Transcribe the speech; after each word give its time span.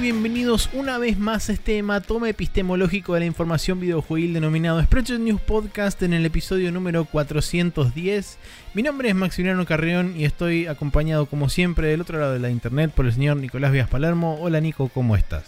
Bienvenidos 0.00 0.70
una 0.74 0.96
vez 0.96 1.18
más 1.18 1.48
a 1.48 1.52
este 1.52 1.78
hematoma 1.78 2.28
epistemológico 2.28 3.14
de 3.14 3.20
la 3.20 3.26
información 3.26 3.80
videojuegil 3.80 4.32
denominado 4.32 4.80
Spreadshot 4.80 5.18
News 5.18 5.40
Podcast 5.40 6.00
en 6.04 6.12
el 6.12 6.24
episodio 6.24 6.70
número 6.70 7.04
410. 7.04 8.38
Mi 8.74 8.82
nombre 8.84 9.08
es 9.08 9.16
Maximiliano 9.16 9.66
Carrión 9.66 10.14
y 10.16 10.24
estoy 10.24 10.66
acompañado 10.66 11.26
como 11.26 11.48
siempre 11.48 11.88
del 11.88 12.00
otro 12.00 12.20
lado 12.20 12.32
de 12.32 12.38
la 12.38 12.50
internet 12.50 12.92
por 12.94 13.06
el 13.06 13.12
señor 13.12 13.38
Nicolás 13.38 13.72
Vías 13.72 13.88
Palermo. 13.88 14.38
Hola 14.40 14.60
Nico, 14.60 14.88
¿cómo 14.88 15.16
estás? 15.16 15.44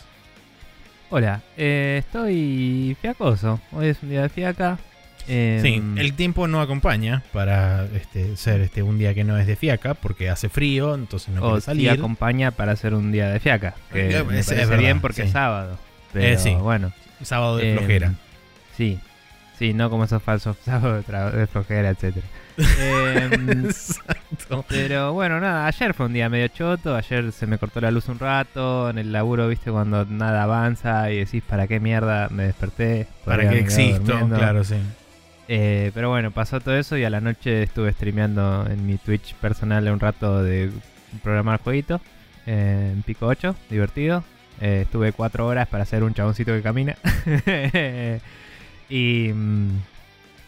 Hola, 1.10 1.42
eh, 1.56 2.02
estoy 2.04 2.96
fiacoso. 3.00 3.60
Hoy 3.70 3.86
es 3.86 4.02
un 4.02 4.10
día 4.10 4.22
de 4.22 4.30
fiaca. 4.30 4.78
Eh, 5.32 5.60
Sí, 5.62 5.82
el 5.96 6.14
tiempo 6.14 6.48
no 6.48 6.60
acompaña 6.60 7.22
para 7.32 7.84
este, 7.94 8.36
ser 8.36 8.60
este, 8.62 8.82
un 8.82 8.98
día 8.98 9.14
que 9.14 9.22
no 9.24 9.38
es 9.38 9.46
de 9.46 9.54
fiaca 9.56 9.94
porque 9.94 10.28
hace 10.28 10.48
frío, 10.48 10.94
entonces 10.94 11.28
no 11.34 11.40
puede 11.40 11.60
sí 11.60 11.66
salir. 11.66 11.90
acompaña 11.90 12.50
para 12.50 12.72
hacer 12.72 12.94
un 12.94 13.12
día 13.12 13.28
de 13.30 13.38
fiaca. 13.38 13.74
Que 13.92 14.10
Eh, 14.18 14.24
me 14.24 14.40
es- 14.40 14.48
verdad, 14.48 14.78
bien 14.78 15.00
porque 15.00 15.22
sí. 15.22 15.28
es 15.28 15.32
sábado. 15.32 15.78
Pero 16.12 16.26
Eh, 16.26 16.38
sí. 16.38 16.54
bueno. 16.54 16.92
Sábado 17.22 17.58
de 17.58 17.74
eh, 17.74 17.76
flojera. 17.78 18.14
Sí, 18.76 18.98
sí, 19.58 19.72
no 19.72 19.88
como 19.90 20.04
esos 20.04 20.22
falsos 20.22 20.56
sábados 20.64 21.04
de, 21.06 21.46
flojera, 21.46 21.90
etcétera. 21.90 22.26
Em, 22.60 23.50
Exacto. 23.66 24.64
pero 24.68 25.12
bueno, 25.14 25.40
nada, 25.40 25.66
ayer 25.66 25.94
fue 25.94 26.06
un 26.06 26.12
día 26.12 26.28
medio 26.28 26.48
choto, 26.48 26.94
ayer 26.96 27.32
se 27.32 27.46
me 27.46 27.56
cortó 27.58 27.80
la 27.80 27.90
luz 27.90 28.08
un 28.08 28.18
rato, 28.18 28.90
en 28.90 28.98
el 28.98 29.12
laburo, 29.12 29.48
viste, 29.48 29.70
cuando 29.70 30.04
nada 30.04 30.42
avanza 30.42 31.10
y 31.10 31.18
decís, 31.20 31.42
¿para 31.48 31.66
qué 31.66 31.80
mierda 31.80 32.28
me 32.30 32.42
desperté? 32.44 33.06
Para 33.24 33.42
quedado 33.44 33.56
existo, 33.56 34.00
durmiendo". 34.00 34.36
claro, 34.36 34.64
sí. 34.64 34.74
Eh, 35.52 35.90
pero 35.94 36.10
bueno, 36.10 36.30
pasó 36.30 36.60
todo 36.60 36.76
eso 36.78 36.96
y 36.96 37.02
a 37.02 37.10
la 37.10 37.20
noche 37.20 37.64
estuve 37.64 37.92
streameando 37.92 38.68
en 38.70 38.86
mi 38.86 38.98
Twitch 38.98 39.34
personal 39.34 39.88
un 39.88 39.98
rato 39.98 40.44
de 40.44 40.70
programar 41.24 41.60
jueguito 41.60 42.00
eh, 42.46 42.92
en 42.94 43.02
Pico 43.02 43.26
8, 43.26 43.56
divertido. 43.68 44.22
Eh, 44.60 44.82
estuve 44.82 45.12
cuatro 45.12 45.48
horas 45.48 45.66
para 45.66 45.82
hacer 45.82 46.04
un 46.04 46.14
chaboncito 46.14 46.52
que 46.52 46.62
camina. 46.62 46.94
y, 48.88 49.32
mm, 49.34 49.70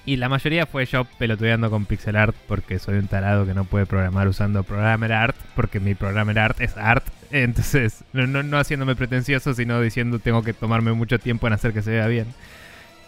y 0.06 0.16
la 0.18 0.28
mayoría 0.28 0.66
fue 0.66 0.86
yo 0.86 1.04
pelotudeando 1.18 1.68
con 1.68 1.84
pixel 1.84 2.14
art 2.14 2.36
porque 2.46 2.78
soy 2.78 2.98
un 2.98 3.08
tarado 3.08 3.44
que 3.44 3.54
no 3.54 3.64
puede 3.64 3.86
programar 3.86 4.28
usando 4.28 4.62
programmer 4.62 5.12
art 5.12 5.34
porque 5.56 5.80
mi 5.80 5.96
programmer 5.96 6.38
art 6.38 6.60
es 6.60 6.76
art. 6.76 7.04
Entonces, 7.32 8.04
no, 8.12 8.28
no, 8.28 8.44
no 8.44 8.56
haciéndome 8.56 8.94
pretencioso, 8.94 9.52
sino 9.52 9.80
diciendo 9.80 10.20
tengo 10.20 10.44
que 10.44 10.52
tomarme 10.52 10.92
mucho 10.92 11.18
tiempo 11.18 11.48
en 11.48 11.54
hacer 11.54 11.72
que 11.72 11.82
se 11.82 11.90
vea 11.90 12.06
bien. 12.06 12.28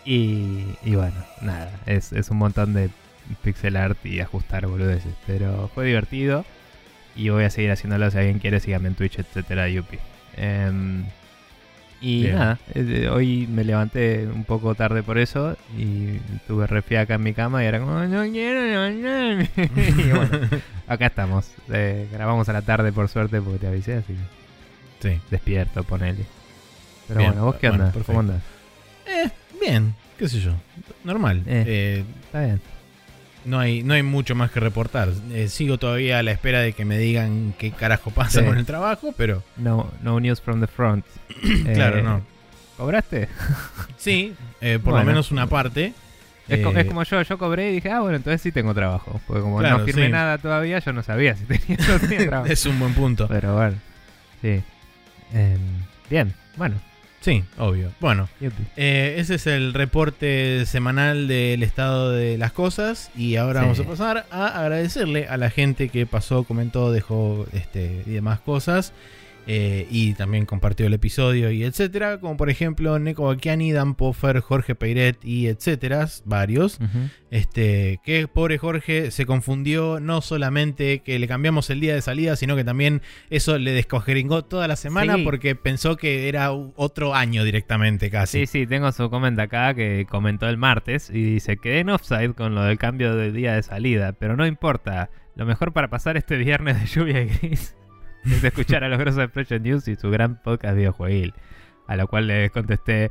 Y, 0.04 0.76
y 0.84 0.94
bueno, 0.94 1.24
nada, 1.40 1.70
es, 1.86 2.12
es 2.12 2.30
un 2.30 2.38
montón 2.38 2.74
de 2.74 2.90
pixel 3.42 3.76
art 3.76 3.96
y 4.04 4.20
ajustar 4.20 4.66
boludeces. 4.66 5.14
Pero 5.26 5.70
fue 5.74 5.86
divertido 5.86 6.44
y 7.16 7.28
voy 7.30 7.44
a 7.44 7.50
seguir 7.50 7.70
haciéndolo. 7.70 8.10
Si 8.10 8.18
alguien 8.18 8.38
quiere, 8.38 8.60
síganme 8.60 8.88
en 8.88 8.94
Twitch, 8.96 9.18
etcétera, 9.18 9.68
yupi. 9.68 9.98
Em, 10.36 11.04
y 12.00 12.24
Bien. 12.24 12.34
nada, 12.34 12.58
hoy 13.12 13.46
me 13.46 13.64
levanté 13.64 14.26
un 14.26 14.44
poco 14.44 14.74
tarde 14.74 15.02
por 15.02 15.16
eso 15.16 15.56
y 15.78 16.18
tuve 16.46 16.66
refiaca 16.66 17.14
en 17.14 17.22
mi 17.22 17.32
cama 17.32 17.64
y 17.64 17.66
era 17.66 17.78
como, 17.80 17.98
no 18.04 18.22
quiero 18.24 18.60
levantarme". 18.62 19.48
y 20.06 20.10
bueno, 20.10 20.38
acá 20.86 21.06
estamos. 21.06 21.46
Eh, 21.72 22.06
grabamos 22.12 22.46
a 22.50 22.52
la 22.52 22.60
tarde 22.62 22.92
por 22.92 23.08
suerte 23.08 23.40
porque 23.40 23.58
te 23.60 23.66
avisé, 23.68 23.94
así 23.94 24.12
que 24.12 24.34
Sí. 25.14 25.20
despierto, 25.30 25.82
ponele. 25.84 26.26
Pero 27.08 27.20
Bien, 27.20 27.32
bueno, 27.32 27.46
¿vos 27.46 27.56
qué 27.56 27.68
onda? 27.70 27.92
¿Cómo 28.06 28.20
andas? 28.20 28.42
Eh, 29.06 29.30
bien, 29.60 29.94
qué 30.18 30.28
sé 30.28 30.40
yo. 30.40 30.52
Normal. 31.04 31.42
Eh. 31.46 31.64
Eh, 31.66 32.04
Está 32.24 32.40
bien. 32.44 32.60
no, 33.44 33.58
hay, 33.58 33.82
no 33.82 33.94
hay 33.94 34.02
mucho 34.02 34.34
más 34.34 34.50
que 34.50 34.60
reportar. 34.60 35.10
Eh, 35.32 35.48
sigo 35.48 35.78
todavía 35.78 36.18
a 36.18 36.22
la 36.22 36.30
espera 36.32 36.60
de 36.60 36.72
que 36.72 36.84
me 36.84 36.98
digan 36.98 37.54
qué 37.58 37.70
carajo 37.72 38.10
pasa 38.10 38.40
Sí. 38.40 38.46
con 38.46 38.56
el 38.58 38.64
trabajo, 38.66 39.12
pero 39.16 39.42
No, 39.56 39.90
no 40.02 40.18
news 40.20 40.40
from 40.40 40.60
the 40.60 40.66
front. 40.66 41.04
claro, 41.74 41.98
Eh, 41.98 42.02
no. 42.02 42.22
¿Cobraste? 42.76 43.28
Sí, 43.96 44.34
eh, 44.60 44.78
por 44.82 44.94
lo 44.98 45.04
menos 45.04 45.30
una 45.30 45.46
parte. 45.46 45.92
Es, 46.48 46.60
co- 46.62 46.72
es 46.76 46.84
como 46.86 47.02
yo, 47.04 47.22
yo 47.22 47.38
cobré 47.38 47.70
y 47.70 47.74
dije, 47.74 47.90
ah, 47.90 48.00
bueno, 48.00 48.16
entonces 48.16 48.42
sí 48.42 48.52
tengo 48.52 48.74
trabajo. 48.74 49.18
Porque 49.26 49.40
como 49.42 49.60
Claro, 49.60 49.78
no 49.78 49.84
firme 49.86 50.06
sí. 50.06 50.12
nada 50.12 50.36
todavía, 50.38 50.78
yo 50.80 50.92
no 50.92 51.02
sabía 51.02 51.36
si 51.36 51.44
tenía, 51.44 51.78
no 51.88 51.98
tenía 52.00 52.18
trabajo. 52.28 52.52
es 52.52 52.66
un 52.66 52.78
buen 52.78 52.92
punto. 52.94 53.28
Pero 53.28 53.54
bueno, 53.54 53.76
sí. 54.42 54.60
Em, 55.32 55.58
bien, 56.10 56.34
bueno. 56.56 56.76
Sí, 57.24 57.42
obvio. 57.56 57.90
Bueno, 58.00 58.28
eh, 58.76 59.14
ese 59.16 59.36
es 59.36 59.46
el 59.46 59.72
reporte 59.72 60.66
semanal 60.66 61.26
del 61.26 61.62
estado 61.62 62.10
de 62.12 62.36
las 62.36 62.52
cosas. 62.52 63.10
Y 63.16 63.36
ahora 63.36 63.60
Sí. 63.60 63.64
vamos 63.64 63.80
a 63.80 63.84
pasar 63.84 64.26
a 64.30 64.60
agradecerle 64.60 65.26
a 65.28 65.38
la 65.38 65.48
gente 65.48 65.88
que 65.88 66.04
pasó, 66.04 66.44
comentó, 66.44 66.92
dejó 66.92 67.46
este, 67.54 68.02
y 68.04 68.10
demás 68.10 68.40
cosas. 68.40 68.92
Eh, 69.46 69.86
y 69.90 70.14
también 70.14 70.46
compartió 70.46 70.86
el 70.86 70.94
episodio 70.94 71.50
y 71.50 71.64
etcétera. 71.64 72.18
Como 72.20 72.36
por 72.36 72.50
ejemplo 72.50 72.98
Neko 72.98 73.24
Bakiani, 73.24 73.72
Dan 73.72 73.94
Poffer, 73.94 74.40
Jorge 74.40 74.74
Peiret 74.74 75.24
y 75.24 75.46
etcétera. 75.48 76.08
Varios. 76.24 76.78
Este, 77.30 78.00
que 78.04 78.28
pobre 78.28 78.58
Jorge 78.58 79.10
se 79.10 79.26
confundió, 79.26 79.98
no 80.00 80.20
solamente 80.20 81.00
que 81.00 81.18
le 81.18 81.26
cambiamos 81.26 81.68
el 81.70 81.80
día 81.80 81.94
de 81.94 82.00
salida, 82.02 82.36
sino 82.36 82.54
que 82.54 82.62
también 82.64 83.02
eso 83.30 83.58
le 83.58 83.72
descogeringó 83.72 84.44
toda 84.44 84.68
la 84.68 84.76
semana 84.76 85.16
Sí. 85.16 85.24
porque 85.24 85.56
pensó 85.56 85.96
que 85.96 86.28
era 86.28 86.52
otro 86.52 87.14
año 87.14 87.42
directamente 87.44 88.10
casi. 88.10 88.40
Sí, 88.40 88.46
sí, 88.46 88.66
tengo 88.66 88.90
su 88.92 89.10
comenta 89.10 89.42
acá 89.42 89.74
que 89.74 90.06
comentó 90.08 90.48
el 90.48 90.56
martes 90.58 91.10
y 91.10 91.22
dice, 91.34 91.56
quedé 91.56 91.80
en 91.80 91.90
offside 91.90 92.34
con 92.34 92.54
lo 92.54 92.62
del 92.62 92.78
cambio 92.78 93.14
de 93.16 93.32
día 93.32 93.54
de 93.54 93.62
salida, 93.62 94.12
pero 94.12 94.36
no 94.36 94.46
importa. 94.46 95.10
Lo 95.34 95.44
mejor 95.46 95.72
para 95.72 95.88
pasar 95.90 96.16
este 96.16 96.36
viernes 96.36 96.80
de 96.80 96.86
lluvia 96.86 97.22
y 97.22 97.26
gris 97.28 97.74
es 98.30 98.44
escuchar 98.44 98.84
a 98.84 98.88
los 98.88 98.98
grosos 98.98 99.16
de 99.16 99.24
Expression 99.24 99.62
News 99.62 99.88
y 99.88 99.96
su 99.96 100.10
gran 100.10 100.40
podcast 100.42 100.76
videojueguil. 100.76 101.34
A 101.86 101.96
lo 101.96 102.08
cual 102.08 102.26
le 102.26 102.50
contesté, 102.50 103.10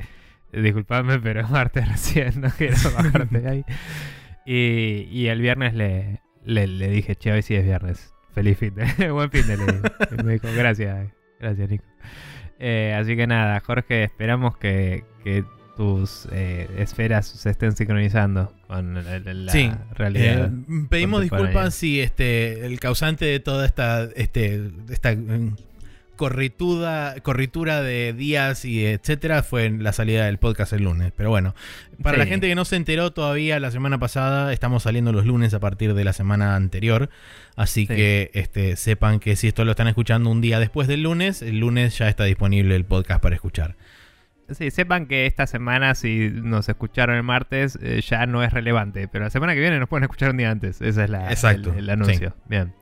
disculpadme, 0.52 1.18
pero 1.20 1.40
es 1.42 1.50
martes 1.50 1.88
recién, 1.88 2.40
no 2.40 2.50
quiero 2.50 2.76
bajarte 2.96 3.40
de 3.40 3.48
ahí. 3.48 3.64
Y, 4.46 5.08
y 5.10 5.28
el 5.28 5.40
viernes 5.40 5.74
le, 5.74 6.20
le, 6.44 6.66
le 6.66 6.88
dije, 6.88 7.16
che, 7.16 7.32
hoy 7.32 7.42
sí 7.42 7.54
es 7.54 7.64
viernes. 7.64 8.14
Feliz 8.34 8.58
fin 8.58 8.74
de... 8.74 9.10
Buen 9.10 9.30
fin 9.30 9.46
de 9.46 9.56
le 9.56 10.22
me 10.22 10.32
dijo, 10.32 10.48
gracias, 10.54 11.08
gracias 11.38 11.70
Nico. 11.70 11.84
Eh, 12.58 12.94
así 12.98 13.16
que 13.16 13.26
nada, 13.26 13.60
Jorge, 13.60 14.04
esperamos 14.04 14.56
que, 14.56 15.04
que 15.22 15.44
tus 15.76 16.28
eh, 16.32 16.68
esferas 16.78 17.26
se 17.26 17.50
estén 17.50 17.74
sincronizando 17.76 18.52
con 18.68 18.94
la, 19.04 19.18
la- 19.18 19.52
Sí, 19.52 19.70
realidad. 19.94 20.50
Eh, 20.52 20.86
pedimos 20.88 21.20
disculpas 21.22 21.74
si 21.74 22.00
este 22.00 22.64
el 22.66 22.78
causante 22.80 23.24
de 23.24 23.40
toda 23.40 23.66
esta 23.66 24.04
este 24.14 24.70
esta 24.90 25.14
mm, 25.14 25.56
corrituda 26.16 27.16
corritura 27.22 27.82
de 27.82 28.12
días 28.12 28.64
y 28.64 28.86
etcétera 28.86 29.42
fue 29.42 29.64
en 29.64 29.82
la 29.82 29.92
salida 29.92 30.26
del 30.26 30.38
podcast 30.38 30.72
el 30.72 30.84
lunes 30.84 31.12
pero 31.16 31.28
bueno 31.30 31.56
para 32.02 32.14
Sí. 32.16 32.18
la 32.20 32.26
gente 32.26 32.46
que 32.48 32.54
no 32.54 32.64
se 32.64 32.76
enteró 32.76 33.12
todavía 33.12 33.58
la 33.58 33.72
semana 33.72 33.98
pasada 33.98 34.52
estamos 34.52 34.84
saliendo 34.84 35.12
los 35.12 35.26
lunes 35.26 35.54
a 35.54 35.60
partir 35.60 35.92
de 35.92 36.04
la 36.04 36.12
semana 36.12 36.54
anterior 36.54 37.10
así 37.56 37.82
Sí. 37.88 37.88
que 37.96 38.30
este 38.34 38.76
sepan 38.76 39.18
que 39.18 39.34
si 39.34 39.48
esto 39.48 39.64
lo 39.64 39.72
están 39.72 39.88
escuchando 39.88 40.30
un 40.30 40.40
día 40.40 40.60
después 40.60 40.86
del 40.86 41.02
lunes 41.02 41.42
el 41.42 41.58
lunes 41.58 41.98
ya 41.98 42.08
está 42.08 42.22
disponible 42.24 42.76
el 42.76 42.84
podcast 42.84 43.20
para 43.20 43.34
escuchar 43.34 43.74
Sí, 44.50 44.70
sepan 44.70 45.06
que 45.06 45.26
esta 45.26 45.46
semana, 45.46 45.94
si 45.94 46.30
nos 46.30 46.68
escucharon 46.68 47.16
el 47.16 47.22
martes, 47.22 47.78
eh, 47.82 48.00
ya 48.06 48.26
no 48.26 48.42
es 48.42 48.52
relevante. 48.52 49.08
Pero 49.08 49.24
la 49.24 49.30
semana 49.30 49.54
que 49.54 49.60
viene 49.60 49.78
nos 49.78 49.88
pueden 49.88 50.04
escuchar 50.04 50.30
un 50.30 50.36
día 50.36 50.50
antes. 50.50 50.80
Ese 50.82 51.04
es 51.04 51.10
la, 51.10 51.30
Exacto, 51.30 51.72
el, 51.72 51.78
el 51.80 51.90
anuncio. 51.90 52.34
Bien. 52.48 52.74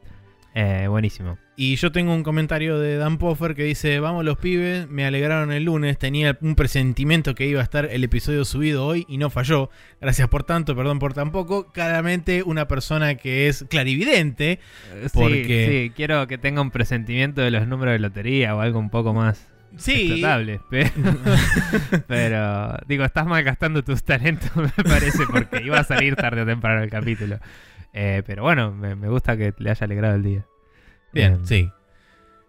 Eh, 0.55 0.87
buenísimo. 0.89 1.39
Y 1.57 1.77
yo 1.77 1.93
tengo 1.93 2.13
un 2.15 2.23
comentario 2.23 2.79
de 2.79 2.97
Dan 2.97 3.17
Poffer 3.17 3.55
que 3.55 3.63
dice, 3.65 4.01
vamos 4.01 4.25
los 4.25 4.37
pibes, 4.39 4.87
me 4.89 5.07
alegraron 5.07 5.51
el 5.53 5.65
lunes, 5.65 5.99
tenía 5.99 6.37
un 6.43 6.57
presentimiento 6.57 7.35
que 7.35 7.47
iba 7.47 7.61
a 7.61 7.65
estar 7.65 7.87
el 7.91 8.05
episodio 8.05 8.45
subido 8.45 8.85
hoy 8.85 9.07
y 9.09 9.17
no 9.17 9.31
falló. 9.31 9.71
Gracias 10.01 10.29
por 10.29 10.45
tanto, 10.45 10.75
perdón 10.77 10.99
por 10.99 11.15
tan 11.15 11.31
poco. 11.31 11.73
Claramente 11.73 12.43
una 12.43 12.69
persona 12.69 13.15
que 13.15 13.49
es 13.49 13.65
clarividente. 13.71 14.59
Eh, 14.95 15.09
Porque- 15.15 15.67
Sí, 15.71 15.87
sí, 15.87 15.93
quiero 15.95 16.27
que 16.27 16.37
tenga 16.39 16.61
un 16.61 16.71
presentimiento 16.71 17.41
de 17.41 17.51
los 17.51 17.67
números 17.67 17.93
de 17.93 17.99
lotería 18.01 18.55
o 18.55 18.61
algo 18.61 18.79
un 18.79 18.91
poco 18.91 19.15
más 19.15 19.49
Sí. 19.77 20.23
Pero, 20.71 20.91
pero, 22.07 22.77
digo, 22.87 23.05
estás 23.05 23.27
malgastando 23.27 23.83
tus 23.83 24.03
talentos, 24.05 24.51
me 24.57 24.85
parece, 24.85 25.25
porque 25.31 25.63
iba 25.65 25.79
a 25.79 25.85
salir 25.85 26.17
tarde 26.17 26.43
o 26.43 26.47
temprano 26.47 26.83
el 26.83 26.91
capítulo. 26.91 27.39
Eh, 27.95 28.23
pero 28.27 28.43
bueno, 28.43 28.73
me, 28.73 28.95
me 28.97 29.09
gusta 29.09 29.37
que 29.37 29.53
le 29.59 29.71
haya 29.71 29.85
alegrado 29.85 30.15
el 30.15 30.23
día. 30.23 30.47
bien, 31.13 31.35
Eh, 31.35 31.39
sí. 31.45 31.71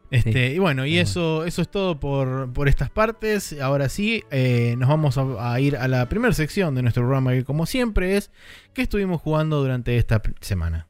Este, 0.09 0.31
Sí. 0.31 0.53
Y 0.55 0.59
bueno, 0.59 0.85
y 0.85 0.91
Pero 0.91 1.03
eso, 1.03 1.43
eso 1.45 1.61
es 1.63 1.69
todo 1.69 1.99
por, 1.99 2.53
por 2.53 2.67
estas 2.69 2.89
partes. 2.91 3.59
Ahora 3.59 3.89
sí, 3.89 4.23
eh, 4.29 4.75
nos 4.77 4.87
vamos 4.89 5.17
a, 5.17 5.53
a 5.53 5.59
ir 5.59 5.75
a 5.75 5.87
la 5.87 6.07
primera 6.07 6.33
sección 6.33 6.75
de 6.75 6.83
nuestro 6.83 7.03
programa, 7.03 7.31
que 7.31 7.43
como 7.43 7.65
siempre 7.65 8.15
es, 8.15 8.31
¿qué 8.73 8.83
estuvimos 8.83 9.21
jugando 9.21 9.59
durante 9.59 9.97
esta 9.97 10.21
semana? 10.39 10.87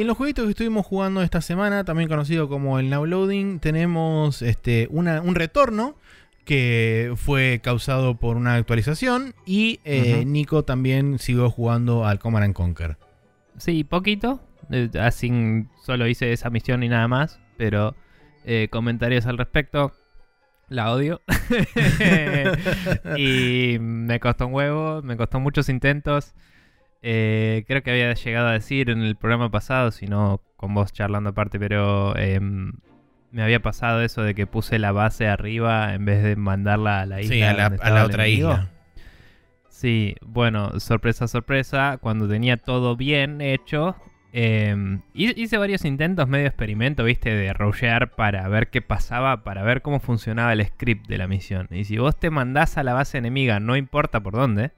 Y 0.00 0.02
en 0.02 0.06
los 0.06 0.16
jueguitos 0.16 0.46
que 0.46 0.52
estuvimos 0.52 0.86
jugando 0.86 1.20
esta 1.20 1.42
semana, 1.42 1.84
también 1.84 2.08
conocido 2.08 2.48
como 2.48 2.78
el 2.78 2.88
Now 2.88 3.04
Loading, 3.04 3.60
tenemos 3.60 4.40
este, 4.40 4.88
una, 4.90 5.20
un 5.20 5.34
retorno 5.34 5.94
que 6.46 7.12
fue 7.16 7.60
causado 7.62 8.16
por 8.16 8.38
una 8.38 8.54
actualización 8.54 9.34
y 9.44 9.80
eh. 9.84 10.24
Nico 10.24 10.64
también 10.64 11.18
siguió 11.18 11.50
jugando 11.50 12.06
al 12.06 12.18
Command 12.18 12.44
and 12.46 12.54
Conquer. 12.54 12.96
Sí, 13.58 13.84
poquito. 13.84 14.40
eh, 14.70 14.88
Así 14.98 15.66
solo 15.84 16.06
hice 16.06 16.32
esa 16.32 16.48
misión 16.48 16.82
y 16.82 16.88
nada 16.88 17.06
más. 17.06 17.38
Pero 17.58 17.94
eh, 18.46 18.68
comentarios 18.70 19.26
al 19.26 19.36
respecto. 19.36 19.92
La 20.70 20.94
odio. 20.94 21.20
y 23.18 23.76
me 23.80 24.18
costó 24.18 24.46
un 24.46 24.54
huevo. 24.54 25.02
Me 25.02 25.18
costó 25.18 25.40
muchos 25.40 25.68
intentos. 25.68 26.32
Eh, 27.02 27.64
creo 27.66 27.82
que 27.82 27.90
había 27.90 28.12
llegado 28.12 28.48
a 28.48 28.52
decir 28.52 28.90
en 28.90 29.02
el 29.02 29.16
programa 29.16 29.50
pasado, 29.50 29.90
si 29.90 30.06
no 30.06 30.42
con 30.56 30.74
vos 30.74 30.92
charlando 30.92 31.30
aparte, 31.30 31.58
pero 31.58 32.14
em, 32.16 32.72
me 33.30 33.42
había 33.42 33.60
pasado 33.62 34.02
eso 34.02 34.22
de 34.22 34.34
que 34.34 34.46
puse 34.46 34.78
la 34.78 34.92
base 34.92 35.26
arriba 35.28 35.94
en 35.94 36.04
vez 36.04 36.22
de 36.22 36.36
mandarla 36.36 37.00
a 37.00 37.06
la 37.06 37.20
isla. 37.22 37.34
Sí, 37.34 37.42
a 37.42 37.52
la, 37.54 37.66
a 37.66 38.04
otra 38.04 38.26
enemigo. 38.26 38.52
isla. 38.52 38.70
Sí, 39.68 40.16
bueno, 40.20 40.78
sorpresa, 40.78 41.26
sorpresa, 41.26 41.98
cuando 42.02 42.28
tenía 42.28 42.58
todo 42.58 42.96
bien 42.96 43.40
hecho, 43.40 43.96
eh, 44.32 44.98
hi- 45.14 45.32
hice 45.36 45.56
varios 45.56 45.86
intentos, 45.86 46.28
medio 46.28 46.46
experimento, 46.48 47.02
viste, 47.04 47.34
de 47.34 47.52
rushear 47.54 48.10
para 48.14 48.46
ver 48.48 48.68
qué 48.68 48.82
pasaba, 48.82 49.42
para 49.42 49.62
ver 49.62 49.80
cómo 49.80 50.00
funcionaba 50.00 50.52
el 50.52 50.66
script 50.66 51.08
de 51.08 51.16
la 51.18 51.26
misión. 51.28 51.66
Y 51.70 51.84
si 51.84 51.96
vos 51.96 52.18
te 52.18 52.28
mandás 52.30 52.76
a 52.76 52.82
la 52.82 52.92
base 52.92 53.16
enemiga, 53.16 53.58
no 53.58 53.74
importa 53.76 54.20
por 54.20 54.34
dónde, 54.34 54.72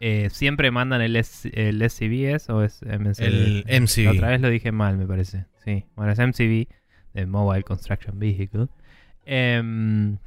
eh, 0.00 0.28
siempre 0.30 0.70
mandan 0.70 1.00
el, 1.00 1.16
S- 1.16 1.50
el 1.54 1.82
SCVS 1.88 2.50
o 2.50 2.62
es 2.62 2.82
MCV. 2.82 3.22
El. 3.22 3.64
La 4.04 4.10
otra 4.12 4.28
vez 4.28 4.40
lo 4.40 4.50
dije 4.50 4.72
mal, 4.72 4.96
me 4.98 5.06
parece. 5.06 5.46
Sí, 5.64 5.84
bueno, 5.96 6.12
es 6.12 6.18
MCV, 6.18 6.68
de 7.14 7.26
Mobile 7.26 7.62
Construction 7.64 8.18
Vehicle. 8.18 8.68
Em, 9.24 10.18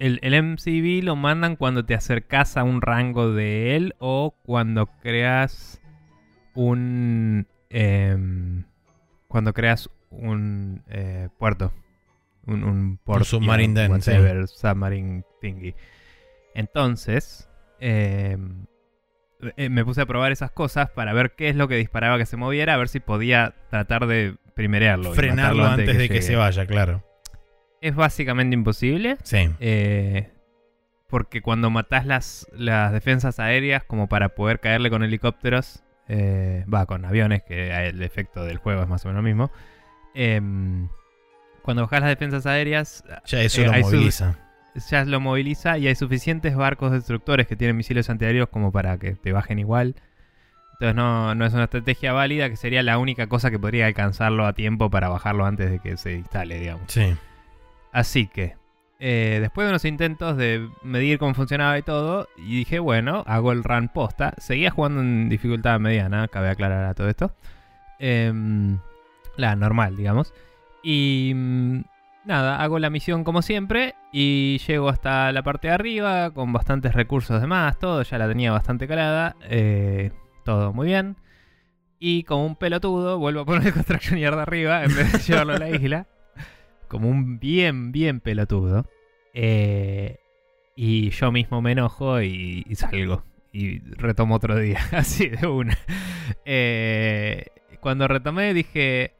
el, 0.00 0.18
el 0.22 0.34
MCV 0.34 1.04
lo 1.04 1.14
mandan 1.16 1.56
cuando 1.56 1.84
te 1.84 1.94
acercas 1.94 2.56
a 2.56 2.64
un 2.64 2.80
rango 2.80 3.32
de 3.32 3.76
él 3.76 3.94
o 3.98 4.34
cuando 4.42 4.86
creas 5.02 5.80
un. 6.54 7.46
em, 7.70 8.64
cuando 9.28 9.52
creas 9.52 9.90
un 10.10 10.82
eh, 10.88 11.28
puerto. 11.38 11.72
Un, 12.46 12.62
un 12.62 12.96
port, 12.98 13.24
submarine 13.24 13.74
den, 13.74 14.00
sí. 14.00 14.10
whatever, 14.12 14.46
submarine 14.46 15.24
thingy. 15.40 15.74
Entonces, 16.54 17.48
eh, 17.80 18.36
me 19.68 19.84
puse 19.84 20.00
a 20.00 20.06
probar 20.06 20.32
esas 20.32 20.50
cosas 20.50 20.90
para 20.90 21.12
ver 21.12 21.32
qué 21.32 21.48
es 21.48 21.56
lo 21.56 21.68
que 21.68 21.76
disparaba 21.76 22.18
que 22.18 22.26
se 22.26 22.36
moviera, 22.36 22.74
a 22.74 22.76
ver 22.78 22.88
si 22.88 23.00
podía 23.00 23.54
tratar 23.70 24.06
de 24.06 24.36
primerearlo. 24.54 25.12
y 25.12 25.16
Frenarlo 25.16 25.62
matarlo 25.62 25.82
antes 25.82 25.98
de 25.98 26.08
que 26.08 26.22
se 26.22 26.36
vaya, 26.36 26.66
claro. 26.66 27.04
Es 27.82 27.94
básicamente 27.94 28.54
imposible. 28.54 29.18
Sí. 29.22 29.50
eh, 29.60 30.30
porque 31.08 31.40
cuando 31.40 31.70
matás 31.70 32.04
las, 32.04 32.48
las 32.52 32.92
defensas 32.92 33.38
aéreas, 33.38 33.84
como 33.84 34.08
para 34.08 34.30
poder 34.30 34.58
caerle 34.58 34.90
con 34.90 35.04
helicópteros, 35.04 35.84
eh, 36.08 36.64
va 36.72 36.86
con 36.86 37.04
aviones, 37.04 37.42
que 37.44 37.70
el 37.88 38.02
efecto 38.02 38.44
del 38.44 38.56
juego 38.58 38.82
es 38.82 38.88
más 38.88 39.04
o 39.04 39.08
menos 39.08 39.22
lo 39.22 39.28
mismo. 39.28 39.52
em, 40.14 40.88
cuando 41.62 41.82
bajás 41.82 42.00
las 42.00 42.08
defensas 42.10 42.46
aéreas, 42.46 43.04
Ya 43.26 43.42
eso 43.42 43.62
lo 43.62 43.72
su- 43.74 43.80
moviliza. 43.80 44.38
Ya 44.90 45.04
lo 45.04 45.20
moviliza 45.20 45.78
y 45.78 45.88
hay 45.88 45.94
suficientes 45.94 46.56
barcos 46.56 46.92
destructores 46.92 47.46
que 47.46 47.56
tienen 47.56 47.76
misiles 47.76 48.10
antiaéreos 48.10 48.48
como 48.48 48.72
para 48.72 48.98
que 48.98 49.12
te 49.12 49.32
bajen 49.32 49.58
igual. 49.58 49.96
Entonces 50.74 50.94
no, 50.94 51.34
no 51.34 51.46
es 51.46 51.54
una 51.54 51.64
estrategia 51.64 52.12
válida, 52.12 52.50
que 52.50 52.56
sería 52.56 52.82
la 52.82 52.98
única 52.98 53.28
cosa 53.28 53.50
que 53.50 53.58
podría 53.58 53.86
alcanzarlo 53.86 54.46
a 54.46 54.52
tiempo 54.52 54.90
para 54.90 55.08
bajarlo 55.08 55.46
antes 55.46 55.70
de 55.70 55.78
que 55.78 55.96
se 55.96 56.12
instale, 56.12 56.60
digamos. 56.60 56.84
Sí. 56.88 57.16
Así 57.92 58.26
que, 58.26 58.56
eh, 58.98 59.38
después 59.40 59.66
de 59.66 59.70
unos 59.70 59.86
intentos 59.86 60.36
de 60.36 60.68
medir 60.82 61.18
cómo 61.18 61.32
funcionaba 61.32 61.78
y 61.78 61.82
todo, 61.82 62.28
y 62.36 62.58
dije, 62.58 62.78
bueno, 62.78 63.24
hago 63.26 63.52
el 63.52 63.64
run 63.64 63.88
posta. 63.88 64.34
Seguía 64.36 64.70
jugando 64.70 65.00
en 65.00 65.30
dificultad 65.30 65.80
mediana, 65.80 66.28
cabe 66.28 66.50
aclarar 66.50 66.84
a 66.84 66.94
todo 66.94 67.08
esto. 67.08 67.32
Em, 67.98 68.78
la 69.36 69.56
normal, 69.56 69.96
digamos. 69.96 70.34
Y 70.82 71.32
mm, 71.34 71.80
nada, 72.26 72.60
hago 72.62 72.78
la 72.78 72.90
misión 72.90 73.24
como 73.24 73.42
siempre 73.42 73.94
y 74.12 74.58
llego 74.66 74.88
hasta 74.88 75.32
la 75.32 75.42
parte 75.42 75.68
de 75.68 75.74
arriba 75.74 76.30
con 76.32 76.52
bastantes 76.52 76.94
recursos 76.94 77.40
de 77.40 77.46
más, 77.46 77.78
todo, 77.78 78.02
ya 78.02 78.18
la 78.18 78.28
tenía 78.28 78.52
bastante 78.52 78.86
calada. 78.86 79.36
eh, 79.48 80.10
todo 80.44 80.72
muy 80.72 80.86
bien. 80.86 81.16
Y 81.98 82.24
como 82.24 82.46
un 82.46 82.56
pelotudo, 82.56 83.18
vuelvo 83.18 83.40
a 83.40 83.44
poner 83.46 83.66
el 83.68 83.72
Construction 83.72 84.18
Yard 84.18 84.38
arriba 84.38 84.84
en 84.84 84.94
vez 84.94 85.12
de 85.12 85.18
llevarlo 85.18 85.54
a 85.54 85.58
la 85.58 85.70
isla. 85.70 86.06
Como 86.88 87.08
un 87.08 87.38
bien, 87.38 87.90
bien 87.90 88.20
pelotudo. 88.20 88.86
Eh, 89.34 90.18
y 90.76 91.10
yo 91.10 91.32
mismo 91.32 91.62
me 91.62 91.72
enojo 91.72 92.20
y, 92.20 92.64
y 92.68 92.74
salgo. 92.74 93.24
Y 93.52 93.80
retomo 93.80 94.34
otro 94.34 94.58
día, 94.58 94.78
así 94.92 95.28
de 95.30 95.46
una. 95.46 95.76
Eh, 96.44 97.46
cuando 97.80 98.08
retomé 98.08 98.52
dije... 98.54 99.14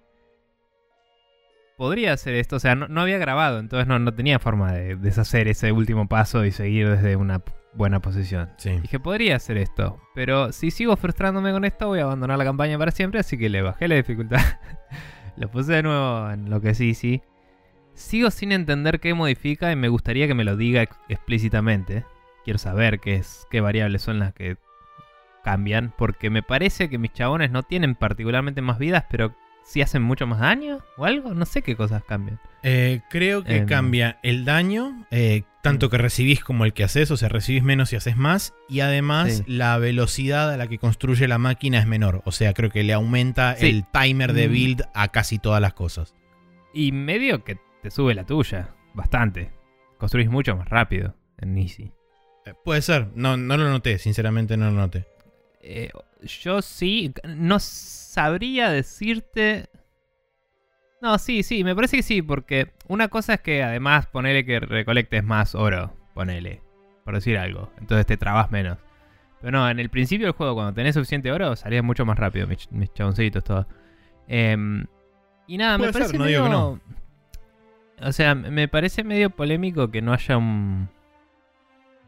Podría 1.76 2.14
hacer 2.14 2.34
esto, 2.34 2.56
o 2.56 2.58
sea, 2.58 2.75
no, 2.75 2.88
no 2.88 3.02
había 3.02 3.19
grabado, 3.19 3.58
entonces 3.58 3.87
no, 3.87 3.99
no 3.99 4.14
tenía 4.14 4.38
forma 4.38 4.73
de 4.73 4.96
deshacer 4.96 5.46
ese 5.46 5.73
último 5.73 6.08
paso 6.08 6.44
y 6.46 6.50
seguir 6.50 6.88
desde 6.88 7.17
una 7.17 7.43
buena 7.75 8.00
posición. 8.00 8.50
Sí. 8.56 8.81
Dije, 8.81 8.99
podría 8.99 9.37
hacer 9.37 9.58
esto, 9.58 10.00
pero 10.14 10.52
si 10.52 10.70
sigo 10.70 10.96
frustrándome 10.96 11.52
con 11.52 11.67
esto, 11.67 11.88
voy 11.88 11.99
a 11.99 12.05
abandonar 12.05 12.38
la 12.38 12.44
campaña 12.44 12.78
para 12.78 12.93
siempre, 12.93 13.20
así 13.20 13.37
que 13.37 13.50
le 13.50 13.61
bajé 13.61 13.88
la 13.88 13.96
dificultad. 13.96 14.40
lo 15.37 15.50
puse 15.50 15.75
de 15.75 15.82
nuevo 15.82 16.30
en 16.30 16.49
lo 16.49 16.62
que 16.62 16.75
sí, 16.75 16.95
sí. 16.95 17.21
Sigo 17.92 18.30
sin 18.30 18.52
entender 18.52 18.99
qué 18.99 19.12
modifica 19.12 19.71
y 19.71 19.76
me 19.76 19.88
gustaría 19.88 20.26
que 20.26 20.35
me 20.35 20.45
lo 20.45 20.56
diga 20.56 20.80
ex- 20.80 20.97
explícitamente. 21.11 22.04
Quiero 22.45 22.59
saber 22.59 23.00
qué, 23.00 23.16
es, 23.16 23.47
qué 23.50 23.61
variables 23.61 24.00
son 24.00 24.18
las 24.18 24.33
que 24.33 24.56
cambian, 25.45 25.92
porque 25.99 26.30
me 26.30 26.42
parece 26.42 26.88
que 26.88 26.97
mis 26.99 27.12
chabones 27.12 27.50
no 27.50 27.62
tienen 27.64 27.95
particularmente 27.97 28.62
más 28.62 28.78
vidas, 28.78 29.04
pero 29.11 29.35
sí 29.66 29.82
hacen 29.82 30.00
mucho 30.02 30.26
más 30.26 30.40
daño 30.40 30.78
o 30.96 31.04
algo. 31.04 31.35
No 31.35 31.44
sé 31.44 31.61
qué 31.62 31.76
cosas 31.76 32.02
cambian. 32.04 32.40
Eh, 32.62 33.00
creo 33.11 33.44
que 33.44 33.58
Em. 33.58 33.66
cambia 33.66 34.18
el 34.23 34.44
daño, 34.44 35.04
eh, 35.11 35.42
tanto 35.62 35.90
que 35.90 35.99
recibís 35.99 36.42
como 36.42 36.64
el 36.64 36.73
que 36.73 36.85
haces, 36.85 37.11
o 37.11 37.16
sea, 37.16 37.28
recibís 37.28 37.62
menos 37.62 37.92
y 37.92 37.96
haces 37.96 38.16
más, 38.16 38.54
y 38.68 38.80
además 38.80 39.38
Sí. 39.38 39.44
la 39.46 39.76
velocidad 39.78 40.50
a 40.52 40.56
la 40.56 40.66
que 40.68 40.78
construye 40.78 41.28
la 41.28 41.38
máquina 41.38 41.78
es 41.78 41.87
menor, 41.87 42.23
o 42.25 42.32
sea, 42.32 42.54
creo 42.54 42.70
que 42.70 42.82
le 42.85 42.92
aumenta 42.92 43.56
Sí. 43.56 43.66
el 43.68 43.85
timer 43.90 44.32
de 44.32 44.49
Mm. 44.49 44.52
build 44.52 44.82
a 44.94 45.08
casi 45.08 45.38
todas 45.38 45.61
las 45.61 45.75
cosas. 45.75 46.14
Y 46.73 46.92
medio 46.92 47.44
que 47.44 47.58
te 47.82 47.90
sube 47.90 48.14
la 48.14 48.25
tuya, 48.25 48.70
bastante. 48.94 49.50
Construís 49.99 50.28
mucho 50.30 50.56
más 50.56 50.68
rápido 50.68 51.14
en 51.38 51.56
Easy. 51.58 51.92
Eh, 52.44 52.54
puede 52.64 52.82
ser, 52.82 53.08
no, 53.14 53.37
no 53.37 53.56
lo 53.56 53.68
noté, 53.68 53.99
sinceramente 53.99 54.56
no 54.56 54.66
lo 54.70 54.76
noté. 54.76 55.06
Yo 56.26 56.62
sí, 56.62 57.12
no 57.25 57.59
sabría 57.59 58.71
decirte... 58.71 59.68
No, 61.02 61.18
sí, 61.18 61.42
sí, 61.42 61.62
me 61.62 61.75
parece 61.75 61.99
que 61.99 62.02
sí, 62.02 62.23
porque 62.23 62.73
una 62.88 63.09
cosa 63.09 63.35
es 63.35 63.40
que 63.40 63.62
además 63.62 64.06
ponele 64.06 64.45
que 64.45 64.61
recolectes 64.61 65.23
más 65.23 65.54
oro, 65.54 65.92
ponele, 66.14 66.62
por 67.04 67.14
decir 67.14 67.37
algo, 67.38 67.71
entonces 67.78 68.06
te 68.06 68.16
trabas 68.16 68.50
menos. 68.50 68.78
Pero 69.40 69.59
no, 69.59 69.68
en 69.68 69.78
el 69.78 69.90
principio 69.90 70.26
del 70.26 70.35
juego, 70.35 70.54
cuando 70.54 70.73
tenés 70.73 70.95
suficiente 70.95 71.30
oro, 71.30 71.54
salías 71.54 71.85
mucho 71.85 72.06
más 72.06 72.18
rápido, 72.18 72.47
mis, 72.47 72.71
mis 72.73 72.92
chaboncitos, 72.95 73.45
todo. 73.45 73.68
Em, 74.26 74.87
y 75.47 75.59
nada, 75.59 75.78
me 75.78 75.90
Puede 75.90 75.92
ser, 75.92 76.02
parece 76.02 76.18
no 76.18 76.25
digo 76.25 76.42
que 76.45 76.49
medio... 76.49 76.80
O 78.02 78.12
sea, 78.12 78.35
me 78.35 78.68
parece 78.68 79.04
medio 79.04 79.30
polémico 79.30 79.90
que 79.90 80.02
no 80.02 80.12
haya 80.12 80.37
un... 80.37 80.88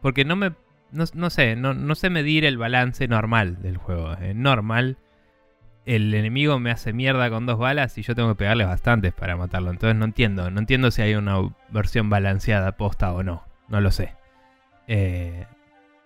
Porque 0.03 0.25
no 0.25 0.37
me... 0.37 0.53
No, 0.91 1.05
no 1.15 1.31
sé, 1.31 1.57
no, 1.57 1.75
no 1.75 1.95
sé 1.95 2.11
medir 2.11 2.45
el 2.45 2.59
balance 2.59 3.07
normal 3.09 3.61
del 3.63 3.77
juego. 3.77 4.17
En 4.19 4.43
normal, 4.43 4.97
el 5.85 6.13
enemigo 6.15 6.59
me 6.59 6.71
hace 6.71 6.93
mierda 6.93 7.31
con 7.31 7.47
dos 7.47 7.59
balas 7.59 7.97
y 7.99 8.03
yo 8.03 8.15
tengo 8.15 8.31
que 8.31 8.35
pegarle 8.37 8.65
bastantes 8.65 9.13
para 9.13 9.37
matarlo. 9.37 9.71
Entonces 9.71 9.97
no 9.97 10.05
entiendo. 10.05 10.51
No 10.51 10.61
entiendo 10.61 10.91
si 10.91 11.03
hay 11.03 11.15
una 11.15 11.37
versión 11.71 12.11
balanceada 12.11 12.73
posta 12.77 13.13
o 13.13 13.23
no. 13.23 13.45
No 13.69 13.81
lo 13.81 13.91
sé. 13.91 14.15
Eh, 14.87 15.47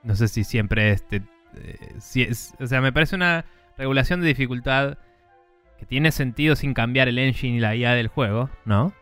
no 0.02 0.16
sé 0.16 0.28
si 0.28 0.44
siempre 0.44 0.90
este... 0.92 1.22
eh, 1.56 1.94
si 1.98 2.28
o 2.60 2.66
sea, 2.66 2.80
me 2.80 2.92
parece 2.92 3.16
una 3.16 3.44
regulación 3.76 4.20
de 4.20 4.28
dificultad 4.28 4.98
que 5.78 5.86
tiene 5.86 6.12
sentido 6.12 6.54
sin 6.54 6.74
cambiar 6.74 7.08
el 7.08 7.18
engine 7.18 7.56
y 7.56 7.60
la 7.60 7.74
IA 7.74 7.94
del 7.94 8.08
juego, 8.08 8.50
¿no? 8.64 8.92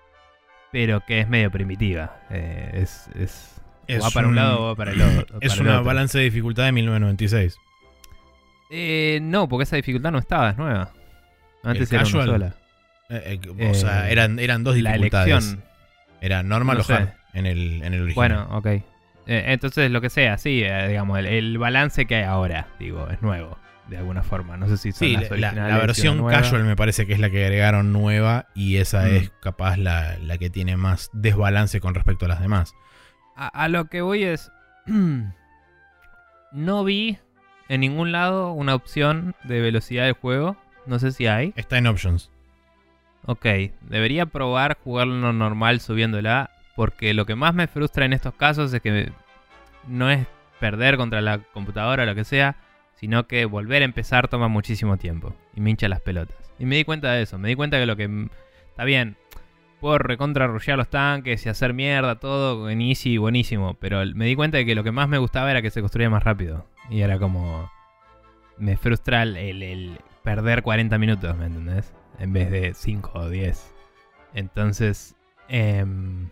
Pero 0.73 1.05
que 1.05 1.21
es 1.21 1.29
medio 1.29 1.51
primitiva. 1.51 2.21
Eh, 2.31 2.71
es, 2.75 3.09
es, 3.17 3.60
Es 3.97 4.03
va 4.05 4.11
para 4.11 4.27
un, 4.27 4.33
un- 4.33 4.37
lado 4.37 4.61
o 4.63 4.67
va 4.69 4.75
para 4.77 4.93
el 4.93 5.01
otro. 5.03 5.39
Es 5.41 5.59
una 5.59 5.81
balance 5.81 6.19
de 6.19 6.25
dificultad 6.25 6.65
de 6.65 6.73
1996. 6.73 7.57
Eh, 8.71 9.19
no, 9.23 9.49
porque 9.49 9.65
esa 9.65 9.77
dificultad 9.77 10.13
no 10.13 10.19
estaba, 10.19 10.51
es 10.51 10.57
nueva. 10.57 10.93
Antes 11.63 11.91
El 11.93 11.97
era 12.01 12.09
una 12.09 12.25
sola. 12.27 12.55
Eh, 13.09 13.23
eh, 13.27 13.41
Eh, 13.59 13.71
o 13.71 13.75
sea, 13.75 14.09
eran, 14.11 14.39
eran 14.39 14.63
dos 14.65 14.77
La 14.79 14.91
dificultades. 14.93 15.29
elección. 15.33 15.65
Era 16.21 16.43
normal 16.43 16.79
No 16.79 16.85
o 16.89 16.93
hard 16.97 17.09
en 17.35 17.47
el, 17.47 17.83
en 17.83 17.95
el 17.95 18.03
original. 18.03 18.15
Bueno, 18.15 18.49
ok. 18.57 18.67
Eh, 18.67 18.83
entonces, 19.27 19.91
lo 19.91 20.01
que 20.01 20.11
sea, 20.11 20.39
sí, 20.39 20.63
eh, 20.65 20.89
digamos, 20.89 21.19
el, 21.19 21.27
el 21.27 21.59
balance 21.59 22.07
que 22.07 22.17
hay 22.17 22.25
ahora, 22.25 22.69
digo, 22.79 23.09
es 23.11 23.21
nuevo. 23.23 23.59
de 23.89 23.97
alguna 23.99 24.23
forma. 24.23 24.57
No 24.57 24.69
sé 24.69 24.77
si 24.77 24.93
son 24.93 24.99
Sí, 25.01 25.17
las 25.17 25.31
la, 25.33 25.53
la 25.53 25.79
versión 25.79 26.17
la 26.17 26.23
nueva. 26.23 26.39
casual 26.41 26.63
me 26.63 26.77
parece 26.77 27.07
que 27.07 27.13
es 27.15 27.19
la 27.19 27.29
que 27.29 27.45
agregaron 27.45 27.93
nueva 27.93 28.47
y 28.55 28.77
esa 28.77 29.03
Mm. 29.03 29.17
es 29.17 29.31
capaz 29.43 29.77
la, 29.79 30.17
la 30.19 30.39
que 30.39 30.49
tiene 30.49 30.77
más 30.77 31.11
desbalance 31.13 31.81
con 31.81 31.95
respecto 31.97 32.27
a 32.27 32.29
las 32.29 32.41
demás. 32.41 32.73
A, 33.41 33.49
a 33.49 33.69
lo 33.69 33.87
que 33.87 34.03
voy 34.03 34.25
es. 34.25 34.53
no 36.53 36.85
vi 36.85 37.17
en 37.71 37.81
ningún 37.81 38.13
lado 38.13 38.53
una 38.53 38.75
opción 38.75 39.35
de 39.45 39.63
velocidad 39.63 40.05
del 40.05 40.13
juego. 40.13 40.59
No 40.85 40.99
sé 40.99 41.13
si 41.13 41.27
hay. 41.27 41.55
Está 41.57 41.79
en 41.79 41.87
options. 41.87 42.31
Ok, 43.25 43.47
debería 43.81 44.27
probar 44.27 44.77
jugarlo 44.85 45.33
normal 45.33 45.81
subiéndola. 45.81 46.51
Porque 46.77 47.15
lo 47.15 47.25
que 47.25 47.35
más 47.35 47.55
me 47.55 47.67
frustra 47.67 48.05
en 48.05 48.13
estos 48.13 48.35
casos 48.35 48.75
es 48.75 48.83
que 48.83 49.11
no 49.89 50.11
es 50.11 50.27
perder 50.59 50.99
contra 50.99 51.23
la 51.23 51.39
computadora 51.39 52.03
o 52.03 52.07
lo 52.07 52.15
que 52.15 52.25
sea, 52.25 52.57
sino 52.95 53.27
que 53.27 53.47
volver 53.47 53.81
a 53.81 53.87
empezar 53.87 54.29
toma 54.29 54.49
muchísimo 54.49 54.99
tiempo 54.99 55.35
y 55.55 55.63
me 55.63 55.71
hincha 55.71 55.89
las 55.89 56.03
pelotas. 56.03 56.37
Y 56.59 56.67
me 56.67 56.77
di 56.77 56.85
cuenta 56.85 57.13
de 57.13 57.23
eso, 57.23 57.39
me 57.39 57.49
di 57.49 57.55
cuenta 57.55 57.79
que 57.79 57.87
lo 57.87 57.97
que... 57.97 58.29
Está 58.69 58.85
bien, 58.85 59.17
puedo 59.81 59.99
recontra 59.99 60.47
rushear 60.47 60.77
los 60.79 60.89
tanques 60.89 61.45
y 61.47 61.49
hacer 61.49 61.73
mierda, 61.75 62.17
todo 62.21 62.69
en 62.71 62.81
easy, 62.83 63.17
buenísimo, 63.19 63.75
pero 63.75 64.05
me 64.15 64.27
di 64.27 64.37
cuenta 64.37 64.59
de 64.59 64.67
que 64.67 64.75
lo 64.75 64.85
que 64.85 64.93
más 64.93 65.09
me 65.09 65.19
gustaba 65.19 65.51
era 65.51 65.63
que 65.63 65.71
se 65.71 65.81
construía 65.81 66.11
más 66.11 66.23
rápido. 66.23 66.67
Y 66.91 67.01
era 67.01 67.19
como... 67.19 67.71
Me 68.59 68.77
frustra 68.77 69.23
el, 69.23 69.37
el- 69.37 69.99
perder 70.23 70.63
40 70.63 70.99
minutos, 70.99 71.37
¿me 71.37 71.47
entendés? 71.47 71.93
En 72.19 72.33
vez 72.33 72.51
de 72.51 72.75
5 72.75 73.11
o 73.15 73.29
10. 73.31 73.75
Entonces... 74.35 75.15
em, 75.49 76.29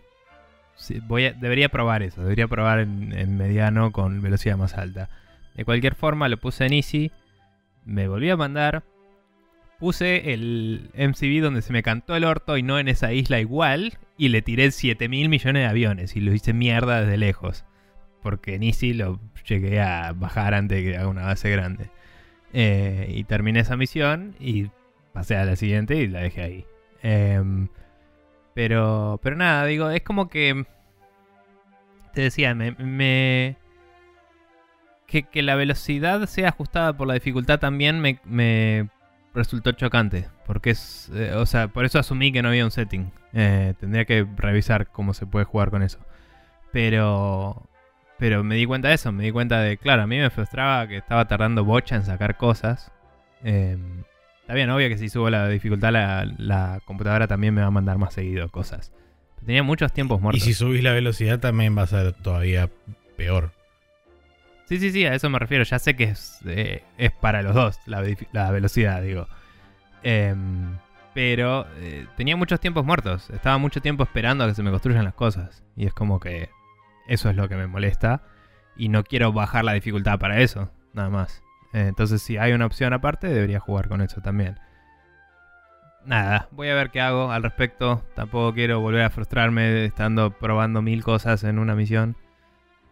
voy 1.07 1.25
a- 1.25 1.33
debería 1.33 1.69
probar 1.69 2.03
eso. 2.03 2.21
Debería 2.21 2.47
probar 2.47 2.79
en, 2.79 3.13
en 3.13 3.35
mediano 3.37 3.91
con 3.91 4.21
velocidad 4.21 4.57
más 4.57 4.77
alta. 4.77 5.09
De 5.55 5.65
cualquier 5.65 5.95
forma, 5.95 6.29
lo 6.29 6.37
puse 6.37 6.65
en 6.65 6.73
Easy. 6.73 7.11
Me 7.85 8.07
volví 8.07 8.29
a 8.29 8.37
mandar. 8.37 8.83
Puse 9.79 10.33
el 10.33 10.91
MCB 10.93 11.41
donde 11.41 11.61
se 11.61 11.71
me 11.71 11.83
cantó 11.83 12.15
el 12.15 12.25
orto 12.25 12.57
y 12.57 12.63
no 12.63 12.77
en 12.79 12.89
esa 12.89 13.13
isla 13.13 13.39
igual. 13.39 13.97
Y 14.17 14.27
le 14.29 14.41
tiré 14.41 14.71
7 14.71 15.07
mil 15.07 15.29
millones 15.29 15.63
de 15.63 15.67
aviones. 15.69 16.15
Y 16.15 16.19
lo 16.19 16.33
hice 16.33 16.51
mierda 16.53 17.01
desde 17.01 17.17
lejos. 17.17 17.63
Porque 18.21 18.55
en 18.55 18.63
Easy 18.63 18.93
lo 18.93 19.19
llegué 19.47 19.79
a 19.79 20.11
bajar 20.11 20.53
antes 20.53 20.83
de 20.83 20.91
que 20.91 20.97
haga 20.97 21.07
una 21.07 21.23
base 21.25 21.49
grande. 21.49 21.89
Eh, 22.51 23.07
y 23.15 23.23
terminé 23.23 23.61
esa 23.61 23.77
misión. 23.77 24.35
Y 24.39 24.69
pasé 25.13 25.37
a 25.37 25.45
la 25.45 25.55
siguiente 25.55 25.95
y 25.95 26.07
la 26.07 26.19
dejé 26.19 26.41
ahí. 26.41 26.65
Em, 27.01 27.69
pero, 28.53 29.21
pero 29.23 29.37
nada, 29.37 29.65
digo, 29.65 29.89
es 29.89 30.01
como 30.01 30.27
que. 30.27 30.65
Te 32.13 32.21
decía, 32.23 32.53
me. 32.53 32.71
me- 32.71 33.55
que, 35.07 35.23
que 35.23 35.41
la 35.41 35.55
velocidad 35.55 36.25
sea 36.27 36.49
ajustada 36.49 36.95
por 36.95 37.07
la 37.07 37.15
dificultad 37.15 37.59
también 37.59 37.99
me 37.99 38.19
resultó 39.33 39.71
chocante. 39.73 40.27
Porque 40.45 40.71
es. 40.71 41.09
eh, 41.13 41.33
o 41.35 41.45
sea, 41.45 41.67
por 41.67 41.85
eso 41.85 41.99
asumí 41.99 42.31
que 42.31 42.41
no 42.41 42.49
había 42.49 42.65
un 42.65 42.71
setting. 42.71 43.11
Eh, 43.33 43.73
tendría 43.79 44.05
que 44.05 44.25
revisar 44.37 44.87
cómo 44.87 45.13
se 45.13 45.25
puede 45.25 45.45
jugar 45.45 45.69
con 45.69 45.83
eso. 45.83 45.99
Pero. 46.71 47.65
Pero 48.17 48.43
me 48.43 48.55
di 48.55 48.65
cuenta 48.65 48.89
de 48.89 48.95
eso, 48.95 49.13
me 49.13 49.23
di 49.23 49.31
cuenta 49.31 49.61
de, 49.61 49.77
claro, 49.77 50.01
a 50.01 50.07
mí 50.07 50.17
me 50.17 50.29
frustraba 50.29 50.85
que 50.89 50.97
estaba 50.97 51.25
tardando 51.29 51.63
bocha 51.63 51.95
en 51.95 52.03
sacar 52.03 52.35
cosas. 52.35 52.91
Em, 53.43 54.03
Está 54.41 54.55
bien, 54.55 54.69
obvio 54.71 54.89
que 54.89 54.97
si 54.97 55.07
subo 55.09 55.29
la 55.29 55.47
dificultad, 55.47 55.91
la, 55.93 56.25
la 56.37 56.81
computadora 56.83 57.27
también 57.27 57.53
me 57.53 57.61
va 57.61 57.67
a 57.67 57.71
mandar 57.71 57.97
más 57.99 58.13
seguido 58.15 58.49
cosas. 58.49 58.91
Tenía 59.45 59.61
muchos 59.63 59.93
tiempos 59.93 60.19
Y 60.19 60.23
muertos. 60.23 60.43
si 60.43 60.53
subís 60.55 60.83
la 60.83 60.91
velocidad 60.91 61.39
también 61.39 61.77
va 61.77 61.83
a 61.83 61.87
ser 61.87 62.11
todavía 62.13 62.69
peor. 63.15 63.51
Sí, 64.69 64.77
sí, 64.77 64.91
sí, 64.91 65.03
a 65.03 65.15
eso 65.15 65.31
me 65.31 65.39
refiero. 65.39 65.63
Ya 65.63 65.79
sé 65.79 65.95
que 65.95 66.03
es, 66.03 66.41
eh, 66.45 66.83
es 66.99 67.11
para 67.11 67.41
los 67.41 67.55
dos 67.55 67.79
la, 67.87 68.51
velocidad, 68.51 69.01
digo. 69.01 69.27
Em, 70.03 70.77
pero 71.15 71.65
eh, 71.77 72.05
tenía 72.15 72.35
muchos 72.35 72.59
tiempos 72.59 72.85
muertos. 72.85 73.31
Estaba 73.31 73.57
mucho 73.57 73.81
tiempo 73.81 74.03
esperando 74.03 74.43
a 74.43 74.47
que 74.47 74.53
se 74.53 74.61
me 74.61 74.69
construyan 74.69 75.05
las 75.05 75.15
cosas. 75.15 75.63
Y 75.75 75.87
es 75.87 75.93
como 75.95 76.19
que 76.19 76.51
eso 77.07 77.31
es 77.31 77.35
lo 77.35 77.49
que 77.49 77.55
me 77.55 77.65
molesta. 77.65 78.21
Y 78.77 78.89
no 78.89 79.03
quiero 79.03 79.33
bajar 79.33 79.65
la 79.65 79.73
dificultad 79.73 80.19
para 80.19 80.39
eso, 80.39 80.69
nada 80.93 81.09
más. 81.09 81.41
Eh, 81.73 81.87
entonces, 81.87 82.21
si 82.21 82.37
hay 82.37 82.53
una 82.53 82.67
opción 82.67 82.93
aparte, 82.93 83.27
debería 83.27 83.59
jugar 83.59 83.87
con 83.87 84.01
eso 84.01 84.21
también. 84.21 84.59
Nada, 86.05 86.47
voy 86.51 86.69
a 86.69 86.75
ver 86.75 86.91
qué 86.91 87.01
hago 87.01 87.31
al 87.31 87.41
respecto. 87.41 88.03
Tampoco 88.13 88.53
quiero 88.53 88.81
volver 88.81 89.01
a 89.01 89.09
frustrarme 89.09 89.85
estando 89.85 90.29
probando 90.29 90.83
mil 90.83 91.03
cosas 91.03 91.43
en 91.43 91.57
una 91.57 91.73
misión. 91.73 92.15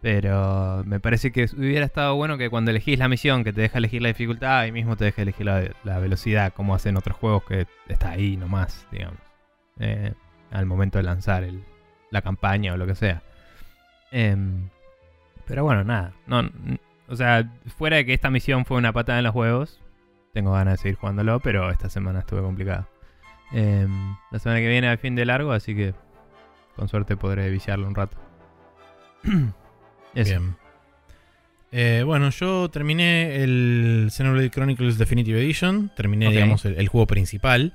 Pero 0.00 0.84
me 0.84 1.00
parece 1.00 1.32
que 1.32 1.46
hubiera 1.56 1.84
estado 1.84 2.14
bueno 2.14 2.38
que 2.38 2.50
cuando 2.50 2.70
elegís 2.70 2.98
la 2.98 3.08
misión, 3.08 3.42
que 3.42 3.52
te 3.52 3.62
deja 3.62 3.78
elegir 3.78 4.00
la 4.00 4.08
dificultad, 4.08 4.60
ahí 4.60 4.72
mismo 4.72 4.96
te 4.96 5.06
deja 5.06 5.22
elegir 5.22 5.46
la, 5.46 5.98
velocidad, 5.98 6.52
como 6.52 6.74
hacen 6.74 6.96
otros 6.96 7.16
juegos 7.16 7.42
que 7.44 7.66
está 7.88 8.10
ahí 8.10 8.36
nomás, 8.36 8.86
digamos. 8.92 9.18
Eh, 9.80 10.12
al 10.50 10.66
momento 10.66 10.98
de 10.98 11.04
lanzar 11.04 11.44
la 12.10 12.22
campaña 12.22 12.74
o 12.74 12.76
lo 12.76 12.86
que 12.86 12.94
sea. 12.94 13.22
Em, 14.12 14.68
pero 15.46 15.64
bueno, 15.64 15.82
nada. 15.84 16.12
No, 16.26 16.48
o 17.08 17.16
sea, 17.16 17.50
fuera 17.76 17.96
de 17.96 18.06
que 18.06 18.14
esta 18.14 18.30
misión 18.30 18.64
fue 18.64 18.76
una 18.76 18.92
patada 18.92 19.18
en 19.18 19.24
los 19.24 19.34
huevos, 19.34 19.80
tengo 20.32 20.52
ganas 20.52 20.74
de 20.74 20.82
seguir 20.82 20.96
jugándolo, 20.96 21.40
pero 21.40 21.70
esta 21.70 21.88
semana 21.88 22.20
estuve 22.20 22.42
complicada. 22.42 22.88
Em, 23.50 24.16
la 24.30 24.38
semana 24.38 24.60
que 24.60 24.68
viene 24.68 24.88
al 24.88 24.98
fin 24.98 25.14
de 25.16 25.24
largo, 25.24 25.52
así 25.52 25.74
que 25.74 25.94
con 26.76 26.88
suerte 26.88 27.16
podré 27.16 27.50
viciarlo 27.50 27.88
un 27.88 27.94
rato. 27.94 28.16
Eso. 30.20 30.30
Bien. 30.30 30.56
Eh, 31.70 32.02
bueno, 32.04 32.30
yo 32.30 32.70
terminé 32.70 33.42
el 33.42 34.08
Xenoblade 34.10 34.50
Chronicles 34.50 34.98
Definitive 34.98 35.40
Edition. 35.40 35.90
Terminé, 35.94 36.30
digamos, 36.30 36.64
el, 36.64 36.76
el 36.76 36.88
juego 36.88 37.06
principal. 37.06 37.74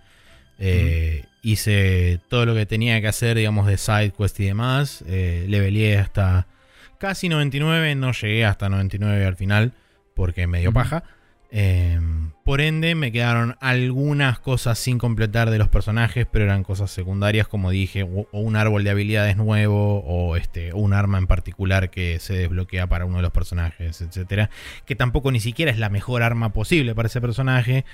Eh, 0.59 1.25
Hice 1.45 2.21
todo 2.29 2.45
lo 2.45 2.55
que 2.55 2.65
tenía 2.65 3.01
que 3.01 3.07
hacer, 3.07 3.35
digamos, 3.35 3.67
de 3.67 3.77
side 3.77 4.13
quest 4.17 4.39
y 4.39 4.45
demás. 4.45 5.03
Eh, 5.07 5.45
leveleé 5.49 5.97
hasta 5.97 6.47
casi 6.97 7.27
99. 7.27 7.95
No 7.95 8.13
llegué 8.13 8.45
hasta 8.45 8.69
99 8.69 9.25
al 9.25 9.35
final 9.35 9.73
porque 10.15 10.47
me 10.47 10.61
dio 10.61 10.71
paja. 10.71 11.03
Eh, 11.55 11.99
por 12.43 12.61
ende, 12.61 12.95
me 12.95 13.11
quedaron 13.11 13.55
algunas 13.61 14.39
cosas 14.39 14.79
sin 14.79 14.97
completar 14.97 15.51
de 15.51 15.59
los 15.59 15.69
personajes, 15.69 16.25
pero 16.29 16.45
eran 16.45 16.63
cosas 16.63 16.89
secundarias, 16.89 17.47
como 17.47 17.69
dije, 17.69 18.01
o, 18.01 18.27
o 18.31 18.39
un 18.39 18.55
árbol 18.55 18.83
de 18.83 18.89
habilidades 18.89 19.37
nuevo, 19.37 19.99
o 19.99 20.35
este, 20.35 20.73
un 20.73 20.93
arma 20.93 21.19
en 21.19 21.27
particular 21.27 21.91
que 21.91 22.19
se 22.19 22.33
desbloquea 22.33 22.87
para 22.87 23.05
uno 23.05 23.17
de 23.17 23.21
los 23.21 23.31
personajes, 23.31 24.01
etcétera. 24.01 24.49
Que 24.85 24.95
tampoco 24.95 25.31
ni 25.31 25.39
siquiera 25.39 25.71
es 25.71 25.77
la 25.77 25.89
mejor 25.89 26.23
arma 26.23 26.51
posible 26.51 26.95
para 26.95 27.07
ese 27.07 27.21
personaje. 27.21 27.85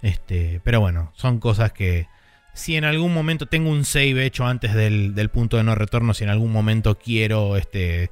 Este, 0.00 0.60
pero 0.62 0.80
bueno, 0.80 1.12
son 1.14 1.40
cosas 1.40 1.72
que. 1.72 2.06
Si 2.54 2.76
en 2.76 2.84
algún 2.84 3.12
momento 3.14 3.46
tengo 3.46 3.70
un 3.70 3.84
save 3.84 4.24
hecho 4.24 4.46
antes 4.46 4.74
del, 4.74 5.14
del 5.14 5.28
punto 5.28 5.56
de 5.56 5.64
no 5.64 5.74
retorno, 5.74 6.14
si 6.14 6.24
en 6.24 6.30
algún 6.30 6.50
momento 6.50 6.98
quiero 6.98 7.56
este, 7.56 8.10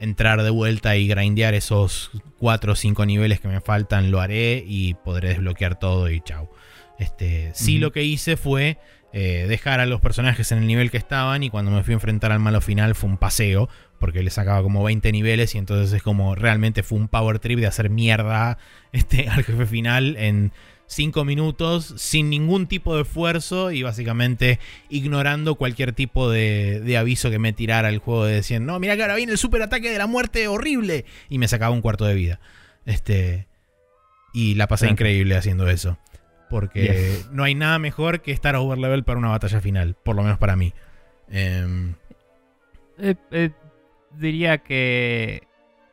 entrar 0.00 0.42
de 0.42 0.50
vuelta 0.50 0.96
y 0.96 1.08
grindear 1.08 1.54
esos 1.54 2.10
4 2.38 2.72
o 2.72 2.76
5 2.76 3.06
niveles 3.06 3.40
que 3.40 3.48
me 3.48 3.60
faltan, 3.60 4.10
lo 4.10 4.20
haré 4.20 4.64
y 4.66 4.94
podré 4.94 5.30
desbloquear 5.30 5.78
todo 5.78 6.10
y 6.10 6.20
chau. 6.20 6.50
Este, 6.98 7.50
sí 7.54 7.78
lo 7.78 7.90
que 7.92 8.04
hice 8.04 8.36
fue 8.36 8.78
eh, 9.12 9.46
dejar 9.48 9.80
a 9.80 9.86
los 9.86 10.00
personajes 10.00 10.50
en 10.52 10.58
el 10.58 10.66
nivel 10.66 10.90
que 10.90 10.96
estaban 10.96 11.42
y 11.42 11.50
cuando 11.50 11.70
me 11.70 11.82
fui 11.82 11.92
a 11.92 11.94
enfrentar 11.94 12.32
al 12.32 12.40
malo 12.40 12.60
final 12.60 12.94
fue 12.94 13.10
un 13.10 13.16
paseo, 13.16 13.68
porque 13.98 14.22
le 14.22 14.30
sacaba 14.30 14.62
como 14.62 14.82
20 14.82 15.12
niveles 15.12 15.54
y 15.54 15.58
entonces 15.58 15.92
es 15.92 16.02
como 16.02 16.34
realmente 16.34 16.82
fue 16.82 16.98
un 16.98 17.08
power 17.08 17.38
trip 17.38 17.60
de 17.60 17.66
hacer 17.66 17.90
mierda 17.90 18.58
este, 18.92 19.28
al 19.28 19.44
jefe 19.44 19.66
final 19.66 20.16
en 20.18 20.52
5 20.86 21.24
minutos 21.24 21.94
sin 21.96 22.30
ningún 22.30 22.66
tipo 22.66 22.94
de 22.94 23.02
esfuerzo 23.02 23.70
y 23.72 23.82
básicamente 23.82 24.58
ignorando 24.90 25.54
cualquier 25.56 25.92
tipo 25.92 26.30
de, 26.30 26.80
de 26.80 26.96
aviso 26.98 27.30
que 27.30 27.38
me 27.38 27.52
tirara 27.52 27.88
el 27.88 27.98
juego 27.98 28.26
de 28.26 28.34
decir, 28.34 28.60
no, 28.60 28.78
mira 28.78 28.94
que 28.96 29.02
ahora 29.02 29.16
viene 29.16 29.32
el 29.32 29.38
super 29.38 29.62
ataque 29.62 29.90
de 29.90 29.98
la 29.98 30.06
muerte 30.06 30.46
horrible 30.48 31.04
y 31.28 31.38
me 31.38 31.48
sacaba 31.48 31.74
un 31.74 31.80
cuarto 31.80 32.04
de 32.04 32.14
vida. 32.14 32.40
Este, 32.84 33.46
y 34.32 34.54
la 34.56 34.66
pasé 34.68 34.88
increíble 34.88 35.36
haciendo 35.36 35.68
eso. 35.68 35.98
Porque 36.50 36.82
Yes. 36.82 37.30
no 37.32 37.42
hay 37.42 37.54
nada 37.54 37.78
mejor 37.78 38.20
que 38.20 38.30
estar 38.30 38.54
over 38.54 38.78
level 38.78 39.02
para 39.02 39.18
una 39.18 39.30
batalla 39.30 39.60
final, 39.60 39.96
por 40.02 40.14
lo 40.14 40.22
menos 40.22 40.38
para 40.38 40.54
mí. 40.54 40.72
Em, 41.30 41.94
Eh, 42.98 43.16
eh, 43.32 43.50
diría 44.16 44.58
que 44.58 45.42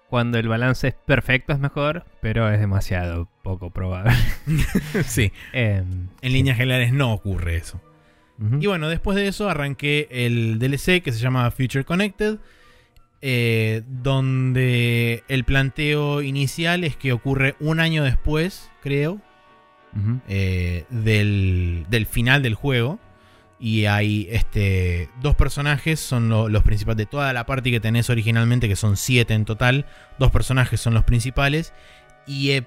cuando 0.10 0.38
el 0.38 0.48
balance 0.48 0.90
es 0.90 0.94
perfecto 0.94 1.54
es 1.54 1.60
mejor, 1.60 2.06
pero 2.22 2.52
es 2.52 2.60
demasiado 2.60 3.28
poco 3.42 3.70
probable. 3.72 4.14
sí, 5.06 5.32
Em, 5.54 6.08
en 6.22 6.32
líneas 6.34 6.58
generales 6.58 6.94
no 6.94 7.14
ocurre 7.14 7.56
eso. 7.58 7.82
Y 8.60 8.66
bueno, 8.66 8.90
después 8.90 9.16
de 9.16 9.28
eso 9.28 9.50
arranqué 9.50 10.08
el 10.10 10.58
DLC 10.58 11.04
que 11.04 11.12
se 11.12 11.20
llama 11.20 11.52
Future 11.52 11.84
Connected, 11.84 12.40
eh, 13.22 13.84
donde 13.88 15.24
el 15.28 15.44
planteo 15.44 16.24
inicial 16.24 16.84
es 16.84 16.96
que 16.96 17.14
ocurre 17.14 17.56
un 17.60 17.80
año 17.80 18.04
después, 18.04 18.72
creo, 18.82 19.22
eh, 20.28 20.86
del, 20.90 21.86
del 21.90 22.06
final 22.08 22.42
del 22.42 22.56
juego. 22.56 23.00
Y 23.60 23.86
hay 23.86 24.28
este, 24.32 25.08
dos 25.22 25.36
personajes, 25.36 26.00
son 26.00 26.30
lo- 26.30 26.50
los 26.50 26.64
principales 26.64 26.98
de 26.98 27.06
toda 27.06 27.32
la 27.34 27.46
party 27.46 27.70
que 27.70 27.80
tenés 27.80 28.10
originalmente, 28.10 28.68
que 28.68 28.76
son 28.76 28.98
siete 28.98 29.36
en 29.36 29.46
total. 29.46 29.86
Dos 30.18 30.32
personajes 30.32 30.82
son 30.82 30.96
los 30.96 31.04
principales. 31.04 31.74
Y 32.26 32.52
he 32.54 32.64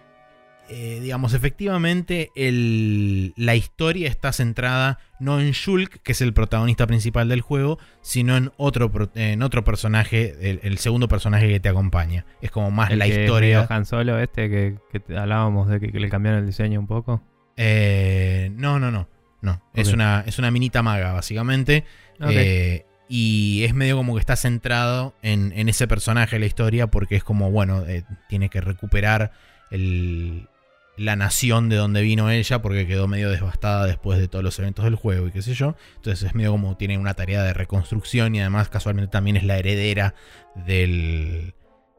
eh, 0.69 0.99
digamos, 1.03 1.35
efectivamente 1.35 2.31
el- 2.35 3.33
la 3.37 3.55
historia 3.55 4.09
está 4.09 4.33
centrada 4.33 4.99
no 5.21 5.41
en 5.41 5.53
Shulk, 5.53 6.01
que 6.03 6.13
es 6.13 6.21
el 6.21 6.33
protagonista 6.33 6.87
principal 6.87 7.29
del 7.29 7.41
juego, 7.41 7.79
sino 8.03 8.37
en 8.37 8.51
otro, 8.57 8.91
en 9.15 9.43
otro 9.43 9.65
personaje, 9.65 10.35
el, 10.51 10.61
el 10.63 10.79
segundo 10.79 11.07
personaje 11.09 11.49
que 11.49 11.61
te 11.61 11.69
acompaña. 11.69 12.25
Es 12.41 12.51
como 12.51 12.71
más 12.71 12.91
El 12.91 12.99
la 12.99 13.07
que 13.07 13.23
historia. 13.23 13.67
Han 13.69 13.87
Solo 13.87 14.19
este 14.19 14.49
que, 14.51 14.77
que 14.93 15.17
hablábamos 15.17 15.69
de 15.69 15.81
que, 15.81 15.93
que 15.93 16.01
le 16.01 16.09
cambiaron 16.09 16.41
el 16.41 16.47
diseño 16.47 16.81
un 16.81 16.87
poco. 16.87 17.23
Eh, 17.57 18.51
no, 18.55 18.79
no, 18.79 18.91
no. 18.91 19.09
No. 19.43 19.63
Es, 19.75 19.93
una, 19.93 20.25
es 20.27 20.39
una 20.39 20.51
minita 20.51 20.83
maga, 20.83 21.13
básicamente. 21.13 21.85
Eh, 22.31 22.87
y 23.09 23.63
es 23.65 23.75
medio 23.75 23.97
como 23.97 24.15
que 24.15 24.21
está 24.21 24.37
centrado 24.37 25.15
en, 25.21 25.53
en 25.55 25.69
ese 25.69 25.87
personaje 25.87 26.37
de 26.37 26.41
la 26.41 26.47
historia 26.47 26.87
porque 26.87 27.17
es 27.17 27.25
como, 27.25 27.51
bueno, 27.51 27.85
eh, 27.87 28.05
tiene 28.31 28.49
que 28.49 28.63
recuperar 28.63 29.33
el- 29.71 30.49
la 30.97 31.17
nación 31.17 31.69
de 31.69 31.77
donde 31.77 32.03
vino 32.03 32.31
ella 32.31 32.63
porque 32.63 32.87
quedó 32.87 33.09
medio 33.09 33.31
devastada 33.31 33.87
después 33.87 34.19
de 34.19 34.29
todos 34.29 34.45
los 34.45 34.59
eventos 34.59 34.85
del 34.85 34.95
juego 34.95 35.27
y 35.27 35.33
qué 35.33 35.43
sé 35.43 35.55
yo. 35.55 35.77
Entonces 35.97 36.23
es 36.29 36.35
medio 36.35 36.53
como 36.53 36.77
tiene 36.77 36.99
una 36.99 37.15
tarea 37.15 37.43
de 37.43 37.53
reconstrucción 37.53 38.35
y 38.35 38.41
además 38.41 38.69
casualmente 38.69 39.11
también 39.11 39.37
es 39.37 39.45
la 39.45 39.59
heredera 39.59 40.15
del... 40.55 41.55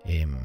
em, 0.05 0.37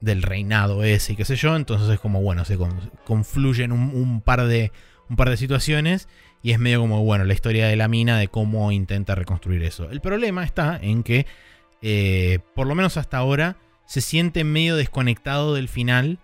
del 0.00 0.22
reinado 0.22 0.84
ese 0.84 1.14
y 1.14 1.16
qué 1.16 1.24
sé 1.24 1.34
yo. 1.36 1.56
Entonces 1.56 1.88
es 1.88 1.98
como, 1.98 2.20
bueno, 2.22 2.44
se 2.44 2.56
con- 2.58 2.90
confluyen 3.06 3.72
un, 3.72 3.90
un 3.94 4.20
par 4.20 4.46
de, 4.46 4.70
un 5.08 5.16
par 5.16 5.30
de 5.30 5.36
situaciones 5.38 6.08
y 6.42 6.52
es 6.52 6.58
medio 6.58 6.80
como, 6.80 7.02
bueno, 7.02 7.24
la 7.24 7.32
historia 7.32 7.66
de 7.68 7.76
la 7.76 7.88
mina 7.88 8.18
de 8.18 8.28
cómo 8.28 8.70
intenta 8.70 9.14
reconstruir 9.14 9.62
eso. 9.62 9.90
El 9.90 10.02
problema 10.02 10.44
está 10.44 10.78
en 10.80 11.02
que, 11.02 11.26
eh, 11.80 12.40
por 12.54 12.66
lo 12.66 12.74
menos 12.74 12.98
hasta 12.98 13.16
ahora, 13.16 13.56
se 13.86 14.02
siente 14.02 14.44
medio 14.44 14.76
desconectado 14.76 15.54
del 15.54 15.68
final 15.68 16.18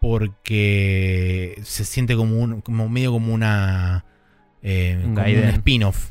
porque 0.00 1.58
se 1.64 1.84
siente 1.84 2.16
como, 2.16 2.38
un, 2.38 2.60
como 2.60 2.88
medio 2.88 3.12
como 3.12 3.32
una... 3.34 4.04
eh, 4.62 4.94
Un 4.96 5.00
como 5.02 5.08
un 5.10 5.14
Gaiden. 5.16 5.48
spin-off. 5.50 6.10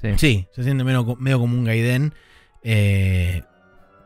Sí. 0.00 0.08
Sí, 0.16 0.46
se 0.52 0.62
siente 0.62 0.84
medio, 0.84 1.16
medio 1.18 1.38
como 1.38 1.56
un 1.56 1.64
Gaiden. 1.64 2.14
Eh, 2.62 3.42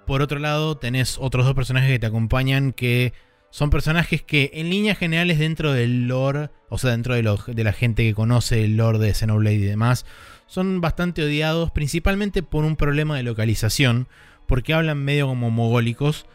por 0.06 0.22
otro 0.22 0.38
lado, 0.38 0.76
tenés 0.76 1.16
otros 1.18 1.44
dos 1.46 1.54
personajes 1.54 1.90
que 1.90 1.98
te 1.98 2.06
acompañan 2.06 2.72
que 2.72 3.12
son 3.50 3.70
personajes 3.70 4.22
que 4.22 4.50
en 4.54 4.70
líneas 4.70 4.96
generales 4.98 5.38
dentro 5.38 5.72
del 5.72 6.06
lore, 6.06 6.50
o 6.68 6.78
sea, 6.78 6.92
dentro 6.92 7.14
de, 7.14 7.22
lo- 7.22 7.36
de 7.36 7.64
la 7.64 7.72
gente 7.72 8.04
que 8.04 8.14
conoce 8.14 8.64
el 8.64 8.76
lore 8.76 8.98
de 8.98 9.12
Xenoblade 9.14 9.56
y 9.56 9.60
demás, 9.60 10.06
son 10.46 10.80
bastante 10.80 11.22
odiados, 11.24 11.70
principalmente 11.70 12.42
por 12.42 12.64
un 12.64 12.76
problema 12.76 13.16
de 13.16 13.22
localización, 13.24 14.08
porque 14.46 14.72
hablan 14.74 14.98
medio 14.98 15.26
como 15.26 15.50
mogólicos, 15.50 16.26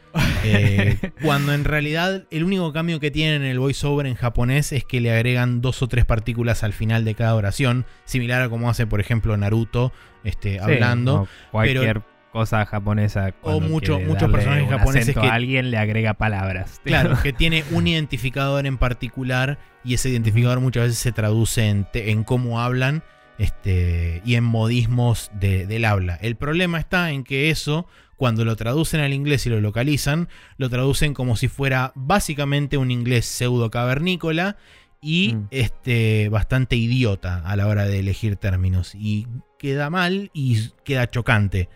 eh, 0.43 0.98
cuando 1.22 1.53
en 1.53 1.63
realidad 1.63 2.25
el 2.31 2.43
único 2.43 2.72
cambio 2.74 3.00
que 3.00 3.12
tienen 3.12 3.43
en 3.43 3.50
el 3.51 3.60
voiceover 3.60 4.05
en 4.07 4.15
japonés 4.15 4.72
es 4.72 4.84
que 4.86 5.01
le 5.01 5.12
agregan 5.12 5.62
dos 5.62 5.81
o 5.81 5.88
tres 5.88 6.05
partículas 6.05 6.63
al 6.63 6.74
final 6.74 7.05
de 7.05 7.15
cada 7.15 7.36
oración, 7.36 7.86
similar 8.05 8.41
a 8.41 8.50
como 8.50 8.69
hace, 8.69 8.88
por 8.88 9.00
ejemplo, 9.00 9.36
Naruto 9.38 9.91
este, 10.24 10.53
Sí, 10.53 10.57
hablando. 10.60 11.21
o 11.23 11.28
cualquier 11.51 12.01
cosa 12.32 12.65
japonesa. 12.65 13.32
cuando 13.32 13.62
mucho- 13.67 13.99
muchos 13.99 14.30
personajes 14.32 14.67
japoneses 14.69 15.15
que- 15.15 15.28
a 15.28 15.34
alguien 15.34 15.71
le 15.71 15.78
agrega 15.78 16.13
palabras. 16.15 16.82
Claro, 16.84 17.17
que 17.23 17.32
tiene 17.34 17.63
un 17.71 17.88
identificador 17.88 18.65
en 18.65 18.78
particular 18.78 19.58
y 19.86 19.93
ese 19.93 20.10
identificador 20.10 20.60
muchas 20.60 20.84
veces 20.84 20.97
se 20.99 21.12
traduce 21.13 21.69
en, 21.69 21.86
te- 21.91 22.12
en 22.12 22.23
cómo 22.23 22.60
hablan 22.62 23.04
este, 23.38 24.21
y 24.26 24.36
en 24.36 24.43
modismos 24.43 25.32
de- 25.39 25.65
del 25.65 25.86
habla. 25.86 26.15
El 26.15 26.36
problema 26.36 26.80
está 26.80 27.12
en 27.12 27.24
que 27.24 27.50
eso, 27.50 27.86
cuando 28.15 28.45
lo 28.45 28.56
traducen 28.56 29.02
al 29.02 29.13
inglés 29.13 29.45
y 29.45 29.50
lo 29.50 29.60
localizan, 29.62 30.30
lo 30.58 30.69
traducen 30.69 31.13
como 31.13 31.36
si 31.36 31.48
fuera 31.48 31.91
básicamente 31.95 32.78
un 32.78 32.91
inglés 32.91 33.26
pseudo 33.26 33.69
cavernícola 33.71 34.58
y 35.02 35.34
Mm. 35.36 35.48
este, 35.52 36.30
bastante 36.30 36.76
idiota 36.78 37.38
a 37.45 37.56
la 37.56 37.67
hora 37.67 37.86
de 37.86 38.00
elegir 38.00 38.38
términos. 38.38 38.95
Y 38.95 39.28
queda 39.60 39.89
mal 39.89 40.32
y 40.34 40.69
queda 40.84 41.10
chocante. 41.10 41.69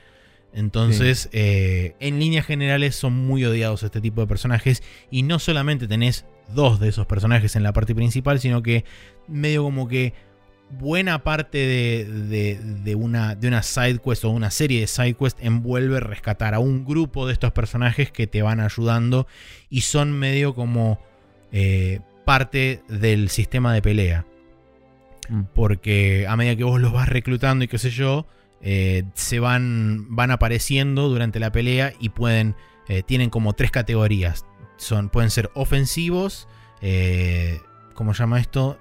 Entonces, 0.52 1.30
eh, 1.32 1.95
en 2.00 2.19
líneas 2.19 2.45
generales 2.45 2.95
son 2.95 3.13
muy 3.13 3.45
odiados 3.45 3.84
este 3.84 4.02
tipo 4.02 4.22
de 4.22 4.28
personajes. 4.28 4.82
Y 5.12 5.22
no 5.24 5.38
solamente 5.38 5.88
tenés 5.88 6.26
dos 6.56 6.80
de 6.80 6.89
esos 6.89 7.06
personajes 7.06 7.56
en 7.56 7.62
la 7.62 7.72
parte 7.74 7.93
principal, 7.93 8.39
sino 8.39 8.63
que 8.63 8.84
medio 9.28 9.62
como 9.62 9.88
que 9.88 10.13
buena 10.71 11.23
parte 11.23 11.58
de, 11.58 12.05
de- 12.05 12.60
de 12.62 12.95
una, 12.95 13.36
de 13.36 13.47
una 13.47 13.63
side 13.63 13.99
quest 13.99 14.23
o 14.25 14.29
una 14.29 14.51
serie 14.51 14.82
de 14.82 14.88
side 14.88 15.15
quest 15.15 15.38
envuelve 15.41 15.99
rescatar 15.99 16.53
a 16.53 16.60
un 16.60 16.86
grupo 16.86 17.25
de 17.27 17.34
estos 17.34 17.51
personajes 17.51 18.12
que 18.12 18.27
te 18.27 18.41
van 18.41 18.60
ayudando 18.60 19.27
y 19.69 19.82
son 19.82 20.12
medio 20.12 20.53
como 20.53 20.99
eh, 21.51 22.01
parte 22.25 22.82
del 22.88 23.29
sistema 23.29 23.73
de 23.73 23.82
pelea. 23.82 24.25
Mm. 25.29 25.41
Porque 25.55 26.25
a 26.27 26.36
medida 26.36 26.55
que 26.55 26.63
vos 26.63 26.79
los 26.79 26.91
vas 26.93 27.10
reclutando 27.10 27.63
y 27.65 27.67
qué 27.67 27.77
sé 27.79 27.89
yo, 27.89 28.27
eh, 28.62 29.03
se 29.15 29.39
van, 29.39 30.15
van 30.15 30.32
apareciendo 30.32 31.08
durante 31.10 31.39
la 31.39 31.51
pelea 31.51 31.93
y 31.99 32.10
pueden. 32.10 32.55
eh, 32.88 33.03
tienen 33.03 33.29
como 33.29 33.53
tres 33.53 33.71
categorías. 33.71 34.45
Son, 34.77 35.10
pueden 35.10 35.29
ser 35.32 35.49
ofensivos. 35.55 36.47
¿Cómo 37.93 38.13
se 38.13 38.19
llama 38.23 38.39
esto? 38.39 38.79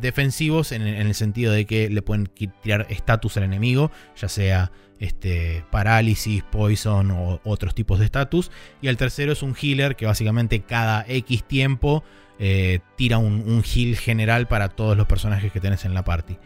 Defensivos 0.00 0.72
en, 0.72 0.82
el 0.82 1.14
sentido 1.14 1.52
de 1.52 1.66
que 1.66 1.88
le 1.88 2.02
pueden 2.02 2.30
tirar 2.62 2.86
estatus 2.90 3.36
al 3.36 3.44
enemigo, 3.44 3.90
ya 4.16 4.28
sea 4.28 4.72
este, 4.98 5.64
parálisis, 5.70 6.42
poison 6.42 7.10
o 7.10 7.40
otros 7.44 7.74
tipos 7.74 7.98
de 7.98 8.06
estatus. 8.06 8.50
Y 8.80 8.88
el 8.88 8.96
tercero 8.96 9.32
es 9.32 9.42
un 9.42 9.54
healer 9.54 9.96
que 9.96 10.06
básicamente 10.06 10.60
cada 10.60 11.04
X 11.06 11.44
tiempo 11.44 12.02
eh, 12.38 12.80
tira 12.96 13.18
un, 13.18 13.44
un 13.46 13.62
heal 13.62 13.96
general 13.96 14.48
para 14.48 14.68
todos 14.68 14.96
los 14.96 15.06
personajes 15.06 15.52
que 15.52 15.60
tenés 15.60 15.84
en 15.84 15.94
la 15.94 16.04
party. 16.04 16.36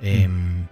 Em, 0.00 0.66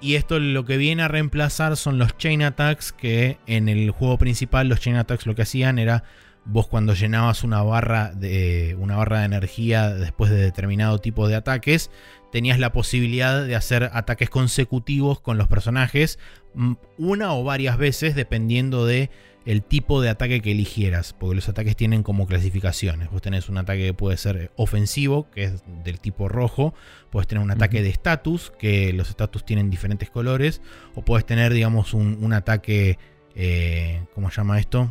y 0.00 0.14
esto 0.14 0.38
lo 0.38 0.64
que 0.64 0.76
viene 0.76 1.02
a 1.02 1.08
reemplazar 1.08 1.76
son 1.76 1.98
los 1.98 2.16
chain 2.16 2.42
attacks, 2.42 2.92
que 2.92 3.38
en 3.46 3.68
el 3.68 3.90
juego 3.90 4.18
principal 4.18 4.68
los 4.68 4.80
chain 4.80 4.96
attacks 4.96 5.26
lo 5.26 5.34
que 5.34 5.42
hacían 5.42 5.78
era 5.78 6.04
vos 6.46 6.68
cuando 6.68 6.94
llenabas 6.94 7.44
una 7.44 7.62
barra 7.62 8.12
de 8.12 8.76
una 8.78 8.96
barra 8.96 9.20
de 9.20 9.26
energía 9.26 9.90
después 9.90 10.30
de 10.30 10.36
determinado 10.36 10.98
tipo 10.98 11.28
de 11.28 11.34
ataques, 11.34 11.90
tenías 12.30 12.58
la 12.58 12.72
posibilidad 12.72 13.44
de 13.44 13.56
hacer 13.56 13.90
ataques 13.92 14.30
consecutivos 14.30 15.20
con 15.20 15.38
los 15.38 15.48
personajes 15.48 16.18
mm, 16.54 16.74
una 16.98 17.34
o 17.34 17.44
varias 17.44 17.78
veces 17.78 18.14
dependiendo 18.14 18.86
de 18.86 19.10
el 19.44 19.62
tipo 19.62 20.02
de 20.02 20.08
ataque 20.08 20.42
que 20.42 20.50
eligieras, 20.50 21.12
porque 21.12 21.36
los 21.36 21.48
ataques 21.48 21.76
tienen 21.76 22.02
como 22.02 22.26
clasificaciones. 22.26 23.10
Vos 23.10 23.22
tenés 23.22 23.48
un 23.48 23.58
ataque 23.58 23.84
que 23.84 23.94
puede 23.94 24.16
ser 24.16 24.50
ofensivo, 24.56 25.30
que 25.30 25.44
es 25.44 25.62
del 25.84 26.00
tipo 26.00 26.28
rojo, 26.28 26.74
puedes 27.10 27.28
tener 27.28 27.44
un 27.44 27.52
ataque 27.52 27.80
de 27.80 27.90
estatus, 27.90 28.52
que 28.58 28.92
los 28.92 29.08
estatus 29.08 29.46
tienen 29.46 29.70
diferentes 29.70 30.10
colores, 30.10 30.60
o 30.96 31.04
puedes 31.04 31.24
tener, 31.24 31.52
digamos, 31.52 31.94
un, 31.94 32.18
un 32.20 32.32
ataque, 32.32 32.98
eh, 33.36 34.02
¿cómo 34.16 34.32
se 34.32 34.38
llama 34.38 34.58
esto? 34.58 34.90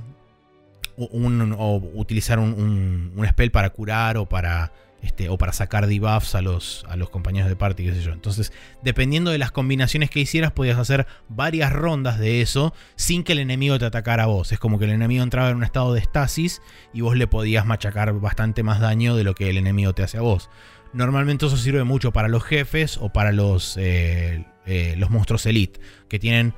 O, 0.98 1.76
utilizar 1.96 2.40
un, 2.40 3.12
un- 3.18 3.28
spell 3.28 3.52
para 3.52 3.70
curar 3.72 4.18
o 4.18 4.28
para, 4.28 4.72
este, 5.02 5.28
o 5.30 5.38
para 5.38 5.52
sacar 5.52 5.88
debuffs 5.88 6.36
a 6.36 6.42
los, 6.42 6.86
a 6.88 6.96
los 6.96 7.10
compañeros 7.10 7.50
de 7.50 7.56
party, 7.56 7.84
qué 7.86 7.94
sé 7.94 8.02
yo. 8.02 8.14
Entonces, 8.14 8.54
dependiendo 8.82 9.32
de 9.32 9.38
las 9.38 9.52
combinaciones 9.52 10.10
que 10.10 10.22
hicieras, 10.22 10.52
podías 10.52 10.78
hacer 10.78 11.06
varias 11.28 11.74
rondas 11.74 12.18
de 12.18 12.42
eso 12.42 12.74
sin 12.96 13.24
que 13.24 13.34
el 13.34 13.40
enemigo 13.40 13.78
te 13.78 13.86
atacara 13.86 14.24
a 14.24 14.28
vos. 14.28 14.52
Es 14.52 14.60
como 14.60 14.80
que 14.80 14.86
el 14.86 14.92
enemigo 14.92 15.24
entraba 15.24 15.50
en 15.50 15.58
un 15.58 15.64
estado 15.64 15.94
de 15.94 16.00
estasis 16.00 16.62
y 16.94 17.02
vos 17.02 17.18
le 17.18 17.28
podías 17.28 17.66
machacar 17.66 18.14
bastante 18.14 18.64
más 18.64 18.80
daño 18.80 19.16
de 19.16 19.24
lo 19.26 19.36
que 19.36 19.50
el 19.50 19.58
enemigo 19.58 19.94
te 19.94 20.04
hace 20.04 20.18
a 20.18 20.22
vos. 20.22 20.50
Normalmente 20.94 21.46
eso 21.46 21.58
sirve 21.58 21.84
mucho 21.84 22.14
para 22.14 22.30
los 22.30 22.42
jefes 22.46 22.98
o 22.98 23.10
para 23.10 23.34
los, 23.34 23.76
eh, 23.78 24.46
eh, 24.66 24.96
los 24.98 25.10
monstruos 25.10 25.46
elite, 25.46 25.82
que 26.08 26.20
tienen 26.20 26.54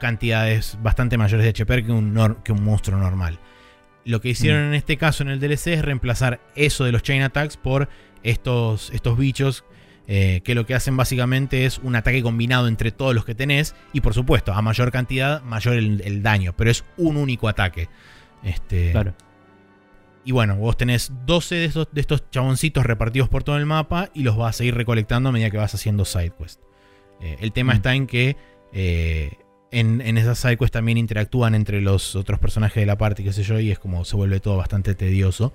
cantidades 0.00 0.76
bastante 0.82 1.16
mayores 1.16 1.44
de 1.44 1.50
HP 1.50 1.84
que 1.84 1.92
un, 1.92 2.36
que 2.42 2.50
un 2.50 2.64
monstruo 2.64 2.98
normal. 2.98 3.38
Lo 4.04 4.20
que 4.20 4.30
hicieron 4.30 4.62
en 4.64 4.74
este 4.74 4.96
caso 4.96 5.22
en 5.22 5.28
el 5.30 5.38
DLC 5.40 5.68
es 5.68 5.82
reemplazar 5.82 6.40
eso 6.56 6.84
de 6.84 6.92
los 6.92 7.02
chain 7.02 7.22
attacks 7.22 7.56
por 7.56 7.88
estos, 8.22 8.90
estos 8.90 9.16
bichos 9.18 9.64
eh, 10.08 10.40
que 10.44 10.54
lo 10.56 10.66
que 10.66 10.74
hacen 10.74 10.96
básicamente 10.96 11.64
es 11.64 11.78
un 11.78 11.94
ataque 11.94 12.22
combinado 12.22 12.66
entre 12.66 12.90
todos 12.90 13.14
los 13.14 13.24
que 13.24 13.34
tenés 13.36 13.76
y 13.92 14.00
por 14.00 14.14
supuesto 14.14 14.52
a 14.52 14.60
mayor 14.60 14.90
cantidad 14.90 15.40
mayor 15.42 15.74
el, 15.74 16.00
el 16.04 16.22
daño, 16.22 16.52
pero 16.56 16.70
es 16.70 16.84
un 16.96 17.16
único 17.16 17.48
ataque. 17.48 17.88
Este, 18.42 18.90
Claro. 18.90 19.14
y 20.24 20.32
bueno, 20.32 20.56
vos 20.56 20.76
tenés 20.76 21.12
12 21.26 21.54
de 21.54 21.64
estos, 21.66 21.88
de 21.92 22.00
estos 22.00 22.28
chaboncitos 22.30 22.84
repartidos 22.84 23.28
por 23.28 23.44
todo 23.44 23.56
el 23.56 23.66
mapa 23.66 24.10
y 24.14 24.24
los 24.24 24.36
vas 24.36 24.60
a 24.60 24.64
ir 24.64 24.74
recolectando 24.74 25.28
a 25.28 25.32
medida 25.32 25.50
que 25.50 25.58
vas 25.58 25.74
haciendo 25.74 26.04
sidequest. 26.04 26.60
Eh, 27.20 27.36
el 27.40 27.52
tema 27.52 27.72
Mm. 27.72 27.76
está 27.76 27.94
en 27.94 28.06
que 28.08 28.36
eh, 28.72 29.32
en, 29.72 30.00
en 30.00 30.18
esas 30.18 30.38
sidequests 30.38 30.72
también 30.72 30.98
interactúan 30.98 31.54
entre 31.54 31.80
los 31.80 32.14
otros 32.14 32.38
personajes 32.38 32.80
de 32.80 32.86
la 32.86 32.96
parte, 32.96 33.24
qué 33.24 33.32
sé 33.32 33.42
yo, 33.42 33.58
y 33.58 33.70
es 33.70 33.78
como 33.78 34.04
se 34.04 34.14
vuelve 34.16 34.38
todo 34.38 34.58
bastante 34.58 34.94
tedioso. 34.94 35.52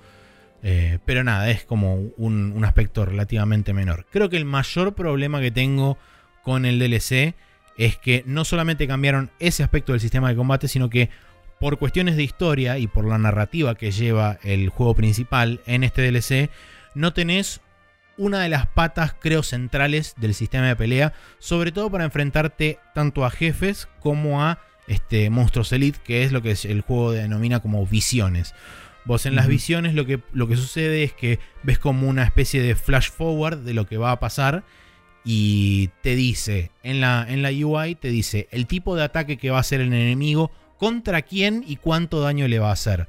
Eh, 0.63 0.97
pero 1.05 1.23
nada, 1.23 1.49
es 1.49 1.63
como 1.63 1.95
un, 2.17 2.51
un 2.51 2.65
aspecto 2.65 3.05
relativamente 3.05 3.73
menor. 3.73 4.07
Creo 4.11 4.29
que 4.29 4.37
el 4.37 4.45
mayor 4.45 4.95
problema 4.95 5.39
que 5.39 5.51
tengo 5.51 5.97
con 6.43 6.65
el 6.65 6.79
DLC 6.79 7.35
es 7.77 7.97
que 7.97 8.23
no 8.25 8.43
solamente 8.43 8.87
cambiaron 8.87 9.29
ese 9.39 9.63
aspecto 9.63 9.91
del 9.91 10.01
sistema 10.01 10.29
de 10.29 10.35
combate, 10.35 10.67
sino 10.67 10.89
que 10.89 11.09
por 11.59 11.77
cuestiones 11.77 12.15
de 12.15 12.23
historia 12.23 12.77
y 12.79 12.87
por 12.87 13.05
la 13.05 13.17
narrativa 13.17 13.75
que 13.75 13.91
lleva 13.91 14.39
el 14.43 14.69
juego 14.69 14.95
principal 14.95 15.61
en 15.65 15.83
este 15.83 16.01
DLC, 16.01 16.49
no 16.95 17.13
tenés 17.13 17.61
una 18.17 18.41
de 18.41 18.49
las 18.49 18.67
patas, 18.67 19.13
creo, 19.19 19.43
centrales 19.43 20.15
del 20.17 20.33
sistema 20.33 20.67
de 20.67 20.75
pelea, 20.75 21.13
sobre 21.39 21.71
todo 21.71 21.89
para 21.89 22.05
enfrentarte 22.05 22.79
tanto 22.93 23.25
a 23.25 23.29
jefes 23.29 23.87
como 23.99 24.41
a 24.43 24.59
este, 24.87 25.29
monstruos 25.29 25.71
elite, 25.71 25.99
que 26.03 26.23
es 26.23 26.31
lo 26.31 26.41
que 26.41 26.55
el 26.63 26.81
juego 26.81 27.11
denomina 27.11 27.59
como 27.59 27.85
visiones. 27.85 28.55
Vos 29.05 29.25
en 29.25 29.35
las 29.35 29.47
visiones 29.47 29.93
lo 29.93 30.05
que, 30.05 30.21
lo 30.33 30.47
que 30.47 30.57
sucede 30.57 31.03
es 31.03 31.13
que 31.13 31.39
ves 31.63 31.79
como 31.79 32.09
una 32.09 32.23
especie 32.23 32.61
de 32.61 32.75
flash 32.75 33.09
forward 33.09 33.59
de 33.59 33.73
lo 33.73 33.87
que 33.87 33.97
va 33.97 34.11
a 34.11 34.19
pasar 34.19 34.63
y 35.23 35.89
te 36.01 36.15
dice, 36.15 36.71
en 36.83 36.99
la, 36.99 37.25
en 37.27 37.41
la 37.41 37.49
UI 37.49 37.95
te 37.95 38.09
dice 38.09 38.47
el 38.51 38.67
tipo 38.67 38.95
de 38.95 39.03
ataque 39.03 39.37
que 39.37 39.49
va 39.49 39.57
a 39.57 39.61
hacer 39.61 39.81
el 39.81 39.93
enemigo, 39.93 40.51
contra 40.77 41.21
quién 41.21 41.63
y 41.65 41.77
cuánto 41.77 42.21
daño 42.21 42.47
le 42.47 42.59
va 42.59 42.69
a 42.69 42.73
hacer. 42.73 43.07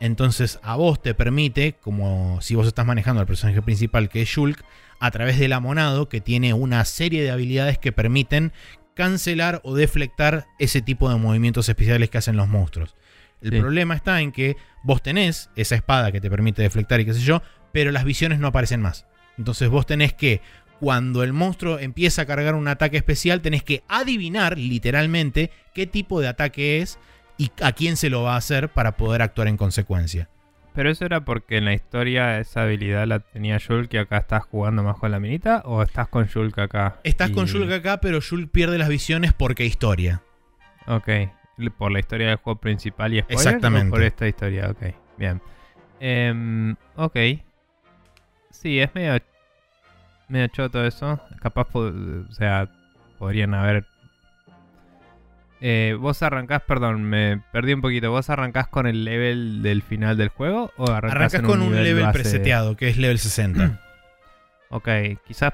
Entonces 0.00 0.58
a 0.62 0.76
vos 0.76 1.00
te 1.00 1.14
permite, 1.14 1.74
como 1.74 2.40
si 2.40 2.54
vos 2.54 2.66
estás 2.66 2.86
manejando 2.86 3.20
al 3.20 3.26
personaje 3.26 3.62
principal 3.62 4.08
que 4.08 4.22
es 4.22 4.28
Shulk, 4.28 4.64
a 4.98 5.10
través 5.10 5.38
del 5.38 5.52
amonado 5.52 6.08
que 6.08 6.20
tiene 6.20 6.54
una 6.54 6.84
serie 6.84 7.22
de 7.22 7.30
habilidades 7.30 7.78
que 7.78 7.92
permiten 7.92 8.52
cancelar 8.94 9.60
o 9.64 9.74
deflectar 9.74 10.46
ese 10.58 10.82
tipo 10.82 11.08
de 11.08 11.16
movimientos 11.16 11.68
especiales 11.68 12.10
que 12.10 12.18
hacen 12.18 12.36
los 12.36 12.48
monstruos. 12.48 12.96
El 13.40 13.58
problema 13.58 13.94
está 13.94 14.20
en 14.20 14.32
que 14.32 14.56
vos 14.82 15.02
tenés 15.02 15.48
esa 15.56 15.74
espada 15.74 16.12
que 16.12 16.20
te 16.20 16.28
permite 16.28 16.60
deflectar 16.60 17.00
y 17.00 17.06
qué 17.06 17.14
sé 17.14 17.20
yo, 17.20 17.42
pero 17.72 17.90
las 17.90 18.04
visiones 18.04 18.38
no 18.38 18.48
aparecen 18.48 18.82
más. 18.82 19.06
Entonces 19.38 19.70
vos 19.70 19.86
tenés 19.86 20.12
que, 20.12 20.42
cuando 20.78 21.22
el 21.22 21.32
monstruo 21.32 21.78
empieza 21.78 22.22
a 22.22 22.26
cargar 22.26 22.54
un 22.54 22.68
ataque 22.68 22.98
especial, 22.98 23.40
tenés 23.40 23.62
que 23.62 23.82
adivinar 23.88 24.58
literalmente 24.58 25.50
qué 25.74 25.86
tipo 25.86 26.20
de 26.20 26.28
ataque 26.28 26.82
es 26.82 26.98
y 27.40 27.50
a 27.62 27.72
quién 27.72 27.96
se 27.96 28.10
lo 28.10 28.22
va 28.22 28.34
a 28.34 28.36
hacer 28.36 28.68
para 28.68 28.98
poder 28.98 29.22
actuar 29.22 29.48
en 29.48 29.56
consecuencia. 29.56 30.28
¿Pero 30.74 30.90
eso 30.90 31.06
era 31.06 31.24
porque 31.24 31.56
en 31.56 31.64
la 31.64 31.72
historia 31.72 32.38
esa 32.38 32.64
habilidad 32.64 33.06
la 33.06 33.20
tenía 33.20 33.56
Shulk 33.56 33.94
y 33.94 33.96
acá 33.96 34.18
estás 34.18 34.44
jugando 34.44 34.82
más 34.82 34.98
con 34.98 35.10
la 35.10 35.18
minita? 35.20 35.62
¿O 35.64 35.82
estás 35.82 36.08
con 36.08 36.26
Shulk 36.26 36.58
acá? 36.58 37.00
Estás 37.02 37.30
con 37.30 37.46
Shulk 37.46 37.72
acá, 37.72 37.98
pero 37.98 38.20
Shulk 38.20 38.50
pierde 38.50 38.76
las 38.76 38.90
visiones 38.90 39.32
porque 39.32 39.64
historia. 39.64 40.20
Ok. 40.86 41.08
¿Por 41.78 41.92
la 41.92 42.00
historia 42.00 42.28
del 42.28 42.36
juego 42.36 42.60
principal 42.60 43.14
y 43.14 43.20
spoiler? 43.20 43.38
Exactamente. 43.38 43.90
por 43.90 44.02
esta 44.02 44.28
historia, 44.28 44.70
ok. 44.70 44.94
Bien. 45.16 45.40
Em, 45.98 46.76
ok. 46.96 47.16
Sí, 48.50 48.80
es 48.80 48.94
medio, 48.94 49.18
medio 50.28 50.46
choto 50.48 50.84
eso. 50.84 51.18
Capaz, 51.40 51.68
o 51.74 52.32
sea, 52.32 52.70
podrían 53.18 53.54
haber 53.54 53.86
eh, 55.60 55.96
¿Vos 55.98 56.22
arrancás, 56.22 56.62
perdón, 56.62 57.04
me 57.04 57.42
perdí 57.52 57.74
un 57.74 57.82
poquito. 57.82 58.10
¿Vos 58.10 58.30
arrancás 58.30 58.68
con 58.68 58.86
el 58.86 59.04
level 59.04 59.62
del 59.62 59.82
final 59.82 60.16
del 60.16 60.28
juego? 60.28 60.72
¿O 60.76 60.90
arrancás, 60.90 61.40
con 61.42 61.60
un, 61.60 61.82
level 61.82 62.10
preseteado, 62.12 62.76
que 62.76 62.88
es 62.88 62.96
level 62.96 63.18
60? 63.18 63.80
ok, 64.70 64.88
quizás 65.26 65.52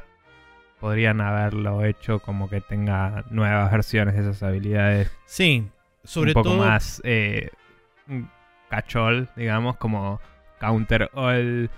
podrían 0.81 1.21
haberlo 1.21 1.85
hecho 1.85 2.21
como 2.21 2.49
que 2.49 2.61
tenga 2.61 3.25
nuevas 3.31 3.71
versiones 3.73 4.15
de 4.15 4.21
esas 4.21 4.43
habilidades. 4.43 5.11
Sí, 5.25 5.69
sobre 6.05 6.35
todo. 6.35 6.53
Un 6.53 6.59
poco 6.59 6.65
más 6.69 7.01
eh, 7.05 7.51
cachol, 8.71 9.29
digamos, 9.35 9.77
como 9.77 10.21
counter 10.61 11.11
all. 11.15 11.69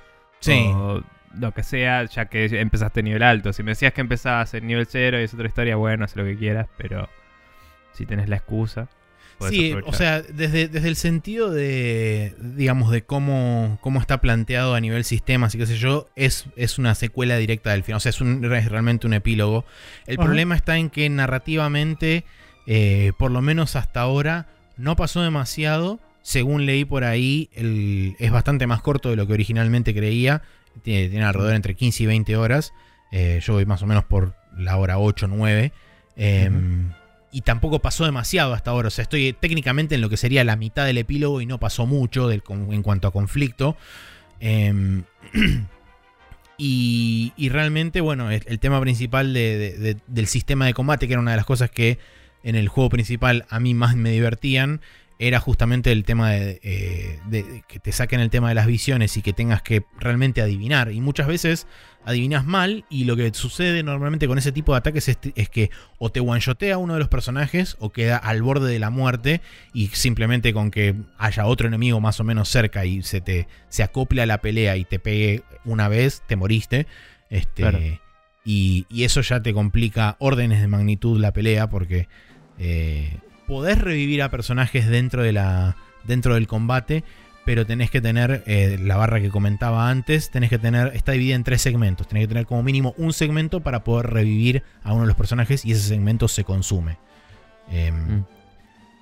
Sí. 0.41 0.71
O 0.75 1.03
lo 1.39 1.53
que 1.53 1.63
sea, 1.63 2.05
ya 2.05 2.27
que 2.27 2.45
empezaste 2.61 3.03
nivel 3.03 3.23
alto. 3.23 3.53
Si 3.53 3.63
me 3.63 3.71
decías 3.71 3.93
que 3.93 4.01
empezabas 4.03 4.53
en 4.55 4.67
nivel 4.67 4.87
0 4.87 5.21
y 5.21 5.25
es 5.25 5.33
otra 5.33 5.47
historia, 5.47 5.77
bueno, 5.77 6.05
haz 6.05 6.17
lo 6.17 6.25
que 6.25 6.37
quieras, 6.37 6.69
pero 6.77 7.09
si 7.99 8.07
tenés 8.07 8.29
la 8.29 8.37
excusa. 8.37 8.89
Sí, 9.49 9.75
o 9.85 9.93
sea, 9.93 10.21
desde, 10.23 10.67
desde 10.69 10.89
el 10.89 10.97
sentido 10.97 11.51
de, 11.51 12.35
digamos, 12.41 12.91
de 12.91 13.03
cómo, 13.03 13.79
cómo 13.81 14.01
está 14.01 14.21
planteado 14.21 14.75
a 14.75 14.81
nivel 14.81 15.05
sistema, 15.05 15.47
así 15.47 15.59
que 15.59 15.67
sé 15.67 15.77
yo, 15.77 16.09
es, 16.17 16.47
es 16.57 16.79
una 16.79 16.95
secuela 16.97 17.37
directa 17.37 17.71
del 17.71 17.85
final, 17.85 17.99
o 17.99 18.01
sea, 18.01 18.11
es, 18.11 18.21
un, 18.21 18.43
realmente 18.43 19.07
un 19.07 19.15
epílogo. 19.15 19.65
El 20.07 20.17
problema 20.17 20.57
está 20.57 20.77
en 20.77 20.91
que 20.91 21.09
narrativamente, 21.09 22.25
eh, 22.67 23.13
por 23.17 23.31
lo 23.31 23.41
menos 23.41 23.77
hasta 23.77 24.01
ahora, 24.01 24.49
no 24.77 24.97
pasó 24.97 25.23
demasiado. 25.23 26.01
Según 26.23 26.67
leí 26.67 26.85
por 26.85 27.05
ahí, 27.05 27.49
es 28.19 28.31
bastante 28.31 28.67
más 28.67 28.83
corto 28.83 29.09
de 29.09 29.17
lo 29.17 29.27
que 29.27 29.33
originalmente 29.33 29.95
creía. 29.95 30.43
Tiene, 30.83 31.25
alrededor 31.25 31.55
entre 31.55 31.75
15 31.75 32.03
y 32.03 32.07
20 32.07 32.37
horas. 32.37 32.75
Eh, 33.13 33.41
yo 33.43 33.55
voy 33.55 33.65
más 33.65 33.83
o 33.83 33.87
menos 33.87 34.05
por 34.05 34.35
la 34.55 34.77
hora 34.77 34.99
8 34.99 35.25
o 35.25 35.29
9 35.29 35.73
y 37.31 37.43
tampoco 37.43 37.81
pasó 37.81 38.05
demasiado 38.05 38.55
hasta 38.55 38.71
ahora. 38.71 38.89
O 38.89 38.91
sea, 38.91 39.03
estoy 39.03 39.33
técnicamente 39.33 39.95
en 39.95 40.01
lo 40.01 40.09
que 40.09 40.17
sería 40.17 40.45
la 40.45 40.57
mitad 40.57 40.87
del 40.87 40.99
epílogo 40.99 41.41
y 41.41 41.47
no 41.47 41.59
pasó 41.59 41.87
mucho 41.87 42.31
en 42.31 42.83
cuanto 42.83 43.09
a 43.09 43.13
conflicto. 43.13 43.77
Em, 44.41 45.05
y, 46.59 47.49
realmente, 47.51 48.01
bueno, 48.01 48.31
el, 48.31 48.59
tema 48.59 48.81
principal 48.81 49.33
del 49.33 50.27
sistema 50.27 50.67
de 50.67 50.75
combate, 50.75 51.07
que 51.07 51.15
era 51.15 51.21
una 51.21 51.33
de 51.33 51.37
las 51.37 51.47
cosas 51.47 51.71
que 51.71 51.99
en 52.43 52.55
el 52.55 52.69
juego 52.69 52.91
principal 52.91 53.47
a 53.51 53.61
mí 53.61 53.75
más 53.75 53.97
me 53.97 54.11
divertían, 54.11 54.81
era 55.19 55.41
justamente 55.41 55.91
el 55.91 56.05
tema 56.05 56.37
eh, 56.37 57.19
de, 57.27 57.65
que 57.67 57.81
te 57.81 57.91
saquen 57.91 58.21
el 58.21 58.31
tema 58.31 58.51
de 58.51 58.55
las 58.55 58.67
visiones 58.67 59.17
y 59.17 59.23
que 59.23 59.33
tengas 59.33 59.63
que 59.63 59.85
realmente 59.99 60.41
adivinar. 60.41 60.93
Y 60.93 61.01
muchas 61.01 61.27
veces 61.27 61.67
adivinas 62.05 62.47
mal 62.47 62.85
y 62.89 63.05
lo 63.05 63.17
que 63.17 63.35
sucede 63.35 63.83
normalmente 63.83 64.29
con 64.29 64.39
ese 64.39 64.53
tipo 64.53 64.73
de 64.73 64.79
ataques 64.79 65.09
es, 65.09 65.49
que 65.49 65.71
o 65.99 66.11
te 66.11 66.21
one-shotea 66.21 66.79
uno 66.79 66.95
de 66.95 67.01
los 67.01 67.09
personajes 67.09 67.77
o 67.81 67.91
queda 67.91 68.17
al 68.17 68.43
borde 68.43 68.71
de 68.71 68.79
la 68.79 68.91
muerte 68.91 69.41
y 69.75 69.89
simplemente 69.89 70.53
con 70.53 70.71
que 70.71 70.95
haya 71.19 71.47
otro 71.47 71.67
enemigo 71.67 72.01
más 72.01 72.21
o 72.21 72.25
menos 72.25 72.49
cerca 72.49 72.87
y 72.87 73.03
se 73.03 73.21
te 73.21 73.49
se 73.69 73.83
acople 73.83 74.23
a 74.23 74.27
la 74.27 74.41
pelea 74.41 74.77
y 74.77 74.85
te 74.85 75.01
pegue 75.01 75.43
una 75.65 75.89
vez, 75.89 76.23
te 76.29 76.37
moriste. 76.37 76.87
Este, 77.29 78.01
y, 78.45 78.87
eso 79.03 79.21
ya 79.21 79.43
te 79.43 79.53
complica 79.53 80.17
órdenes 80.21 80.61
de 80.61 80.69
magnitud 80.69 81.19
la 81.19 81.33
pelea 81.33 81.69
porque... 81.69 82.07
Eh, 82.61 83.19
podés 83.49 83.81
revivir 83.81 84.23
a 84.23 84.31
personajes 84.31 84.87
dentro, 84.87 85.23
de 85.23 85.33
la, 85.33 85.77
dentro 86.05 86.35
del 86.35 86.47
combate, 86.47 87.03
pero 87.45 87.67
tenés 87.67 87.91
que 87.91 88.03
tener 88.03 88.45
eh, 88.47 88.79
la 88.79 88.97
barra 88.97 89.21
que 89.21 89.31
comentaba 89.31 89.89
antes, 89.89 90.31
tenés 90.31 90.51
que 90.51 90.59
tener, 90.59 90.95
está 90.95 91.13
dividida 91.13 91.35
en 91.35 91.45
tres 91.45 91.63
segmentos, 91.63 92.07
tenés 92.07 92.25
que 92.25 92.29
tener 92.29 92.47
como 92.47 92.63
mínimo 92.63 92.95
un 92.99 93.15
segmento 93.15 93.61
para 93.61 93.85
poder 93.85 94.11
revivir 94.11 94.63
a 94.83 94.93
uno 94.93 95.03
de 95.03 95.09
los 95.09 95.17
personajes 95.17 95.65
y 95.65 95.73
ese 95.73 95.89
segmento 95.89 96.29
se 96.29 96.45
consume. 96.45 96.99
Em, 97.71 98.19
mm. 98.19 98.27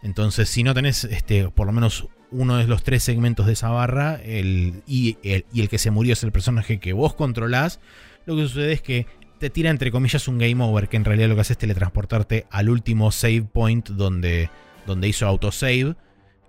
Entonces, 0.05 0.49
si 0.49 0.63
no 0.63 0.75
tenés 0.75 1.03
este, 1.03 1.49
por 1.51 1.67
lo 1.67 1.73
menos 1.73 2.07
uno 2.31 2.57
de 2.57 2.69
los 2.69 2.85
tres 2.85 3.03
segmentos 3.03 3.47
de 3.47 3.55
esa 3.55 3.71
barra 3.71 4.21
el, 4.23 4.85
y, 4.87 5.19
el, 5.25 5.45
y 5.53 5.61
el 5.61 5.69
que 5.69 5.79
se 5.79 5.91
murió 5.91 6.13
es 6.13 6.23
el 6.23 6.31
personaje 6.31 6.79
que 6.79 6.93
vos 6.93 7.15
controlás, 7.15 7.81
lo 8.27 8.37
que 8.37 8.43
sucede 8.43 8.73
es 8.73 8.83
que 8.83 9.07
te 9.39 9.51
tira 9.51 9.71
entre 9.71 9.91
comillas 9.91 10.29
un 10.29 10.39
game 10.39 10.63
over, 10.63 10.89
que 10.89 10.97
en 10.97 11.05
realidad 11.05 11.29
lo 11.29 11.35
que 11.35 11.43
hace 11.43 11.55
es 11.55 11.59
teletransportarte 11.59 12.47
al 12.51 12.69
último 12.69 13.11
save 13.13 13.43
point 13.43 13.89
donde, 13.91 14.51
donde 14.87 15.09
hizo 15.09 15.27
autosave 15.27 15.95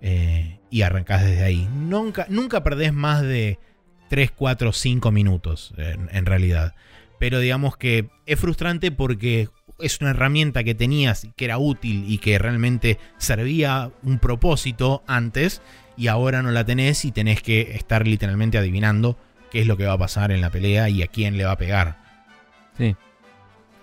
eh, 0.00 0.58
y 0.70 0.82
arrancás 0.82 1.24
desde 1.24 1.44
ahí. 1.44 1.68
Nunca, 1.74 2.26
nunca 2.28 2.62
perdés 2.62 2.92
más 2.92 3.22
de 3.22 3.58
3, 4.08 4.30
4, 4.30 4.72
5 4.72 5.10
minutos 5.10 5.74
en, 5.76 6.26
realidad. 6.26 6.74
Pero 7.18 7.40
digamos 7.40 7.76
que 7.76 8.08
es 8.26 8.38
frustrante 8.38 8.90
porque 8.90 9.48
es 9.80 10.00
una 10.00 10.10
herramienta 10.10 10.64
que 10.64 10.74
tenías 10.74 11.28
que 11.36 11.44
era 11.44 11.58
útil 11.58 12.04
y 12.08 12.18
que 12.18 12.38
realmente 12.38 12.98
servía 13.18 13.90
un 14.02 14.18
propósito 14.18 15.02
antes 15.06 15.62
y 15.96 16.06
ahora 16.06 16.42
no 16.42 16.50
la 16.50 16.64
tenés 16.64 17.04
y 17.04 17.12
tenés 17.12 17.42
que 17.42 17.72
estar 17.74 18.06
literalmente 18.06 18.58
adivinando 18.58 19.18
qué 19.50 19.60
es 19.60 19.66
lo 19.66 19.76
que 19.76 19.86
va 19.86 19.94
a 19.94 19.98
pasar 19.98 20.30
en 20.30 20.40
la 20.40 20.50
pelea 20.50 20.88
y 20.88 21.02
a 21.02 21.08
quién 21.08 21.36
le 21.36 21.44
va 21.44 21.52
a 21.52 21.58
pegar. 21.58 22.07
Sí. 22.78 22.96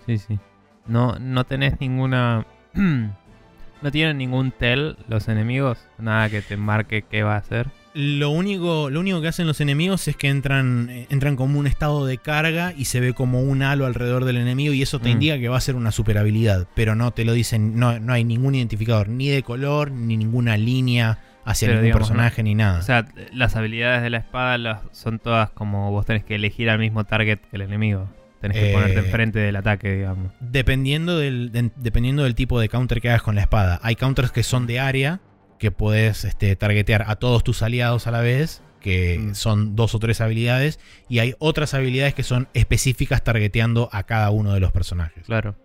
Sí, 0.06 0.18
sí. 0.18 0.38
No, 0.86 1.18
no 1.18 1.44
tenés 1.44 1.80
ninguna. 1.80 2.46
no 2.74 3.90
tienen 3.92 4.18
ningún 4.18 4.52
tel 4.52 4.96
los 5.08 5.28
enemigos. 5.28 5.78
Nada 5.98 6.30
que 6.30 6.42
te 6.42 6.56
marque 6.56 7.02
qué 7.02 7.22
va 7.22 7.34
a 7.34 7.38
hacer. 7.38 7.68
Lo 7.94 8.28
único, 8.28 8.90
lo 8.90 9.00
único 9.00 9.22
que 9.22 9.28
hacen 9.28 9.46
los 9.46 9.62
enemigos 9.62 10.06
es 10.06 10.16
que 10.16 10.28
entran, 10.28 11.06
entran 11.08 11.34
como 11.34 11.58
un 11.58 11.66
estado 11.66 12.04
de 12.04 12.18
carga 12.18 12.74
y 12.76 12.84
se 12.84 13.00
ve 13.00 13.14
como 13.14 13.40
un 13.40 13.62
halo 13.62 13.86
alrededor 13.86 14.26
del 14.26 14.36
enemigo 14.36 14.74
y 14.74 14.82
eso 14.82 14.98
te 14.98 15.08
mm. 15.08 15.12
indica 15.12 15.38
que 15.38 15.48
va 15.48 15.56
a 15.56 15.62
ser 15.62 15.76
una 15.76 15.92
super 15.92 16.18
habilidad. 16.18 16.68
Pero 16.74 16.94
no 16.94 17.12
te 17.12 17.24
lo 17.24 17.32
dicen, 17.32 17.78
no, 17.78 17.98
no 17.98 18.12
hay 18.12 18.24
ningún 18.24 18.54
identificador, 18.54 19.08
ni 19.08 19.28
de 19.28 19.42
color, 19.42 19.90
ni 19.90 20.18
ninguna 20.18 20.58
línea 20.58 21.20
hacia 21.46 21.72
ningún 21.72 21.92
personaje, 21.92 22.42
ni 22.42 22.54
nada. 22.54 22.80
O 22.80 22.82
sea, 22.82 23.06
las 23.32 23.56
habilidades 23.56 24.02
de 24.02 24.10
la 24.10 24.18
espada 24.18 24.82
son 24.92 25.18
todas 25.18 25.48
como 25.50 25.90
vos 25.90 26.04
tenés 26.04 26.24
que 26.24 26.34
elegir 26.34 26.68
al 26.68 26.78
mismo 26.78 27.04
target 27.04 27.38
que 27.38 27.56
el 27.56 27.62
enemigo. 27.62 28.10
Tenés 28.48 28.68
que 28.68 28.72
ponerte 28.72 29.00
eh, 29.00 29.04
enfrente 29.04 29.38
del 29.38 29.56
ataque, 29.56 29.94
digamos. 29.96 30.32
Dependiendo 30.40 31.18
del, 31.18 31.50
dependiendo 31.76 32.24
del 32.24 32.34
tipo 32.34 32.60
de 32.60 32.68
counter 32.68 33.00
que 33.00 33.08
hagas 33.08 33.22
con 33.22 33.34
la 33.34 33.42
espada. 33.42 33.80
Hay 33.82 33.96
counters 33.96 34.32
que 34.32 34.42
son 34.42 34.66
de 34.66 34.80
área, 34.80 35.20
que 35.58 35.70
puedes 35.70 36.24
este, 36.24 36.54
targetear 36.56 37.04
a 37.08 37.16
todos 37.16 37.44
tus 37.44 37.62
aliados 37.62 38.06
a 38.06 38.10
la 38.10 38.20
vez, 38.20 38.62
que 38.80 39.18
mm. 39.18 39.34
son 39.34 39.76
dos 39.76 39.94
o 39.94 39.98
tres 39.98 40.20
habilidades. 40.20 40.80
Y 41.08 41.18
hay 41.18 41.34
otras 41.38 41.74
habilidades 41.74 42.14
que 42.14 42.22
son 42.22 42.48
específicas 42.54 43.22
targeteando 43.24 43.88
a 43.92 44.04
cada 44.04 44.30
uno 44.30 44.52
de 44.52 44.60
los 44.60 44.72
personajes. 44.72 45.24
Claro. 45.26 45.56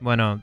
Bueno, 0.00 0.42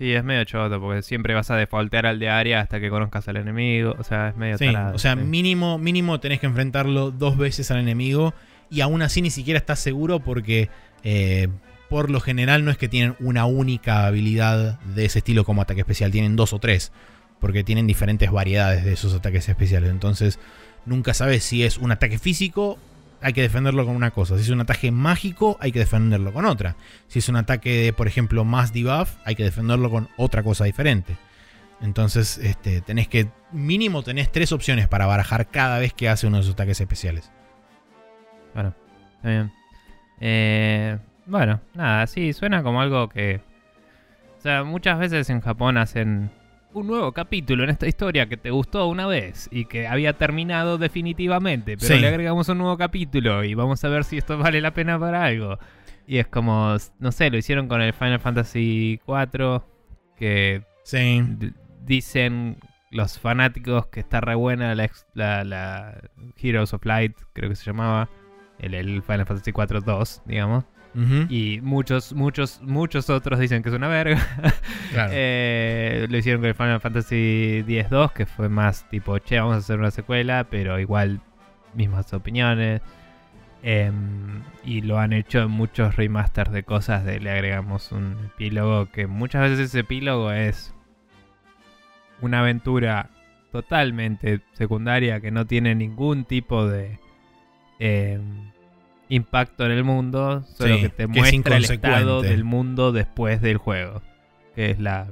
Sí, 0.00 0.14
es 0.14 0.24
medio 0.24 0.42
choto, 0.44 0.80
porque 0.80 1.02
siempre 1.02 1.34
vas 1.34 1.50
a 1.50 1.56
defaultear 1.56 2.06
al 2.06 2.18
de 2.18 2.30
área 2.30 2.60
hasta 2.60 2.80
que 2.80 2.88
conozcas 2.88 3.28
al 3.28 3.36
enemigo. 3.36 3.94
O 3.98 4.02
sea, 4.02 4.30
es 4.30 4.36
medio 4.36 4.56
Sí, 4.56 4.64
tarado, 4.64 4.96
o 4.96 4.98
sea, 4.98 5.14
sí. 5.14 5.20
mínimo, 5.20 5.76
mínimo 5.76 6.18
tenés 6.20 6.40
que 6.40 6.46
enfrentarlo 6.46 7.10
dos 7.10 7.36
veces 7.36 7.70
al 7.70 7.80
enemigo 7.80 8.32
y 8.70 8.80
aún 8.80 9.02
así 9.02 9.20
ni 9.20 9.30
siquiera 9.30 9.58
estás 9.58 9.80
seguro 9.80 10.20
porque 10.20 10.70
eh, 11.02 11.48
por 11.88 12.08
lo 12.08 12.20
general 12.20 12.64
no 12.64 12.70
es 12.70 12.78
que 12.78 12.88
tienen 12.88 13.16
una 13.18 13.44
única 13.46 14.06
habilidad 14.06 14.78
de 14.80 15.04
ese 15.04 15.18
estilo 15.18 15.44
como 15.44 15.60
ataque 15.60 15.80
especial, 15.80 16.12
tienen 16.12 16.36
dos 16.36 16.52
o 16.52 16.60
tres, 16.60 16.92
porque 17.40 17.64
tienen 17.64 17.86
diferentes 17.88 18.30
variedades 18.30 18.84
de 18.84 18.92
esos 18.92 19.12
ataques 19.12 19.48
especiales. 19.48 19.90
Entonces, 19.90 20.38
nunca 20.86 21.14
sabes 21.14 21.42
si 21.42 21.64
es 21.64 21.78
un 21.78 21.90
ataque 21.90 22.18
físico, 22.18 22.78
hay 23.20 23.32
que 23.32 23.42
defenderlo 23.42 23.84
con 23.84 23.96
una 23.96 24.12
cosa. 24.12 24.36
Si 24.36 24.42
es 24.42 24.50
un 24.50 24.60
ataque 24.60 24.92
mágico, 24.92 25.58
hay 25.60 25.72
que 25.72 25.80
defenderlo 25.80 26.32
con 26.32 26.44
otra. 26.44 26.76
Si 27.08 27.18
es 27.18 27.28
un 27.28 27.36
ataque 27.36 27.82
de, 27.82 27.92
por 27.92 28.06
ejemplo, 28.06 28.44
más 28.44 28.72
debuff, 28.72 29.10
hay 29.24 29.34
que 29.34 29.44
defenderlo 29.44 29.90
con 29.90 30.08
otra 30.16 30.44
cosa 30.44 30.64
diferente. 30.64 31.16
Entonces, 31.80 32.38
este, 32.38 32.82
tenés 32.82 33.08
que. 33.08 33.28
Mínimo 33.52 34.04
tenés 34.04 34.30
tres 34.30 34.52
opciones 34.52 34.86
para 34.86 35.06
barajar 35.06 35.48
cada 35.48 35.80
vez 35.80 35.92
que 35.92 36.08
hace 36.08 36.28
uno 36.28 36.36
de 36.36 36.42
esos 36.42 36.54
ataques 36.54 36.80
especiales. 36.80 37.32
Bueno, 38.54 38.74
está 39.16 39.28
bien. 39.28 39.52
Eh, 40.20 40.98
bueno, 41.26 41.60
nada, 41.74 42.06
sí, 42.06 42.32
suena 42.32 42.62
como 42.62 42.80
algo 42.80 43.08
que... 43.08 43.40
O 44.38 44.40
sea, 44.42 44.64
muchas 44.64 44.98
veces 44.98 45.28
en 45.30 45.40
Japón 45.40 45.76
hacen 45.76 46.30
un 46.72 46.86
nuevo 46.86 47.12
capítulo 47.12 47.64
en 47.64 47.70
esta 47.70 47.86
historia 47.88 48.26
que 48.28 48.36
te 48.36 48.50
gustó 48.50 48.86
una 48.86 49.06
vez 49.06 49.48
y 49.52 49.64
que 49.66 49.86
había 49.88 50.14
terminado 50.14 50.78
definitivamente, 50.78 51.76
pero 51.76 51.94
Sí. 51.94 52.00
le 52.00 52.08
agregamos 52.08 52.48
un 52.48 52.58
nuevo 52.58 52.78
capítulo 52.78 53.44
y 53.44 53.54
vamos 53.54 53.84
a 53.84 53.88
ver 53.88 54.04
si 54.04 54.18
esto 54.18 54.38
vale 54.54 54.60
la 54.60 54.72
pena 54.72 54.98
para 54.98 55.24
algo. 55.24 55.58
Y 56.06 56.18
es 56.18 56.26
como, 56.26 56.76
no 56.98 57.12
sé, 57.12 57.30
lo 57.30 57.36
hicieron 57.36 57.68
con 57.68 57.82
el 57.82 57.92
Final 57.92 58.18
Fantasy 58.20 59.00
IV, 59.06 59.62
que 60.16 60.62
Sí. 60.84 61.22
dicen 61.84 62.56
los 62.90 63.18
fanáticos 63.20 63.86
que 63.86 64.00
está 64.00 64.20
re 64.20 64.34
buena 64.34 64.74
la, 64.74 64.90
la- 65.14 65.44
la 65.44 66.00
Heroes 66.42 66.72
of 66.74 66.84
Light, 66.84 67.16
creo 67.32 67.48
que 67.50 67.56
se 67.56 67.64
llamaba, 67.64 68.08
el, 68.60 68.74
el 68.74 69.02
Final 69.02 69.26
Fantasy 69.26 69.50
IV 69.50 69.82
2, 69.84 70.22
digamos. 70.26 70.64
Y 71.28 71.60
muchos, 71.62 72.12
muchos, 72.12 72.60
muchos 72.62 73.10
otros 73.10 73.38
dicen 73.38 73.62
que 73.62 73.68
es 73.68 73.74
una 73.74 73.86
verga. 73.86 74.20
claro. 74.92 75.12
Eh, 75.14 76.06
lo 76.10 76.18
hicieron 76.18 76.40
con 76.40 76.48
el 76.48 76.54
Final 76.54 76.80
Fantasy 76.80 77.64
X-2, 77.66 78.12
que 78.12 78.26
fue 78.26 78.48
más 78.48 78.88
tipo, 78.90 79.18
che, 79.18 79.38
vamos 79.38 79.54
a 79.54 79.58
hacer 79.58 79.78
una 79.78 79.92
secuela, 79.92 80.48
pero 80.50 80.80
igual 80.80 81.20
mismas 81.74 82.12
opiniones. 82.12 82.82
Em, 83.62 84.42
y 84.64 84.80
lo 84.80 84.98
han 84.98 85.12
hecho 85.12 85.40
en 85.40 85.50
muchos 85.50 85.94
remasters 85.96 86.50
de 86.50 86.62
cosas, 86.62 87.04
de 87.04 87.20
le 87.20 87.30
agregamos 87.30 87.92
un 87.92 88.16
epílogo, 88.24 88.90
que 88.90 89.06
muchas 89.06 89.42
veces 89.42 89.60
ese 89.66 89.80
epílogo 89.80 90.32
es 90.32 90.74
una 92.22 92.40
aventura 92.40 93.10
totalmente 93.52 94.40
secundaria 94.52 95.20
que 95.20 95.30
no 95.30 95.46
tiene 95.46 95.74
ningún 95.74 96.24
tipo 96.24 96.66
de 96.66 96.98
em, 97.78 98.49
impacto 99.10 99.66
en 99.66 99.72
el 99.72 99.84
mundo, 99.84 100.44
solo 100.56 100.76
Sí, 100.76 100.80
que 100.82 100.88
te 100.88 101.02
es 101.02 101.08
muestra 101.10 101.56
el 101.58 101.64
estado 101.64 102.22
del 102.22 102.44
mundo 102.44 102.92
después 102.92 103.42
del 103.42 103.58
juego, 103.58 104.00
que 104.54 104.70
es 104.70 104.78
la... 104.80 105.08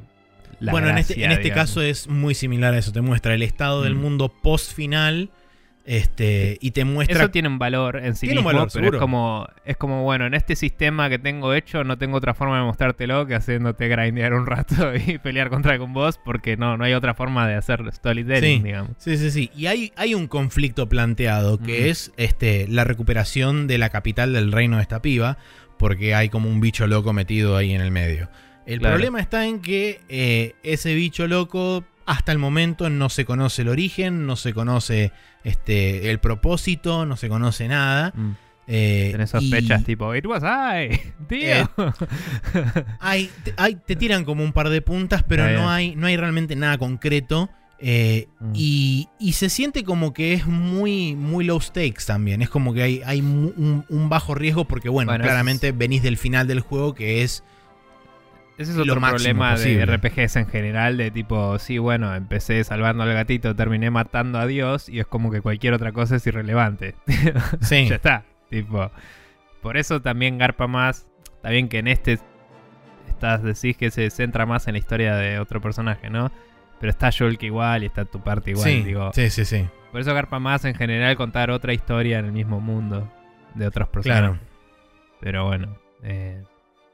la 0.61 0.73
bueno, 0.73 0.89
en 0.89 0.97
este, 0.99 1.23
en 1.23 1.33
este 1.33 1.51
caso 1.51 1.83
es 1.83 2.09
muy 2.09 2.35
similar 2.35 2.73
a 2.75 2.79
eso. 2.79 2.93
Te 2.93 3.01
muestra 3.03 3.35
el 3.35 3.43
estado 3.43 3.83
del 3.83 3.95
Mm. 3.95 4.01
mundo 4.01 4.33
post 4.43 4.73
final. 4.73 5.31
Este, 5.91 6.59
y 6.61 6.73
te 6.73 6.85
muestra. 6.85 7.19
Eso 7.21 7.31
tiene 7.31 7.49
un 7.49 7.59
valor 7.59 7.97
en 8.05 8.15
sí 8.15 8.27
Tiene 8.27 8.41
un 8.41 8.45
mismo, 8.45 8.59
valor, 8.59 8.71
pero 8.75 8.89
es 8.89 9.01
como, 9.01 9.49
es 9.65 9.77
como, 9.79 10.03
bueno, 10.03 10.27
en 10.27 10.35
este 10.35 10.55
sistema 10.55 11.09
que 11.09 11.19
tengo 11.19 11.55
hecho 11.55 11.83
no 11.83 11.97
tengo 11.97 12.19
otra 12.19 12.35
forma 12.35 12.59
de 12.59 12.65
mostrártelo 12.67 13.27
que 13.27 13.35
haciéndote 13.35 13.89
grindear 13.89 14.35
un 14.35 14.45
rato 14.45 14.93
y 15.07 15.17
pelear 15.17 15.49
contra 15.49 15.73
algún 15.73 15.95
boss 15.95 16.19
porque 16.23 16.59
no, 16.59 16.77
no 16.77 16.85
hay 16.85 16.93
otra 16.93 17.15
forma 17.15 17.49
de 17.49 17.55
hacer 17.55 17.83
storytelling, 17.91 18.59
Sí. 18.59 18.65
digamos. 18.65 18.91
Sí, 18.99 19.17
sí, 19.17 19.31
sí. 19.31 19.51
Y 19.57 19.65
hay, 19.65 19.93
hay 19.97 20.15
un 20.15 20.27
conflicto 20.27 20.91
planteado 20.91 21.59
que 21.59 21.89
es 21.89 22.13
este, 22.19 22.69
la 22.69 22.85
recuperación 22.85 23.67
de 23.67 23.79
la 23.79 23.89
capital 23.89 24.35
del 24.35 24.53
reino 24.53 24.77
de 24.77 24.83
esta 24.83 25.01
piba, 25.01 25.39
porque 25.79 26.15
hay 26.15 26.29
como 26.29 26.51
un 26.51 26.61
bicho 26.61 26.87
loco 26.87 27.15
metido 27.15 27.57
ahí 27.57 27.73
en 27.73 27.81
el 27.81 27.91
medio. 27.93 28.29
El 28.67 28.81
Claro. 28.81 28.97
problema 28.97 29.21
está 29.21 29.47
en 29.47 29.63
que 29.63 30.03
eh, 30.11 30.53
ese 30.63 30.95
bicho 30.95 31.27
loco, 31.27 31.83
hasta 32.09 32.33
el 32.33 32.39
momento, 32.39 32.91
no 32.91 33.09
se 33.09 33.25
conoce 33.25 33.63
el 33.63 33.69
origen, 33.69 34.27
no 34.27 34.37
se 34.37 34.53
conoce 34.55 35.13
este, 35.45 36.11
el 36.11 36.19
propósito, 36.21 37.07
no 37.07 37.17
se 37.17 37.29
conoce 37.29 37.69
nada. 37.69 38.13
Mm. 38.15 38.31
eh, 38.67 39.09
Tenés 39.13 39.31
y 39.31 39.33
sospechas 39.33 39.85
tipo, 39.85 40.15
it 40.15 40.27
was 40.27 40.43
I, 40.43 40.99
tío. 41.29 41.47
Eh, 41.49 41.69
hay, 43.01 43.31
te, 43.45 43.55
hay- 43.57 43.77
te 43.77 43.97
tiran 43.97 44.25
como 44.25 44.45
un 44.45 44.53
par 44.53 44.69
de 44.69 44.83
puntas, 44.83 45.23
pero 45.23 45.49
no 45.51 45.71
hay, 45.71 45.95
no 45.97 46.07
hay 46.07 46.17
realmente 46.17 46.57
nada 46.57 46.79
concreto. 46.79 47.49
eh, 47.81 48.27
Mm. 48.41 48.53
y, 48.55 49.09
y 49.21 49.33
se 49.35 49.49
siente 49.49 49.85
como 49.85 50.13
que 50.13 50.33
es 50.33 50.47
muy, 50.47 51.15
muy 51.15 51.45
low 51.45 51.61
stakes 51.61 52.05
también. 52.07 52.43
Es 52.43 52.49
como 52.49 52.75
que 52.75 52.83
hay, 52.83 53.03
hay 53.05 53.21
un, 53.21 53.85
un 53.89 54.09
bajo 54.09 54.35
riesgo 54.35 54.65
porque, 54.67 54.89
bueno, 54.89 55.13
Bueno, 55.13 55.23
claramente 55.25 55.71
venís 55.73 56.03
del 56.03 56.17
final 56.17 56.47
del 56.49 56.61
juego 56.61 56.95
que 56.95 57.23
es... 57.23 57.45
Ese 58.59 58.73
es 58.73 58.79
otro 58.79 59.01
problema 59.01 59.53
posible. 59.53 59.87
de 59.87 59.97
RPGs 59.97 60.37
en 60.37 60.47
general, 60.49 60.97
de 60.97 61.13
tipo, 61.13 61.59
sí, 61.61 61.79
bueno, 61.79 62.13
empecé 62.15 62.65
salvando 62.65 63.05
al 63.05 63.15
gatito, 63.15 63.55
terminé 63.55 63.91
matando 63.91 64.39
a 64.39 64.47
Dios 64.47 64.89
y 64.89 64.99
es 64.99 65.07
como 65.07 65.31
que 65.31 65.41
cualquier 65.41 65.75
otra 65.75 65.93
cosa 65.93 66.17
es 66.17 66.27
irrelevante. 66.27 66.97
Sí, 67.61 67.87
ya 67.89 67.97
está. 67.97 68.25
Tipo, 68.51 68.91
por 69.63 69.77
eso 69.77 70.03
también 70.03 70.39
garpa 70.39 70.67
más. 70.67 71.07
Está 71.37 71.51
bien 71.51 71.69
que 71.69 71.79
en 71.79 71.89
este 71.89 72.19
estás 73.07 73.43
decís 73.43 73.77
que 73.77 73.91
se 73.91 74.11
centra 74.11 74.45
más 74.47 74.67
en 74.67 74.75
la 74.75 74.79
historia 74.79 75.15
de 75.17 75.39
otro 75.39 75.61
personaje, 75.61 76.11
¿no? 76.11 76.31
Pero 76.81 76.91
está 76.91 77.11
Shulk 77.11 77.43
igual 77.43 77.83
y 77.83 77.87
está 77.87 78.05
tu 78.05 78.21
parte 78.21 78.51
igual, 78.51 78.65
sí, 78.65 78.83
digo. 78.83 79.11
sí, 79.13 79.31
sí, 79.31 79.45
sí. 79.45 79.67
Por 79.91 80.01
eso 80.01 80.15
garpa 80.15 80.39
más 80.39 80.65
en 80.65 80.75
general 80.75 81.17
contar 81.17 81.51
otra 81.51 81.73
historia 81.73 82.19
en 82.19 82.27
el 82.27 82.33
mismo 82.33 82.61
mundo 82.61 83.11
de 83.55 83.67
otros 83.67 83.89
personajes. 83.89 84.31
Claro. 84.31 84.39
Pero 85.21 85.47
bueno, 85.47 85.77
eh, 86.03 86.43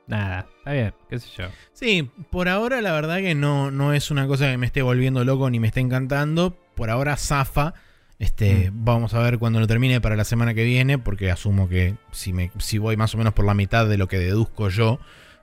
nada, 0.07 0.47
está 0.59 0.73
bien, 0.73 0.95
qué 1.09 1.19
sé 1.19 1.29
yo. 1.37 1.45
Sí, 1.73 2.11
por 2.31 2.49
ahora 2.49 2.81
la 2.81 2.93
verdad 2.93 3.19
que 3.19 3.35
no, 3.35 3.71
no 3.71 3.93
es 3.93 4.11
una 4.11 4.27
cosa 4.27 4.51
que 4.51 4.59
me 4.59 4.67
esté 4.67 4.83
volviendo 4.83 5.25
loco 5.25 5.49
ni 5.51 5.61
me 5.61 5.69
esté 5.69 5.81
encantando. 5.81 6.57
Por 6.75 6.90
ahora 6.90 7.17
zafa. 7.17 7.75
Este, 8.19 8.71
Mm. 8.71 8.85
Vamos 8.85 9.14
a 9.14 9.21
ver 9.21 9.38
cuando 9.38 9.61
lo 9.61 9.67
termine 9.67 10.01
para 10.01 10.17
la 10.17 10.25
semana 10.25 10.55
que 10.55 10.64
viene, 10.64 10.99
porque 10.99 11.31
asumo 11.31 11.69
que 11.69 11.97
si, 12.12 12.33
me, 12.33 12.51
si 12.59 12.79
voy 12.79 12.97
más 12.97 13.14
o 13.14 13.19
menos 13.19 13.35
por 13.35 13.45
la 13.45 13.55
mitad 13.55 13.87
de 13.87 13.99
lo 13.99 14.09
que 14.09 14.19
deduzco 14.19 14.69
yo, 14.69 15.01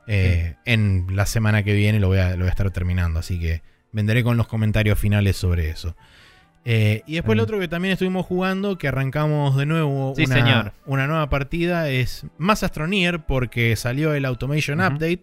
eh, 0.07 0.55
en 0.65 1.07
la 1.11 1.25
semana 1.25 1.63
que 1.63 1.73
viene 1.73 1.99
lo 1.99 2.07
voy, 2.07 2.19
a, 2.19 2.31
lo 2.31 2.39
voy 2.39 2.47
a 2.47 2.51
estar 2.51 2.69
terminando. 2.71 3.19
Así 3.19 3.39
que 3.39 3.61
vendré 3.91 4.23
con 4.23 4.37
los 4.37 4.47
comentarios 4.47 4.97
finales 4.97 5.35
sobre 5.37 5.69
eso. 5.69 5.95
Eh, 6.63 7.01
y 7.07 7.15
después 7.15 7.35
lo 7.37 7.43
otro 7.43 7.59
que 7.59 7.67
también 7.67 7.93
estuvimos 7.93 8.25
jugando, 8.25 8.77
que 8.77 8.87
arrancamos 8.87 9.57
de 9.57 9.65
nuevo 9.65 10.13
Sí, 10.15 10.25
una, 10.25 10.35
señor. 10.35 10.73
una 10.85 11.07
nueva 11.07 11.27
partida, 11.29 11.89
es 11.89 12.25
más 12.37 12.61
Astroneer, 12.63 13.25
porque 13.25 13.75
salió 13.75 14.13
el 14.13 14.25
Automation. 14.25 14.79
Update 14.79 15.21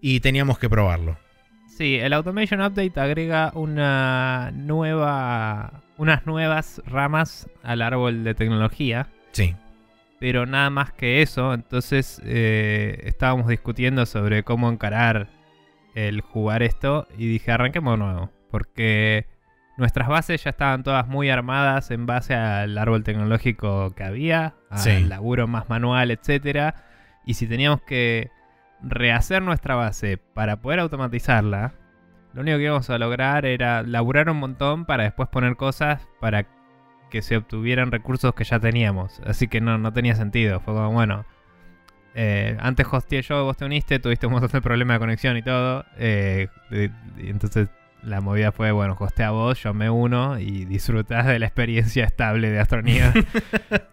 y 0.00 0.20
teníamos 0.20 0.58
que 0.58 0.70
probarlo. 0.70 1.18
Sí, 1.68 1.96
el 1.96 2.12
Automation 2.14 2.60
Update 2.62 2.98
agrega 3.00 3.52
una 3.54 4.50
nueva, 4.54 5.82
unas 5.98 6.26
nuevas 6.26 6.80
ramas 6.86 7.48
al 7.62 7.82
árbol 7.82 8.24
de 8.24 8.34
tecnología. 8.34 9.08
Sí. 9.32 9.54
pero 10.18 10.44
nada 10.44 10.68
más 10.70 10.92
que 10.92 11.22
eso. 11.22 11.54
Entonces 11.54 12.20
eh, 12.24 13.00
estábamos 13.04 13.46
discutiendo 13.48 14.04
sobre 14.06 14.42
cómo 14.42 14.68
encarar 14.70 15.28
el 15.94 16.20
jugar 16.20 16.62
esto 16.62 17.06
y 17.16 17.26
dije 17.26 17.50
arranquemos 17.52 17.94
de 17.98 18.04
nuevo, 18.04 18.30
porque 18.50 19.26
nuestras 19.80 20.06
bases 20.08 20.44
ya 20.44 20.50
estaban 20.50 20.82
todas 20.84 21.08
muy 21.08 21.28
armadas 21.30 21.90
en 21.90 22.06
base 22.06 22.34
al 22.34 22.78
árbol 22.78 23.02
tecnológico 23.02 23.92
que 23.96 24.04
había, 24.04 24.54
al 24.70 24.78
Sí. 24.78 25.04
laburo 25.04 25.48
más 25.48 25.68
manual, 25.68 26.10
etcétera. 26.12 26.74
Y 27.26 27.34
si 27.34 27.46
teníamos 27.48 27.82
que 27.82 28.30
rehacer 28.82 29.42
nuestra 29.42 29.74
base 29.74 30.16
para 30.18 30.60
poder 30.60 30.78
automatizarla, 30.80 31.72
lo 32.32 32.42
único 32.42 32.58
que 32.58 32.64
íbamos 32.64 32.88
a 32.90 32.98
lograr 32.98 33.44
era 33.44 33.82
laburar 33.82 34.30
un 34.30 34.36
montón 34.38 34.84
para 34.84 35.02
después 35.04 35.28
poner 35.28 35.56
cosas 35.56 36.06
para 36.20 36.46
que 37.10 37.22
se 37.22 37.36
obtuvieran 37.36 37.90
recursos 37.90 38.32
que 38.34 38.44
ya 38.44 38.60
teníamos. 38.60 39.20
Así 39.26 39.48
que 39.48 39.60
no, 39.60 39.78
no 39.78 39.92
tenía 39.92 40.14
sentido. 40.14 40.60
Fue 40.60 40.74
como, 40.74 40.92
bueno, 40.92 41.24
eh, 42.14 42.56
antes 42.60 42.86
hosteé 42.90 43.22
yo, 43.22 43.44
vos 43.44 43.56
te 43.56 43.64
uniste, 43.64 43.98
tuviste 43.98 44.26
un 44.26 44.32
montón 44.34 44.50
de 44.52 44.60
problemas 44.60 44.94
de 44.96 45.00
conexión 45.00 45.36
y 45.36 45.42
todo. 45.42 45.84
eh, 45.98 46.48
y- 46.70 46.84
y 47.26 47.30
entonces 47.30 47.68
la 48.02 48.20
movida 48.20 48.52
fue, 48.52 48.72
bueno, 48.72 48.96
hostea 48.98 49.30
vos, 49.30 49.62
yo 49.62 49.74
me 49.74 49.90
uno 49.90 50.38
y 50.38 50.64
disfrutás 50.64 51.26
de 51.26 51.38
la 51.38 51.46
experiencia 51.46 52.04
estable 52.04 52.50
de 52.50 52.60
Astroneer. 52.60 53.12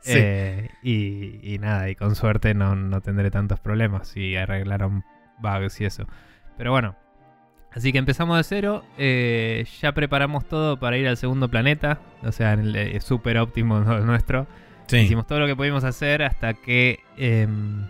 Sí. 0.02 0.14
Eh, 0.16 0.70
y, 0.84 1.54
y 1.54 1.60
nada, 1.60 1.90
y 1.90 1.96
con 1.96 2.16
suerte 2.16 2.54
no, 2.54 2.76
no 2.76 3.02
tendré 3.02 3.30
tantos 3.30 3.60
problemas 3.60 4.16
y 4.16 4.38
arreglaron 4.38 5.04
bugs 5.40 5.82
y 5.82 5.86
eso. 5.86 6.06
Pero 6.58 6.72
bueno, 6.72 6.96
así 7.74 7.92
que 7.92 7.98
empezamos 7.98 8.38
de 8.38 8.44
cero. 8.44 8.86
eh, 8.98 9.66
ya 9.82 9.92
preparamos 9.92 10.48
todo 10.48 10.80
para 10.80 10.98
ir 10.98 11.08
al 11.08 11.18
segundo 11.18 11.50
planeta, 11.50 12.00
o 12.24 12.32
sea, 12.32 12.54
en 12.54 12.60
el 12.62 12.76
eh, 12.76 13.00
super 13.02 13.38
óptimo 13.38 13.80
nuestro. 13.82 14.48
Sí. 14.88 14.98
Hicimos 15.00 15.28
todo 15.28 15.40
lo 15.42 15.48
que 15.48 15.56
pudimos 15.58 15.84
hacer 15.84 16.24
hasta 16.24 16.54
que. 16.54 17.00
em, 17.18 17.86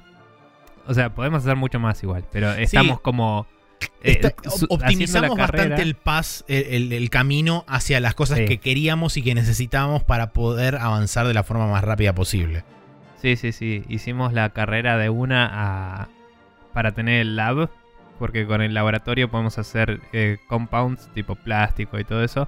o 0.88 0.94
sea, 0.94 1.14
podemos 1.14 1.44
hacer 1.44 1.56
mucho 1.56 1.80
más 1.80 2.02
igual, 2.02 2.24
pero 2.32 2.52
estamos 2.54 3.00
como 3.02 3.46
eh, 3.52 3.57
Está- 4.02 4.30
op- 4.30 4.36
haciendo 4.46 4.68
optimizamos 4.76 5.38
bastante 5.38 5.82
el 5.82 5.96
pas, 5.96 6.46
el, 6.48 6.64
el- 6.66 6.94
el 6.94 7.10
camino 7.10 7.66
hacia 7.68 8.00
las 8.00 8.14
cosas 8.16 8.40
Sí. 8.40 8.46
que 8.46 8.58
queríamos 8.60 9.18
y 9.18 9.22
que 9.22 9.36
necesitábamos 9.36 10.04
para 10.04 10.32
poder 10.32 10.76
avanzar 10.78 11.28
de 11.28 11.34
la 11.34 11.44
forma 11.44 11.68
más 11.68 11.84
rápida 11.84 12.14
posible. 12.14 12.64
Sí, 13.22 13.36
sí, 13.36 13.52
sí. 13.52 13.84
Hicimos 13.90 14.34
la 14.34 14.50
carrera 14.52 14.98
de 14.98 15.10
una 15.10 15.50
a... 15.52 16.08
para 16.74 16.92
tener 16.94 17.22
el 17.22 17.36
lab. 17.36 17.70
Porque 18.20 18.48
con 18.48 18.64
el 18.64 18.74
laboratorio 18.74 19.30
podemos 19.30 19.60
hacer 19.60 20.00
eh, 20.12 20.38
compounds 20.48 21.08
tipo 21.14 21.36
plástico 21.36 22.00
y 22.00 22.04
todo 22.04 22.24
eso. 22.24 22.48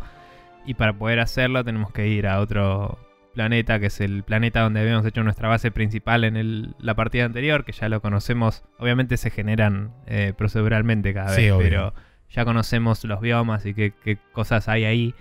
Y 0.65 0.73
para 0.73 0.93
poder 0.93 1.19
hacerlo 1.19 1.63
tenemos 1.63 1.91
que 1.91 2.07
ir 2.07 2.25
a 2.25 2.39
otro 2.39 2.97
planeta, 3.33 3.79
que 3.79 3.87
es 3.87 4.01
el 4.01 4.23
planeta 4.23 4.61
donde 4.61 4.81
habíamos 4.81 5.05
hecho 5.05 5.23
nuestra 5.23 5.47
base 5.47 5.71
principal 5.71 6.23
en 6.23 6.35
el- 6.37 6.75
la 6.79 6.95
partida 6.95 7.25
anterior, 7.25 7.63
que 7.65 7.71
ya 7.71 7.87
lo 7.89 8.01
conocemos. 8.01 8.63
Obviamente 8.77 9.17
se 9.17 9.29
generan 9.29 9.93
eh, 10.07 10.33
proceduralmente 10.37 11.13
cada 11.13 11.29
Sí, 11.29 11.43
vez, 11.43 11.51
obvio. 11.51 11.63
pero 11.63 11.93
ya 12.29 12.45
conocemos 12.45 13.03
los 13.05 13.21
biomas 13.21 13.65
y 13.65 13.73
qué, 13.73 13.93
qué 14.03 14.17
cosas 14.33 14.67
hay 14.67 14.85
ahí. 14.85 15.15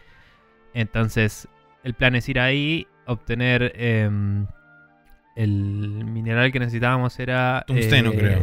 Entonces, 0.75 1.49
el 1.85 1.94
plan 1.94 2.14
es 2.16 2.29
ir 2.29 2.40
ahí, 2.40 2.87
obtener 3.07 3.73
em, 3.77 4.47
el 5.37 6.05
mineral 6.05 6.51
que 6.53 6.59
necesitábamos 6.59 7.18
era... 7.21 7.64
Tungsteno, 7.66 8.12
creo. 8.12 8.42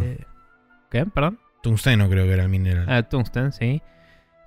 ¿Qué? 0.89 1.05
Perdón. 1.05 1.39
Tungsteno 1.61 2.09
creo 2.09 2.25
que 2.25 2.33
era 2.33 2.43
el 2.43 2.49
mineral. 2.49 2.85
Ah, 2.87 3.03
tungsten, 3.03 3.51
sí. 3.51 3.81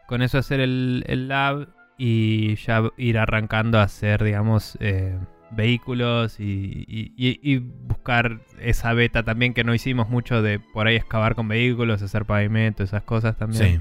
Con 0.07 0.23
eso 0.23 0.39
hacer 0.39 0.61
el, 0.61 1.05
el 1.07 1.29
lab 1.29 1.69
y 1.99 2.55
ya 2.57 2.83
ir 2.97 3.19
arrancando 3.19 3.79
a 3.79 3.83
hacer, 3.83 4.23
digamos, 4.25 4.79
eh, 4.81 5.19
vehículos 5.51 6.39
y, 6.41 6.85
y- 6.87 7.13
y- 7.17 7.41
y 7.43 7.59
buscar 7.59 8.39
esa 8.61 8.93
beta 8.93 9.23
también 9.25 9.53
que 9.55 9.65
no 9.65 9.75
hicimos 9.75 10.09
mucho 10.09 10.41
de 10.43 10.61
por 10.61 10.87
ahí 10.87 10.95
excavar 10.97 11.35
con 11.35 11.49
vehículos, 11.49 12.01
hacer 12.03 12.25
pavimento, 12.25 12.83
esas 12.85 13.03
cosas 13.03 13.37
también. 13.37 13.81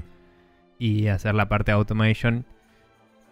Y 0.80 1.08
hacer 1.08 1.34
la 1.34 1.48
parte 1.48 1.70
de 1.72 1.76
automation. 1.76 2.44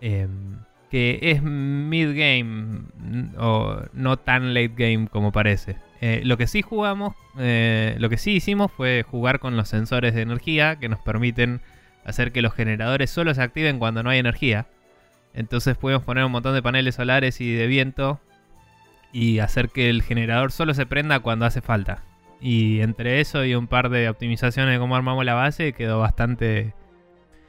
em, 0.00 0.58
que 0.90 1.18
es 1.22 1.42
mid-game 1.42 2.82
n- 3.02 3.30
o 3.38 3.82
no 3.92 4.16
tan 4.18 4.52
late 4.54 4.72
game 4.76 5.08
como 5.08 5.32
parece. 5.32 5.76
Eh, 6.00 6.20
lo 6.24 6.36
que 6.36 6.46
sí 6.46 6.60
jugamos, 6.62 7.14
eh, 7.38 7.96
lo 7.98 8.08
que 8.10 8.18
sí 8.18 8.32
hicimos 8.32 8.70
fue 8.72 9.04
jugar 9.08 9.40
con 9.40 9.56
los 9.56 9.68
sensores 9.68 10.14
de 10.14 10.20
energía 10.22 10.76
que 10.76 10.88
nos 10.88 11.00
permiten 11.00 11.60
hacer 12.04 12.30
que 12.32 12.42
los 12.42 12.52
generadores 12.52 13.10
solo 13.10 13.34
se 13.34 13.42
activen 13.42 13.78
cuando 13.78 14.02
no 14.02 14.10
hay 14.10 14.18
energía. 14.18 14.66
Entonces 15.36 15.76
podemos 15.76 16.02
poner 16.02 16.24
un 16.24 16.32
montón 16.32 16.54
de 16.54 16.62
paneles 16.62 16.96
solares 16.96 17.40
y 17.40 17.52
de 17.52 17.66
viento 17.66 18.18
y 19.12 19.38
hacer 19.38 19.68
que 19.68 19.90
el 19.90 20.02
generador 20.02 20.50
solo 20.50 20.74
se 20.74 20.86
prenda 20.86 21.20
cuando 21.20 21.46
hace 21.46 21.60
falta. 21.60 22.02
Y 22.40 22.80
entre 22.80 23.20
eso 23.20 23.44
y 23.44 23.54
un 23.54 23.66
par 23.66 23.90
de 23.90 24.08
optimizaciones 24.08 24.74
de 24.74 24.78
cómo 24.78 24.96
armamos 24.96 25.24
la 25.24 25.34
base 25.34 25.72
quedó 25.72 26.00
bastante... 26.00 26.74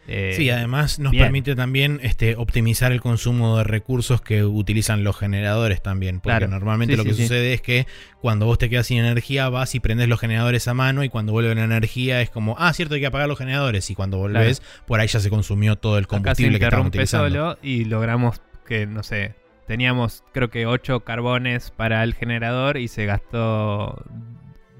eh, 0.07 0.33
Sí, 0.37 0.49
además 0.49 0.99
nos 0.99 1.11
bien. 1.11 1.25
permite 1.25 1.55
también 1.55 1.99
este, 2.01 2.35
optimizar 2.37 2.91
el 2.91 3.01
consumo 3.01 3.57
de 3.57 3.63
recursos 3.65 4.21
que 4.21 4.43
utilizan 4.43 5.03
los 5.03 5.17
generadores 5.17 5.81
también. 5.81 6.21
Porque 6.21 6.37
Claro. 6.37 6.47
normalmente 6.47 6.93
Sí, 6.93 6.97
lo 6.97 7.03
que 7.03 7.13
sí. 7.13 7.23
sucede 7.23 7.53
es 7.53 7.61
que 7.61 7.87
cuando 8.21 8.45
vos 8.45 8.57
te 8.57 8.69
quedas 8.69 8.87
sin 8.87 8.99
energía 8.99 9.49
vas 9.49 9.75
y 9.75 9.79
prendes 9.79 10.07
los 10.07 10.19
generadores 10.19 10.67
a 10.67 10.73
mano 10.73 11.03
y 11.03 11.09
cuando 11.09 11.33
vuelve 11.33 11.53
la 11.55 11.63
energía 11.65 12.21
es 12.21 12.29
como, 12.29 12.55
ah, 12.57 12.71
cierto, 12.73 12.95
hay 12.95 13.01
que 13.01 13.07
apagar 13.07 13.27
los 13.27 13.37
generadores 13.37 13.89
y 13.89 13.95
cuando 13.95 14.17
volvés 14.17 14.61
por 14.85 14.99
ahí 14.99 15.07
ya 15.07 15.19
se 15.19 15.29
consumió 15.29 15.75
todo 15.75 15.97
el 15.97 16.07
combustible 16.07 16.57
que 16.59 16.65
estaban 16.65 16.87
utilizando. 16.87 17.27
solo 17.29 17.57
y 17.61 17.83
logramos 17.85 18.41
que, 18.65 18.85
no 18.87 19.03
sé, 19.03 19.35
teníamos 19.67 20.23
creo 20.33 20.49
que 20.49 20.65
8 20.65 21.01
carbones 21.01 21.71
para 21.71 22.01
el 22.03 22.13
generador 22.13 22.77
y 22.77 22.87
se 22.87 23.05
gastó 23.05 24.03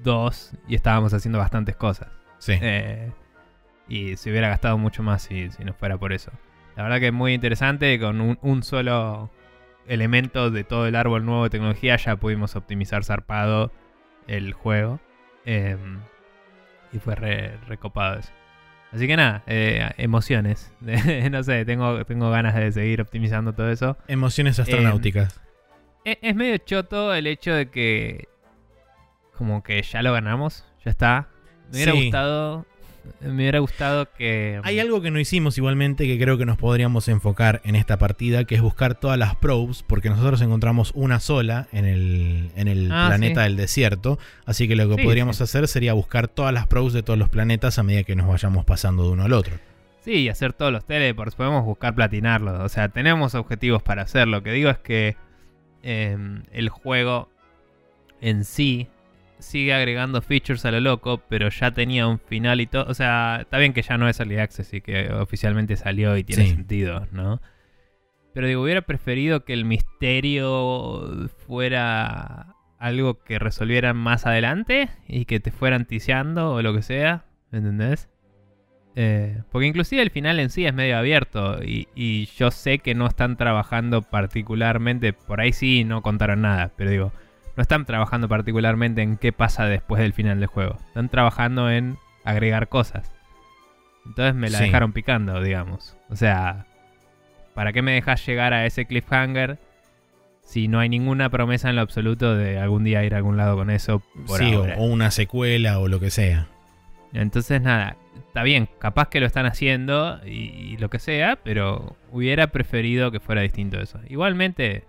2 0.02 0.52
y 0.68 0.74
estábamos 0.74 1.12
haciendo 1.12 1.38
bastantes 1.38 1.76
cosas. 1.76 2.08
Sí. 2.38 2.52
Eh, 2.60 3.10
y 3.88 4.16
se 4.16 4.30
hubiera 4.30 4.48
gastado 4.48 4.78
mucho 4.78 5.02
más 5.02 5.22
si, 5.22 5.50
si 5.50 5.64
no 5.64 5.72
fuera 5.74 5.96
por 5.98 6.12
eso. 6.12 6.30
La 6.76 6.82
verdad 6.82 7.00
que 7.00 7.08
es 7.08 7.12
muy 7.12 7.34
interesante, 7.34 7.98
con 7.98 8.20
un, 8.20 8.38
un 8.42 8.62
solo 8.62 9.30
elemento 9.86 10.50
de 10.50 10.64
todo 10.64 10.86
el 10.86 10.94
árbol 10.96 11.24
nuevo 11.24 11.44
de 11.44 11.50
tecnología 11.50 11.96
ya 11.96 12.16
pudimos 12.16 12.54
optimizar 12.56 13.04
zarpado 13.04 13.72
el 14.26 14.52
juego. 14.52 15.00
Eh, 15.44 15.76
y 16.92 16.98
fue 16.98 17.14
re, 17.14 17.56
recopado 17.66 18.18
eso. 18.20 18.30
Así 18.92 19.06
que 19.06 19.16
nada, 19.16 19.42
eh, 19.46 19.90
emociones. 19.98 20.72
no 21.30 21.42
sé, 21.42 21.64
tengo, 21.64 22.04
tengo 22.04 22.30
ganas 22.30 22.54
de 22.54 22.70
seguir 22.72 23.00
optimizando 23.02 23.52
todo 23.52 23.70
eso. 23.70 23.96
Emociones 24.08 24.58
astronáuticas. 24.58 25.40
E- 26.04 26.18
Es 26.22 26.34
medio 26.34 26.56
choto 26.58 27.12
el 27.14 27.26
hecho 27.26 27.52
de 27.52 27.68
que 27.70 28.28
como 29.36 29.62
que 29.62 29.80
ya 29.82 30.02
lo 30.02 30.12
ganamos, 30.12 30.64
ya 30.84 30.90
está. 30.90 31.28
Me 31.70 31.76
hubiera 31.76 31.92
Sí. 31.92 32.02
gustado 32.04 32.66
me 33.20 33.34
hubiera 33.34 33.58
gustado 33.58 34.08
que 34.12 34.60
Hay 34.64 34.78
algo 34.80 35.00
que 35.02 35.10
no 35.10 35.18
hicimos 35.20 35.56
igualmente 35.58 36.06
que 36.06 36.18
creo 36.18 36.38
que 36.38 36.46
nos 36.46 36.56
podríamos 36.58 37.08
enfocar 37.08 37.60
en 37.64 37.76
esta 37.76 37.98
partida, 37.98 38.44
que 38.44 38.54
es 38.54 38.60
buscar 38.62 38.94
todas 38.94 39.18
las 39.18 39.36
probes, 39.36 39.82
porque 39.86 40.10
nosotros 40.10 40.40
encontramos 40.40 40.92
una 40.94 41.20
sola 41.20 41.68
en 41.72 41.84
el, 41.84 42.50
en 42.56 42.68
el 42.68 42.90
Ah, 42.92 43.06
planeta 43.08 43.42
sí. 43.42 43.44
del 43.48 43.56
desierto, 43.56 44.18
así 44.46 44.68
que 44.68 44.76
lo 44.76 44.88
que 44.88 44.96
Sí, 44.96 45.02
podríamos 45.04 45.36
sí. 45.36 45.42
hacer 45.44 45.68
sería 45.68 45.92
buscar 45.92 46.28
todas 46.28 46.52
las 46.54 46.66
probes 46.66 46.92
de 46.92 47.02
todos 47.02 47.18
los 47.18 47.28
planetas 47.28 47.78
a 47.78 47.82
medida 47.82 48.02
que 48.04 48.16
nos 48.16 48.26
vayamos 48.28 48.64
pasando 48.64 49.04
de 49.04 49.10
uno 49.10 49.24
al 49.24 49.32
otro. 49.32 49.54
Sí, 50.04 50.12
y 50.12 50.28
hacer 50.28 50.52
todos 50.52 50.72
los 50.72 50.84
teleports, 50.86 51.34
podemos 51.34 51.64
buscar 51.64 51.94
platinarlos. 51.94 52.60
O 52.60 52.68
sea, 52.68 52.88
tenemos 52.88 53.34
objetivos 53.34 53.82
para 53.82 54.02
hacerlo. 54.02 54.38
Lo 54.38 54.42
que 54.42 54.52
digo 54.52 54.70
es 54.70 54.78
que 54.78 55.16
em, 55.82 56.42
el 56.52 56.68
juego 56.70 57.28
en 58.20 58.44
sí 58.44 58.88
sigue 59.38 59.72
agregando 59.74 60.20
features 60.22 60.64
a 60.64 60.70
lo 60.70 60.80
loco, 60.80 61.22
pero 61.28 61.48
ya 61.48 61.70
tenía 61.72 62.06
un 62.06 62.18
final 62.18 62.60
y 62.60 62.66
todo. 62.66 62.84
O 62.88 62.94
sea, 62.94 63.38
está 63.42 63.58
bien 63.58 63.72
que 63.72 63.82
ya 63.82 63.96
no 63.98 64.08
es 64.08 64.18
Early 64.20 64.38
Access 64.38 64.72
y 64.74 64.80
que 64.80 65.10
oficialmente 65.12 65.76
salió 65.76 66.16
y 66.16 66.24
tiene 66.24 66.44
Sí. 66.46 66.50
sentido, 66.54 67.06
¿no? 67.12 67.40
Pero 68.34 68.46
digo, 68.46 68.62
hubiera 68.62 68.82
preferido 68.82 69.44
que 69.44 69.52
el 69.52 69.64
misterio 69.64 71.28
fuera 71.46 72.54
algo 72.78 73.18
que 73.24 73.38
resolvieran 73.38 73.96
más 73.96 74.26
adelante 74.26 74.88
y 75.08 75.24
que 75.24 75.40
te 75.40 75.50
fueran 75.50 75.84
ticiando 75.86 76.52
o 76.52 76.62
lo 76.62 76.72
que 76.74 76.82
sea, 76.82 77.24
¿entendés? 77.50 78.08
Eh, 78.94 79.42
porque 79.50 79.66
inclusive 79.66 80.02
el 80.02 80.10
final 80.10 80.40
en 80.40 80.50
sí 80.50 80.66
es 80.66 80.74
medio 80.74 80.96
abierto 80.98 81.62
y, 81.64 81.88
y 81.94 82.26
yo 82.36 82.50
sé 82.50 82.78
que 82.78 82.94
no 82.94 83.06
están 83.06 83.36
trabajando 83.36 84.02
particularmente, 84.02 85.12
por 85.12 85.40
ahí 85.40 85.52
sí 85.52 85.84
no 85.84 86.02
contaron 86.02 86.42
nada, 86.42 86.70
pero 86.76 86.90
digo, 86.90 87.12
no 87.58 87.62
están 87.62 87.84
trabajando 87.86 88.28
particularmente 88.28 89.02
en 89.02 89.16
qué 89.16 89.32
pasa 89.32 89.66
después 89.66 90.00
del 90.00 90.12
final 90.12 90.38
del 90.38 90.46
juego. 90.46 90.76
Están 90.86 91.08
trabajando 91.08 91.68
en 91.72 91.98
agregar 92.22 92.68
cosas. 92.68 93.10
Entonces 94.06 94.36
me 94.36 94.48
la 94.48 94.58
Sí. 94.58 94.64
dejaron 94.66 94.92
picando, 94.92 95.42
digamos. 95.42 95.96
O 96.08 96.14
sea, 96.14 96.66
¿para 97.54 97.72
qué 97.72 97.82
me 97.82 97.90
dejas 97.94 98.24
llegar 98.24 98.52
a 98.54 98.64
ese 98.64 98.84
cliffhanger 98.86 99.58
si 100.44 100.68
no 100.68 100.78
hay 100.78 100.88
ninguna 100.88 101.30
promesa 101.30 101.68
en 101.68 101.74
lo 101.74 101.82
absoluto 101.82 102.36
de 102.36 102.60
algún 102.60 102.84
día 102.84 103.02
ir 103.04 103.12
a 103.14 103.16
algún 103.16 103.36
lado 103.36 103.56
con 103.56 103.70
eso? 103.70 104.04
Por 104.28 104.38
sí, 104.38 104.54
o, 104.54 104.60
ahora? 104.60 104.76
o 104.78 104.84
una 104.84 105.10
secuela 105.10 105.80
o 105.80 105.88
lo 105.88 105.98
que 105.98 106.10
sea. 106.10 106.46
Entonces, 107.12 107.60
nada, 107.60 107.96
está 108.28 108.44
bien, 108.44 108.68
capaz 108.78 109.08
que 109.08 109.18
lo 109.18 109.26
están 109.26 109.46
haciendo 109.46 110.20
y, 110.24 110.30
y 110.30 110.76
lo 110.76 110.90
que 110.90 111.00
sea, 111.00 111.40
pero 111.42 111.96
hubiera 112.12 112.46
preferido 112.46 113.10
que 113.10 113.18
fuera 113.18 113.42
distinto 113.42 113.80
eso. 113.80 113.98
Igualmente, 114.08 114.84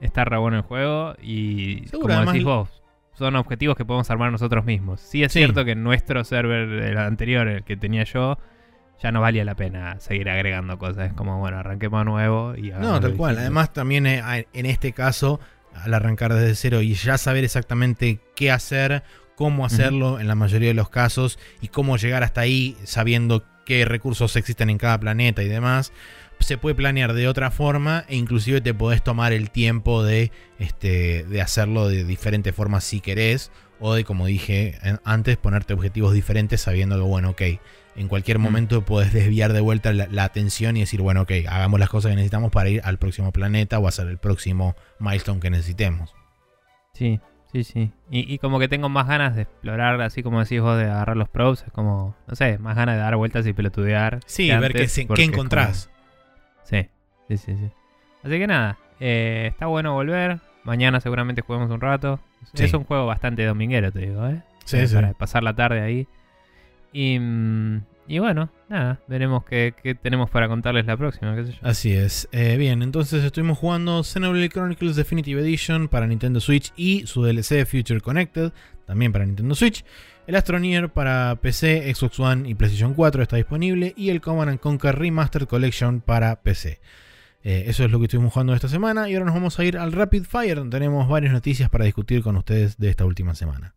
está 0.00 0.24
re 0.24 0.38
bueno 0.38 0.56
el 0.58 0.62
juego 0.62 1.14
y, 1.22 1.84
Seguro, 1.88 2.00
como 2.08 2.14
además- 2.14 2.32
decís 2.34 2.44
vos, 2.44 2.68
son 3.12 3.36
objetivos 3.36 3.76
que 3.76 3.84
podemos 3.84 4.10
armar 4.10 4.32
nosotros 4.32 4.64
mismos. 4.64 5.00
Sí 5.00 5.22
es 5.22 5.32
Sí. 5.32 5.40
cierto 5.40 5.64
que 5.64 5.74
nuestro 5.74 6.24
server, 6.24 6.68
el 6.70 6.96
anterior, 6.98 7.46
el 7.48 7.64
que 7.64 7.76
tenía 7.76 8.04
yo, 8.04 8.38
ya 9.02 9.12
no 9.12 9.20
valía 9.20 9.44
la 9.44 9.54
pena 9.54 9.98
seguir 10.00 10.28
agregando 10.30 10.78
cosas. 10.78 11.08
Es 11.08 11.12
como, 11.14 11.38
bueno, 11.38 11.58
arranquemos 11.58 12.04
nuevo 12.04 12.54
y 12.56 12.70
No, 12.70 13.00
tal 13.00 13.14
cual. 13.14 13.38
Además, 13.38 13.72
también 13.72 14.06
eh, 14.06 14.46
en 14.52 14.66
este 14.66 14.92
caso, 14.92 15.40
al 15.74 15.92
arrancar 15.94 16.32
desde 16.34 16.54
cero 16.54 16.80
y 16.82 16.94
ya 16.94 17.16
saber 17.18 17.44
exactamente 17.44 18.20
qué 18.34 18.50
hacer, 18.50 19.02
cómo 19.36 19.64
hacerlo 19.64 20.20
en 20.20 20.28
la 20.28 20.34
mayoría 20.34 20.68
de 20.68 20.74
los 20.74 20.90
casos 20.90 21.38
y 21.62 21.68
cómo 21.68 21.96
llegar 21.96 22.22
hasta 22.22 22.42
ahí 22.42 22.76
sabiendo 22.84 23.44
qué 23.64 23.84
recursos 23.86 24.36
existen 24.36 24.68
en 24.68 24.76
cada 24.78 24.98
planeta 25.00 25.42
y 25.42 25.48
demás, 25.48 25.92
se 26.40 26.58
puede 26.58 26.74
planear 26.74 27.12
de 27.12 27.28
otra 27.28 27.50
forma 27.50 28.04
e 28.08 28.16
inclusive 28.16 28.60
te 28.60 28.74
podés 28.74 29.02
tomar 29.02 29.32
el 29.32 29.50
tiempo 29.50 30.02
de, 30.02 30.32
este, 30.58 31.24
de 31.24 31.40
hacerlo 31.40 31.88
de 31.88 32.04
diferentes 32.04 32.54
formas 32.54 32.84
si 32.84 33.00
querés 33.00 33.50
o 33.78 33.94
de, 33.94 34.04
como 34.04 34.26
dije 34.26 34.78
antes, 35.04 35.36
ponerte 35.36 35.72
objetivos 35.72 36.12
diferentes 36.12 36.60
sabiendo 36.60 36.96
que, 36.96 37.02
bueno, 37.02 37.30
ok, 37.30 37.42
en 37.96 38.08
cualquier 38.08 38.38
momento 38.38 38.84
podés 38.84 39.12
desviar 39.12 39.52
de 39.52 39.60
vuelta 39.60 39.92
la, 39.92 40.06
la 40.10 40.24
atención 40.24 40.76
y 40.76 40.80
decir, 40.80 41.00
bueno, 41.00 41.22
ok, 41.22 41.32
hagamos 41.48 41.80
las 41.80 41.88
cosas 41.88 42.10
que 42.10 42.16
necesitamos 42.16 42.50
para 42.50 42.70
ir 42.70 42.80
al 42.84 42.98
próximo 42.98 43.32
planeta 43.32 43.78
o 43.78 43.88
hacer 43.88 44.08
el 44.08 44.18
próximo 44.18 44.76
milestone 44.98 45.40
que 45.40 45.50
necesitemos. 45.50 46.14
Sí, 46.94 47.20
sí, 47.52 47.64
sí. 47.64 47.92
Y, 48.10 48.32
y 48.32 48.38
como 48.38 48.58
que 48.58 48.68
tengo 48.68 48.88
más 48.88 49.06
ganas 49.06 49.34
de 49.34 49.42
explorar, 49.42 50.00
así 50.02 50.22
como 50.22 50.40
decís 50.40 50.60
vos, 50.60 50.76
de 50.76 50.84
agarrar 50.84 51.16
los 51.16 51.28
probes. 51.28 51.62
Es 51.66 51.72
como, 51.72 52.16
no 52.26 52.34
sé, 52.36 52.58
más 52.58 52.76
ganas 52.76 52.96
de 52.96 53.00
dar 53.00 53.16
vueltas 53.16 53.46
y 53.46 53.52
pelotudear. 53.52 54.20
Sí, 54.26 54.50
ver 54.50 54.72
qué, 54.72 54.86
qué 55.14 55.24
encontrás. 55.24 55.89
Sí, 57.36 57.36
sí, 57.38 57.52
sí, 57.52 57.58
sí. 57.58 57.70
Así 58.24 58.38
que 58.38 58.46
nada, 58.46 58.78
eh, 58.98 59.46
está 59.50 59.66
bueno 59.66 59.94
volver. 59.94 60.40
Mañana 60.64 61.00
seguramente 61.00 61.42
juguemos 61.42 61.70
un 61.70 61.80
rato. 61.80 62.20
Sí. 62.54 62.64
Es 62.64 62.74
un 62.74 62.84
juego 62.84 63.06
bastante 63.06 63.44
dominguero, 63.44 63.92
te 63.92 64.00
digo, 64.00 64.26
¿eh? 64.26 64.42
Sí, 64.64 64.76
Eh, 64.78 64.86
sí. 64.88 64.94
Para 64.94 65.12
pasar 65.14 65.42
la 65.42 65.54
tarde 65.54 65.80
ahí. 65.80 66.06
Y, 66.92 67.18
mm, 67.18 67.82
y 68.08 68.18
bueno, 68.18 68.50
nada, 68.68 68.98
veremos 69.06 69.44
qué, 69.44 69.74
qué 69.80 69.94
tenemos 69.94 70.28
para 70.28 70.48
contarles 70.48 70.84
la 70.86 70.96
próxima, 70.96 71.34
qué 71.36 71.44
sé 71.44 71.52
yo. 71.52 71.58
Así 71.62 71.92
es. 71.92 72.28
Eh, 72.32 72.56
bien, 72.58 72.82
entonces 72.82 73.22
estuvimos 73.24 73.56
jugando 73.58 74.02
Xenoblade 74.02 74.48
Chronicles 74.48 74.96
Definitive 74.96 75.40
Edition 75.40 75.88
para 75.88 76.06
Nintendo 76.06 76.40
Switch 76.40 76.72
y 76.76 77.06
su 77.06 77.22
DLC 77.22 77.64
Future 77.64 78.00
Connected, 78.00 78.52
también 78.86 79.12
para 79.12 79.24
Nintendo 79.24 79.54
Switch. 79.54 79.84
El 80.26 80.36
Astroneer 80.36 80.88
para 80.90 81.36
PC, 81.40 81.92
Xbox 81.94 82.20
One 82.20 82.48
y 82.48 82.54
PlayStation 82.54 82.94
4 82.94 83.22
está 83.22 83.36
disponible. 83.36 83.94
Y 83.96 84.10
el 84.10 84.20
Command 84.20 84.60
Conquer 84.60 84.96
Remastered 84.96 85.48
Collection 85.48 86.00
para 86.00 86.36
PC. 86.42 86.78
Eh, 87.42 87.64
eso 87.66 87.84
es 87.84 87.90
lo 87.90 87.98
que 87.98 88.04
estuvimos 88.04 88.32
jugando 88.32 88.54
esta 88.54 88.68
semana. 88.68 89.08
Y 89.08 89.14
ahora 89.14 89.26
nos 89.26 89.34
vamos 89.34 89.58
a 89.58 89.64
ir 89.64 89.78
al 89.78 89.92
Rapid 89.92 90.24
Fire, 90.24 90.56
donde 90.56 90.76
tenemos 90.76 91.08
varias 91.08 91.32
noticias 91.32 91.70
para 91.70 91.84
discutir 91.84 92.22
con 92.22 92.36
ustedes 92.36 92.76
de 92.78 92.90
esta 92.90 93.04
última 93.04 93.34
semana. 93.34 93.74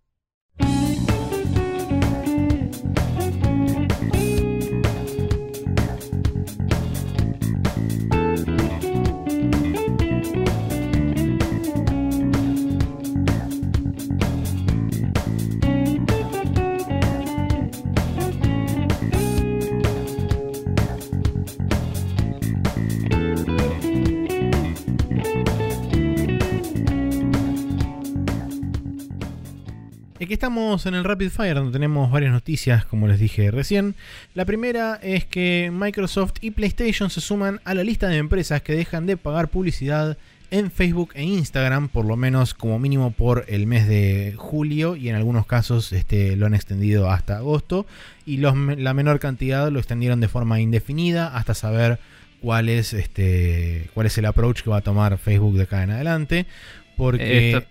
Aquí 30.23 30.35
estamos 30.35 30.85
en 30.85 30.93
el 30.93 31.03
Rapid 31.03 31.31
Fire, 31.31 31.55
donde 31.55 31.73
tenemos 31.73 32.09
varias 32.09 32.31
noticias, 32.31 32.85
como 32.85 33.09
les 33.09 33.19
dije 33.19 33.51
recién. 33.51 33.93
La 34.35 34.45
primera 34.45 34.97
es 35.03 35.25
que 35.25 35.69
Microsoft 35.73 36.35
y 36.39 36.51
PlayStation 36.51 37.09
se 37.09 37.19
suman 37.19 37.59
a 37.65 37.73
la 37.73 37.83
lista 37.83 38.07
de 38.07 38.19
empresas 38.19 38.61
que 38.61 38.73
dejan 38.73 39.05
de 39.05 39.17
pagar 39.17 39.49
publicidad 39.49 40.17
en 40.49 40.71
Facebook 40.71 41.11
e 41.15 41.23
Instagram, 41.23 41.89
por 41.89 42.05
lo 42.05 42.15
menos 42.15 42.53
como 42.53 42.79
mínimo 42.79 43.11
por 43.11 43.43
el 43.49 43.67
mes 43.67 43.85
de 43.85 44.33
julio 44.37 44.95
y 44.95 45.09
en 45.09 45.15
algunos 45.15 45.45
casos 45.45 45.91
este, 45.91 46.37
lo 46.37 46.45
han 46.45 46.53
extendido 46.53 47.09
hasta 47.11 47.35
agosto 47.35 47.85
y 48.25 48.37
los, 48.37 48.55
la 48.55 48.93
menor 48.93 49.19
cantidad 49.19 49.69
lo 49.71 49.79
extendieron 49.79 50.21
de 50.21 50.29
forma 50.29 50.61
indefinida 50.61 51.35
hasta 51.35 51.53
saber 51.53 51.99
cuál 52.41 52.69
es, 52.69 52.93
este, 52.93 53.89
cuál 53.93 54.07
es 54.07 54.17
el 54.17 54.25
approach 54.25 54.61
que 54.61 54.69
va 54.69 54.77
a 54.77 54.81
tomar 54.81 55.17
Facebook 55.17 55.57
de 55.57 55.63
acá 55.63 55.83
en 55.83 55.91
adelante. 55.91 56.45
Porque... 56.95 57.61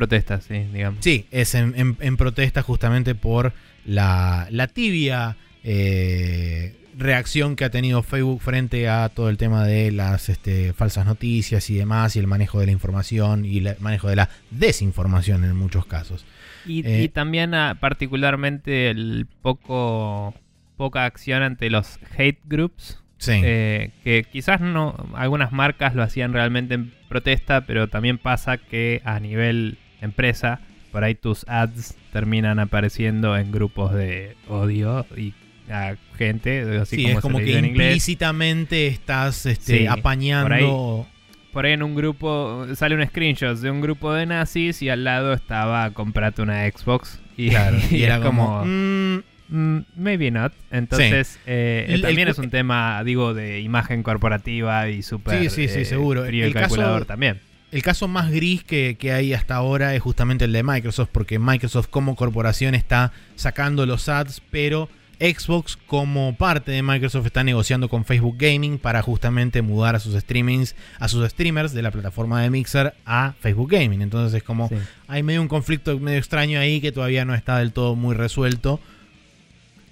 protestas, 0.00 0.44
sí, 0.44 0.64
digamos. 0.72 1.04
Sí, 1.04 1.26
es 1.30 1.54
en, 1.54 2.16
protesta 2.16 2.62
justamente 2.62 3.14
por 3.14 3.52
la, 3.84 4.48
tibia 4.72 5.36
eh, 5.62 6.74
reacción 6.96 7.54
que 7.54 7.66
ha 7.66 7.70
tenido 7.70 8.02
Facebook 8.02 8.40
frente 8.40 8.88
a 8.88 9.10
todo 9.10 9.28
el 9.28 9.36
tema 9.36 9.66
de 9.66 9.92
las 9.92 10.30
este, 10.30 10.72
falsas 10.72 11.04
noticias 11.04 11.68
y 11.68 11.74
demás, 11.74 12.16
y 12.16 12.18
el 12.18 12.26
manejo 12.26 12.60
de 12.60 12.66
la 12.66 12.72
información 12.72 13.44
y 13.44 13.58
el 13.58 13.76
manejo 13.80 14.08
de 14.08 14.16
la 14.16 14.30
desinformación 14.50 15.44
en 15.44 15.54
muchos 15.54 15.84
casos. 15.84 16.24
Y, 16.64 16.82
eh, 16.86 17.10
también 17.12 17.52
ah, 17.52 17.76
particularmente 17.78 18.88
el 18.88 19.26
poco 19.42 20.34
poca 20.78 21.04
acción 21.04 21.42
ante 21.42 21.68
los 21.68 21.98
hate 22.16 22.40
groups. 22.44 22.96
Eh, 23.28 23.90
que 24.02 24.24
quizás 24.24 24.62
no 24.62 24.96
algunas 25.14 25.52
marcas 25.52 25.94
lo 25.94 26.02
hacían 26.02 26.32
realmente 26.32 26.72
en 26.72 26.90
protesta, 27.10 27.66
pero 27.66 27.88
también 27.88 28.16
pasa 28.16 28.56
que 28.56 29.02
a 29.04 29.20
nivel 29.20 29.76
empresa, 30.00 30.60
por 30.92 31.04
ahí 31.04 31.14
tus 31.14 31.44
ads 31.48 31.94
terminan 32.12 32.58
apareciendo 32.58 33.36
en 33.36 33.52
grupos 33.52 33.92
de 33.94 34.36
odio 34.48 35.06
y 35.16 35.32
a 35.70 35.96
gente, 36.16 36.78
así 36.80 36.96
sí, 36.96 37.02
como 37.04 37.18
es 37.18 37.22
como 37.22 37.38
que 37.38 37.58
implícitamente 37.58 38.88
estás 38.88 39.46
este, 39.46 39.88
apañando. 39.88 41.06
Por 41.52 41.66
ahí, 41.66 41.72
en 41.72 41.82
un 41.82 41.96
grupo 41.96 42.66
sale 42.74 42.94
un 42.94 43.04
screenshot 43.04 43.58
de 43.58 43.70
un 43.70 43.80
grupo 43.80 44.12
de 44.12 44.24
nazis 44.26 44.82
y 44.82 44.88
al 44.88 45.02
lado 45.02 45.32
estaba 45.32 45.90
comprate 45.90 46.42
una 46.42 46.68
Xbox 46.70 47.20
y, 47.36 47.50
era 47.92 48.20
como, 48.20 48.64
mm, 48.64 49.22
mm, 49.48 49.78
maybe 49.96 50.30
not. 50.30 50.52
Entonces 50.70 51.40
eh, 51.46 51.98
también 52.02 52.28
es 52.28 52.38
un 52.38 52.50
tema, 52.50 53.02
digo, 53.04 53.34
de 53.34 53.60
imagen 53.60 54.02
corporativa 54.02 54.88
y 54.88 55.02
súper 55.02 55.40
sí, 55.40 55.50
sí, 55.50 55.68
sí, 55.68 55.80
eh, 55.80 55.84
seguro. 55.84 56.24
frío 56.24 56.46
el, 56.46 56.52
calculador 56.52 57.04
también 57.04 57.40
el 57.72 57.82
caso 57.82 58.08
más 58.08 58.30
gris 58.30 58.64
que, 58.64 58.96
hay 59.12 59.32
hasta 59.32 59.54
ahora 59.54 59.94
es 59.94 60.02
justamente 60.02 60.44
el 60.44 60.52
de 60.52 60.62
Microsoft, 60.62 61.10
porque 61.12 61.38
Microsoft 61.38 61.88
como 61.88 62.16
corporación 62.16 62.74
está 62.74 63.12
sacando 63.36 63.86
los 63.86 64.08
ads, 64.08 64.42
pero 64.50 64.88
Xbox 65.20 65.76
como 65.86 66.34
parte 66.34 66.72
de 66.72 66.82
Microsoft 66.82 67.26
está 67.26 67.44
negociando 67.44 67.88
con 67.88 68.04
Facebook 68.04 68.36
Gaming 68.38 68.78
para 68.78 69.02
justamente 69.02 69.60
mudar 69.60 69.94
a 69.94 70.00
sus 70.00 70.18
streamings, 70.18 70.74
a 70.98 71.08
sus 71.08 71.28
streamers 71.30 71.72
de 71.72 71.82
la 71.82 71.90
plataforma 71.90 72.42
de 72.42 72.50
Mixer 72.50 72.94
a 73.04 73.34
Facebook 73.38 73.70
Gaming. 73.70 74.00
Entonces 74.00 74.34
es 74.34 74.42
como 74.42 74.70
hay 75.06 75.22
medio 75.22 75.42
un 75.42 75.48
conflicto 75.48 75.98
medio 75.98 76.18
extraño 76.18 76.58
ahí 76.58 76.80
que 76.80 76.90
todavía 76.90 77.24
no 77.24 77.34
está 77.34 77.58
del 77.58 77.72
todo 77.72 77.94
muy 77.96 78.16
resuelto. 78.16 78.80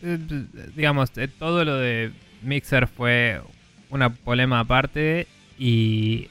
Eh, 0.03 0.18
digamos, 0.74 1.11
eh, 1.16 1.29
todo 1.29 1.64
lo 1.64 1.76
de 1.76 2.11
Mixer 2.43 2.87
fue 2.87 3.41
una 3.91 4.11
problema 4.14 4.61
aparte 4.61 5.26
y 5.59 6.29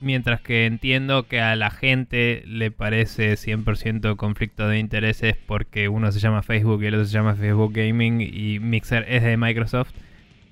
Mientras 0.00 0.40
que 0.40 0.64
entiendo 0.64 1.24
que 1.24 1.40
a 1.40 1.54
la 1.56 1.70
gente 1.70 2.42
le 2.46 2.70
parece 2.70 3.34
100% 3.34 4.16
conflicto 4.16 4.66
de 4.66 4.78
intereses 4.78 5.36
porque 5.46 5.88
uno 5.88 6.10
se 6.10 6.20
llama 6.20 6.42
Facebook 6.42 6.82
y 6.82 6.86
el 6.86 6.94
otro 6.94 7.06
se 7.06 7.12
llama 7.12 7.34
Facebook 7.34 7.74
Gaming 7.74 8.22
y 8.22 8.58
Mixer 8.60 9.04
es 9.08 9.22
de 9.22 9.36
Microsoft. 9.36 9.92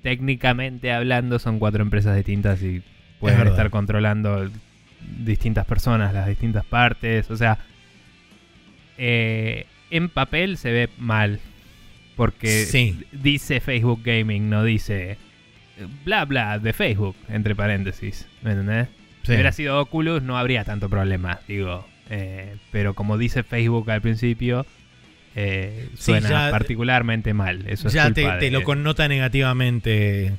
Técnicamente 0.03 0.91
hablando 0.91 1.39
son 1.39 1.57
cuatro 1.57 1.81
empresas 1.81 2.15
distintas 2.15 2.61
y 2.61 2.83
pueden 3.19 3.47
estar 3.47 3.71
controlando 3.71 4.49
distintas 5.19 5.65
personas, 5.65 6.13
las 6.13 6.27
distintas 6.27 6.63
partes. 6.65 7.31
O 7.31 7.35
sea, 7.35 7.57
eh, 8.99 9.65
en 9.89 10.09
papel 10.09 10.57
se 10.57 10.71
ve 10.71 10.89
mal 10.99 11.39
porque 12.15 12.67
dice 13.11 13.61
Facebook 13.61 14.01
Gaming, 14.03 14.49
no 14.49 14.63
dice 14.63 15.17
bla 16.05 16.25
bla 16.25 16.59
de 16.59 16.73
Facebook, 16.73 17.15
entre 17.29 17.55
paréntesis. 17.55 18.27
¿Me 18.43 18.51
entendés? 18.51 18.98
Si 19.23 19.33
hubiera 19.33 19.51
sido 19.51 19.79
Oculus 19.79 20.23
no 20.23 20.37
habría 20.37 20.63
tanto 20.63 20.89
problema, 20.89 21.39
digo. 21.47 21.85
Eh, 22.09 22.55
pero 22.71 22.95
como 22.95 23.17
dice 23.17 23.43
Facebook 23.43 23.89
al 23.91 24.01
principio, 24.01 24.65
eh, 25.35 25.89
suena 25.95 26.49
particularmente 26.51 27.33
mal. 27.33 27.65
Eso 27.67 27.89
ya 27.89 28.11
te, 28.11 28.49
lo 28.49 28.63
connota 28.63 29.07
negativamente. 29.07 30.33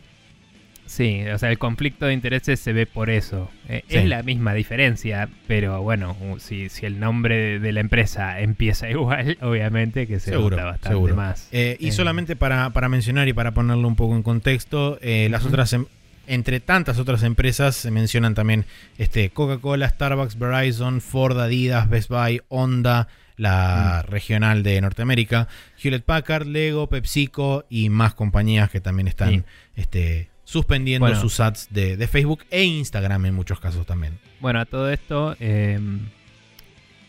Sí, 0.87 1.22
o 1.33 1.39
sea, 1.39 1.53
el 1.53 1.59
conflicto 1.59 2.07
de 2.07 2.14
intereses 2.14 2.59
se 2.59 2.72
ve 2.72 2.85
por 2.85 3.11
eso. 3.11 3.49
Eh, 3.68 3.85
es 3.89 4.05
la 4.07 4.24
misma 4.24 4.55
diferencia, 4.55 5.28
pero 5.47 5.81
bueno, 5.83 6.16
si, 6.41 6.68
si 6.68 6.85
el 6.85 6.99
nombre 6.99 7.61
de, 7.61 7.72
la 7.72 7.78
empresa 7.78 8.41
empieza 8.41 8.91
igual, 8.91 9.39
obviamente 9.41 10.09
que 10.09 10.18
se 10.18 10.31
seguro, 10.33 10.57
bastante 10.57 11.12
más. 11.12 11.49
y 11.53 11.93
solamente 11.93 12.35
para, 12.35 12.70
para, 12.70 12.89
mencionar 12.89 13.28
y 13.28 13.33
para 13.33 13.53
ponerlo 13.55 13.87
un 13.87 13.95
poco 13.95 14.16
en 14.16 14.24
contexto, 14.24 14.99
las 15.01 15.45
otras 15.45 15.72
em- 15.74 15.87
entre 16.31 16.61
tantas 16.61 17.01
otras 17.01 17.24
empresas 17.24 17.74
se 17.74 17.91
mencionan 17.91 18.35
también 18.37 18.64
este, 18.99 19.31
Coca-Cola, 19.31 19.89
Starbucks, 19.89 20.39
Verizon, 20.39 21.01
Ford, 21.01 21.37
Adidas, 21.39 21.89
Best 21.89 22.09
Buy, 22.09 22.41
Honda, 22.49 23.09
la 23.37 24.05
mm. 24.07 24.11
regional 24.11 24.62
de 24.62 24.81
Norteamérica, 24.81 25.49
Hewlett 25.83 26.05
Packard, 26.05 26.47
Lego, 26.47 26.89
PepsiCo 26.89 27.64
y 27.68 27.89
más 27.89 28.14
compañías 28.14 28.70
que 28.70 28.81
también 28.81 29.09
están 29.09 29.45
este, 29.74 30.31
suspendiendo 30.45 31.12
sus 31.16 31.41
ads 31.41 31.66
de, 31.72 32.07
Facebook 32.07 32.45
e 32.49 32.62
Instagram 32.62 33.26
en 33.26 33.35
muchos 33.35 33.59
casos 33.59 33.85
también. 33.85 34.20
Bueno, 34.39 34.61
a 34.61 34.66
todo 34.66 34.89
esto, 34.89 35.35
em, 35.41 36.07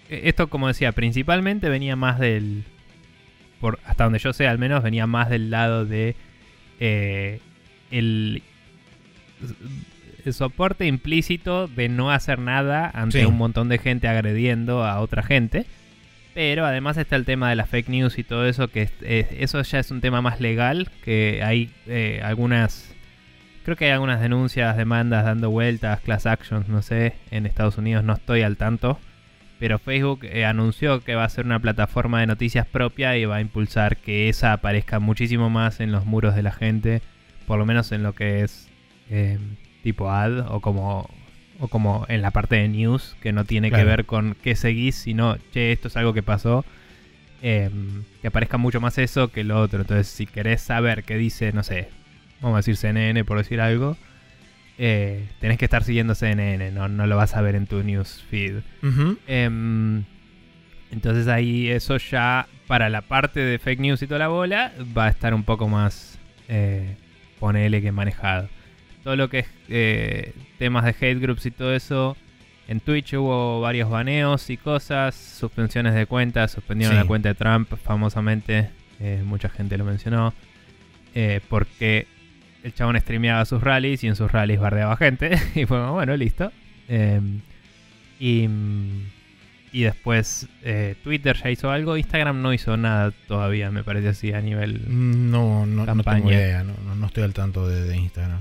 e-, 0.09 0.29
esto 0.29 0.49
como 0.49 0.67
decía, 0.67 0.93
principalmente 0.93 1.69
venía 1.69 1.95
más 1.95 2.17
del, 2.17 2.63
por, 3.59 3.79
hasta 3.85 4.05
donde 4.05 4.17
yo 4.17 4.33
sé 4.33 4.47
al 4.47 4.57
menos, 4.57 4.81
venía 4.81 5.05
más 5.05 5.29
del 5.29 5.51
lado 5.51 5.85
de 5.85 6.15
eh, 6.79 7.39
el 7.91 8.41
soporte 10.31 10.85
implícito 10.85 11.67
de 11.67 11.89
no 11.89 12.11
hacer 12.11 12.39
nada 12.39 12.91
ante 12.93 13.25
un 13.25 13.37
montón 13.37 13.69
de 13.69 13.79
gente 13.79 14.07
agrediendo 14.07 14.83
a 14.83 14.99
otra 14.99 15.23
gente. 15.23 15.65
Pero 16.33 16.65
además 16.65 16.97
está 16.97 17.17
el 17.17 17.25
tema 17.25 17.49
de 17.49 17.55
las 17.55 17.69
fake 17.69 17.89
news 17.89 18.17
y 18.17 18.23
todo 18.23 18.45
eso, 18.45 18.69
que 18.69 18.89
eso 19.01 19.61
ya 19.63 19.79
es 19.79 19.91
un 19.91 19.99
tema 19.99 20.21
más 20.21 20.39
legal, 20.39 20.89
que 21.03 21.41
hay 21.43 21.71
eh, 21.87 22.21
algunas, 22.23 22.95
creo 23.65 23.75
que 23.75 23.85
hay 23.85 23.91
algunas 23.91 24.21
denuncias, 24.21 24.77
demandas 24.77 25.25
dando 25.25 25.49
vueltas, 25.49 25.99
class 25.99 26.25
actions, 26.25 26.69
no 26.69 26.81
sé, 26.81 27.15
en 27.31 27.45
Estados 27.45 27.77
Unidos 27.77 28.05
no 28.05 28.13
estoy 28.13 28.43
al 28.43 28.55
tanto. 28.55 28.97
Pero 29.59 29.77
Facebook 29.77 30.21
eh, 30.23 30.45
anunció 30.45 31.01
que 31.01 31.15
va 31.15 31.25
a 31.25 31.29
ser 31.29 31.45
una 31.45 31.59
plataforma 31.59 32.21
de 32.21 32.27
noticias 32.27 32.65
propia 32.65 33.17
y 33.17 33.25
va 33.25 33.35
a 33.35 33.41
impulsar 33.41 33.97
que 33.97 34.29
esa 34.29 34.53
aparezca 34.53 34.99
muchísimo 34.99 35.49
más 35.49 35.81
en 35.81 35.91
los 35.91 36.05
muros 36.05 36.33
de 36.33 36.43
la 36.43 36.51
gente, 36.51 37.01
por 37.45 37.59
lo 37.59 37.65
menos 37.65 37.91
en 37.91 38.03
lo 38.03 38.13
que 38.13 38.41
es 38.41 38.70
eh, 39.11 39.37
tipo 39.83 40.09
ad 40.09 40.47
o 40.51 40.59
como, 40.61 41.07
o 41.59 41.67
como 41.67 42.05
en 42.09 42.21
la 42.23 42.31
parte 42.31 42.55
de 42.55 42.67
news 42.67 43.15
que 43.21 43.31
no 43.33 43.45
tiene 43.45 43.69
que 43.71 43.83
ver 43.83 44.05
con 44.05 44.35
qué 44.41 44.55
seguís, 44.55 44.95
sino, 44.95 45.37
che, 45.53 45.71
esto 45.71 45.89
es 45.89 45.97
algo 45.97 46.13
que 46.13 46.23
pasó. 46.23 46.65
em, 47.43 48.03
que 48.21 48.27
aparezca 48.27 48.57
mucho 48.57 48.79
más 48.79 48.97
eso 48.99 49.29
que 49.31 49.43
lo 49.43 49.59
otro. 49.59 49.81
Entonces, 49.81 50.07
si 50.07 50.27
querés 50.27 50.61
saber 50.61 51.03
qué 51.03 51.17
dice, 51.17 51.51
no 51.53 51.63
sé, 51.63 51.89
vamos 52.39 52.55
a 52.55 52.59
decir 52.59 52.77
CNN 52.77 53.25
por 53.25 53.37
decir 53.39 53.59
algo, 53.61 53.97
eh, 54.77 55.27
tenés 55.39 55.57
que 55.57 55.65
estar 55.65 55.83
siguiendo 55.83 56.13
CNN, 56.15 56.71
no, 56.71 56.87
no 56.87 57.07
lo 57.07 57.17
vas 57.17 57.35
a 57.35 57.41
ver 57.41 57.55
en 57.55 57.65
tu 57.67 57.81
newsfeed. 57.83 58.57
Ujú. 58.83 59.17
Em, 59.27 60.03
entonces 60.91 61.27
ahí 61.27 61.67
eso 61.69 61.97
ya 61.97 62.47
para 62.67 62.89
la 62.89 63.01
parte 63.01 63.39
de 63.39 63.57
fake 63.59 63.79
news 63.79 64.01
y 64.03 64.07
toda 64.07 64.19
la 64.19 64.27
bola 64.27 64.71
va 64.95 65.05
a 65.05 65.09
estar 65.09 65.33
un 65.33 65.43
poco 65.43 65.67
más 65.67 66.19
eh, 66.47 66.95
ponele 67.39 67.81
que 67.81 67.91
manejado. 67.91 68.49
Todo 69.03 69.15
lo 69.15 69.29
que 69.29 69.39
es 69.39 69.47
eh, 69.69 70.33
temas 70.59 70.85
de 70.85 70.91
hate 70.91 71.19
groups 71.19 71.45
y 71.47 71.51
todo 71.51 71.73
eso, 71.75 72.15
en 72.67 72.79
Twitch 72.79 73.13
hubo 73.15 73.59
varios 73.61 73.89
baneos 73.89 74.49
y 74.49 74.57
cosas, 74.57 75.15
suspensiones 75.15 75.93
de 75.95 76.05
cuentas, 76.05 76.51
suspendieron 76.51 76.95
Sí. 76.95 77.01
la 77.01 77.07
cuenta 77.07 77.29
de 77.29 77.35
Trump 77.35 77.69
famosamente, 77.83 78.69
eh, 78.99 79.21
mucha 79.25 79.49
gente 79.49 79.77
lo 79.77 79.85
mencionó, 79.85 80.33
eh, 81.15 81.41
porque 81.49 82.05
el 82.63 82.73
chabón 82.75 82.99
streameaba 82.99 83.43
sus 83.45 83.61
rallies 83.63 84.03
y 84.03 84.07
en 84.07 84.15
sus 84.15 84.31
rallies 84.31 84.59
bardeaba 84.59 84.95
gente 84.97 85.31
y 85.55 85.65
fue 85.65 85.79
como, 85.79 85.93
bueno, 85.93 86.15
listo. 86.15 86.51
Em, 86.87 87.41
y, 88.19 88.47
y 89.73 89.81
después 89.83 90.47
Twitter 91.03 91.35
ya 91.43 91.49
hizo 91.49 91.71
algo, 91.71 91.97
Instagram 91.97 92.41
no 92.43 92.53
hizo 92.53 92.77
nada 92.77 93.11
todavía, 93.27 93.71
me 93.71 93.83
parece 93.83 94.09
así 94.09 94.31
a 94.31 94.41
nivel... 94.41 94.81
No, 94.87 95.65
no, 95.65 95.85
no 95.87 96.03
tengo 96.03 96.29
idea, 96.31 96.63
no, 96.63 96.73
no- 96.85 96.93
no 96.95 97.05
estoy 97.07 97.23
al 97.23 97.33
tanto 97.33 97.67
de, 97.67 97.81
de 97.85 97.97
Instagram. 97.97 98.39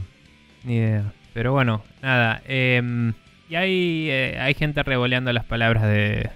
Ni 0.64 0.76
idea. 0.76 1.12
Pero 1.34 1.52
bueno, 1.52 1.82
nada. 2.02 2.42
em, 2.46 3.12
y 3.48 3.54
hay, 3.56 4.08
eh, 4.10 4.38
hay 4.40 4.54
gente 4.54 4.82
revoleando 4.82 5.32
las 5.32 5.44
palabras 5.44 5.82
de, 5.84 6.28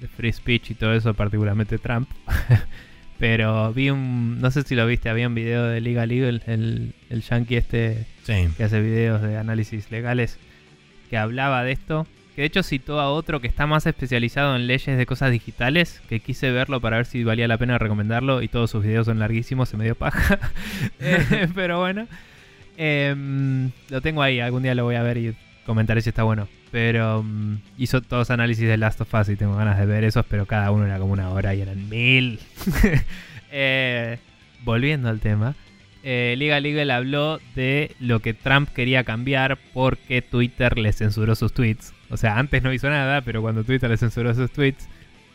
de 0.00 0.08
free 0.16 0.32
speech 0.32 0.70
y 0.70 0.74
todo 0.74 0.94
eso, 0.94 1.14
particularmente 1.14 1.78
Trump. 1.78 2.08
Pero 3.18 3.72
vi 3.72 3.88
un. 3.90 4.40
No 4.40 4.50
sé 4.50 4.62
si 4.62 4.74
lo 4.74 4.86
viste, 4.86 5.08
había 5.08 5.26
un 5.26 5.34
video 5.34 5.64
de 5.64 5.80
Liga 5.80 6.04
Legal, 6.04 6.42
el, 6.46 6.92
el 7.08 7.22
yankee 7.22 7.56
este 7.56 8.04
Sí. 8.24 8.48
que 8.56 8.64
hace 8.64 8.80
videos 8.82 9.22
de 9.22 9.38
análisis 9.38 9.90
legales, 9.90 10.38
que 11.08 11.16
hablaba 11.16 11.64
de 11.64 11.72
esto. 11.72 12.06
Que 12.34 12.42
de 12.42 12.48
hecho 12.48 12.62
citó 12.62 13.00
a 13.00 13.10
otro 13.10 13.40
que 13.40 13.46
está 13.46 13.66
más 13.66 13.86
especializado 13.86 14.54
en 14.56 14.66
leyes 14.66 14.98
de 14.98 15.06
cosas 15.06 15.30
digitales, 15.30 16.02
que 16.10 16.20
quise 16.20 16.50
verlo 16.50 16.82
para 16.82 16.98
ver 16.98 17.06
si 17.06 17.24
valía 17.24 17.48
la 17.48 17.56
pena 17.56 17.78
recomendarlo 17.78 18.42
y 18.42 18.48
todos 18.48 18.70
sus 18.70 18.84
videos 18.84 19.06
son 19.06 19.18
larguísimos, 19.18 19.70
se 19.70 19.78
me 19.78 19.84
dio 19.84 19.94
paja. 19.94 20.38
Eh, 21.00 21.48
pero 21.54 21.78
bueno, 21.78 22.06
Em, 22.76 23.70
lo 23.88 24.00
tengo 24.00 24.22
ahí, 24.22 24.40
algún 24.40 24.62
día 24.62 24.74
lo 24.74 24.84
voy 24.84 24.96
a 24.96 25.02
ver 25.02 25.16
y 25.16 25.34
comentaré 25.64 26.00
si 26.00 26.10
está 26.10 26.22
bueno. 26.22 26.48
Pero 26.70 27.22
mm, 27.22 27.56
hizo 27.78 28.00
todos 28.02 28.30
análisis 28.30 28.66
de 28.66 28.76
Last 28.76 29.00
of 29.00 29.14
Us 29.14 29.28
y 29.28 29.36
tengo 29.36 29.56
ganas 29.56 29.78
de 29.78 29.86
ver 29.86 30.04
esos, 30.04 30.24
pero 30.26 30.46
cada 30.46 30.70
uno 30.70 30.84
era 30.86 30.98
como 30.98 31.12
una 31.12 31.30
hora 31.30 31.54
y 31.54 31.60
eran 31.60 31.88
mil. 31.88 32.40
Eh, 33.58 34.18
volviendo 34.64 35.08
al 35.08 35.20
tema, 35.20 35.54
eh, 36.02 36.36
Liga 36.38 36.60
Legal 36.60 36.90
habló 36.92 37.40
de 37.56 37.96
lo 37.98 38.20
que 38.20 38.32
Trump 38.32 38.68
quería 38.68 39.02
cambiar 39.02 39.58
porque 39.72 40.22
Twitter 40.22 40.78
le 40.78 40.92
censuró 40.92 41.34
sus 41.34 41.52
tweets. 41.52 41.94
O 42.10 42.16
sea, 42.16 42.38
antes 42.38 42.62
no 42.62 42.72
hizo 42.72 42.88
nada, 42.88 43.22
pero 43.22 43.42
cuando 43.42 43.64
Twitter 43.64 43.90
le 43.90 43.96
censuró 43.96 44.34
sus 44.34 44.52
tweets, 44.52 44.88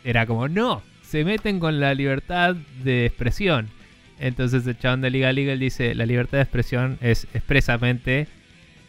era 0.04 0.26
como, 0.26 0.48
no, 0.48 0.82
se 1.02 1.26
meten 1.26 1.60
con 1.60 1.82
la 1.82 1.94
libertad 1.94 2.56
de 2.84 3.06
expresión. 3.06 3.68
Entonces 4.22 4.68
el 4.68 4.78
chabón 4.78 5.02
de 5.02 5.10
Liga 5.10 5.34
Legal 5.34 5.60
dice, 5.60 5.96
la 5.96 6.06
libertad 6.06 6.38
de 6.38 6.44
expresión 6.44 7.00
es 7.02 7.28
expresamente 7.34 8.28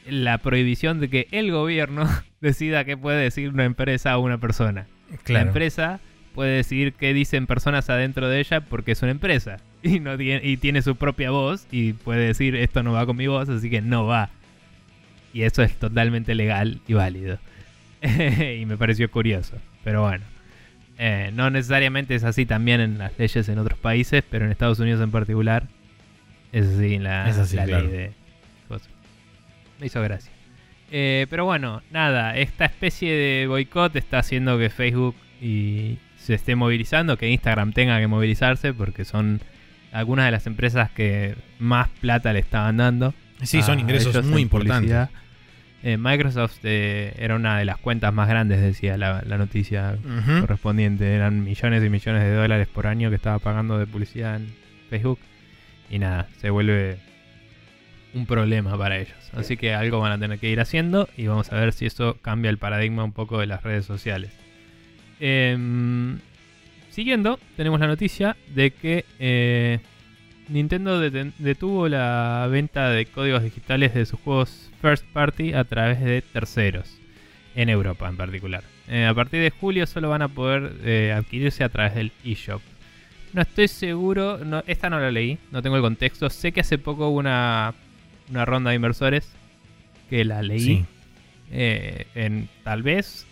la 0.07 0.39
prohibición 0.39 1.01
de 1.01 1.09
que 1.09 1.29
el 1.31 1.51
gobierno 1.51 2.07
decida 2.41 2.85
qué 2.85 2.99
puede 2.99 3.23
decir 3.23 3.49
una 3.49 3.65
empresa 3.65 4.17
o 4.19 4.21
una 4.21 4.39
persona. 4.39 4.87
La 5.27 5.41
empresa 5.41 6.01
puede 6.35 6.57
decidir 6.57 6.93
qué 6.93 7.15
dicen 7.15 7.47
personas 7.47 7.89
adentro 7.89 8.29
de 8.29 8.41
ella 8.41 8.61
porque 8.61 8.93
es 8.93 9.03
una 9.03 9.11
empresa 9.11 9.59
y 9.83 10.01
no 10.01 10.19
tiene, 10.19 10.47
y 10.47 10.59
tiene 10.59 10.83
su 10.83 10.97
propia 10.97 11.31
voz 11.31 11.67
y 11.71 11.95
puede 11.95 12.27
decir 12.27 12.55
esto 12.55 12.83
no 12.83 12.93
va 12.93 13.07
con 13.07 13.17
mi 13.17 13.27
voz, 13.27 13.49
así 13.49 13.71
que 13.71 13.81
no 13.81 14.07
va. 14.07 14.31
Y 15.33 15.43
eso 15.43 15.63
es 15.63 15.77
totalmente 15.79 16.35
legal 16.35 16.81
y 16.87 16.93
válido. 16.93 17.39
y 18.03 18.67
me 18.67 18.77
pareció 18.77 19.11
curioso, 19.11 19.57
pero 19.83 20.03
bueno. 20.03 20.32
Eh, 20.99 21.31
no 21.35 21.51
necesariamente 21.51 22.15
es 22.15 22.25
así 22.25 22.47
también 22.47 22.81
en 22.81 22.99
las 22.99 23.19
leyes 23.19 23.49
en 23.49 23.59
otros 23.59 23.79
países, 23.79 24.23
pero 24.29 24.45
en 24.45 24.51
Estados 24.51 24.79
Unidos 24.79 25.01
en 25.01 25.11
particular 25.11 25.69
es 26.53 26.67
así 26.67 26.99
la, 26.99 27.29
Es 27.29 27.39
así, 27.39 27.57
la 27.57 27.65
claro. 27.65 27.85
ley 27.85 27.93
de 27.93 28.13
cosas. 28.69 28.89
Me 29.81 29.87
hizo 29.87 30.01
gracia. 30.03 30.31
Eh, 30.91 31.27
pero 31.31 31.47
bueno, 31.47 31.83
nada, 31.91 32.37
esta 32.37 32.67
especie 32.67 33.13
de 33.13 33.47
boicot 33.47 33.97
está 33.97 34.19
haciendo 34.19 34.59
que 34.59 34.69
Facebook 34.69 35.17
y 35.41 35.99
se 36.19 36.35
esté 36.35 36.55
movilizando, 36.55 37.17
que 37.17 37.29
Instagram 37.31 37.73
tenga 37.73 37.99
que 37.99 38.07
movilizarse, 38.07 38.75
porque 38.75 39.05
son 39.05 39.41
algunas 39.91 40.27
de 40.27 40.31
las 40.33 40.47
empresas 40.47 40.91
que 40.91 41.35
más 41.59 41.89
plata 42.01 42.33
le 42.33 42.41
estaban 42.41 42.77
dando. 42.77 43.15
Sí, 43.43 43.63
son 43.63 43.81
ingresos 43.81 44.25
muy 44.25 44.43
importantes. 44.43 44.93
publicidad. 44.93 45.11
Eh, 45.83 45.97
Microsoft 45.97 46.59
eh, 46.63 47.13
era 47.19 47.35
una 47.35 47.59
de 47.59 47.65
las 47.65 47.77
cuentas 47.79 48.15
más 48.15 48.29
grandes, 48.29 48.61
decía 48.61 48.97
la, 48.97 49.23
la 49.27 49.39
noticia 49.39 49.99
correspondiente. 50.41 51.15
Eran 51.15 51.43
millones 51.43 51.85
y 51.85 51.89
millones 51.89 52.23
de 52.23 52.35
dólares 52.35 52.69
por 52.69 52.87
año 52.87 53.11
que 53.11 53.17
estaba 53.17 53.39
pagando 53.39 53.79
de 53.79 53.87
publicidad 53.87 54.37
en 54.37 54.55
Facebook. 54.89 55.19
Y 55.91 55.99
nada, 55.99 56.29
se 56.39 56.51
vuelve 56.51 56.99
un 58.15 58.27
problema 58.27 58.77
para 58.79 58.99
ellos. 58.99 59.17
Así 59.35 59.57
que 59.57 59.75
algo 59.75 60.01
van 60.01 60.13
a 60.13 60.19
tener 60.19 60.39
que 60.39 60.51
ir 60.51 60.61
haciendo 60.61 61.09
y 61.17 61.27
vamos 61.27 61.53
a 61.53 61.57
ver 61.57 61.73
si 61.73 61.87
eso 61.87 62.19
cambia 62.21 62.51
el 62.51 62.59
paradigma 62.59 63.05
un 63.05 63.13
poco 63.13 63.39
de 63.39 63.47
las 63.47 63.63
redes 63.63 63.87
sociales. 63.87 64.31
Em, 65.21 66.19
siguiendo, 66.91 67.39
tenemos 67.57 67.81
la 67.81 67.87
noticia 67.87 68.37
de 68.55 68.73
que 68.73 69.05
eh, 69.19 69.81
Nintendo 70.53 71.01
detuvo 71.01 71.89
la 71.89 72.47
venta 72.51 72.91
de 72.91 73.07
códigos 73.07 73.43
digitales 73.43 73.95
de 73.95 74.05
sus 74.05 74.21
juegos 74.21 74.71
first 74.81 75.05
party 75.13 75.55
a 75.55 75.65
través 75.65 76.01
de 76.01 76.23
terceros, 76.23 76.99
en 77.55 77.69
Europa 77.69 78.09
en 78.09 78.17
particular. 78.17 78.63
Eh, 78.89 79.07
a 79.07 79.15
partir 79.15 79.41
de 79.41 79.51
julio 79.51 79.87
solo 79.87 80.11
van 80.11 80.23
a 80.23 80.29
poder 80.29 80.75
eh, 80.85 81.13
adquirirse 81.17 81.65
a 81.65 81.69
través 81.69 81.95
del 81.95 82.13
eShop. 82.25 82.61
No 83.33 83.43
estoy 83.43 83.69
seguro, 83.69 84.39
no, 84.45 84.63
esta 84.67 84.91
no 84.91 85.01
la 85.01 85.11
leí, 85.11 85.39
no 85.51 85.63
tengo 85.63 85.77
el 85.77 85.83
contexto. 85.83 86.29
Sé 86.29 86.53
que 86.53 86.61
hace 86.61 86.77
poco 86.77 87.09
hubo 87.09 87.19
una, 87.19 87.73
una 88.29 88.45
ronda 88.45 88.71
de 88.71 88.77
inversores 88.77 89.33
que 90.11 90.25
la 90.25 90.43
leí. 90.43 90.61
Sí. 90.61 90.85
Eh, 91.51 92.07
en, 92.15 92.49
tal 92.63 92.83
vez, 92.83 93.27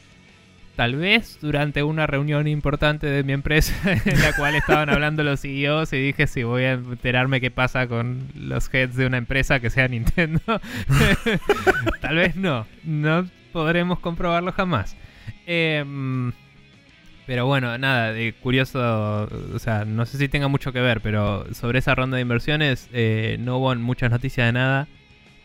tal 0.81 0.97
vez 0.97 1.37
durante 1.43 1.83
una 1.83 2.07
reunión 2.07 2.49
importante 2.49 3.07
de 3.07 3.23
mi 3.23 3.35
empresa 3.35 3.75
en 4.07 4.19
la 4.23 4.33
cual 4.33 4.55
estaban 4.55 4.89
hablando 4.89 5.23
los 5.23 5.43
CEOs 5.43 5.93
y 5.93 5.99
dije 5.99 6.27
si 6.27 6.43
voy 6.43 6.63
a 6.63 6.73
enterarme 6.73 7.39
qué 7.43 7.51
pasa 7.51 7.87
con 7.87 8.29
los 8.35 8.73
heads 8.73 8.97
de 8.97 9.05
una 9.05 9.19
empresa 9.19 9.61
que 9.61 9.69
sea 9.69 9.89
Nintendo. 9.89 10.41
tal 12.01 12.17
vez 12.17 12.35
no, 12.35 12.67
no 12.83 13.29
podremos 13.53 13.99
comprobarlo 13.99 14.53
jamás. 14.53 14.97
Em, 15.45 16.33
pero 17.27 17.45
bueno, 17.45 17.77
nada, 17.77 18.15
de 18.15 18.33
curioso, 18.33 19.29
o 19.55 19.59
sea, 19.59 19.85
no 19.85 20.07
sé 20.07 20.17
si 20.17 20.29
tenga 20.29 20.49
mucho 20.49 20.73
que 20.73 20.81
ver, 20.81 21.03
pero 21.03 21.45
sobre 21.53 21.81
esa 21.81 21.95
ronda 21.95 22.17
de 22.17 22.23
inversiones 22.23 22.89
eh, 22.95 23.37
no 23.39 23.59
hubo 23.59 23.75
muchas 23.75 24.11
noticias 24.11 24.47
de 24.49 24.53
nada, 24.53 24.89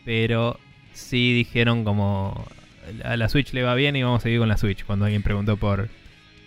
pero 0.06 0.58
sí 0.94 1.34
dijeron 1.34 1.84
como 1.84 2.48
a 3.04 3.18
la 3.18 3.30
Switch 3.30 3.54
le 3.54 3.64
va 3.64 3.76
bien 3.76 3.96
y 3.96 4.04
vamos 4.04 4.22
a 4.22 4.24
seguir 4.24 4.40
con 4.40 4.50
la 4.50 4.58
Switch 4.58 4.86
cuando 4.86 5.06
alguien 5.06 5.24
preguntó 5.24 5.58
por, 5.58 5.90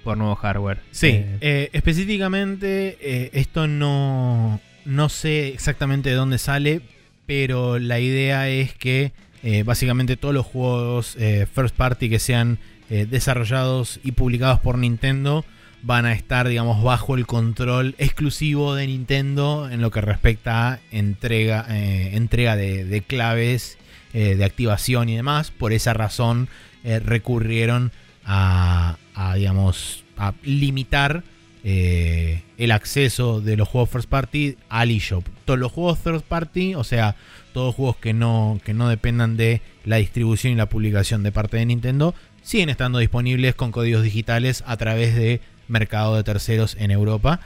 por 0.05 0.17
nuevo 0.17 0.35
hardware. 0.35 0.79
Sí, 0.91 1.09
Eh, 1.09 1.39
eh, 1.41 1.71
específicamente 1.73 2.99
eh, 3.01 3.31
esto 3.33 3.67
no, 3.67 4.61
no 4.85 5.09
sé 5.09 5.49
exactamente 5.49 6.11
de 6.11 6.15
dónde 6.17 6.39
sale, 6.39 6.81
pero 7.27 7.79
la 7.79 8.01
idea 8.01 8.49
es 8.49 8.75
que 8.75 9.13
eh, 9.43 9.63
básicamente 9.63 10.17
todos 10.17 10.35
los 10.35 10.47
juegos 10.47 11.17
eh, 11.19 11.47
first 11.53 11.77
party 11.77 12.11
que 12.11 12.19
sean 12.19 12.59
eh, 12.91 13.07
desarrollados 13.09 14.01
y 14.03 14.13
publicados 14.13 14.61
por 14.61 14.79
Nintendo 14.79 15.45
van 15.83 16.07
a 16.07 16.13
estar, 16.13 16.49
digamos, 16.49 16.83
bajo 16.83 17.15
el 17.15 17.25
control 17.27 17.95
exclusivo 17.99 18.75
de 18.75 18.89
Nintendo 18.89 19.69
en 19.71 19.81
lo 19.81 19.93
que 19.93 20.01
respecta 20.01 20.73
a 20.73 20.81
entrega, 20.91 21.65
eh, 21.71 22.17
entrega 22.17 22.57
de, 22.57 22.85
de 22.85 23.01
claves 23.03 23.78
eh, 24.13 24.37
de 24.37 24.45
activación 24.45 25.09
y 25.09 25.17
demás. 25.17 25.51
Por 25.51 25.73
esa 25.73 25.95
razón 25.95 26.49
eh, 26.85 26.99
recurrieron 26.99 27.93
a, 28.25 28.97
a, 29.15 29.35
digamos, 29.35 30.05
a 30.17 30.35
limitar 30.43 31.25
eh, 31.65 32.43
el 32.57 32.71
acceso 32.71 33.41
de 33.41 33.57
los 33.57 33.69
juegos 33.69 33.91
first 33.91 34.09
party 34.09 34.57
al 34.69 34.91
eShop. 34.91 35.27
Todos 35.45 35.59
los 35.59 35.73
juegos 35.73 35.99
first 35.99 36.25
party, 36.25 36.75
o 36.75 36.85
sea, 36.85 37.17
todos 37.53 37.75
juegos 37.75 37.97
que 37.97 38.15
no, 38.15 38.61
que 38.65 38.75
no 38.75 38.89
dependan 38.89 39.37
de 39.37 39.61
la 39.85 39.97
distribución 39.97 40.53
y 40.53 40.57
la 40.57 40.69
publicación 40.69 41.23
de 41.23 41.33
parte 41.33 41.57
de 41.59 41.67
Nintendo, 41.67 42.15
siguen 42.43 42.71
estando 42.71 42.99
disponibles 42.99 43.55
con 43.55 43.73
códigos 43.73 44.03
digitales 44.03 44.65
a 44.67 44.77
través 44.77 45.15
de 45.15 45.41
mercado 45.67 46.17
de 46.17 46.25
terceros 46.25 46.77
en 46.79 46.91
Europa. 46.91 47.41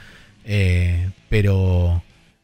Pero 1.29 2.03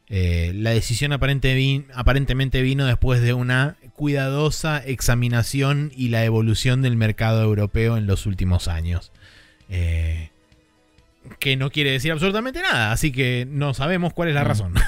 eh, 0.09 0.51
la 0.55 0.71
decisión 0.71 1.11
aparentemente 1.13 2.61
vino 2.61 2.85
después 2.85 3.21
de 3.21 3.33
una 3.33 3.75
cuidadosa 3.93 4.83
examinación 4.85 5.91
y 5.95 6.09
la 6.09 6.23
evolución 6.25 6.81
del 6.81 6.95
mercado 6.95 7.43
europeo 7.43 7.97
en 7.97 8.07
los 8.07 8.25
últimos 8.25 8.67
años. 8.67 9.11
Eh, 9.69 10.29
que 11.37 11.55
no 11.57 11.69
quiere 11.69 11.91
decir 11.91 12.11
absolutamente 12.11 12.61
nada, 12.61 12.91
así 12.91 13.11
que 13.11 13.45
no 13.49 13.73
sabemos 13.75 14.13
cuál 14.13 14.29
es 14.29 14.35
la 14.35 14.43
Mm. 14.43 14.47
razón. 14.47 14.73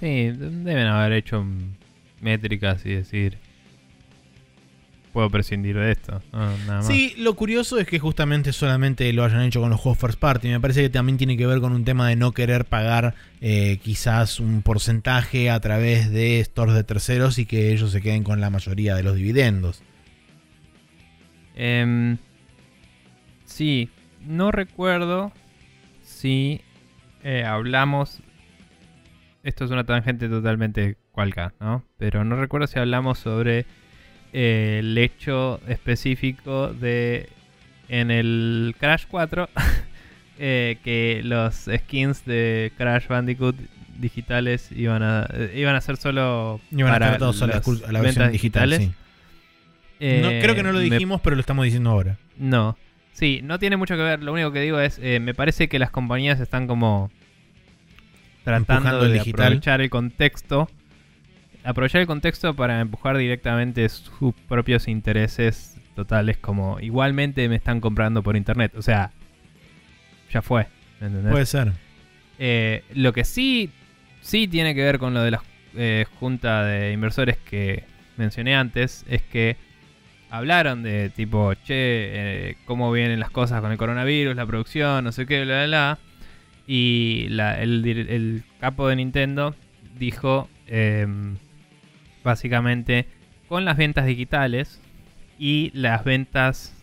Sí, 0.00 0.30
deben 0.36 0.86
haber 0.86 1.12
hecho 1.12 1.44
métricas 2.20 2.84
y 2.84 2.90
decir. 2.90 3.38
Puedo 5.14 5.30
prescindir 5.30 5.76
de 5.76 5.92
esto. 5.92 6.20
No, 6.32 6.40
nada 6.40 6.78
más. 6.78 6.88
Sí, 6.88 7.14
lo 7.18 7.34
curioso 7.34 7.78
es 7.78 7.86
que 7.86 8.00
justamente 8.00 8.52
solamente 8.52 9.12
lo 9.12 9.22
hayan 9.22 9.42
hecho 9.42 9.60
con 9.60 9.70
los 9.70 9.80
juegos 9.80 10.00
first 10.00 10.18
party. 10.18 10.48
Me 10.48 10.58
parece 10.58 10.82
que 10.82 10.90
también 10.90 11.18
tiene 11.18 11.36
que 11.36 11.46
ver 11.46 11.60
con 11.60 11.72
un 11.72 11.84
tema 11.84 12.08
de 12.08 12.16
no 12.16 12.32
querer 12.32 12.64
pagar 12.64 13.14
eh, 13.40 13.78
quizás 13.80 14.40
un 14.40 14.62
porcentaje 14.62 15.50
a 15.50 15.60
través 15.60 16.10
de 16.10 16.40
stores 16.40 16.74
de 16.74 16.82
terceros 16.82 17.38
y 17.38 17.46
que 17.46 17.72
ellos 17.72 17.92
se 17.92 18.02
queden 18.02 18.24
con 18.24 18.40
la 18.40 18.50
mayoría 18.50 18.96
de 18.96 19.04
los 19.04 19.14
dividendos. 19.14 19.84
Em, 21.54 22.18
sí, 23.44 23.90
no 24.26 24.50
recuerdo 24.50 25.30
si 26.02 26.60
eh, 27.22 27.44
hablamos. 27.44 28.20
Esto 29.44 29.64
es 29.64 29.70
una 29.70 29.84
tangente 29.84 30.28
totalmente 30.28 30.96
cualca, 31.12 31.54
¿no? 31.60 31.84
Pero 31.98 32.24
no 32.24 32.34
recuerdo 32.34 32.66
si 32.66 32.80
hablamos 32.80 33.20
sobre 33.20 33.64
eh, 34.34 34.78
el 34.80 34.98
hecho 34.98 35.60
específico 35.68 36.74
de 36.74 37.28
en 37.88 38.10
el 38.10 38.74
Crash 38.78 39.04
4 39.08 39.48
eh, 40.38 40.76
que 40.84 41.20
los 41.24 41.68
skins 41.78 42.24
de 42.26 42.72
Crash 42.76 43.06
Bandicoot 43.08 43.56
digitales 43.96 44.70
iban 44.72 45.02
a 45.04 45.26
eh, 45.32 45.52
iban 45.56 45.76
a 45.76 45.80
ser 45.80 45.96
solo 45.96 46.60
Iban 46.72 46.90
a 46.92 46.94
estar 46.96 47.18
todos 47.18 47.40
a 47.42 47.46
la, 47.46 47.54
las 47.54 47.66
exclu- 47.66 47.84
a 47.86 47.92
la 47.92 48.00
versión 48.00 48.22
ventas 48.24 48.32
digital. 48.32 48.70
digitales. 48.70 48.88
sí. 48.88 48.94
No, 50.20 50.28
creo 50.28 50.54
que 50.54 50.62
no 50.62 50.72
lo 50.72 50.78
me 50.80 50.84
dijimos, 50.90 51.20
pero 51.22 51.36
lo 51.36 51.40
estamos 51.40 51.64
diciendo 51.64 51.90
ahora. 51.90 52.18
no. 52.36 52.76
Sí, 53.12 53.40
no 53.44 53.60
tiene 53.60 53.76
mucho 53.76 53.94
que 53.94 54.02
ver. 54.02 54.24
Lo 54.24 54.32
único 54.32 54.50
que 54.50 54.60
digo 54.60 54.80
es, 54.80 54.98
eh, 55.00 55.20
me 55.20 55.34
parece 55.34 55.68
que 55.68 55.78
las 55.78 55.90
compañías 55.92 56.40
están 56.40 56.66
como 56.66 57.12
tratando 58.42 58.72
Empujando 58.74 59.06
el 59.06 59.12
de 59.12 59.18
digital. 59.20 59.46
aprovechar 59.46 59.80
el 59.80 59.88
contexto. 59.88 60.68
Aprovechar 61.64 62.02
el 62.02 62.06
contexto 62.06 62.54
para 62.54 62.80
empujar 62.80 63.16
directamente 63.16 63.88
sus 63.88 64.34
propios 64.48 64.86
intereses 64.86 65.80
totales 65.94 66.36
como 66.36 66.78
igualmente 66.80 67.48
me 67.48 67.56
están 67.56 67.80
comprando 67.80 68.22
por 68.22 68.36
internet. 68.36 68.72
O 68.76 68.82
sea, 68.82 69.10
ya 70.30 70.42
fue. 70.42 70.66
¿entendés? 71.00 71.32
Puede 71.32 71.46
ser. 71.46 71.72
Eh, 72.38 72.84
lo 72.94 73.12
que 73.12 73.24
sí, 73.24 73.70
sí 74.20 74.48
tiene 74.48 74.74
que 74.74 74.82
ver 74.82 74.98
con 74.98 75.14
lo 75.14 75.22
de 75.22 75.30
la 75.30 75.42
eh, 75.76 76.04
junta 76.20 76.64
de 76.64 76.92
inversores 76.92 77.36
que 77.38 77.84
mencioné 78.16 78.54
antes 78.54 79.04
es 79.08 79.22
que 79.22 79.56
hablaron 80.30 80.82
de 80.82 81.10
tipo, 81.10 81.54
che, 81.54 81.68
eh, 81.68 82.56
cómo 82.64 82.90
vienen 82.90 83.20
las 83.20 83.30
cosas 83.30 83.60
con 83.60 83.70
el 83.70 83.78
coronavirus, 83.78 84.34
la 84.34 84.46
producción, 84.46 85.04
no 85.04 85.12
sé 85.12 85.26
qué, 85.26 85.44
bla, 85.44 85.64
bla, 85.64 85.66
bla. 85.66 85.98
Y 86.66 87.26
la- 87.28 87.60
el, 87.60 88.42
capo 88.58 88.88
de 88.88 88.96
Nintendo 88.96 89.54
dijo, 89.98 90.48
em, 90.66 91.36
básicamente, 92.24 93.06
con 93.48 93.64
las 93.64 93.76
ventas 93.76 94.06
digitales 94.06 94.80
y 95.38 95.70
las 95.74 96.02
ventas 96.04 96.74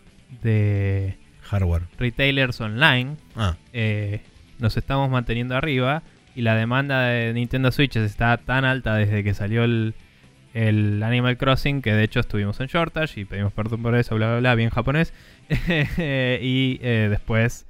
de 0.41 1.17
Hardware. 1.41 1.83
retailers 1.97 2.61
online, 2.61 3.17
Ah, 3.35 3.55
eh, 3.73 4.21
nos 4.59 4.77
estamos 4.77 5.09
manteniendo 5.09 5.57
arriba 5.57 6.03
y 6.35 6.41
la 6.43 6.55
demanda 6.55 7.01
de 7.01 7.33
Nintendo 7.33 7.71
Switch 7.71 7.97
está 7.97 8.37
tan 8.37 8.63
alta 8.63 8.95
desde 8.95 9.23
que 9.23 9.33
salió 9.33 9.63
el, 9.65 9.93
el 10.53 11.03
Animal 11.03 11.37
Crossing 11.37 11.81
que 11.81 11.93
de 11.93 12.03
hecho 12.03 12.19
estuvimos 12.21 12.59
en 12.61 12.67
shortage 12.67 13.19
y 13.21 13.25
pedimos 13.25 13.51
perdón 13.51 13.81
por 13.81 13.95
eso, 13.95 14.15
bla 14.15 14.27
bla 14.29 14.39
bla, 14.39 14.55
bien 14.55 14.69
japonés. 14.69 15.13
y 15.49 16.79
eh, 16.81 17.07
después, 17.09 17.65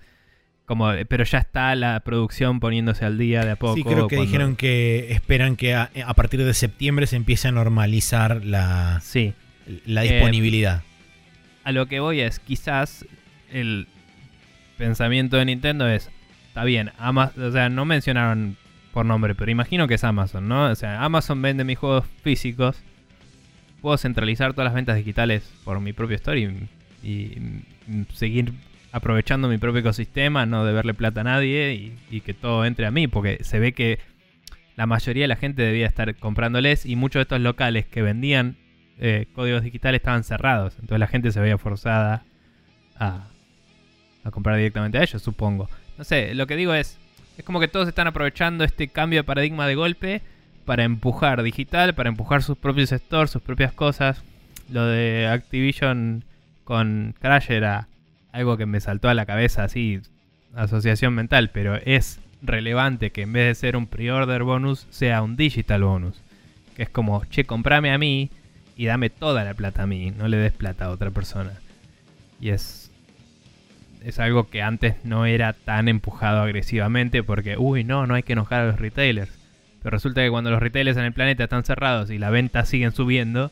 como, 0.72 0.90
pero 1.10 1.26
ya 1.26 1.40
está 1.40 1.76
la 1.76 2.00
producción 2.00 2.62
poniéndose 2.62 3.04
al 3.04 3.18
día 3.18 3.44
de 3.44 3.52
a 3.52 3.56
poco. 3.58 3.76
sí, 3.76 3.84
creo 3.84 4.08
que 4.08 4.16
cuando- 4.16 4.24
dijeron 4.32 4.56
que 4.56 5.12
esperan 5.12 5.58
que 5.58 5.74
a, 5.76 5.90
a 6.06 6.14
partir 6.14 6.42
de 6.46 6.54
septiembre 6.54 7.08
se 7.08 7.18
empiece 7.18 7.50
a 7.50 7.52
normalizar 7.52 8.46
la, 8.46 9.02
Sí, 9.04 9.34
la 9.86 10.06
Eh, 10.06 10.14
disponibilidad. 10.14 10.82
a 11.66 11.72
lo 11.74 11.88
que 11.88 12.00
voy 12.00 12.22
es, 12.22 12.40
quizás 12.40 13.06
el 13.52 13.88
pensamiento 14.78 15.36
de 15.36 15.44
Nintendo 15.46 15.90
es, 15.90 16.10
está 16.48 16.64
bien, 16.64 16.92
Ama- 16.98 17.34
o 17.38 17.52
sea, 17.52 17.68
no 17.68 17.84
mencionaron 17.84 18.56
por 18.94 19.06
nombre, 19.06 19.36
pero 19.36 19.52
imagino 19.52 19.88
que 19.90 19.96
es 19.96 20.04
Amazon, 20.06 20.48
¿no? 20.48 20.70
O 20.70 20.76
sea, 20.76 21.04
Amazon 21.04 21.42
vende 21.42 21.64
mis 21.66 21.78
juegos 21.78 22.06
físicos, 22.24 22.82
puedo 23.82 23.98
centralizar 23.98 24.54
todas 24.54 24.66
las 24.68 24.74
ventas 24.74 24.96
digitales 24.96 25.52
por 25.64 25.80
mi 25.82 25.92
propio 25.92 26.16
store 26.16 26.40
y, 27.04 27.08
y, 27.08 27.38
seguir 28.14 28.54
aprovechando 28.92 29.48
mi 29.48 29.58
propio 29.58 29.80
ecosistema, 29.80 30.46
no 30.46 30.66
deberle 30.66 30.94
plata 30.94 31.22
a 31.22 31.24
nadie 31.24 31.94
y, 32.10 32.22
que 32.22 32.34
todo 32.34 32.66
entre 32.66 32.86
a 32.86 32.92
mí, 32.92 33.08
porque 33.08 33.44
se 33.44 33.60
ve 33.60 33.74
que 33.74 34.00
la 34.76 34.86
mayoría 34.86 35.24
de 35.24 35.28
la 35.30 35.36
gente 35.36 35.62
debía 35.62 35.88
estar 35.88 36.16
comprándoles 36.16 36.86
y 36.86 36.96
muchos 36.96 37.20
de 37.20 37.24
estos 37.24 37.42
locales 37.42 37.86
que 37.86 38.02
vendían 38.02 38.58
eh, 39.00 39.28
códigos 39.34 39.64
digitales 39.64 40.00
estaban 40.00 40.24
cerrados. 40.24 40.76
Entonces 40.76 41.00
la 41.00 41.08
gente 41.08 41.32
se 41.32 41.40
veía 41.40 41.58
forzada 41.58 42.24
a, 42.98 43.28
a 44.24 44.32
comprar 44.32 44.58
directamente 44.58 44.98
a 44.98 45.04
ellos, 45.04 45.22
supongo. 45.22 45.70
No 45.98 46.04
sé, 46.04 46.34
lo 46.36 46.48
que 46.48 46.56
digo 46.56 46.74
es, 46.74 46.98
es 47.38 47.46
como 47.46 47.60
que 47.60 47.68
todos 47.68 47.88
están 47.88 48.08
aprovechando 48.08 48.64
este 48.64 48.88
cambio 48.88 49.20
de 49.20 49.24
paradigma 49.24 49.68
de 49.68 49.76
golpe 49.76 50.22
para 50.66 50.84
empujar 50.84 51.44
digital, 51.44 51.96
para 51.96 52.10
empujar 52.10 52.44
sus 52.44 52.58
propios 52.58 52.90
stores, 52.90 53.32
sus 53.32 53.42
propias 53.42 53.74
cosas. 53.74 54.24
Lo 54.70 54.86
de 54.86 55.28
Activision 55.28 56.24
con 56.64 57.16
Crash 57.20 57.52
era 57.52 57.88
algo 58.32 58.58
que 58.58 58.66
me 58.66 58.80
saltó 58.80 59.10
a 59.10 59.14
la 59.14 59.26
cabeza 59.26 59.64
así, 59.64 60.02
asociación 60.56 61.14
mental, 61.14 61.50
pero 61.52 61.76
es 61.76 62.20
relevante 62.42 63.12
que 63.12 63.24
en 63.24 63.34
vez 63.34 63.48
de 63.48 63.56
ser 63.56 63.78
un 63.78 63.88
pre-order 63.88 64.44
bonus 64.44 64.88
sea 64.90 65.22
un 65.22 65.36
digital 65.36 65.84
bonus. 65.84 66.22
Que 66.76 66.84
es 66.84 66.90
como, 66.90 67.24
che, 67.26 67.46
comprame 67.46 67.92
a 67.92 67.98
mí 67.98 68.30
y 68.76 68.86
dame 68.86 69.10
toda 69.10 69.44
la 69.44 69.54
plata 69.54 69.84
a 69.84 69.88
mí, 69.88 70.12
no 70.12 70.28
le 70.28 70.38
des 70.38 70.54
plata 70.54 70.86
a 70.86 70.90
otra 70.90 71.12
persona. 71.12 71.52
Y 72.40 72.50
es 72.50 72.92
es 74.04 74.20
algo 74.20 74.50
que 74.50 74.62
antes 74.62 74.96
no 75.04 75.26
era 75.26 75.54
tan 75.54 75.88
empujado 75.88 76.42
agresivamente 76.42 77.24
porque, 77.24 77.58
uy, 77.58 77.84
no, 77.84 78.08
no 78.08 78.16
hay 78.16 78.24
que 78.24 78.34
enojar 78.34 78.62
a 78.62 78.68
los 78.68 78.80
retailers. 78.80 79.32
Pero 79.82 79.92
resulta 79.92 80.22
que 80.22 80.30
cuando 80.30 80.52
los 80.52 80.60
retailers 80.60 80.98
en 80.98 81.06
el 81.06 81.14
planeta 81.14 81.44
están 81.44 81.64
cerrados 81.64 82.10
y 82.10 82.18
las 82.18 82.32
ventas 82.32 82.70
siguen 82.70 82.92
subiendo, 82.92 83.52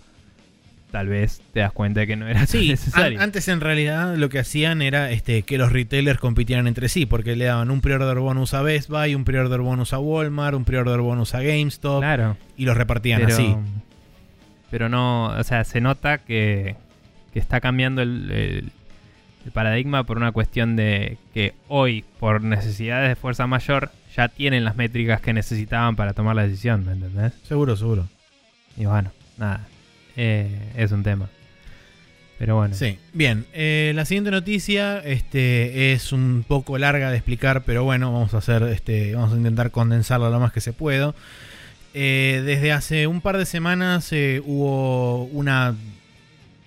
tal 0.91 1.07
vez 1.07 1.41
te 1.53 1.59
das 1.59 1.71
cuenta 1.71 1.99
de 1.99 2.07
que 2.07 2.15
no 2.15 2.27
era 2.27 2.39
tan 2.39 2.47
Sí, 2.47 2.69
necesario. 2.69 3.17
an- 3.19 3.23
antes 3.25 3.47
en 3.47 3.61
realidad 3.61 4.15
lo 4.15 4.29
que 4.29 4.39
hacían 4.39 4.81
era 4.81 5.11
este, 5.11 5.43
que 5.43 5.57
los 5.57 5.71
retailers 5.71 6.19
compitieran 6.19 6.67
entre 6.67 6.89
sí, 6.89 7.05
porque 7.05 7.35
le 7.35 7.45
daban 7.45 7.69
un 7.71 7.81
pre-order 7.81 8.17
bonus 8.19 8.53
a 8.53 8.61
Best 8.63 8.89
Buy, 8.89 9.13
un 9.15 9.23
pre-order 9.23 9.59
bonus 9.61 9.93
a 9.93 9.99
Walmart, 9.99 10.55
un 10.55 10.65
pre-order 10.65 10.99
bonus 11.01 11.35
a 11.35 11.41
GameStop 11.41 11.99
claro. 12.01 12.37
y 12.57 12.65
los 12.65 12.75
repartían 12.75 13.21
pero, 13.21 13.33
así. 13.33 13.55
pero 14.71 14.89
no, 14.89 15.27
o 15.27 15.43
sea, 15.43 15.63
se 15.63 15.81
nota 15.81 16.19
que, 16.19 16.75
que 17.33 17.39
está 17.39 17.59
cambiando 17.61 18.01
el, 18.01 18.31
el- 18.31 18.71
el 19.45 19.51
paradigma 19.53 20.03
por 20.03 20.17
una 20.17 20.33
cuestión 20.33 20.75
de 20.75 21.17
que 21.33 21.53
hoy, 21.69 22.03
por 22.19 22.41
necesidades 22.41 23.07
de 23.07 23.15
fuerza 23.15 23.47
mayor, 23.47 23.89
ya 24.15 24.27
tienen 24.27 24.65
las 24.65 24.75
métricas 24.75 25.21
que 25.21 25.31
necesitaban 25.31 25.95
para 25.95 26.11
tomar 26.13 26.35
la 26.35 26.43
decisión, 26.43 26.85
¿me 26.85 26.91
entendés? 26.91 27.31
Seguro, 27.47 27.77
seguro. 27.77 28.05
Y 28.75 28.85
bueno, 28.85 29.11
nada, 29.37 29.61
eh, 30.19 30.47
es 30.75 30.91
un 30.91 31.03
tema. 31.03 31.29
Pero 32.37 32.55
bueno, 32.55 32.73
Sí, 32.73 32.97
bien. 33.13 33.45
eh, 33.53 33.91
la 33.95 34.05
siguiente 34.05 34.31
noticia 34.31 34.99
este, 34.99 35.91
es 35.93 36.13
un 36.13 36.45
poco 36.47 36.77
larga 36.77 37.09
de 37.11 37.17
explicar, 37.17 37.63
pero 37.65 37.83
bueno, 37.83 38.13
vamos 38.13 38.33
a 38.33 38.37
hacer, 38.37 38.63
este, 38.63 39.13
vamos 39.15 39.33
a 39.33 39.37
intentar 39.37 39.71
condensarla 39.71 40.29
lo 40.29 40.39
más 40.39 40.53
que 40.53 40.61
se 40.61 40.71
pueda. 40.71 41.13
Eh, 41.93 42.41
desde 42.45 42.71
hace 42.71 43.07
un 43.07 43.19
par 43.19 43.37
de 43.37 43.45
semanas 43.45 44.13
eh, 44.13 44.41
hubo 44.45 45.23
una 45.25 45.75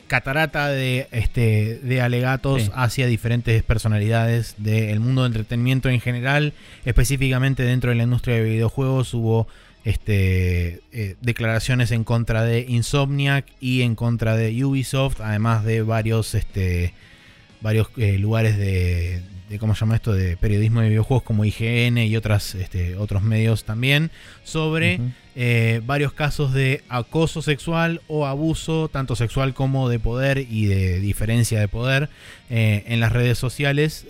catarata 0.09 0.68
de, 0.68 1.07
este, 1.11 1.78
de 1.82 2.00
alegatos 2.03 2.64
Sí. 2.64 2.70
hacia 2.74 3.07
diferentes 3.07 3.62
personalidades 3.62 4.57
del 4.59 5.00
mundo 5.00 5.22
del 5.22 5.32
entretenimiento 5.32 5.88
en 5.88 6.00
general, 6.00 6.53
específicamente 6.84 7.62
dentro 7.62 7.90
de 7.90 7.96
la 7.96 8.03
industria 8.03 8.34
de 8.36 8.42
videojuegos 8.42 9.14
hubo 9.14 9.48
este, 9.85 10.80
eh, 10.93 11.16
declaraciones 11.20 11.91
en 11.91 12.05
contra 12.05 12.45
de 12.45 12.64
Insomniac 12.68 13.47
y 13.61 13.83
en 13.83 13.95
contra 13.95 14.37
de 14.37 14.64
Ubisoft, 14.64 15.20
además 15.20 15.64
de 15.64 15.83
varios, 15.83 16.35
este, 16.35 16.95
varios 17.61 17.89
eh, 17.97 18.16
lugares 18.18 18.57
de, 18.57 19.22
de, 19.49 19.59
¿cómo 19.59 19.74
se 19.74 19.80
llama 19.80 19.97
esto? 19.97 20.12
De 20.12 20.37
periodismo 20.37 20.83
de 20.83 20.89
videojuegos 20.89 21.24
como 21.24 21.45
IGN 21.45 21.99
y 21.99 22.16
otras, 22.16 22.55
este, 22.55 22.97
otros 22.97 23.22
medios 23.22 23.64
también, 23.64 24.12
sobre 24.45 25.01
eh, 25.35 25.80
varios 25.85 26.12
casos 26.12 26.53
de 26.53 26.85
acoso 26.89 27.43
sexual 27.43 28.03
o 28.07 28.26
abuso, 28.26 28.89
tanto 28.89 29.16
sexual 29.16 29.53
como 29.53 29.89
de 29.89 29.99
poder 29.99 30.39
y 30.39 30.66
de 30.66 31.01
diferencia 31.01 31.59
de 31.59 31.66
poder 31.66 32.09
en 32.51 33.01
las 33.01 33.12
redes 33.12 33.39
sociales. 33.39 34.07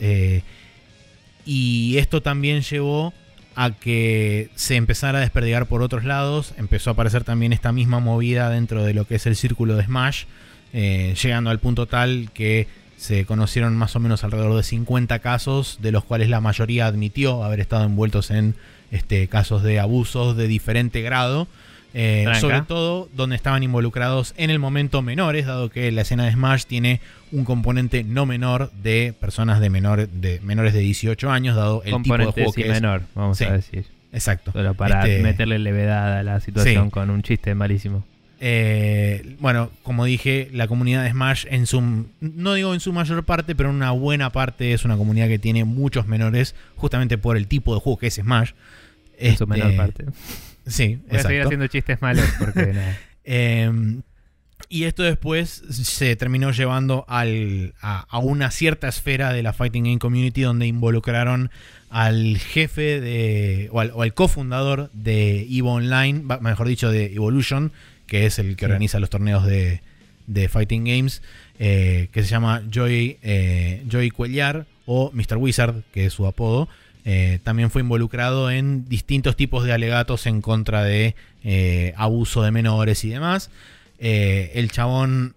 y 1.45 1.97
esto 1.97 2.21
también 2.23 2.61
llevó 2.61 3.15
a 3.55 3.71
que 3.71 4.51
se 4.55 4.77
empezara 4.77 5.19
a 5.19 5.21
desperdigar 5.21 5.67
por 5.67 5.83
otros 5.83 6.05
lados. 6.05 6.55
Empezó 6.57 6.91
a 6.91 6.93
aparecer 6.95 7.25
también 7.25 7.53
esta 7.53 7.73
misma 7.73 8.01
movida 8.01 8.51
dentro 8.51 8.85
de 8.85 8.95
lo 8.95 9.07
que 9.07 9.17
es 9.17 9.27
el 9.27 9.37
círculo 9.37 9.77
de 9.77 9.85
Smash, 9.85 10.25
eh, 10.73 11.15
llegando 11.21 11.51
al 11.51 11.59
punto 11.59 11.87
tal 11.87 12.31
que 12.33 12.67
se 12.97 13.25
conocieron 13.25 13.77
más 13.77 13.97
o 13.97 14.01
menos 14.01 14.23
alrededor 14.23 14.57
de 14.57 14.63
50 14.63 15.19
casos, 15.19 15.79
de 15.83 15.91
los 15.91 16.05
cuales 16.05 16.29
la 16.29 16.41
mayoría 16.41 16.87
admitió 16.87 17.43
haber 17.43 17.61
estado 17.61 17.85
envueltos 17.85 18.31
en 18.31 18.55
este, 18.93 19.27
casos 19.27 19.63
de 19.63 19.81
abusos 19.81 20.37
de 20.37 20.47
diferente 20.47 21.03
grado. 21.03 21.49
Eh, 21.95 22.27
sobre 22.41 22.63
todo 22.63 23.09
donde 23.15 23.37
estaban 23.37 23.63
involucrados 23.63 24.33
en 24.39 24.49
el 24.51 24.59
momento 24.59 25.03
menores, 25.03 25.45
dado 25.47 25.69
que 25.69 25.93
la 25.93 26.03
escena 26.03 26.25
de 26.25 26.33
Smash 26.33 26.65
tiene 26.65 27.01
un 27.33 27.45
componente 27.45 28.03
no 28.03 28.25
menor 28.25 28.71
de 28.83 29.15
personas 29.21 29.61
de, 29.61 29.69
menor, 29.71 30.09
de 30.09 30.41
menores 30.41 30.73
de 30.73 30.81
18 30.81 31.31
años, 31.31 31.55
dado 31.57 31.83
el 31.85 32.03
tipo 32.03 32.17
de 32.17 32.25
juego 32.27 32.53
sí 32.53 32.63
que 32.63 32.69
es. 32.69 32.75
menor, 32.75 33.03
vamos 33.15 33.37
Sí. 33.39 33.45
a 33.45 33.53
decir. 33.53 33.85
Exacto. 34.13 34.53
Solo 34.53 34.75
para 34.75 35.07
Este, 35.07 35.23
meterle 35.23 35.59
levedad 35.59 36.19
a 36.19 36.23
la 36.23 36.41
situación 36.41 36.87
Sí. 36.87 36.91
con 36.91 37.11
un 37.11 37.23
chiste 37.23 37.55
malísimo. 37.55 38.05
Eh, 38.45 39.37
bueno, 39.39 39.71
como 39.85 40.05
dije, 40.05 40.49
la 40.53 40.67
comunidad 40.67 41.05
de 41.05 41.11
Smash 41.11 41.47
en 41.49 41.67
su, 41.67 42.07
no 42.21 42.55
digo 42.55 42.75
en 42.75 42.81
su 42.81 42.93
mayor 42.93 43.23
parte, 43.25 43.55
pero 43.55 43.71
en 43.71 43.77
una 43.77 43.93
buena 43.93 44.31
parte 44.31 44.73
es 44.73 44.85
una 44.85 44.97
comunidad 44.97 45.29
que 45.29 45.39
tiene 45.39 45.65
muchos 45.65 46.07
menores, 46.09 46.55
justamente 46.77 47.19
por 47.19 47.37
el 47.37 47.47
tipo 47.47 47.75
de 47.75 47.81
juego 47.81 47.99
que 47.99 48.09
es 48.09 48.15
Smash. 48.15 48.51
En 49.19 49.37
su 49.37 49.45
Este, 49.45 49.47
menor 49.47 49.77
parte. 49.77 50.07
Sí, 50.67 51.01
Voy 51.09 51.19
a 51.19 51.23
seguir 51.23 51.43
haciendo 51.43 51.67
chistes 51.67 52.01
malos 52.03 52.25
porque 52.39 52.67
nada. 52.73 52.99
Eh, 53.25 53.71
y 54.69 54.85
esto 54.85 55.03
después 55.05 55.63
se 55.71 56.17
terminó 56.17 56.51
llevando 56.51 57.05
al- 57.09 57.75
a, 57.81 58.01
a 58.09 58.19
una 58.19 58.51
cierta 58.51 58.89
esfera 58.89 59.33
de 59.33 59.43
la 59.45 59.53
Fighting 59.53 59.85
Game 59.85 59.99
Community 60.01 60.43
donde 60.43 60.67
involucraron 60.67 61.51
al 61.91 62.39
jefe 62.39 63.01
de, 63.01 63.69
o 63.71 63.79
al, 63.81 63.93
o 63.95 64.03
al 64.03 64.13
cofundador 64.15 64.91
de 64.93 65.47
EVO 65.51 65.75
Online, 65.75 66.25
mejor 66.41 66.67
dicho, 66.67 66.91
de 66.91 67.13
Evolution, 67.15 67.71
que 68.07 68.27
es 68.27 68.39
el 68.41 68.57
que 68.57 68.65
Sí. 68.65 68.73
organiza 68.73 68.99
los 68.99 69.11
torneos 69.11 69.45
de, 69.47 69.83
de 70.27 70.49
Fighting 70.49 70.85
Games, 70.85 71.23
eh, 71.59 72.09
que 72.13 72.23
se 72.23 72.29
llama 72.31 72.63
Joy, 72.71 73.19
eh, 73.23 73.85
Joy 73.89 74.11
Cuellar 74.11 74.67
o 74.87 75.11
Mr. 75.13 75.37
Wizard, 75.37 75.83
que 75.93 76.07
es 76.07 76.13
su 76.15 76.27
apodo. 76.27 76.69
Eh, 77.05 77.41
también 77.43 77.71
fue 77.71 77.83
involucrado 77.83 78.51
en 78.51 78.89
distintos 78.89 79.35
tipos 79.37 79.65
de 79.65 79.73
alegatos 79.73 80.27
en 80.27 80.41
contra 80.41 80.85
de 80.85 81.15
eh, 81.43 81.95
abuso 81.97 82.43
de 82.43 82.51
menores 82.53 83.05
y 83.05 83.09
demás. 83.09 83.51
Eh, 83.99 84.53
el 84.55 84.71
chabón 84.71 85.35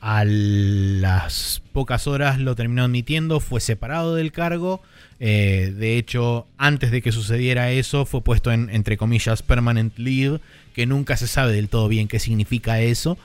a 0.00 0.24
las 0.24 1.62
pocas 1.72 2.06
horas 2.06 2.38
lo 2.38 2.54
terminó 2.54 2.84
admitiendo, 2.84 3.40
fue 3.40 3.60
separado 3.60 4.14
del 4.14 4.32
cargo. 4.32 4.82
eh, 5.18 5.72
de 5.74 5.96
hecho, 5.96 6.46
antes 6.58 6.90
de 6.90 7.00
que 7.00 7.10
sucediera 7.10 7.70
eso, 7.70 8.04
fue 8.04 8.20
puesto 8.20 8.52
en, 8.52 8.68
entre 8.68 8.98
comillas, 8.98 9.40
permanent 9.42 9.96
leave, 9.98 10.40
que 10.74 10.84
nunca 10.84 11.16
se 11.16 11.26
sabe 11.26 11.52
del 11.54 11.70
todo 11.70 11.88
bien 11.88 12.06
qué 12.06 12.18
significa 12.18 12.80
eso, 12.82 13.16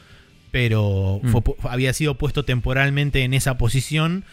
pero 0.51 1.19
Mm. 1.21 1.29
fue 1.31 1.41
había 1.69 1.91
sido 1.93 2.15
puesto 2.15 2.43
temporalmente 2.45 3.23
en 3.23 3.33
esa 3.33 3.57
posición. 3.57 4.23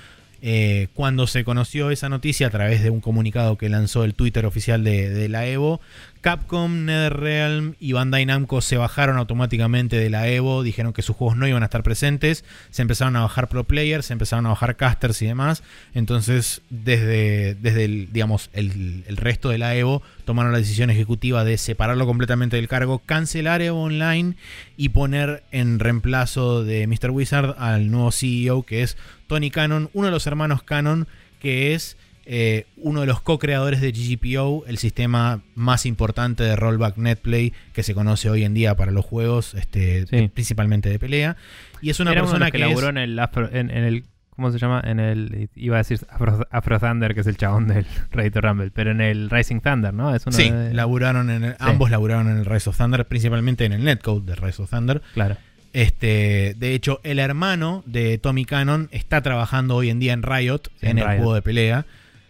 Eh, 0.40 0.88
cuando 0.94 1.26
se 1.26 1.44
conoció 1.44 1.90
esa 1.90 2.08
noticia 2.08 2.46
a 2.46 2.50
través 2.50 2.82
de 2.82 2.90
un 2.90 3.00
comunicado 3.00 3.58
que 3.58 3.68
lanzó 3.68 4.04
el 4.04 4.14
Twitter 4.14 4.46
oficial 4.46 4.84
de, 4.84 5.10
de 5.10 5.28
la 5.28 5.46
Evo, 5.46 5.80
Capcom, 6.20 6.84
NetherRealm 6.84 7.74
y 7.78 7.92
Bandai 7.92 8.26
Namco 8.26 8.60
se 8.60 8.76
bajaron 8.76 9.16
automáticamente 9.16 9.96
de 9.96 10.10
la 10.10 10.28
Evo, 10.28 10.62
dijeron 10.62 10.92
que 10.92 11.02
sus 11.02 11.16
juegos 11.16 11.36
no 11.36 11.46
iban 11.46 11.62
a 11.62 11.66
estar 11.66 11.82
presentes, 11.82 12.44
se 12.70 12.82
empezaron 12.82 13.16
a 13.16 13.22
bajar 13.22 13.48
pro 13.48 13.64
players, 13.64 14.06
se 14.06 14.12
empezaron 14.12 14.46
a 14.46 14.50
bajar 14.50 14.76
casters 14.76 15.22
y 15.22 15.26
demás. 15.26 15.62
Entonces, 15.94 16.62
desde, 16.70 17.54
desde 17.54 17.84
el, 17.84 18.12
digamos, 18.12 18.50
el, 18.52 19.04
el 19.06 19.16
resto 19.16 19.48
de 19.48 19.58
la 19.58 19.74
Evo 19.74 20.02
tomaron 20.24 20.52
la 20.52 20.58
decisión 20.58 20.90
ejecutiva 20.90 21.44
de 21.44 21.58
separarlo 21.58 22.06
completamente 22.06 22.56
del 22.56 22.68
cargo, 22.68 23.00
cancelar 23.00 23.62
Evo 23.62 23.82
Online 23.82 24.34
y 24.76 24.90
poner 24.90 25.44
en 25.52 25.78
reemplazo 25.78 26.64
de 26.64 26.86
Mr. 26.86 27.10
Wizard 27.10 27.54
al 27.58 27.90
nuevo 27.90 28.12
CEO 28.12 28.62
que 28.62 28.82
es 28.82 28.96
Tony 29.26 29.50
Cannon, 29.50 29.90
uno 29.92 30.06
de 30.06 30.12
los 30.12 30.26
hermanos 30.26 30.62
Cannon, 30.62 31.06
que 31.40 31.74
es 31.74 31.96
eh, 32.30 32.66
uno 32.76 33.00
de 33.00 33.06
los 33.06 33.22
co-creadores 33.22 33.80
de 33.80 33.90
GGPO, 33.90 34.64
el 34.66 34.76
sistema 34.76 35.40
más 35.54 35.86
importante 35.86 36.44
de 36.44 36.56
rollback 36.56 36.98
netplay 36.98 37.54
que 37.72 37.82
se 37.82 37.94
conoce 37.94 38.28
hoy 38.28 38.44
en 38.44 38.52
día 38.52 38.74
para 38.76 38.92
los 38.92 39.04
juegos, 39.06 39.54
este, 39.54 40.06
Sí. 40.06 40.28
principalmente 40.28 40.90
de 40.90 40.98
pelea. 40.98 41.36
Y 41.80 41.88
es 41.88 42.00
una 42.00 42.12
Era 42.12 42.20
persona 42.20 42.50
que, 42.50 42.58
que, 42.58 42.64
es- 42.64 42.68
laburó 42.68 42.88
en 42.88 42.98
el, 42.98 43.18
Afro- 43.18 43.48
en, 43.52 43.70
en 43.70 43.84
el. 43.84 44.04
¿Cómo 44.36 44.52
se 44.52 44.58
llama? 44.58 44.80
En 44.84 45.00
el. 45.00 45.48
Iba 45.56 45.76
a 45.76 45.78
decir 45.78 45.98
Afro, 46.10 46.46
Afro 46.52 46.78
Thunder, 46.78 47.12
que 47.14 47.22
es 47.22 47.26
el 47.26 47.36
chabón 47.38 47.66
del 47.66 47.86
Reddit 48.12 48.36
Rumble. 48.36 48.70
Pero 48.72 48.90
en 48.92 49.00
el 49.00 49.30
Rising 49.30 49.60
Thunder, 49.60 49.92
¿no? 49.94 50.14
Es 50.14 50.26
uno 50.26 50.36
Sí, 50.36 50.50
de- 50.50 50.74
laburaron 50.74 51.30
en 51.30 51.44
el- 51.44 51.56
ambos 51.58 51.90
laburaron 51.90 52.28
en 52.30 52.36
el 52.38 52.44
Rise 52.44 52.68
of 52.70 52.76
Thunder, 52.76 53.06
principalmente 53.08 53.64
en 53.64 53.72
el 53.72 53.82
netcode 53.84 54.26
de 54.26 54.34
Rise 54.36 54.62
of 54.62 54.70
Thunder. 54.70 55.00
Claro. 55.14 55.36
Este, 55.72 56.54
de 56.58 56.74
hecho, 56.74 57.00
el 57.04 57.18
hermano 57.18 57.82
de 57.86 58.18
Tommy 58.18 58.44
Cannon 58.44 58.88
está 58.90 59.20
trabajando 59.22 59.76
hoy 59.76 59.90
en 59.90 59.98
día 59.98 60.12
en 60.12 60.22
Riot, 60.22 60.62
en 60.82 60.98
el 60.98 61.04
juego 61.04 61.34
de 61.34 61.42
pelea. 61.42 61.84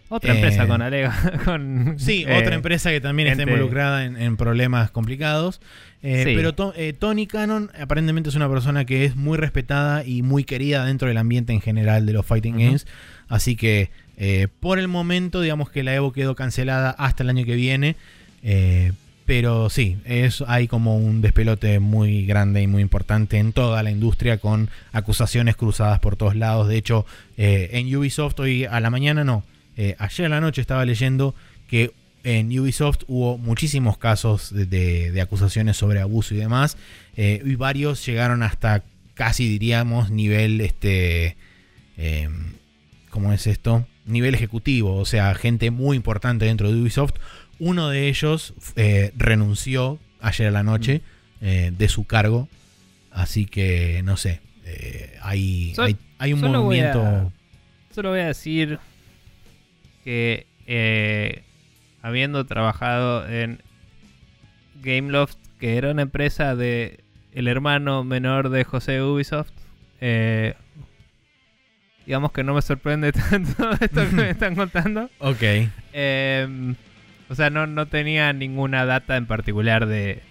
Otra 0.09 0.33
Eh, 0.33 0.37
empresa 0.37 0.67
con 0.67 0.81
Alega. 0.81 1.15
Con, 1.45 1.95
Sí, 1.97 2.25
eh, 2.27 2.37
otra 2.41 2.55
empresa 2.55 2.89
que 2.89 2.99
también 2.99 3.27
está 3.29 3.43
involucrada 3.43 4.05
en, 4.05 4.17
en 4.17 4.37
problemas 4.37 4.89
complicados. 4.91 5.61
Eh, 6.01 6.23
Sí. 6.25 6.33
Pero 6.35 6.53
To- 6.53 6.73
eh, 6.75 6.93
Tony 6.93 7.27
Cannon 7.27 7.69
aparentemente 7.79 8.29
es 8.29 8.35
una 8.35 8.49
persona 8.49 8.85
que 8.85 9.05
es 9.05 9.15
muy 9.15 9.37
respetada 9.37 10.03
y 10.03 10.21
muy 10.23 10.43
querida 10.45 10.85
dentro 10.85 11.07
del 11.07 11.17
ambiente 11.17 11.53
en 11.53 11.61
general 11.61 12.05
de 12.05 12.13
los 12.13 12.25
Fighting. 12.25 12.57
Games. 12.57 12.87
Así 13.27 13.55
que 13.55 13.91
eh, 14.17 14.47
por 14.59 14.79
el 14.79 14.87
momento, 14.87 15.41
digamos 15.41 15.69
que 15.69 15.83
la 15.83 15.93
Evo 15.93 16.11
quedó 16.11 16.35
cancelada 16.35 16.89
hasta 16.91 17.23
el 17.23 17.29
año 17.29 17.45
que 17.45 17.55
viene. 17.55 17.95
Eh, 18.43 18.91
pero 19.25 19.69
sí, 19.69 19.97
es, 20.05 20.43
hay 20.47 20.67
como 20.67 20.97
un 20.97 21.21
despelote 21.21 21.79
muy 21.79 22.25
grande 22.25 22.63
y 22.63 22.67
muy 22.67 22.81
importante 22.81 23.37
en 23.37 23.53
toda 23.53 23.83
la 23.83 23.91
industria 23.91 24.39
con 24.39 24.69
acusaciones 24.91 25.55
cruzadas 25.55 25.99
por 25.99 26.15
todos 26.15 26.35
lados. 26.35 26.67
De 26.67 26.77
hecho, 26.77 27.05
eh, 27.37 27.69
en 27.73 27.95
Ubisoft 27.95 28.39
hoy 28.39 28.65
a 28.65 28.79
la 28.79 28.89
mañana 28.89 29.23
no, 29.23 29.43
eh, 29.79 29.95
ayer 29.97 30.25
a 30.25 30.29
la 30.29 30.41
noche 30.41 30.59
estaba 30.61 30.83
leyendo 30.85 31.33
que 31.69 31.91
en 32.23 32.47
Ubisoft 32.59 33.03
hubo 33.07 33.37
muchísimos 33.37 33.97
casos 33.97 34.53
de, 34.53 34.65
de- 34.65 35.11
de 35.11 35.21
acusaciones 35.21 35.77
sobre 35.77 36.01
abuso 36.01 36.35
y 36.35 36.37
demás. 36.37 36.75
eh, 37.15 37.41
y 37.45 37.55
varios 37.55 38.05
llegaron 38.05 38.43
hasta 38.43 38.83
casi 39.13 39.47
diríamos 39.47 40.09
nivel 40.11 40.59
este 40.61 41.37
eh, 41.97 42.29
¿cómo 43.09 43.31
es 43.33 43.47
esto? 43.47 43.85
Nivel 44.05 44.33
ejecutivo, 44.35 44.95
o 44.97 45.05
sea, 45.05 45.33
gente 45.35 45.71
muy 45.71 45.95
importante 45.95 46.45
dentro 46.45 46.71
de 46.71 46.81
Ubisoft. 46.81 47.13
Uno 47.59 47.89
de 47.89 48.07
ellos 48.09 48.53
eh, 48.75 49.11
renunció 49.17 49.99
ayer 50.21 50.47
a 50.47 50.51
la 50.51 50.63
noche 50.63 51.01
eh, 51.41 51.71
de 51.77 51.87
su 51.89 52.03
cargo, 52.05 52.47
así 53.11 53.45
que 53.45 54.01
no 54.03 54.17
sé, 54.17 54.39
hay, 55.21 55.73
hay, 55.85 55.95
hay 56.17 56.33
un 56.33 56.39
a- 56.43 56.49
movimiento... 56.49 57.31
Solo 57.93 58.09
voy 58.11 58.19
a 58.19 58.27
decir 58.27 58.79
que 60.09 60.47
eh, 60.65 61.43
habiendo 62.01 62.43
trabajado 62.47 63.29
en 63.29 63.61
Gameloft, 64.81 65.37
que 65.59 65.77
era 65.77 65.91
una 65.91 66.01
empresa 66.01 66.55
de 66.55 67.01
el 67.31 67.47
hermano 67.47 68.03
menor 68.03 68.49
de 68.49 68.63
José 68.63 69.03
Ubisoft, 69.03 69.51
eh, 70.01 70.55
digamos 72.07 72.31
que 72.31 72.43
no 72.43 72.55
me 72.55 72.63
sorprende 72.63 73.11
tanto 73.29 73.69
esto 73.79 74.09
que 74.09 74.15
me 74.15 74.29
están 74.31 74.55
contando. 74.55 75.11
Ok, 75.19 75.43
Eh, 75.93 76.73
o 77.29 77.35
sea, 77.35 77.51
no, 77.51 77.67
no 77.67 77.85
tenía 77.85 78.33
ninguna 78.33 78.85
data 78.85 79.15
en 79.15 79.27
particular 79.27 79.85
de, 79.85 80.23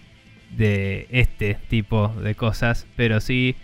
de 0.57 1.07
este 1.09 1.55
tipo 1.69 2.09
de 2.21 2.35
cosas, 2.35 2.85
pero 2.97 3.21
sí 3.21 3.55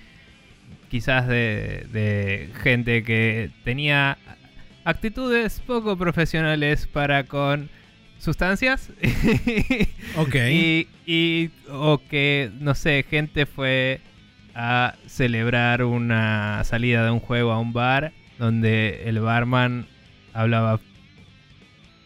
quizás 0.90 1.28
de, 1.28 1.88
de 1.92 2.52
gente 2.64 3.04
que 3.04 3.50
tenía 3.66 4.18
actitudes 4.86 5.62
poco 5.66 5.98
profesionales 5.98 6.88
para 6.88 7.26
con 7.26 7.70
sustancias 8.20 8.92
ok. 10.16 10.36
y, 10.52 10.88
y- 11.06 11.50
o 11.70 12.02
que 12.10 12.50
no 12.60 12.74
sé 12.76 13.04
gente 13.10 13.46
fue 13.46 14.00
a 14.56 14.96
celebrar 15.06 15.84
una 15.84 16.64
salida 16.64 17.04
de 17.04 17.12
un 17.12 17.20
juego 17.20 17.52
a 17.52 17.60
un 17.60 17.74
bar 17.74 18.14
donde 18.40 19.04
el 19.10 19.20
barman 19.20 19.86
hablaba 20.34 20.80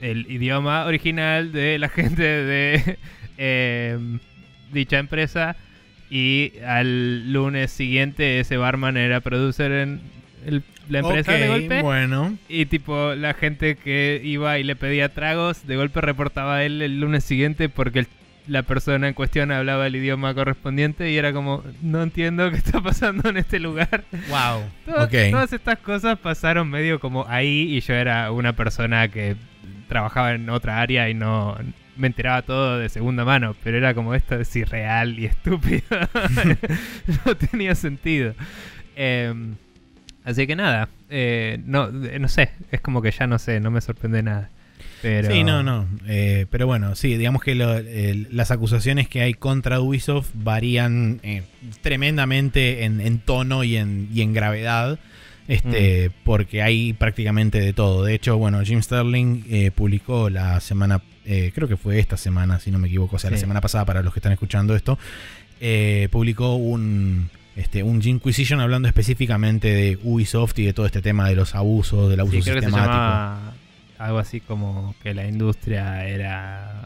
el 0.02 0.26
idioma 0.32 0.86
original 0.86 1.52
de 1.52 1.78
la 1.78 1.90
gente 1.90 2.24
de 2.24 2.98
em, 3.38 4.20
dicha 4.72 4.98
empresa 5.00 5.56
y 6.10 6.54
al 6.66 7.32
lunes 7.32 7.70
siguiente 7.72 8.40
ese 8.40 8.58
barman 8.58 8.98
era 8.98 9.20
producer 9.20 9.72
en 9.72 10.02
el- 10.46 10.64
la 10.90 11.00
empresa 11.00 11.32
de 11.34 11.48
golpe 11.48 11.82
Bueno, 11.82 12.38
y 12.50 12.66
tipo 12.66 13.14
la 13.16 13.34
gente 13.34 13.76
que 13.76 14.20
iba 14.24 14.58
y 14.60 14.64
le 14.64 14.76
pedía 14.76 15.10
tragos 15.10 15.66
de 15.68 15.76
golpe 15.76 16.02
reportaba 16.02 16.56
a 16.58 16.64
él 16.64 16.82
el 16.82 17.00
lunes 17.00 17.24
siguiente 17.24 17.70
porque 17.70 18.00
el- 18.00 18.08
la 18.48 18.64
persona 18.64 19.08
en 19.08 19.14
cuestión 19.14 19.52
hablaba 19.52 19.86
el 19.86 19.96
idioma 19.96 20.34
correspondiente 20.34 21.12
y 21.12 21.18
era 21.18 21.32
como 21.34 21.64
no 21.84 22.02
entiendo 22.02 22.50
qué 22.50 22.58
está 22.58 22.82
pasando 22.82 23.30
en 23.30 23.38
este 23.38 23.60
lugar 23.60 24.04
wow. 24.30 24.64
Todas 25.32 25.54
estas 25.54 25.78
cosas 25.80 26.18
pasaron 26.18 26.68
medio 26.70 27.00
como 27.00 27.28
ahí 27.28 27.76
y 27.78 27.80
yo 27.82 27.94
era 27.94 28.32
una 28.32 28.54
persona 28.54 29.08
que 29.10 29.36
trabajaba 29.88 30.34
en 30.34 30.50
otra 30.50 30.82
área 30.82 31.10
y 31.10 31.14
no 31.14 31.58
me 31.96 32.08
enteraba 32.08 32.42
todo 32.44 32.80
de 32.80 32.88
segunda 32.90 33.26
mano, 33.26 33.56
pero 33.64 33.78
era 33.78 33.94
como 33.94 34.16
esto 34.16 34.36
es 34.40 34.56
irreal 34.56 35.20
y 35.20 35.26
estúpido. 35.26 35.84
no 37.26 37.36
tenía 37.36 37.76
sentido. 37.76 38.34
Em, 38.96 39.56
Así 40.30 40.46
que 40.48 40.56
nada, 40.56 40.90
eh, 41.10 41.60
no, 41.66 41.90
no 41.92 42.28
sé, 42.28 42.50
es 42.72 42.82
como 42.82 43.02
que 43.02 43.12
ya 43.12 43.26
no 43.28 43.40
sé, 43.40 43.60
no 43.60 43.72
me 43.72 43.82
sorprende 43.82 44.22
nada. 44.24 44.50
Pero... 45.02 45.32
Sí, 45.32 45.44
no, 45.44 45.64
no. 45.64 45.88
eh, 46.08 46.46
pero 46.50 46.68
bueno, 46.68 46.94
sí, 46.96 47.16
digamos 47.18 47.42
que 47.42 47.56
lo- 47.56 47.82
las 48.32 48.52
acusaciones 48.52 49.08
que 49.08 49.22
hay 49.22 49.34
contra 49.34 49.80
Ubisoft 49.80 50.30
varían 50.34 51.20
eh, 51.24 51.44
tremendamente 51.82 52.84
en, 52.84 53.02
en 53.02 53.20
tono 53.20 53.64
y 53.64 53.78
en, 53.78 54.10
y 54.14 54.22
en 54.22 54.34
gravedad. 54.34 55.00
Este, 55.48 56.12
porque 56.24 56.62
hay 56.62 56.94
prácticamente 56.94 57.60
de 57.60 57.74
todo. 57.74 58.04
De 58.04 58.14
hecho, 58.14 58.38
bueno, 58.38 58.62
Jim 58.64 58.84
Sterling 58.84 59.46
eh, 59.50 59.72
publicó 59.72 60.30
la 60.30 60.60
semana, 60.60 61.02
eh, 61.26 61.52
creo 61.56 61.68
que 61.68 61.76
fue 61.76 61.98
esta 61.98 62.18
semana, 62.18 62.60
si 62.60 62.70
no 62.70 62.78
me 62.78 62.88
equivoco, 62.88 63.16
o 63.16 63.20
sea, 63.20 63.32
la 63.32 63.38
semana 63.38 63.60
pasada 63.60 63.84
para 63.84 64.04
los 64.04 64.14
que 64.14 64.20
están 64.20 64.32
escuchando 64.32 64.76
esto, 64.76 65.00
eh, 65.60 66.08
publicó 66.12 66.54
un, 66.56 67.32
este, 67.60 67.84
un 67.84 68.02
Inquisition 68.06 68.60
hablando 68.60 68.88
específicamente 68.88 69.68
de 69.68 70.00
Ubisoft 70.04 70.58
y 70.60 70.66
de 70.66 70.74
todo 70.74 70.86
este 70.86 71.02
tema 71.02 71.28
de 71.30 71.36
los 71.36 71.56
abusos, 71.56 72.10
del 72.10 72.20
abuso 72.20 72.38
Sí, 72.38 72.42
creo 72.44 72.56
que 72.56 72.62
se 72.62 72.66
sistemático. 72.68 72.94
llamaba 72.94 73.54
algo 73.98 74.18
así 74.20 74.40
como 74.40 74.96
que 75.04 75.14
la 75.14 75.28
industria 75.28 76.08
era... 76.08 76.86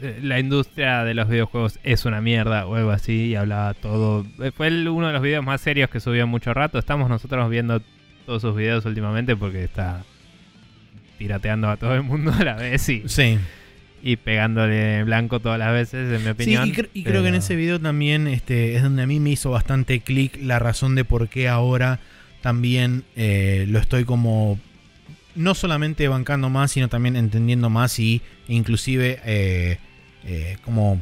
eh, 0.00 0.18
La 0.22 0.40
industria 0.40 1.04
de 1.04 1.14
los 1.14 1.28
videojuegos 1.28 1.78
es 1.84 2.04
una 2.04 2.20
mierda 2.20 2.66
o 2.66 2.74
algo 2.74 2.90
así 2.90 3.26
y 3.28 3.34
hablaba 3.36 3.74
todo... 3.74 4.26
eh, 4.42 4.50
Fue 4.56 4.68
uno 4.88 5.06
de 5.06 5.12
los 5.12 5.22
videos 5.22 5.44
más 5.44 5.60
serios 5.60 5.88
que 5.90 6.00
subió 6.00 6.26
mucho 6.26 6.52
rato. 6.52 6.78
Estamos 6.78 7.08
nosotros 7.08 7.48
viendo 7.48 7.80
todos 8.26 8.42
sus 8.42 8.56
videos 8.56 8.84
últimamente 8.86 9.36
porque 9.36 9.62
está 9.64 10.04
pirateando 11.18 11.68
a 11.68 11.76
todo 11.76 11.94
el 11.94 12.02
mundo 12.02 12.32
a 12.36 12.42
la 12.44 12.54
vez 12.56 12.88
y, 12.88 13.02
Sí. 13.08 13.38
Y 14.02 14.16
pegándole 14.16 15.04
blanco 15.04 15.38
todas 15.40 15.58
las 15.58 15.72
veces, 15.72 16.06
en 16.12 16.18
mi 16.18 16.24
Sí, 16.24 16.28
opinión. 16.30 16.68
y, 16.68 16.72
cre- 16.72 16.88
y 16.92 17.04
creo 17.04 17.22
que 17.22 17.28
en 17.28 17.36
ese 17.36 17.54
video 17.56 17.80
también 17.80 18.26
este, 18.26 18.74
es 18.76 18.82
donde 18.82 19.02
a 19.02 19.06
mí 19.06 19.20
me 19.20 19.30
hizo 19.30 19.50
bastante 19.50 20.00
clic 20.00 20.38
la 20.42 20.58
razón 20.58 20.94
de 20.94 21.04
por 21.04 21.28
qué 21.28 21.48
ahora 21.48 22.00
también 22.40 23.04
eh, 23.14 23.64
lo 23.68 23.78
estoy 23.78 24.04
como 24.04 24.58
no 25.36 25.54
solamente 25.54 26.08
bancando 26.08 26.50
más, 26.50 26.72
sino 26.72 26.88
también 26.88 27.14
entendiendo 27.16 27.70
más 27.70 27.98
y 27.98 28.20
e 28.48 28.54
inclusive 28.54 29.20
eh, 29.24 29.78
eh, 30.26 30.56
como 30.64 31.00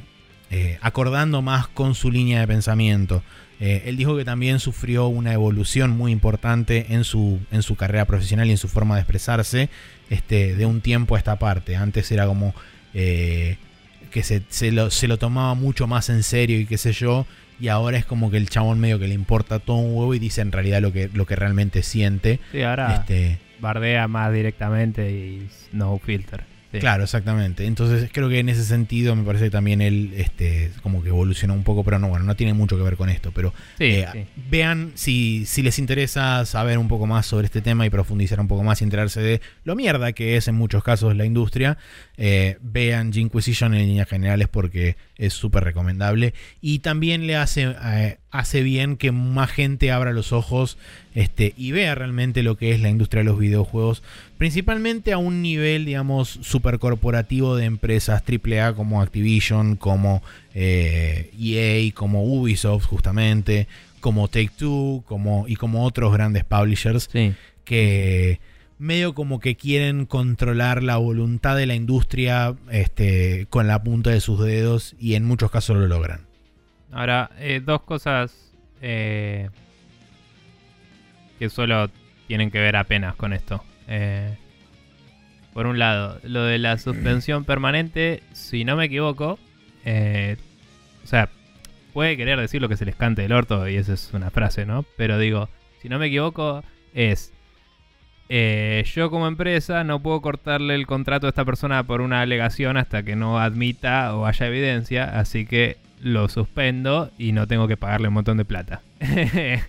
acordando 0.83 1.43
más 1.43 1.69
con 1.69 1.95
su 1.95 2.11
línea 2.11 2.41
de 2.41 2.47
pensamiento. 2.49 3.23
Él 3.61 3.97
dijo 3.97 4.17
que 4.17 4.25
también 4.25 4.59
sufrió 4.59 5.07
una 5.07 5.33
evolución 5.33 5.91
muy 5.91 6.11
importante 6.13 6.87
en 6.91 7.05
su, 7.05 7.39
en 7.53 7.63
su 7.63 7.77
carrera 7.77 8.05
profesional 8.07 8.49
y 8.49 8.53
en 8.53 8.57
su 8.57 8.67
forma 8.69 8.95
de 8.97 9.03
expresarse 9.03 9.69
este, 10.09 10.57
de 10.57 10.67
un 10.67 10.81
tiempo 10.81 11.15
a 11.15 11.19
esta 11.19 11.39
parte. 11.39 11.77
Antes 11.77 12.11
era 12.11 12.27
como 12.27 12.55
eh, 12.95 13.57
que 14.11 14.23
se, 14.23 14.43
se 14.49 14.73
lo, 14.73 14.91
se 14.91 15.07
lo 15.09 15.19
tomaba 15.19 15.55
mucho 15.55 15.87
más 15.87 16.09
en 16.09 16.23
serio 16.23 16.59
y 16.61 16.67
qué 16.67 16.79
sé 16.79 16.93
yo. 16.93 17.27
Y 17.61 17.69
ahora 17.69 17.99
es 17.99 18.07
como 18.07 18.31
que 18.31 18.39
el 18.39 18.49
chabón 18.49 18.81
medio 18.81 18.99
que 18.99 19.07
le 19.07 19.15
importa 19.15 19.59
todo 19.59 19.77
un 19.77 19.95
huevo 19.95 20.15
y 20.15 20.19
dice 20.19 20.41
en 20.41 20.51
realidad 20.51 20.81
lo 20.81 20.93
que, 20.93 21.11
lo 21.13 21.27
que 21.27 21.37
realmente 21.37 21.83
siente. 21.83 22.41
Sí, 22.53 22.63
ahora 22.63 22.95
Este, 22.95 23.39
bardea 23.61 24.09
más 24.09 24.33
directamente 24.33 25.11
y 25.11 25.47
no 25.73 25.99
filter. 25.99 26.45
Sí. 26.73 26.79
Claro, 26.79 27.03
exactamente. 27.03 27.67
Entonces 27.67 28.09
creo 28.13 28.29
que 28.29 28.39
en 28.39 28.49
ese 28.49 28.63
sentido 28.65 29.17
me 29.17 29.25
parece 29.25 29.47
que 29.47 29.51
también 29.51 29.81
él 29.81 30.13
este, 30.17 30.71
como 30.85 31.03
que 31.03 31.09
evolucionó 31.09 31.53
un 31.53 31.65
poco, 31.65 31.83
pero 31.83 31.99
no, 31.99 32.07
bueno, 32.09 32.25
no 32.25 32.37
tiene 32.37 32.55
mucho 32.55 32.77
que 32.77 32.85
ver 32.85 32.97
con 32.97 33.11
esto. 33.11 33.33
Pero 33.33 33.53
Sí, 33.77 33.87
eh, 33.87 34.07
sí. 34.13 34.25
vean 34.49 34.93
si, 34.95 35.47
si 35.47 35.63
les 35.63 35.81
interesa 35.81 36.47
saber 36.47 36.79
un 36.79 36.87
poco 36.87 37.09
más 37.09 37.27
sobre 37.27 37.47
este 37.47 37.61
tema 37.61 37.85
y 37.87 37.91
profundizar 37.91 38.39
un 38.39 38.47
poco 38.47 38.63
más 38.63 38.81
y 38.81 38.85
enterarse 38.85 39.21
de 39.21 39.41
lo 39.65 39.75
mierda 39.75 40.13
que 40.13 40.37
es 40.37 40.47
en 40.47 40.55
muchos 40.55 40.85
casos 40.85 41.17
la 41.17 41.25
industria, 41.25 41.77
eh, 42.23 42.59
vean 42.61 43.13
Inquisition 43.15 43.73
en 43.73 43.87
líneas 43.87 44.07
generales 44.07 44.47
porque 44.47 44.95
es 45.17 45.33
súper 45.33 45.65
recomendable. 45.65 46.35
Y 46.61 46.81
también 46.81 47.27
le 47.27 47.35
hace, 47.35 47.75
eh, 47.83 48.19
hace 48.31 48.63
bien 48.63 48.99
que 48.99 49.11
más 49.11 49.51
gente 49.51 49.91
abra 49.91 50.13
los 50.13 50.31
ojos 50.35 50.77
este, 51.15 51.55
y 51.57 51.73
vea 51.73 51.95
realmente 51.95 52.43
lo 52.43 52.59
que 52.59 52.73
es 52.73 52.81
la 52.81 52.91
industria 52.91 53.21
de 53.21 53.31
los 53.31 53.39
videojuegos, 53.39 54.03
principalmente 54.37 55.15
a 55.15 55.19
un 55.19 55.41
nivel, 55.41 55.87
digamos, 55.87 56.29
super 56.43 56.79
corporativo 56.79 57.57
de 57.57 57.65
empresas 57.65 58.23
AAA 58.23 58.75
como 58.75 59.01
Activision, 59.01 59.77
como 59.77 60.23
eh, 60.55 61.31
EA, 61.41 61.91
como 61.95 62.23
Ubisoft 62.25 62.85
justamente, 62.85 63.67
como 64.01 64.29
Take 64.29 64.51
Two, 64.59 65.05
como, 65.07 65.49
y 65.49 65.57
como 65.57 65.87
otros 65.87 66.13
grandes 66.13 66.45
publishers 66.45 67.09
Sí. 67.11 67.33
que 67.65 68.41
medio 68.81 69.15
como 69.15 69.41
que 69.41 69.57
quieren 69.57 70.07
controlar 70.07 70.83
la 70.83 70.97
voluntad 70.97 71.55
de 71.55 71.67
la 71.67 71.75
industria 71.75 72.57
este, 72.71 73.47
con 73.51 73.67
la 73.67 73.83
punta 73.83 74.09
de 74.09 74.23
sus 74.23 74.41
dedos 74.41 74.97
y 74.99 75.15
en 75.15 75.25
muchos 75.25 75.51
casos 75.51 75.77
lo 75.77 75.87
logran. 75.87 76.23
Ahora, 76.91 77.31
eh, 77.39 77.61
dos 77.65 77.83
cosas 77.83 78.53
eh, 78.81 79.51
que 81.39 81.51
solo 81.51 81.91
tienen 82.27 82.51
que 82.51 82.59
ver 82.59 82.75
apenas 82.75 83.15
con 83.17 83.35
esto. 83.35 83.63
Eh, 83.87 84.35
por 85.53 85.67
un 85.67 85.79
lado, 85.79 86.19
lo 86.23 86.45
de 86.45 86.59
la 86.59 86.79
suspensión 86.79 87.45
permanente, 87.45 88.23
si 88.33 88.65
no 88.65 88.77
me 88.77 88.87
equivoco, 88.87 89.39
o 89.85 91.07
sea, 91.07 91.29
puede 91.93 92.17
querer 92.17 92.41
decir 92.41 92.63
lo 92.63 92.69
que 92.69 92.79
se 92.79 92.87
les 92.87 92.97
cante 92.97 93.23
del 93.23 93.33
orto 93.33 93.69
y 93.69 93.77
esa 93.77 93.93
es 93.93 94.11
una 94.15 94.31
frase, 94.31 94.65
¿no? 94.65 94.87
Pero 94.97 95.19
digo, 95.19 95.51
si 95.83 95.91
no 95.91 95.99
me 95.99 96.07
equivoco, 96.07 96.65
es... 96.95 97.33
eh, 98.33 98.85
yo 98.95 99.11
como 99.11 99.27
empresa 99.27 99.83
no 99.83 100.01
puedo 100.01 100.21
cortarle 100.23 100.77
el 100.77 100.87
contrato 100.87 101.27
a 101.27 101.31
esta 101.31 101.45
persona 101.45 101.83
por 101.83 102.01
una 102.01 102.21
alegación 102.21 102.77
hasta 102.77 103.03
que 103.03 103.17
no 103.17 103.41
admita 103.41 104.15
o 104.15 104.25
haya 104.25 104.47
evidencia, 104.47 105.19
así 105.19 105.45
que 105.45 105.79
lo 106.01 106.29
suspendo 106.29 107.11
y 107.19 107.33
no 107.33 107.49
tengo 107.49 107.67
que 107.67 107.77
pagarle 107.77 108.07
un 108.07 108.15
montón 108.15 108.39
de 108.39 108.45
plata. 108.45 108.83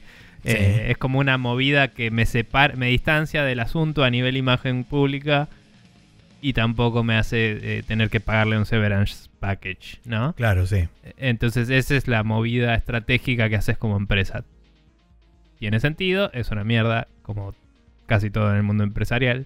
Eh, 0.44 0.88
es 0.90 0.98
como 0.98 1.20
una 1.20 1.38
movida 1.38 1.90
que 1.90 2.10
me 2.10 2.26
separa, 2.26 2.76
me 2.76 2.88
distancia 2.88 3.44
del 3.44 3.60
asunto 3.60 4.04
a 4.04 4.10
nivel 4.10 4.36
imagen 4.38 4.84
pública 4.84 5.50
y 6.42 6.54
tampoco 6.54 7.04
me 7.04 7.16
hace 7.16 7.78
eh, 7.78 7.84
tener 7.84 8.10
que 8.10 8.22
pagarle 8.22 8.58
un 8.58 8.66
severance 8.66 9.30
package, 9.40 10.00
¿no? 10.04 10.34
Claro, 10.34 10.66
sí. 10.66 10.88
Entonces 11.18 11.70
esa 11.70 11.96
es 11.96 12.08
la 12.08 12.24
movida 12.24 12.74
estratégica 12.74 13.50
que 13.50 13.56
haces 13.56 13.78
como 13.78 13.98
empresa. 13.98 14.44
Tiene 15.60 15.80
sentido, 15.80 16.32
es 16.34 16.50
una 16.50 16.64
mierda, 16.64 17.08
como 17.22 17.54
casi 18.12 18.30
todo 18.30 18.52
en 18.52 18.58
el 18.58 18.64
mundo 18.64 18.84
empresarial. 18.84 19.46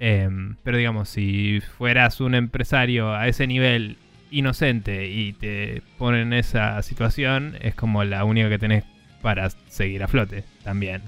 Em, 0.00 0.56
pero 0.64 0.76
digamos, 0.76 1.08
si 1.08 1.60
fueras 1.78 2.20
un 2.20 2.34
empresario 2.34 3.14
a 3.14 3.28
ese 3.28 3.46
nivel 3.46 3.98
inocente 4.32 5.06
y 5.06 5.32
te 5.32 5.80
ponen 5.96 6.32
en 6.32 6.32
esa 6.32 6.82
situación, 6.82 7.56
es 7.60 7.76
como 7.76 8.02
la 8.02 8.24
única 8.24 8.48
que 8.48 8.58
tenés 8.58 8.82
para 9.22 9.48
seguir 9.68 10.02
a 10.02 10.08
flote 10.08 10.42
también. 10.64 11.02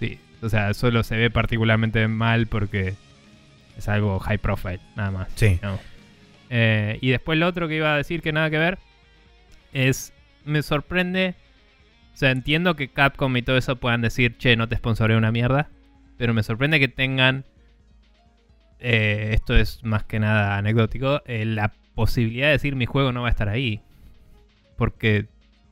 Sí, 0.00 0.18
o 0.42 0.48
sea, 0.48 0.74
solo 0.74 1.04
se 1.04 1.16
ve 1.16 1.30
particularmente 1.30 2.08
mal 2.08 2.48
porque 2.48 2.94
es 3.78 3.88
algo 3.88 4.18
high 4.18 4.38
profile, 4.38 4.80
nada 4.96 5.12
más. 5.12 5.28
Sí. 5.36 5.60
¿no? 5.62 5.78
Eh, 6.50 6.98
y 7.00 7.10
después 7.10 7.38
lo 7.38 7.46
otro 7.46 7.68
que 7.68 7.76
iba 7.76 7.94
a 7.94 7.96
decir 7.96 8.20
que 8.20 8.32
nada 8.32 8.50
que 8.50 8.58
ver 8.58 8.78
es, 9.72 10.12
me 10.44 10.60
sorprende, 10.62 11.36
o 12.14 12.16
sea, 12.16 12.32
entiendo 12.32 12.74
que 12.74 12.88
Capcom 12.88 13.36
y 13.36 13.42
todo 13.42 13.56
eso 13.56 13.76
puedan 13.76 14.02
decir, 14.02 14.36
che, 14.38 14.56
no 14.56 14.68
te 14.68 14.74
sponsoré 14.74 15.16
una 15.16 15.30
mierda, 15.30 15.68
pero 16.22 16.34
me 16.34 16.44
sorprende 16.44 16.78
que 16.78 16.86
tengan, 16.86 17.44
eh, 18.78 19.30
esto 19.32 19.56
es 19.56 19.82
más 19.82 20.04
que 20.04 20.20
nada 20.20 20.56
anecdótico, 20.56 21.20
eh, 21.26 21.44
la 21.44 21.72
posibilidad 21.96 22.46
de 22.46 22.52
decir 22.52 22.76
mi 22.76 22.86
juego 22.86 23.10
no 23.10 23.22
va 23.22 23.26
a 23.26 23.30
estar 23.32 23.48
ahí. 23.48 23.80
Porque 24.76 25.26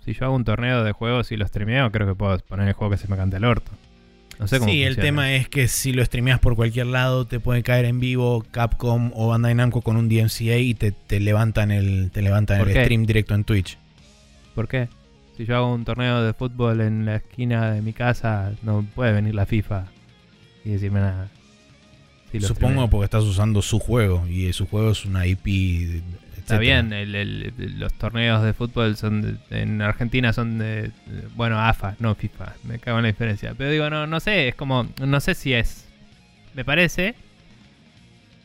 si 0.04 0.12
yo 0.12 0.24
hago 0.24 0.34
un 0.34 0.42
torneo 0.42 0.82
de 0.82 0.90
juegos 0.90 1.30
y 1.30 1.36
lo 1.36 1.46
streameo, 1.46 1.92
creo 1.92 2.04
que 2.04 2.16
puedo 2.16 2.36
poner 2.40 2.66
el 2.66 2.74
juego 2.74 2.90
que 2.90 2.96
se 2.96 3.06
me 3.06 3.16
cante 3.16 3.36
al 3.36 3.44
orto. 3.44 3.70
No 4.40 4.48
sé 4.48 4.58
cómo 4.58 4.72
Sí, 4.72 4.82
el 4.82 4.96
tema 4.96 5.32
es 5.34 5.48
que 5.48 5.68
si 5.68 5.92
lo 5.92 6.04
streameas 6.04 6.40
por 6.40 6.56
cualquier 6.56 6.88
lado, 6.88 7.28
te 7.28 7.38
puede 7.38 7.62
caer 7.62 7.84
en 7.84 8.00
vivo 8.00 8.44
Capcom 8.50 9.12
o 9.14 9.28
Bandai 9.28 9.54
Namco 9.54 9.82
con 9.82 9.96
un 9.96 10.08
DMCA 10.08 10.56
y 10.56 10.74
te, 10.74 10.90
te 10.90 11.20
levantan 11.20 11.70
el, 11.70 12.10
te 12.10 12.22
levantan 12.22 12.58
¿Por 12.58 12.70
el 12.70 12.74
qué? 12.74 12.82
stream 12.82 13.06
directo 13.06 13.36
en 13.36 13.44
Twitch. 13.44 13.78
¿Por 14.56 14.66
qué? 14.66 14.88
Si 15.36 15.46
yo 15.46 15.54
hago 15.54 15.72
un 15.72 15.84
torneo 15.84 16.24
de 16.24 16.32
fútbol 16.34 16.80
en 16.80 17.06
la 17.06 17.14
esquina 17.14 17.70
de 17.70 17.82
mi 17.82 17.92
casa, 17.92 18.50
no 18.64 18.84
puede 18.96 19.12
venir 19.12 19.36
la 19.36 19.46
FIFA 19.46 19.86
y 20.64 20.70
decirme 20.70 21.00
nada. 21.00 21.28
Supongo 22.48 22.88
porque 22.88 23.04
estás 23.06 23.24
usando 23.24 23.60
su 23.62 23.78
juego 23.80 24.26
y 24.28 24.52
su 24.52 24.66
juego 24.66 24.92
es 24.92 25.04
una 25.04 25.26
IP. 25.26 26.02
Está 26.38 26.58
bien, 26.58 26.92
el- 26.92 27.14
el- 27.14 27.78
los 27.78 27.92
torneos 27.94 28.42
de 28.42 28.52
fútbol 28.52 28.96
son 28.96 29.22
de- 29.50 29.62
en 29.62 29.82
Argentina 29.82 30.32
son 30.32 30.58
de- 30.58 30.90
bueno, 31.36 31.58
AFA, 31.60 31.96
no 31.98 32.14
FIFA. 32.14 32.54
Me 32.64 32.78
cago 32.78 32.98
en 32.98 33.02
la 33.04 33.08
diferencia. 33.08 33.54
Pero 33.56 33.70
digo, 33.70 33.90
no, 33.90 34.06
no 34.06 34.20
sé, 34.20 34.48
es 34.48 34.54
como, 34.54 34.88
no 35.04 35.20
sé 35.20 35.34
si 35.34 35.52
es. 35.54 35.86
Me 36.54 36.64
parece 36.64 37.14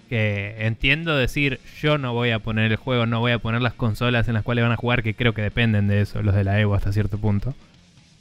que 0.10 0.56
entiendo 0.60 1.16
decir, 1.18 1.60
yo 1.82 1.98
no 1.98 2.14
voy 2.14 2.30
a 2.32 2.40
poner 2.40 2.72
el 2.72 2.78
juego, 2.78 3.06
no 3.08 3.20
voy 3.20 3.32
a 3.32 3.40
poner 3.40 3.62
las 3.62 3.74
consolas 3.74 4.28
en 4.28 4.36
las 4.36 4.44
cuales 4.44 4.64
van 4.64 4.72
a 4.72 4.76
jugar, 4.78 5.02
que 5.02 5.16
creo 5.16 5.34
que 5.34 5.42
dependen 5.42 5.88
de 5.88 6.02
eso, 6.02 6.22
los 6.22 6.36
de 6.36 6.44
la 6.44 6.60
Evo 6.60 6.76
hasta 6.76 6.92
cierto 6.94 7.18
punto, 7.18 7.56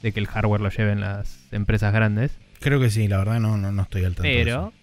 de 0.01 0.11
que 0.11 0.19
el 0.19 0.27
hardware 0.27 0.61
lo 0.61 0.69
lleven 0.69 0.99
las 1.01 1.39
empresas 1.51 1.93
grandes. 1.93 2.31
Creo 2.59 2.79
que 2.79 2.89
sí, 2.89 3.07
la 3.07 3.17
verdad 3.17 3.39
no, 3.39 3.57
no, 3.57 3.71
no 3.71 3.81
estoy 3.83 4.03
al 4.05 4.15
tanto. 4.15 4.23
de 4.23 4.43
Pero 4.43 4.73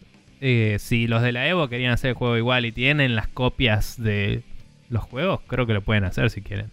eh, 0.40 0.76
si 0.80 1.06
los 1.06 1.22
de 1.22 1.32
la 1.32 1.48
Evo 1.48 1.68
querían 1.68 1.92
hacer 1.92 2.10
el 2.10 2.14
juego 2.16 2.36
igual 2.36 2.64
y 2.66 2.72
tienen 2.72 3.14
las 3.14 3.28
copias 3.28 4.00
de 4.02 4.42
los 4.88 5.02
juegos, 5.04 5.40
creo 5.46 5.66
que 5.66 5.72
lo 5.74 5.82
pueden 5.82 6.04
hacer 6.04 6.30
si 6.30 6.42
quieren. 6.42 6.66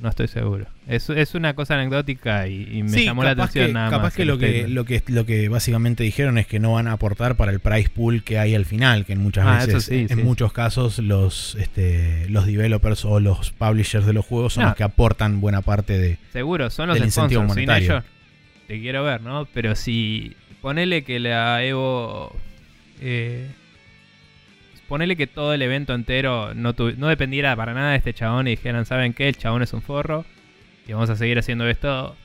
no 0.00 0.08
estoy 0.10 0.28
seguro. 0.28 0.66
Es, 0.86 1.08
es 1.10 1.34
una 1.34 1.54
cosa 1.54 1.74
anecdótica 1.74 2.46
y, 2.48 2.68
y 2.70 2.82
me 2.82 2.90
Sí, 2.90 3.04
llamó 3.06 3.24
la 3.24 3.30
capaz 3.30 3.44
atención 3.44 3.66
que, 3.68 3.72
nada 3.72 3.90
capaz 3.90 4.02
más. 4.02 4.14
que 4.14 4.24
lo 4.26 4.38
que, 4.38 4.68
lo 4.68 4.84
que 4.84 5.02
lo 5.08 5.24
que 5.26 5.48
básicamente 5.48 6.04
dijeron 6.04 6.36
es 6.38 6.46
que 6.46 6.58
no 6.60 6.74
van 6.74 6.86
a 6.86 6.92
aportar 6.92 7.36
para 7.36 7.50
el 7.50 7.60
price 7.60 7.88
pool 7.88 8.22
que 8.22 8.38
hay 8.38 8.54
al 8.54 8.64
final, 8.66 9.04
que 9.06 9.14
en 9.14 9.20
muchas 9.22 9.44
Ah, 9.46 9.64
veces, 9.66 9.84
sí, 9.86 10.06
en 10.08 10.08
sí. 10.08 10.14
muchos 10.16 10.52
casos 10.52 10.98
los 10.98 11.54
este, 11.58 12.28
los 12.28 12.46
developers 12.46 13.04
o 13.04 13.20
los 13.20 13.50
publishers 13.52 14.04
de 14.06 14.12
los 14.12 14.24
juegos 14.26 14.52
son 14.54 14.62
No. 14.64 14.68
los 14.70 14.76
que 14.76 14.84
aportan 14.84 15.40
buena 15.40 15.62
parte 15.62 15.98
de 15.98 16.18
Seguro, 16.32 16.68
son 16.70 16.88
los 16.88 16.96
del 16.98 17.06
incentivo. 17.06 17.40
Sin 17.40 17.48
monetario. 17.48 17.92
ellos, 17.94 18.04
te 18.68 18.80
quiero 18.80 19.02
ver, 19.02 19.20
¿no? 19.22 19.46
Pero 19.52 19.74
si 19.74 20.36
ponele 20.66 21.04
que 21.04 21.20
la 21.20 21.62
Evo. 21.62 22.34
Eh, 23.00 23.48
ponele 24.88 25.14
que 25.14 25.28
todo 25.28 25.54
el 25.54 25.62
evento 25.62 25.94
entero 25.94 26.54
no, 26.54 26.74
no 26.96 27.06
dependiera 27.06 27.54
para 27.54 27.72
nada 27.72 27.92
de 27.92 27.98
este 27.98 28.12
chabón 28.12 28.48
y 28.48 28.56
dijeran, 28.56 28.84
¿saben 28.84 29.12
qué? 29.12 29.28
El 29.28 29.36
chabón 29.36 29.62
es 29.62 29.72
un 29.72 29.80
forro 29.80 30.24
y 30.88 30.92
vamos 30.92 31.08
a 31.08 31.14
seguir 31.14 31.38
haciendo 31.38 31.68
esto. 31.68 32.16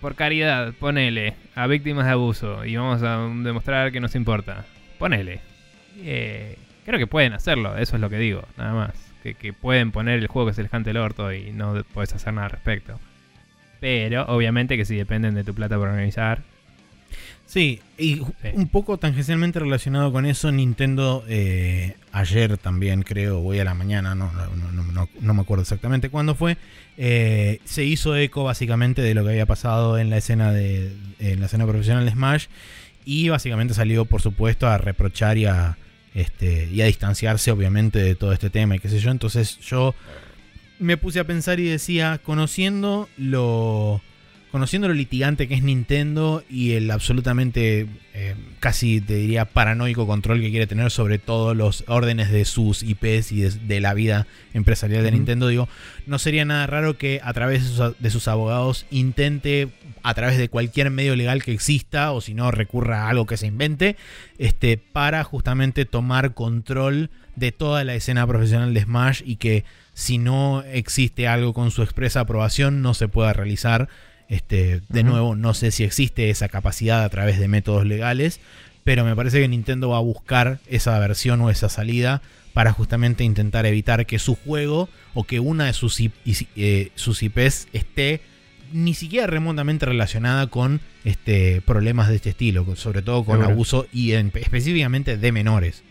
Por 0.00 0.14
caridad, 0.14 0.72
ponele 0.74 1.34
a 1.56 1.66
víctimas 1.66 2.06
de 2.06 2.12
abuso 2.12 2.64
y 2.64 2.76
vamos 2.76 3.02
a 3.02 3.18
demostrar 3.42 3.90
que 3.90 3.98
nos 3.98 4.14
importa. 4.14 4.64
Ponele. 5.00 5.40
Eh, 5.98 6.56
creo 6.84 7.00
que 7.00 7.08
pueden 7.08 7.32
hacerlo, 7.32 7.76
eso 7.76 7.96
es 7.96 8.00
lo 8.00 8.08
que 8.08 8.18
digo, 8.18 8.44
nada 8.56 8.72
más. 8.72 9.12
Que, 9.24 9.34
que 9.34 9.52
pueden 9.52 9.90
poner 9.90 10.20
el 10.20 10.28
juego 10.28 10.46
que 10.46 10.54
se 10.54 10.62
les 10.62 10.70
cante 10.70 10.90
el 10.90 10.96
orto 10.96 11.32
y 11.32 11.50
no 11.50 11.74
de- 11.74 11.82
puedes 11.82 12.14
hacer 12.14 12.34
nada 12.34 12.44
al 12.46 12.52
respecto. 12.52 13.00
Pero 13.80 14.26
obviamente 14.26 14.76
que 14.76 14.84
si 14.84 14.94
dependen 14.94 15.34
de 15.34 15.42
tu 15.42 15.54
plata 15.56 15.76
por 15.76 15.88
organizar. 15.88 16.42
Sí, 17.52 17.80
y 17.98 18.16
ju- 18.20 18.32
un 18.54 18.66
poco 18.68 18.96
tangencialmente 18.96 19.58
relacionado 19.58 20.10
con 20.10 20.24
eso, 20.24 20.50
Nintendo 20.50 21.22
eh, 21.28 21.96
ayer 22.10 22.56
también 22.56 23.02
creo, 23.02 23.40
voy 23.40 23.58
a 23.58 23.64
la 23.64 23.74
mañana, 23.74 24.14
no, 24.14 24.32
no, 24.32 24.72
no- 24.72 24.82
no- 24.90 25.08
no 25.20 25.34
me 25.34 25.42
acuerdo 25.42 25.60
exactamente 25.60 26.08
cuándo 26.08 26.34
fue, 26.34 26.56
eh, 26.96 27.58
se 27.66 27.84
hizo 27.84 28.16
eco 28.16 28.44
básicamente 28.44 29.02
de 29.02 29.12
lo 29.12 29.22
que 29.22 29.30
había 29.32 29.44
pasado 29.44 29.98
en 29.98 30.08
la 30.08 30.16
escena 30.16 30.50
de 30.50 30.96
en 31.18 31.40
la 31.40 31.46
escena 31.46 31.66
profesional 31.66 32.06
de 32.06 32.12
Smash 32.12 32.46
y 33.04 33.28
básicamente 33.28 33.74
salió 33.74 34.06
por 34.06 34.22
supuesto 34.22 34.66
a 34.66 34.78
reprochar 34.78 35.36
y 35.36 35.44
a 35.44 35.76
este 36.14 36.70
y 36.72 36.80
a 36.80 36.86
distanciarse 36.86 37.50
obviamente 37.50 37.98
de 37.98 38.14
todo 38.14 38.32
este 38.32 38.48
tema 38.48 38.76
y 38.76 38.78
qué 38.78 38.88
sé 38.88 38.98
yo. 38.98 39.10
Entonces 39.10 39.58
yo 39.58 39.94
me 40.78 40.96
puse 40.96 41.20
a 41.20 41.24
pensar 41.24 41.60
y 41.60 41.64
decía, 41.64 42.18
conociendo 42.24 43.10
lo 43.18 44.00
conociendo 44.52 44.86
lo 44.86 44.94
litigante 44.94 45.48
que 45.48 45.54
es 45.54 45.62
Nintendo 45.62 46.44
y 46.48 46.72
el 46.72 46.90
absolutamente 46.90 47.86
eh, 48.12 48.36
casi 48.60 49.00
te 49.00 49.14
diría 49.14 49.46
paranoico 49.46 50.06
control 50.06 50.42
que 50.42 50.50
quiere 50.50 50.66
tener 50.66 50.90
sobre 50.90 51.18
todos 51.18 51.56
los 51.56 51.84
órdenes 51.88 52.30
de 52.30 52.44
sus 52.44 52.82
IPs 52.82 53.32
y 53.32 53.40
de, 53.40 53.50
de 53.50 53.80
la 53.80 53.94
vida 53.94 54.26
empresarial 54.52 55.02
de. 55.02 55.10
Nintendo, 55.10 55.48
digo, 55.48 55.70
no 56.06 56.18
sería 56.18 56.44
nada 56.44 56.66
raro 56.66 56.98
que 56.98 57.20
a 57.24 57.32
través 57.32 57.62
de 57.62 57.68
sus, 57.70 57.98
de 57.98 58.10
sus 58.10 58.28
abogados 58.28 58.84
intente 58.90 59.70
a 60.02 60.12
través 60.12 60.36
de 60.36 60.50
cualquier 60.50 60.90
medio 60.90 61.16
legal 61.16 61.42
que 61.42 61.52
exista 61.52 62.12
o 62.12 62.20
si 62.20 62.34
no 62.34 62.50
recurra 62.50 63.04
a 63.04 63.08
algo 63.08 63.24
que 63.24 63.38
se 63.38 63.46
invente 63.46 63.96
este 64.38 64.76
para 64.76 65.24
justamente 65.24 65.86
tomar 65.86 66.34
control 66.34 67.08
de 67.36 67.52
toda 67.52 67.84
la 67.84 67.94
escena 67.94 68.26
profesional 68.26 68.74
de 68.74 68.82
Smash 68.82 69.22
y 69.24 69.36
que 69.36 69.64
si 69.94 70.18
no 70.18 70.62
existe 70.62 71.26
algo 71.28 71.54
con 71.54 71.70
su 71.70 71.82
expresa 71.82 72.20
aprobación 72.20 72.82
no 72.82 72.92
se 72.94 73.08
pueda 73.08 73.32
realizar 73.32 73.88
este, 74.32 74.80
de 74.88 75.02
nuevo, 75.04 75.36
no 75.36 75.52
sé 75.54 75.70
si 75.70 75.84
existe 75.84 76.30
esa 76.30 76.48
capacidad 76.48 77.04
a 77.04 77.08
través 77.10 77.38
de 77.38 77.48
métodos 77.48 77.86
legales, 77.86 78.40
pero 78.82 79.04
me 79.04 79.14
parece 79.14 79.40
que 79.40 79.46
Nintendo 79.48 79.90
va 79.90 79.98
a 79.98 80.00
buscar 80.00 80.58
esa 80.68 80.98
versión 80.98 81.40
o 81.42 81.50
esa 81.50 81.68
salida 81.68 82.22
para 82.54 82.72
justamente 82.72 83.24
intentar 83.24 83.66
evitar 83.66 84.06
que 84.06 84.18
su 84.18 84.34
juego 84.34 84.88
o 85.14 85.24
que 85.24 85.38
una 85.38 85.66
de 85.66 85.72
sus, 85.74 86.00
IP 86.00 86.12
eh, 86.56 86.90
sus 86.94 87.22
IPs 87.22 87.68
esté 87.72 88.20
ni 88.72 88.94
siquiera 88.94 89.26
remotamente 89.26 89.84
relacionada 89.86 90.46
con 90.46 90.80
este, 91.04 91.60
problemas 91.60 92.08
de 92.08 92.16
este 92.16 92.30
estilo, 92.30 92.74
sobre 92.76 93.02
todo 93.02 93.24
con 93.24 93.36
Seguro. 93.36 93.52
abuso 93.52 93.86
y 93.92 94.12
en- 94.12 94.32
específicamente 94.34 95.16
de 95.18 95.32
menores. 95.32 95.82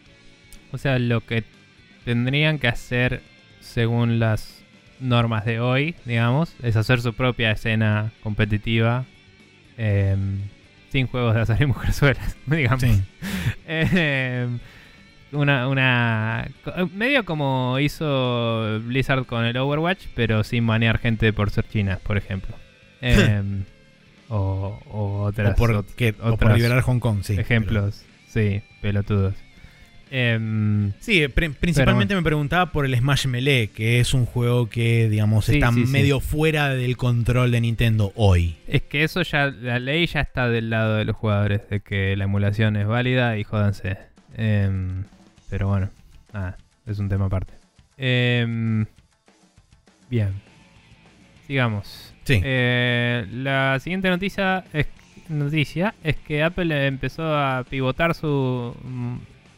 O 0.71 0.77
sea, 0.79 0.97
lo 0.99 1.21
que 1.25 1.43
tendrían 2.05 2.57
que 2.57 2.67
hacer 2.67 3.21
según 3.59 4.19
las 4.19 4.60
normas 5.01 5.45
de 5.45 5.59
hoy, 5.59 5.95
digamos, 6.05 6.55
es 6.63 6.75
hacer 6.75 7.01
su 7.01 7.13
propia 7.13 7.51
escena 7.51 8.11
competitiva 8.23 9.05
em, 9.77 10.39
sin 10.89 11.07
juegos 11.07 11.35
de 11.35 11.41
azar 11.41 11.61
y 11.61 11.65
mujerzuelas, 11.65 12.37
digamos. 12.45 12.81
Sí. 12.81 13.01
Em, 13.67 14.59
una, 15.31 15.67
una. 15.69 16.49
Medio 16.93 17.23
como 17.23 17.79
hizo 17.79 18.79
Blizzard 18.81 19.25
con 19.25 19.45
el 19.45 19.55
Overwatch, 19.55 20.07
pero 20.13 20.43
sin 20.43 20.67
banear 20.67 20.97
gente 20.97 21.31
por 21.31 21.51
ser 21.51 21.67
chinas, 21.67 21.99
por 21.99 22.17
ejemplo. 22.17 22.55
Em, 23.01 23.63
o, 24.29 24.79
o 24.89 25.23
otras. 25.23 25.53
o, 25.53 25.55
por, 25.55 25.71
o 25.71 26.55
liberar 26.55 26.81
Hong 26.81 26.99
Kong, 26.99 27.23
sí. 27.23 27.39
ejemplos. 27.39 28.03
Sí, 28.27 28.61
pelotudos. 28.81 29.33
Em, 30.13 30.91
Sí, 30.99 31.25
pri- 31.29 31.49
principalmente 31.49 32.13
me 32.15 32.21
preguntaba 32.21 32.71
por 32.73 32.85
el 32.85 32.93
Smash 32.97 33.27
Melee, 33.27 33.69
que 33.69 34.01
es 34.01 34.13
un 34.13 34.25
juego 34.25 34.67
que, 34.69 35.07
digamos, 35.09 35.45
Sí, 35.45 35.53
está 35.53 35.71
sí, 35.71 35.85
sí. 35.85 35.91
medio 35.91 36.19
fuera 36.19 36.69
del 36.69 36.97
control 36.97 37.49
de 37.51 37.61
Nintendo 37.61 38.11
hoy. 38.15 38.57
es 38.67 38.81
que 38.81 39.03
eso 39.05 39.21
ya, 39.21 39.47
la 39.47 39.79
ley 39.79 40.05
ya 40.07 40.19
está 40.19 40.49
del 40.49 40.69
lado 40.69 40.95
de 40.97 41.05
los 41.05 41.15
jugadores, 41.15 41.61
de 41.69 41.79
que 41.79 42.15
la 42.17 42.25
emulación 42.25 42.75
es 42.75 42.85
válida 42.87 43.37
y 43.37 43.45
jódanse. 43.45 43.97
Em, 44.35 45.05
pero 45.49 45.69
bueno, 45.69 45.89
nada, 46.33 46.57
es 46.85 46.99
un 46.99 47.07
tema 47.07 47.25
aparte. 47.27 47.53
Em, 47.97 48.85
bien, 50.09 50.33
sigamos. 51.47 52.13
Sí. 52.25 52.41
Eh, 52.43 53.25
la 53.31 53.79
siguiente 53.79 54.09
noticia 54.09 54.65
es, 54.73 54.87
noticia 55.29 55.95
es 56.03 56.15
que 56.17 56.43
Apple 56.43 56.85
empezó 56.87 57.23
a 57.35 57.63
pivotar 57.69 58.13
su, 58.13 58.75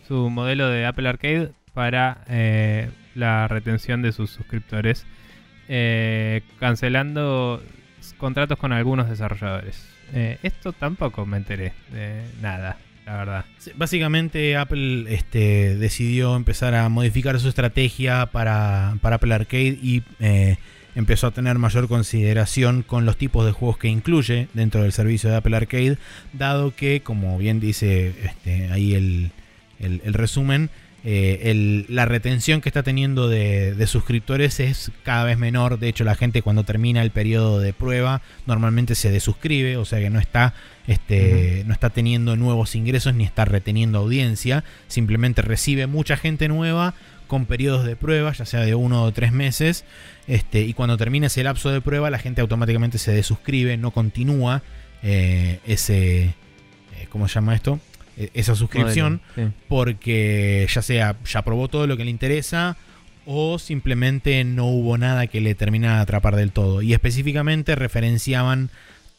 su 0.08 0.30
modelo 0.30 0.70
de 0.70 0.86
Apple 0.86 1.08
Arcade 1.08 1.52
para 1.74 2.24
eh, 2.28 2.90
la 3.16 3.48
retención 3.48 4.02
de 4.02 4.12
sus 4.12 4.32
suscriptores, 4.32 5.06
eh, 5.68 6.42
cancelando 6.60 7.62
contratos 8.18 8.58
con 8.58 8.72
algunos 8.72 9.10
desarrolladores. 9.10 9.88
Eh, 10.14 10.38
esto 10.44 10.74
tampoco 10.74 11.26
me 11.26 11.38
enteré 11.38 11.74
de 11.92 12.22
nada, 12.42 12.78
la 13.06 13.18
verdad. 13.18 13.46
Básicamente 13.76 14.56
Apple 14.58 15.06
este, 15.14 15.76
decidió 15.76 16.36
empezar 16.36 16.76
a 16.76 16.88
modificar 16.90 17.40
su 17.40 17.50
estrategia 17.50 18.28
para, 18.28 18.96
para 19.02 19.16
Apple 19.16 19.34
Arcade 19.34 19.80
y 19.82 20.04
eh, 20.20 20.58
empezó 20.96 21.28
a 21.28 21.32
tener 21.32 21.58
mayor 21.58 21.88
consideración 21.88 22.84
con 22.84 23.06
los 23.06 23.18
tipos 23.18 23.46
de 23.46 23.52
juegos 23.52 23.78
que 23.78 23.88
incluye 23.88 24.48
dentro 24.54 24.84
del 24.84 24.92
servicio 24.92 25.30
de 25.30 25.38
Apple 25.38 25.58
Arcade, 25.58 25.98
dado 26.34 26.76
que, 26.76 27.02
como 27.02 27.38
bien 27.38 27.60
dice 27.60 28.14
este, 28.24 28.72
ahí 28.72 28.94
el, 28.94 29.32
el- 29.80 30.02
el 30.06 30.14
resumen, 30.14 30.70
eh, 31.06 31.52
el- 31.52 31.86
la 31.90 32.06
retención 32.06 32.62
que 32.62 32.70
está 32.70 32.82
teniendo 32.84 33.28
de, 33.28 33.74
de 33.76 33.88
suscriptores 33.88 34.60
es 34.62 34.92
cada 35.04 35.26
vez 35.26 35.38
menor. 35.38 35.78
De 35.78 35.90
hecho, 35.90 36.04
la 36.06 36.16
gente 36.16 36.42
cuando 36.42 36.64
termina 36.64 37.02
el 37.02 37.12
periodo 37.12 37.60
de 37.60 37.74
prueba 37.74 38.22
normalmente 38.46 38.96
se 38.96 39.12
desuscribe, 39.12 39.76
o 39.78 39.84
sea 39.86 40.00
que 40.00 40.10
no 40.10 40.20
está, 40.20 40.54
este, 40.88 41.64
no 41.66 41.74
está 41.74 41.90
teniendo 41.90 42.36
nuevos 42.38 42.76
ingresos 42.76 43.14
ni 43.16 43.26
está 43.26 43.44
reteniendo 43.46 44.00
audiencia. 44.00 44.64
Simplemente 44.88 45.42
recibe 45.42 45.88
mucha 45.88 46.16
gente 46.16 46.48
nueva 46.48 46.94
con 47.28 47.46
periodos 47.48 47.84
de 47.86 47.96
prueba, 47.96 48.32
ya 48.32 48.46
sea 48.46 48.62
de 48.62 48.76
uno 48.76 49.04
o 49.04 49.12
tres 49.12 49.32
meses. 49.34 49.84
Este, 50.28 50.62
y 50.62 50.74
cuando 50.74 50.96
termina 50.98 51.28
ese 51.28 51.44
lapso 51.44 51.70
de 51.70 51.82
prueba, 51.82 52.10
la 52.12 52.20
gente 52.20 52.40
automáticamente 52.42 52.98
se 52.98 53.12
desuscribe, 53.12 53.76
no 53.76 53.92
continúa 53.92 54.62
eh, 55.02 55.60
ese. 55.66 56.24
eh, 56.24 56.34
¿Cómo 57.10 57.28
se 57.28 57.34
llama 57.36 57.56
esto? 57.56 57.80
Eh, 58.18 58.30
esa 58.36 58.54
suscripción 58.56 59.22
Modelo, 59.36 59.52
sí. 59.52 59.56
porque 59.70 60.68
ya 60.72 60.82
sea 60.82 61.16
ya 61.26 61.42
probó 61.42 61.68
todo 61.68 61.88
lo 61.88 61.98
que 61.98 62.06
le 62.06 62.12
interesa 62.12 62.78
o 63.26 63.58
simplemente 63.58 64.44
no 64.44 64.66
hubo 64.68 64.98
nada 64.98 65.28
que 65.28 65.42
le 65.42 65.56
terminara 65.56 65.96
de 65.96 66.02
atrapar 66.04 66.36
del 66.36 66.52
todo. 66.52 66.82
Y 66.82 66.94
específicamente 66.94 67.76
referenciaban 67.76 68.70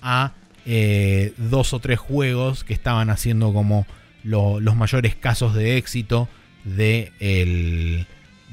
a 0.01 0.33
eh, 0.67 1.33
dos 1.37 1.73
o 1.75 1.79
tres 1.81 1.99
juegos 1.99 2.65
que 2.65 2.73
estaban 2.73 3.11
haciendo 3.11 3.53
como 3.53 3.87
lo- 4.23 4.61
los 4.61 4.77
mayores 4.77 5.15
casos 5.15 5.55
de 5.55 5.77
éxito 5.77 6.29
de 6.65 7.13
el- 7.21 8.07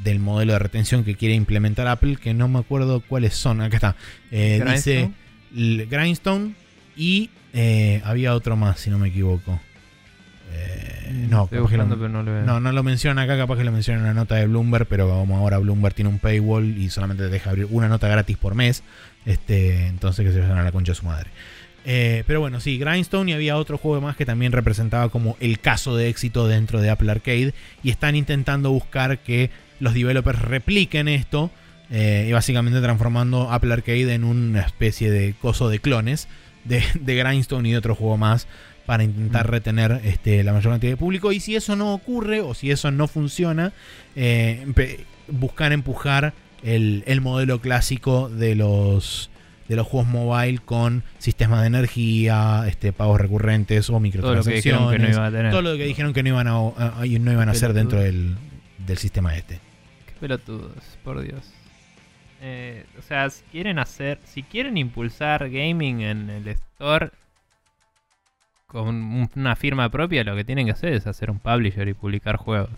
del 0.04 0.20
modelo 0.20 0.54
de 0.54 0.60
retención 0.60 1.04
que 1.04 1.16
quiere 1.16 1.36
implementar 1.36 1.88
Apple, 1.88 2.18
que 2.18 2.34
no 2.34 2.48
me 2.48 2.60
acuerdo 2.60 3.00
cuáles 3.02 3.36
son. 3.36 3.62
Acá 3.62 3.76
está. 3.78 3.96
Eh, 4.32 4.62
dice 4.74 5.12
Grindstone 5.90 6.54
y 6.98 7.30
eh, 7.54 8.02
había 8.04 8.34
otro 8.34 8.56
más, 8.56 8.80
si 8.80 8.90
no 8.90 8.98
me 8.98 9.10
equivoco. 9.10 9.60
Eh, 10.54 11.28
no, 11.30 11.48
lo- 11.78 11.84
no 11.90 11.96
no, 12.46 12.60
no 12.60 12.72
lo 12.72 12.84
mencionan 12.84 13.24
acá, 13.24 13.38
capaz 13.38 13.58
que 13.58 13.64
lo 13.64 13.72
mencionan 13.72 14.02
en 14.02 14.08
la 14.08 14.14
nota 14.14 14.36
de 14.36 14.48
Bloomberg, 14.48 14.86
pero 14.88 15.10
como 15.10 15.38
ahora 15.38 15.58
Bloomberg 15.60 15.94
tiene 15.96 16.10
un 16.10 16.20
paywall 16.20 16.78
y 16.78 16.90
solamente 16.90 17.24
te 17.24 17.30
deja 17.30 17.50
abrir 17.50 17.68
una 17.70 17.88
nota 17.88 18.08
gratis 18.08 18.38
por 18.38 18.56
mes, 18.56 18.84
este, 19.26 19.88
entonces 19.88 20.26
que 20.26 20.32
se 20.34 20.40
vayan 20.42 20.58
a 20.58 20.64
la 20.64 20.72
concha 20.72 20.92
de 20.92 20.96
su 20.96 21.06
madre. 21.06 21.30
Eh, 21.84 22.24
pero 22.28 22.40
bueno, 22.40 22.60
sí, 22.60 22.78
Grindstone 22.78 23.32
y 23.32 23.34
había 23.34 23.58
otro 23.58 23.78
juego 23.78 24.02
más 24.02 24.16
que 24.16 24.26
también 24.26 24.52
representaba 24.52 25.10
como 25.10 25.36
el 25.40 25.60
caso 25.60 25.96
de 25.96 26.10
éxito 26.10 26.48
dentro 26.48 26.80
de 26.80 26.90
Apple 26.92 27.10
Arcade 27.12 27.54
y 27.82 27.90
están 27.90 28.16
intentando 28.16 28.70
buscar 28.72 29.18
que 29.20 29.50
los 29.80 29.94
developers 29.96 30.40
repliquen 30.40 31.08
esto 31.08 31.50
eh, 31.90 32.28
y 32.30 32.32
básicamente 32.34 32.80
transformando 32.82 33.52
Apple 33.52 33.74
Arcade 33.74 34.14
en 34.14 34.24
una 34.26 34.62
especie 34.62 35.10
de 35.10 35.34
coso 35.42 35.70
de 35.70 35.80
clones 35.80 36.28
de, 36.66 36.84
de 37.00 37.16
Grindstone 37.16 37.68
y 37.68 37.72
de 37.72 37.80
otro 37.80 37.96
juego 37.96 38.16
más 38.18 38.48
para 38.92 39.04
intentar 39.06 39.48
Mm. 39.48 39.52
retener 39.52 40.02
este, 40.04 40.44
la 40.44 40.52
mayor 40.52 40.74
cantidad 40.74 40.92
de 40.92 40.98
público. 40.98 41.32
Y 41.32 41.40
si 41.40 41.56
eso 41.56 41.78
no 41.78 41.94
ocurre 41.94 42.42
o 42.42 42.54
si 42.54 42.72
eso 42.72 42.92
no 42.92 43.08
funciona, 43.08 43.72
eh, 44.18 44.66
buscar 45.30 45.72
empujar 45.72 46.34
el, 46.62 47.06
el 47.08 47.22
modelo 47.22 47.62
clásico 47.62 48.28
de 48.28 48.54
los 48.56 49.30
de 49.70 49.78
los 49.78 49.88
juegos 49.88 50.10
mobile 50.10 50.58
con 50.60 51.04
sistemas 51.20 51.62
de 51.62 51.68
energía, 51.68 52.66
este, 52.68 52.92
pagos 52.92 53.22
recurrentes 53.22 53.86
o 53.90 53.94
Todo 53.94 53.96
lo 53.96 54.02
que 54.02 54.04
microtransacciones. 54.04 55.18
que 55.18 55.44
no. 55.44 55.50
Todo 55.52 55.62
lo 55.62 55.78
que 55.78 55.86
dijeron 55.86 56.12
que 56.12 56.24
no 56.24 56.28
iban 56.30 56.48
a, 56.48 56.56
a- 56.58 57.02
a- 57.02 57.06
no 57.06 57.32
iban 57.32 57.48
a 57.48 57.54
hacer 57.54 57.72
dentro 57.72 58.02
del, 58.02 58.36
del 58.86 58.98
sistema 58.98 59.38
este. 59.38 59.62
Qué 60.08 60.14
pelotudos, 60.20 60.74
por 61.06 61.22
Dios. 61.22 61.54
Eh, 62.42 62.84
o 63.00 63.02
sea, 63.02 63.30
si 63.30 63.44
quieren 63.54 63.80
hacer, 63.80 64.20
si 64.26 64.44
quieren 64.44 64.76
impulsar 64.76 65.50
gaming 65.50 66.02
en 66.02 66.30
el 66.30 66.46
store 66.50 67.12
con 68.72 68.88
un- 68.88 69.30
una 69.36 69.56
firma 69.56 69.90
propia, 69.90 70.24
lo 70.24 70.36
que 70.36 70.44
tienen 70.46 70.66
que 70.66 70.72
hacer 70.72 70.94
es 70.94 71.06
hacer 71.08 71.30
un 71.30 71.40
publisher 71.40 71.88
y 71.88 71.94
publicar 71.94 72.38
juegos. 72.38 72.70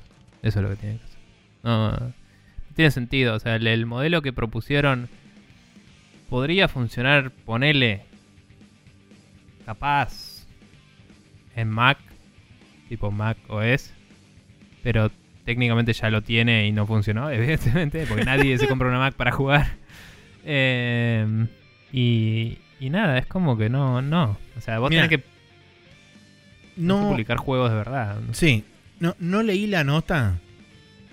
Eso 0.42 0.60
es 0.60 0.64
lo 0.64 0.70
que 0.72 0.76
tienen 0.76 0.98
que 0.98 1.04
hacer. 1.06 1.20
No, 1.64 1.92
no 1.92 2.14
tiene 2.76 2.90
sentido. 2.92 3.36
O 3.36 3.40
sea, 3.40 3.56
el, 3.56 3.68
el 3.68 3.86
modelo 3.86 4.22
que 4.24 4.34
propusieron 4.34 5.08
podría 6.30 6.68
funcionar, 6.68 7.30
ponele 7.32 8.02
capaz 9.66 10.46
en 11.56 11.70
Mac, 11.70 11.98
tipo 12.90 13.12
Mac 13.12 13.38
OS, 13.48 13.94
pero 14.82 15.12
técnicamente 15.46 15.94
ya 15.94 16.10
lo 16.10 16.22
tiene 16.22 16.68
y 16.68 16.72
no 16.72 16.86
funcionó, 16.88 17.30
evidentemente, 17.32 18.06
porque 18.08 18.26
nadie 18.26 18.58
se 18.58 18.68
compra 18.68 18.88
una 18.90 19.00
Mac 19.00 19.14
para 19.14 19.32
jugar. 19.32 19.68
Eh, 20.44 21.48
y, 21.92 22.58
y 22.80 22.90
nada, 22.90 23.18
es 23.18 23.28
como 23.28 23.58
que 23.58 23.70
no, 23.70 24.02
no. 24.02 24.38
O 24.58 24.62
sea, 24.62 24.80
vos 24.80 24.90
tenés 24.90 25.10
que 25.10 25.24
No, 26.76 27.10
publicar 27.10 27.38
juegos 27.38 27.70
de 27.72 27.76
verdad. 27.78 28.18
sí, 28.32 28.64
no, 29.00 29.16
no 29.20 29.44
leí 29.44 29.68
la 29.68 29.84
nota, 29.84 30.40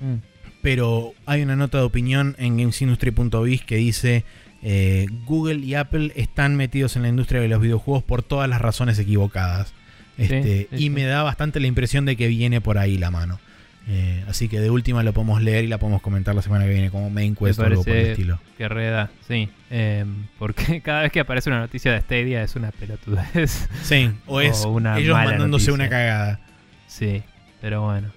Mm. 0.00 0.14
pero 0.62 1.12
hay 1.26 1.42
una 1.42 1.56
nota 1.56 1.78
de 1.78 1.84
opinión 1.84 2.34
en 2.38 2.56
gamesindustry.biz 2.56 3.62
que 3.64 3.76
dice 3.76 4.24
eh, 4.62 5.06
Google 5.26 5.56
y 5.64 5.74
Apple 5.74 6.12
están 6.16 6.56
metidos 6.56 6.96
en 6.96 7.02
la 7.02 7.08
industria 7.08 7.40
de 7.40 7.48
los 7.48 7.60
videojuegos 7.60 8.02
por 8.02 8.22
todas 8.22 8.48
las 8.48 8.60
razones 8.60 8.98
equivocadas. 8.98 9.72
Este, 10.18 10.68
sí, 10.72 10.84
y 10.86 10.90
me 10.90 11.04
da 11.04 11.22
bastante 11.22 11.60
la 11.60 11.66
impresión 11.66 12.04
de 12.04 12.14
que 12.16 12.28
viene 12.28 12.60
por 12.60 12.76
ahí 12.78 12.98
la 12.98 13.10
mano. 13.10 13.40
Eh, 13.88 14.24
así 14.28 14.48
que 14.48 14.60
de 14.60 14.70
última 14.70 15.02
lo 15.02 15.12
podemos 15.12 15.42
leer 15.42 15.64
y 15.64 15.66
la 15.66 15.78
podemos 15.78 16.00
comentar 16.02 16.34
la 16.34 16.42
semana 16.42 16.64
que 16.64 16.70
viene 16.70 16.90
como 16.90 17.10
main 17.10 17.34
quest 17.34 17.58
o 17.58 17.64
algo 17.64 17.82
por 17.82 17.92
el 17.96 18.06
estilo. 18.08 18.38
Que 18.56 18.68
reda, 18.68 19.10
sí. 19.26 19.48
Eh, 19.70 20.04
porque 20.38 20.80
cada 20.84 21.02
vez 21.02 21.12
que 21.12 21.20
aparece 21.20 21.50
una 21.50 21.58
noticia 21.60 21.92
de 21.92 22.00
Stadia 22.00 22.42
es 22.42 22.54
una 22.56 22.70
pelotudez. 22.70 23.68
Sí, 23.82 24.10
o 24.26 24.40
es 24.40 24.64
O 24.64 24.70
una 24.70 24.98
ellos 24.98 25.14
mala 25.14 25.30
mandándose 25.30 25.70
noticia. 25.70 25.74
una 25.74 25.88
cagada. 25.88 26.40
Sí, 26.86 27.22
pero 27.60 27.82
bueno. 27.82 28.08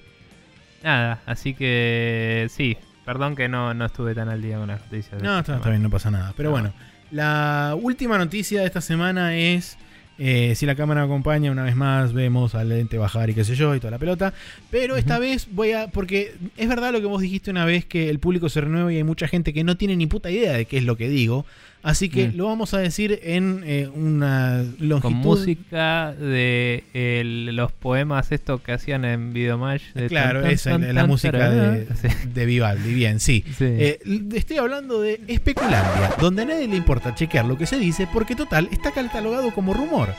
Nada, 0.84 1.22
así 1.26 1.54
que 1.54 2.48
sí. 2.50 2.78
Perdón 3.06 3.36
que 3.36 3.50
no, 3.50 3.74
no 3.74 3.86
estuve 3.86 4.14
tan 4.16 4.30
al 4.30 4.42
día 4.42 4.58
con 4.58 4.68
las 4.68 4.80
noticias. 4.82 5.22
de 5.22 5.28
No, 5.28 5.40
está, 5.40 5.56
está 5.58 5.70
bien, 5.70 5.82
no 5.82 5.90
pasa 5.90 6.12
nada. 6.12 6.34
Pero 6.38 6.50
No. 6.50 6.54
bueno, 6.54 6.74
la 7.12 7.76
última 7.82 8.18
noticia 8.18 8.62
de 8.62 8.68
esta 8.68 8.82
semana 8.82 9.36
es. 9.36 9.78
Eh, 10.20 10.54
si 10.56 10.66
la 10.66 10.76
cámara 10.76 11.04
acompaña, 11.04 11.52
una 11.52 11.64
vez 11.64 11.76
más 11.76 12.14
vemos 12.14 12.56
al 12.56 12.70
lente 12.70 12.98
bajar 12.98 13.30
y 13.30 13.34
qué 13.34 13.44
sé 13.44 13.56
yo 13.56 13.74
y 13.76 13.80
toda 13.80 13.92
la 13.92 14.00
pelota. 14.00 14.34
Pero 14.70 14.96
esta 14.96 15.16
Ujú. 15.16 15.22
vez 15.22 15.48
voy 15.52 15.72
a. 15.72 15.88
Porque 15.88 16.36
es 16.58 16.68
verdad 16.70 16.92
lo 16.92 17.00
que 17.02 17.08
vos 17.08 17.22
dijiste 17.22 17.52
una 17.52 17.66
vez 17.66 17.86
que 17.86 18.10
el 18.10 18.20
público 18.20 18.50
se 18.50 18.62
renueva 18.62 18.94
y 18.94 18.98
hay 18.98 19.04
mucha 19.04 19.28
gente 19.28 19.54
que 19.54 19.64
no 19.64 19.78
tiene 19.78 19.96
ni 19.96 20.06
puta 20.08 20.30
idea 20.30 20.54
de 20.54 20.66
qué 20.66 20.78
es 20.78 20.84
lo 20.84 20.98
que 20.98 21.10
digo. 21.10 21.46
Así 21.84 22.08
que 22.08 22.30
Mm. 22.30 22.38
lo 22.38 22.46
vamos 22.46 22.74
a 22.74 22.78
decir 22.80 23.20
en 23.24 23.62
eh, 23.66 23.90
una 23.94 24.64
longitud. 24.80 25.02
Con 25.02 25.14
música 25.16 26.14
de 26.14 26.84
los 27.52 27.74
poemas 27.74 28.32
estos 28.32 28.62
que 28.62 28.72
hacían 28.72 29.04
en 29.04 29.34
Videomatch. 29.34 29.82
de 29.94 30.08
Claro, 30.08 30.40
tan, 30.40 30.44
tan, 30.44 30.52
esa, 30.54 30.70
tan, 30.72 30.96
la, 30.96 31.06
música 31.06 31.50
de. 31.50 31.86
Sí, 32.02 32.08
de 32.34 32.46
Vivaldi. 32.46 32.94
Bien, 32.94 33.20
sí. 33.20 33.44
sí. 33.58 33.66
Eh, 33.66 34.00
estoy 34.34 34.58
hablando 34.58 35.02
de 35.02 35.20
Especulandia, 35.28 36.16
donde 36.20 36.44
a 36.44 36.46
nadie 36.46 36.68
le 36.70 36.78
importa 36.78 37.14
chequear 37.16 37.46
lo 37.46 37.58
que 37.58 37.66
se 37.66 37.78
dice, 37.78 38.08
porque 38.12 38.36
total 38.36 38.70
está 38.72 38.92
catalogado 38.92 39.52
como 39.52 39.74
rumor. 39.74 40.10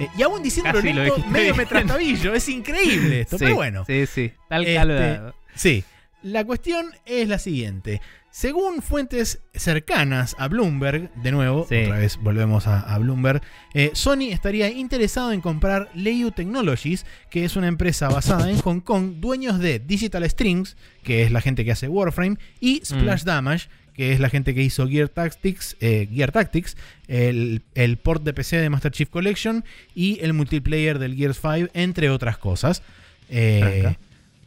Eh, 0.00 0.08
y 0.18 0.22
aún 0.22 0.42
diciéndolo 0.42 0.80
lento, 0.82 1.24
medio 1.30 1.54
me 1.54 1.64
tratabillo. 1.64 2.34
Es 2.34 2.48
increíble 2.50 3.22
esto, 3.22 3.38
Sí, 3.38 3.44
pero 3.44 3.54
bueno. 3.56 3.84
Sí, 3.86 4.04
sí. 4.06 4.30
Tal 4.48 4.66
Este. 4.66 5.20
Sí. 5.54 5.84
La 6.24 6.44
cuestión 6.44 6.86
es 7.06 7.28
la 7.28 7.38
siguiente. 7.38 8.00
Según 8.30 8.82
fuentes 8.82 9.40
cercanas 9.54 10.34
a 10.38 10.48
Bloomberg, 10.48 11.12
de 11.22 11.30
nuevo, 11.30 11.66
Sí. 11.68 11.76
otra 11.84 11.98
vez 11.98 12.16
volvemos 12.16 12.66
a, 12.66 12.80
a 12.80 12.98
Bloomberg, 12.98 13.42
eh, 13.74 13.90
Sony 13.92 14.30
estaría 14.32 14.70
interesado 14.70 15.30
en 15.32 15.40
comprar 15.40 15.90
Leiyu 15.94 16.32
Technologies, 16.32 17.06
que 17.30 17.44
es 17.44 17.54
una 17.54 17.68
empresa 17.68 18.08
basada 18.08 18.50
en 18.50 18.58
Hong 18.58 18.80
Kong, 18.80 19.16
dueños 19.20 19.60
de 19.60 19.78
Digital 19.78 20.28
Strings, 20.28 20.76
que 21.04 21.22
es 21.22 21.30
la 21.30 21.40
gente 21.40 21.64
que 21.64 21.70
hace 21.72 21.86
Warframe, 21.88 22.38
y 22.58 22.80
Splash 22.84 23.22
Mm. 23.22 23.26
Damage, 23.26 23.68
que 23.92 24.12
es 24.12 24.18
la 24.18 24.28
gente 24.30 24.52
que 24.54 24.62
hizo 24.62 24.88
Gear 24.88 25.08
Tactics, 25.10 25.76
eh, 25.80 26.08
Gear 26.12 26.32
Tactics 26.32 26.76
el, 27.06 27.62
el 27.76 27.98
port 27.98 28.24
de 28.24 28.32
PC 28.32 28.56
de 28.56 28.68
Master 28.70 28.90
Chief 28.90 29.08
Collection 29.08 29.64
y 29.94 30.18
el 30.22 30.32
multiplayer 30.32 30.98
del 30.98 31.14
Gears 31.14 31.38
5, 31.40 31.70
entre 31.74 32.10
otras 32.10 32.38
cosas. 32.38 32.82
Eh. 33.28 33.94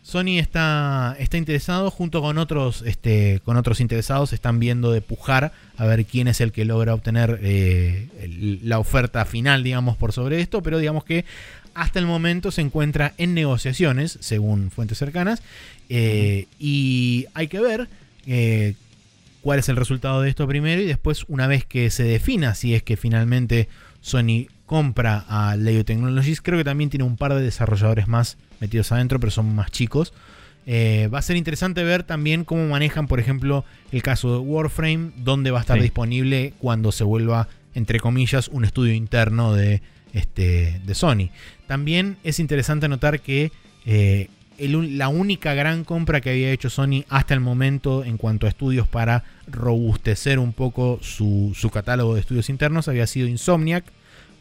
Sony 0.07 0.39
está, 0.39 1.17
está 1.19 1.35
interesado 1.35 1.91
junto 1.91 2.21
con 2.21 2.37
otros, 2.37 2.81
este, 2.87 3.41
con 3.43 3.57
otros 3.57 3.81
interesados, 3.81 4.31
están 4.31 4.57
viendo 4.57 4.93
de 4.93 5.01
pujar 5.01 5.51
a 5.75 5.85
ver 5.85 6.05
quién 6.05 6.29
es 6.29 6.39
el 6.39 6.53
que 6.53 6.63
logra 6.63 6.93
obtener 6.93 7.41
eh, 7.43 8.07
la 8.63 8.79
oferta 8.79 9.25
final, 9.25 9.63
digamos, 9.65 9.97
por 9.97 10.13
sobre 10.13 10.39
esto, 10.39 10.63
pero 10.63 10.77
digamos 10.77 11.03
que 11.03 11.25
hasta 11.73 11.99
el 11.99 12.05
momento 12.05 12.51
se 12.51 12.61
encuentra 12.61 13.15
en 13.17 13.33
negociaciones, 13.33 14.17
según 14.21 14.71
fuentes 14.71 14.97
cercanas, 14.97 15.41
eh, 15.89 16.47
y 16.57 17.25
hay 17.33 17.49
que 17.49 17.59
ver 17.59 17.89
eh, 18.27 18.75
cuál 19.41 19.59
es 19.59 19.67
el 19.67 19.75
resultado 19.75 20.21
de 20.21 20.29
esto 20.29 20.47
primero 20.47 20.81
y 20.81 20.85
después, 20.85 21.25
una 21.27 21.47
vez 21.47 21.65
que 21.65 21.89
se 21.89 22.03
defina 22.03 22.55
si 22.55 22.75
es 22.75 22.81
que 22.81 22.95
finalmente 22.95 23.67
Sony 23.99 24.45
compra 24.65 25.25
a 25.27 25.57
Leo 25.57 25.83
Technologies, 25.83 26.39
creo 26.39 26.57
que 26.57 26.63
también 26.63 26.89
tiene 26.89 27.03
un 27.03 27.17
par 27.17 27.33
de 27.33 27.41
desarrolladores 27.41 28.07
más 28.07 28.37
metidos 28.59 28.91
adentro, 28.91 29.19
pero 29.19 29.31
son 29.31 29.53
más 29.55 29.71
chicos. 29.71 30.13
Eh, 30.65 31.09
va 31.13 31.19
a 31.19 31.21
ser 31.21 31.37
interesante 31.37 31.83
ver 31.83 32.03
también 32.03 32.43
cómo 32.43 32.67
manejan, 32.67 33.07
por 33.07 33.19
ejemplo, 33.19 33.63
el 33.91 34.01
caso 34.03 34.33
de 34.33 34.37
Warframe, 34.39 35.11
dónde 35.17 35.51
va 35.51 35.59
a 35.59 35.61
estar 35.61 35.77
Sí. 35.77 35.83
disponible 35.83 36.53
cuando 36.59 36.91
se 36.91 37.03
vuelva, 37.05 37.47
entre 37.73 37.99
comillas, 37.99 38.49
un 38.49 38.65
estudio 38.65 38.93
interno 38.93 39.53
de, 39.53 39.81
este, 40.13 40.81
de 40.85 40.95
Sony. 40.95 41.29
También 41.67 42.17
es 42.23 42.39
interesante 42.39 42.87
notar 42.89 43.21
que 43.21 43.51
eh, 43.85 44.27
el 44.57 44.97
la 44.97 45.07
única 45.07 45.53
gran 45.53 45.83
compra 45.85 46.19
que 46.19 46.31
había 46.31 46.51
hecho 46.51 46.69
Sony 46.69 47.05
hasta 47.09 47.33
el 47.35 47.39
momento 47.39 48.03
en 48.03 48.17
cuanto 48.17 48.47
a 48.47 48.49
estudios 48.49 48.87
para 48.87 49.23
robustecer 49.47 50.39
un 50.39 50.51
poco 50.51 50.99
su, 51.01 51.53
su 51.55 51.69
catálogo 51.69 52.15
de 52.15 52.21
estudios 52.21 52.49
internos 52.49 52.87
había 52.87 53.05
sido 53.07 53.27
Insomniac 53.27 53.85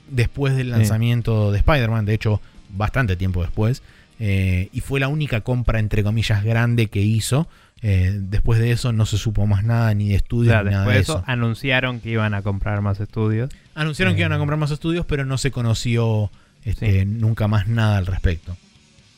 después 0.09 0.56
del 0.56 0.66
Sí. 0.68 0.70
lanzamiento 0.72 1.52
de 1.52 1.59
Spider-Man, 1.59 2.06
de 2.06 2.14
hecho 2.14 2.40
bastante 2.70 3.14
tiempo 3.16 3.43
después, 3.43 3.82
eh, 4.18 4.68
y 4.72 4.80
fue 4.80 5.01
la 5.01 5.09
única 5.09 5.40
compra 5.43 5.78
entre 5.78 6.02
comillas 6.02 6.43
grande 6.44 6.86
que 6.88 7.01
hizo. 7.01 7.48
Eh, 7.82 8.12
después 8.14 8.59
de 8.59 8.72
eso 8.72 8.90
no 8.93 9.05
se 9.05 9.18
supo 9.18 9.47
más 9.47 9.62
nada 9.62 9.93
ni 9.93 10.09
de 10.09 10.14
estudios 10.16 10.56
ni 10.64 10.70
nada 10.70 10.78
después 10.80 10.94
de 10.97 11.02
eso 11.02 11.12
eso. 11.18 11.24
anunciaron 11.26 12.01
que 12.01 12.09
iban 12.10 12.32
a 12.34 12.43
comprar 12.43 12.80
más 12.80 12.98
estudios. 13.01 13.51
Anunciaron 13.74 14.14
que 14.14 14.20
iban 14.20 14.32
a 14.32 14.36
Eh. 14.36 14.38
comprar 14.38 14.59
más 14.59 14.70
estudios, 14.70 15.05
pero 15.06 15.24
no 15.26 15.36
se 15.38 15.51
conoció 15.51 16.30
este, 16.64 17.05
nunca 17.05 17.47
más 17.48 17.68
nada 17.68 17.98
al 17.98 18.06
respecto. 18.06 18.56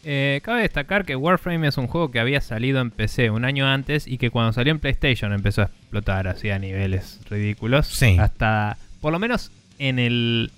Eh, 0.04 0.40
cabe 0.42 0.62
destacar 0.62 1.04
que 1.04 1.16
Warframe 1.16 1.68
es 1.68 1.76
un 1.76 1.86
juego 1.86 2.10
que 2.10 2.18
había 2.20 2.40
salido 2.40 2.80
en 2.80 2.90
PC 2.90 3.30
un 3.30 3.44
año 3.44 3.66
antes 3.66 4.06
y 4.06 4.18
que 4.18 4.30
cuando 4.30 4.52
salió 4.52 4.72
en 4.72 4.78
PlayStation 4.80 5.32
empezó 5.32 5.62
a 5.62 5.64
explotar 5.66 6.28
así 6.28 6.50
a 6.50 6.58
niveles 6.58 7.20
ridículos. 7.30 7.86
Sí. 7.86 8.16
Hasta, 8.18 8.76
por 9.00 9.12
lo 9.12 9.18
menos 9.18 9.50
en 9.78 9.98
el 9.98 10.50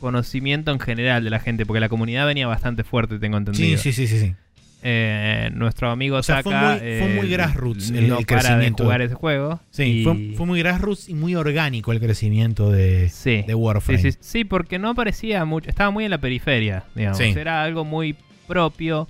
conocimiento 0.00 0.72
en 0.72 0.80
general 0.80 1.22
de 1.22 1.30
la 1.30 1.38
gente, 1.40 1.66
porque 1.66 1.80
la 1.80 1.88
comunidad 1.88 2.26
venía 2.26 2.46
bastante 2.46 2.82
fuerte, 2.84 3.18
tengo 3.18 3.36
Sí, 3.36 3.38
entendido. 3.38 3.78
sí, 3.78 3.92
sí, 3.92 4.06
sí, 4.06 4.18
sí. 4.18 4.34
Eh, 4.82 5.50
nuestro 5.52 5.90
amigo 5.90 6.16
O 6.16 6.22
sea, 6.22 6.42
fue 6.42 6.52
Saka, 6.54 6.70
muy- 6.82 6.98
fue 6.98 7.08
muy 7.14 7.26
eh, 7.26 7.30
grassroots 7.32 7.90
el- 7.90 8.08
no 8.08 8.18
el 8.20 8.24
para 8.24 8.56
de 8.56 8.70
jugar 8.70 9.02
ese 9.02 9.14
juego. 9.14 9.60
Sí, 9.70 9.82
y- 9.82 10.04
fue, 10.04 10.32
fue 10.36 10.46
muy 10.46 10.58
grassroots 10.60 11.10
y 11.10 11.14
muy 11.14 11.34
orgánico 11.34 11.92
el 11.92 12.00
crecimiento 12.00 12.70
de, 12.70 13.10
Sí. 13.10 13.44
de 13.46 13.54
Warframe. 13.54 14.00
Sí, 14.00 14.12
sí, 14.12 14.18
sí, 14.22 14.44
porque 14.44 14.78
no 14.78 14.94
parecía 14.94 15.44
mucho, 15.44 15.68
estaba 15.68 15.90
muy 15.90 16.04
en 16.06 16.10
la 16.10 16.18
periferia, 16.18 16.84
digamos, 16.94 17.18
Sí. 17.18 17.24
era 17.36 17.62
algo 17.62 17.84
muy 17.84 18.16
propio. 18.48 19.06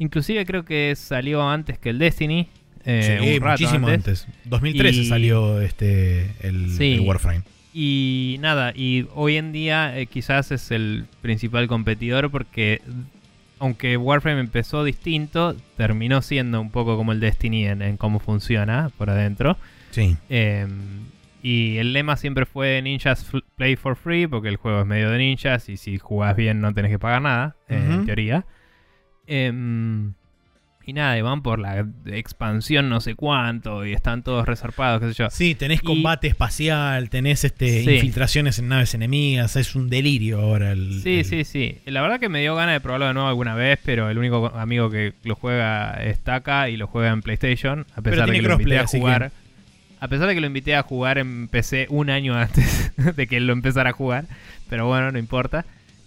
Inclusive 0.00 0.44
creo 0.44 0.64
que 0.64 0.94
salió 0.96 1.48
antes 1.48 1.78
que 1.78 1.90
el 1.90 1.98
Destiny. 1.98 2.48
eh, 2.88 3.18
Sí, 3.20 3.34
un 3.36 3.40
rato 3.42 3.62
muchísimo 3.62 3.88
antes. 3.88 4.26
antes. 4.26 4.38
2013 4.44 5.00
Y- 5.00 5.08
salió 5.08 5.60
este 5.60 6.30
el, 6.40 6.70
Sí. 6.76 6.92
el 6.94 7.00
Warframe. 7.00 7.42
Y 7.78 8.38
nada, 8.40 8.72
y 8.74 9.06
hoy 9.14 9.36
en 9.36 9.52
día 9.52 9.98
eh, 9.98 10.06
quizás 10.06 10.50
es 10.50 10.70
el 10.70 11.04
principal 11.20 11.68
competidor 11.68 12.30
porque 12.30 12.80
aunque 13.58 13.98
Warframe 13.98 14.40
empezó 14.40 14.82
distinto, 14.82 15.54
terminó 15.76 16.22
siendo 16.22 16.58
un 16.58 16.70
poco 16.70 16.96
como 16.96 17.12
el 17.12 17.20
Destiny 17.20 17.66
en, 17.66 17.82
en 17.82 17.98
cómo 17.98 18.18
funciona 18.18 18.90
por 18.96 19.10
adentro. 19.10 19.58
Sí. 19.90 20.16
Eh, 20.30 20.66
y 21.42 21.76
el 21.76 21.92
lema 21.92 22.16
siempre 22.16 22.46
fue 22.46 22.80
Ninjas 22.80 23.30
Play 23.56 23.76
for 23.76 23.94
Free, 23.94 24.26
porque 24.26 24.48
el 24.48 24.56
juego 24.56 24.80
es 24.80 24.86
medio 24.86 25.10
de 25.10 25.18
ninjas 25.18 25.68
y 25.68 25.76
si 25.76 25.98
jugás 25.98 26.34
bien 26.34 26.62
no 26.62 26.72
tenés 26.72 26.90
que 26.90 26.98
pagar 26.98 27.20
nada, 27.20 27.56
en 27.68 28.06
teoría. 28.06 28.46
Em, 29.26 30.14
y 30.88 30.92
nada, 30.92 31.18
y 31.18 31.20
van 31.22 31.42
por 31.42 31.58
la 31.58 31.84
expansión 32.06 32.88
no 32.88 33.00
sé 33.00 33.16
cuánto 33.16 33.84
y 33.84 33.92
están 33.92 34.22
todos 34.22 34.46
resarpados, 34.46 35.00
qué 35.02 35.08
sé 35.08 35.14
yo. 35.14 35.30
Sí, 35.30 35.54
tenés 35.56 35.80
Y- 35.82 35.84
combate 35.86 36.28
espacial, 36.28 37.10
tenés 37.10 37.44
este 37.44 37.82
Sí. 37.82 37.90
infiltraciones 37.96 38.58
en 38.60 38.68
naves 38.68 38.94
enemigas, 38.94 39.56
es 39.56 39.74
un 39.74 39.90
delirio 39.90 40.40
ahora 40.40 40.70
el. 40.72 41.00
Sí, 41.02 41.18
el- 41.18 41.24
sí, 41.24 41.44
sí. 41.44 41.78
La 41.86 42.02
verdad 42.02 42.20
que 42.20 42.28
me 42.28 42.40
dio 42.40 42.54
ganas 42.54 42.74
de 42.76 42.80
probarlo 42.80 43.08
de 43.08 43.14
nuevo 43.14 43.28
alguna 43.28 43.54
vez, 43.56 43.78
pero 43.84 44.08
el 44.08 44.16
único 44.16 44.46
amigo 44.54 44.88
que 44.88 45.12
lo 45.24 45.34
juega 45.34 45.92
está 46.04 46.36
acá 46.36 46.68
y 46.70 46.76
lo 46.76 46.86
juega 46.86 47.10
en 47.10 47.20
PlayStation, 47.20 47.84
a 47.96 48.00
pesar 48.02 48.30
de 48.30 48.36
que 48.36 48.42
lo 48.42 48.52
invité 48.54 48.78
a 48.78 48.86
jugar. 48.86 49.32
A 49.98 50.08
pesar 50.08 50.28
de 50.28 50.34
que 50.34 50.40
lo 50.40 50.46
invité 50.46 50.74
a 50.76 50.82
jugar 50.82 51.18
en 51.18 51.48
PC 51.48 51.86
un 51.90 52.10
año 52.10 52.34
antes 52.38 52.92
de 53.16 53.26
que 53.26 53.38
él 53.38 53.46
lo 53.46 53.54
empezara 53.54 53.90
a 53.90 53.92
jugar, 53.92 54.26
pero 54.70 54.86
bueno, 54.86 55.10
no 55.10 55.18
importa. 55.18 55.64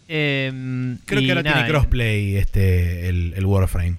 Em, 0.07 0.97
Creo 1.05 1.21
que 1.21 1.29
ahora 1.29 1.43
nada, 1.43 1.55
tiene 1.57 1.69
crossplay 1.69 2.35
este 2.37 3.09
el, 3.09 3.33
el 3.35 3.45
Warframe. 3.45 3.97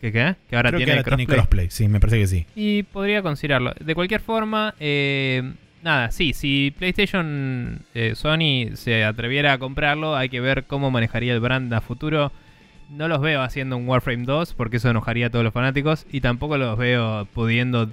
¿Qué 0.00 0.12
qué? 0.12 0.34
Que 0.48 0.56
ahora 0.56 0.70
Creo 0.70 0.78
tiene 0.78 0.92
que 0.92 0.98
ahora 0.98 1.02
crossplay. 1.02 1.26
tiene 1.26 1.36
crossplay, 1.36 1.70
sí, 1.70 1.88
me 1.88 2.00
parece 2.00 2.18
que 2.20 2.26
sí. 2.26 2.46
Y 2.54 2.82
podría 2.84 3.22
considerarlo. 3.22 3.74
De 3.78 3.94
cualquier 3.94 4.20
forma, 4.20 4.74
eh, 4.80 5.52
nada, 5.82 6.10
sí, 6.10 6.32
si 6.32 6.74
PlayStation 6.78 7.82
eh, 7.94 8.14
Sony 8.14 8.74
se 8.76 9.04
atreviera 9.04 9.52
a 9.52 9.58
comprarlo, 9.58 10.16
hay 10.16 10.28
que 10.30 10.40
ver 10.40 10.64
cómo 10.64 10.90
manejaría 10.90 11.34
el 11.34 11.40
brand 11.40 11.72
a 11.74 11.80
futuro. 11.80 12.32
No 12.88 13.08
los 13.08 13.20
veo 13.20 13.42
haciendo 13.42 13.76
un 13.76 13.86
Warframe 13.86 14.24
2 14.24 14.54
porque 14.54 14.78
eso 14.78 14.90
enojaría 14.90 15.26
a 15.26 15.30
todos 15.30 15.44
los 15.44 15.52
fanáticos 15.54 16.06
y 16.10 16.22
tampoco 16.22 16.56
los 16.56 16.76
veo 16.78 17.26
pudiendo 17.34 17.90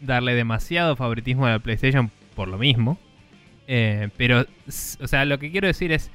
darle 0.00 0.34
demasiado 0.34 0.96
favoritismo 0.96 1.46
a 1.46 1.50
la 1.50 1.58
PlayStation 1.58 2.10
por 2.34 2.48
lo 2.48 2.56
mismo. 2.56 2.98
Eh, 3.66 4.08
pero, 4.16 4.46
o 5.00 5.06
sea, 5.08 5.24
lo 5.26 5.38
que 5.38 5.50
quiero 5.50 5.66
decir 5.66 5.92
es, 5.92 6.10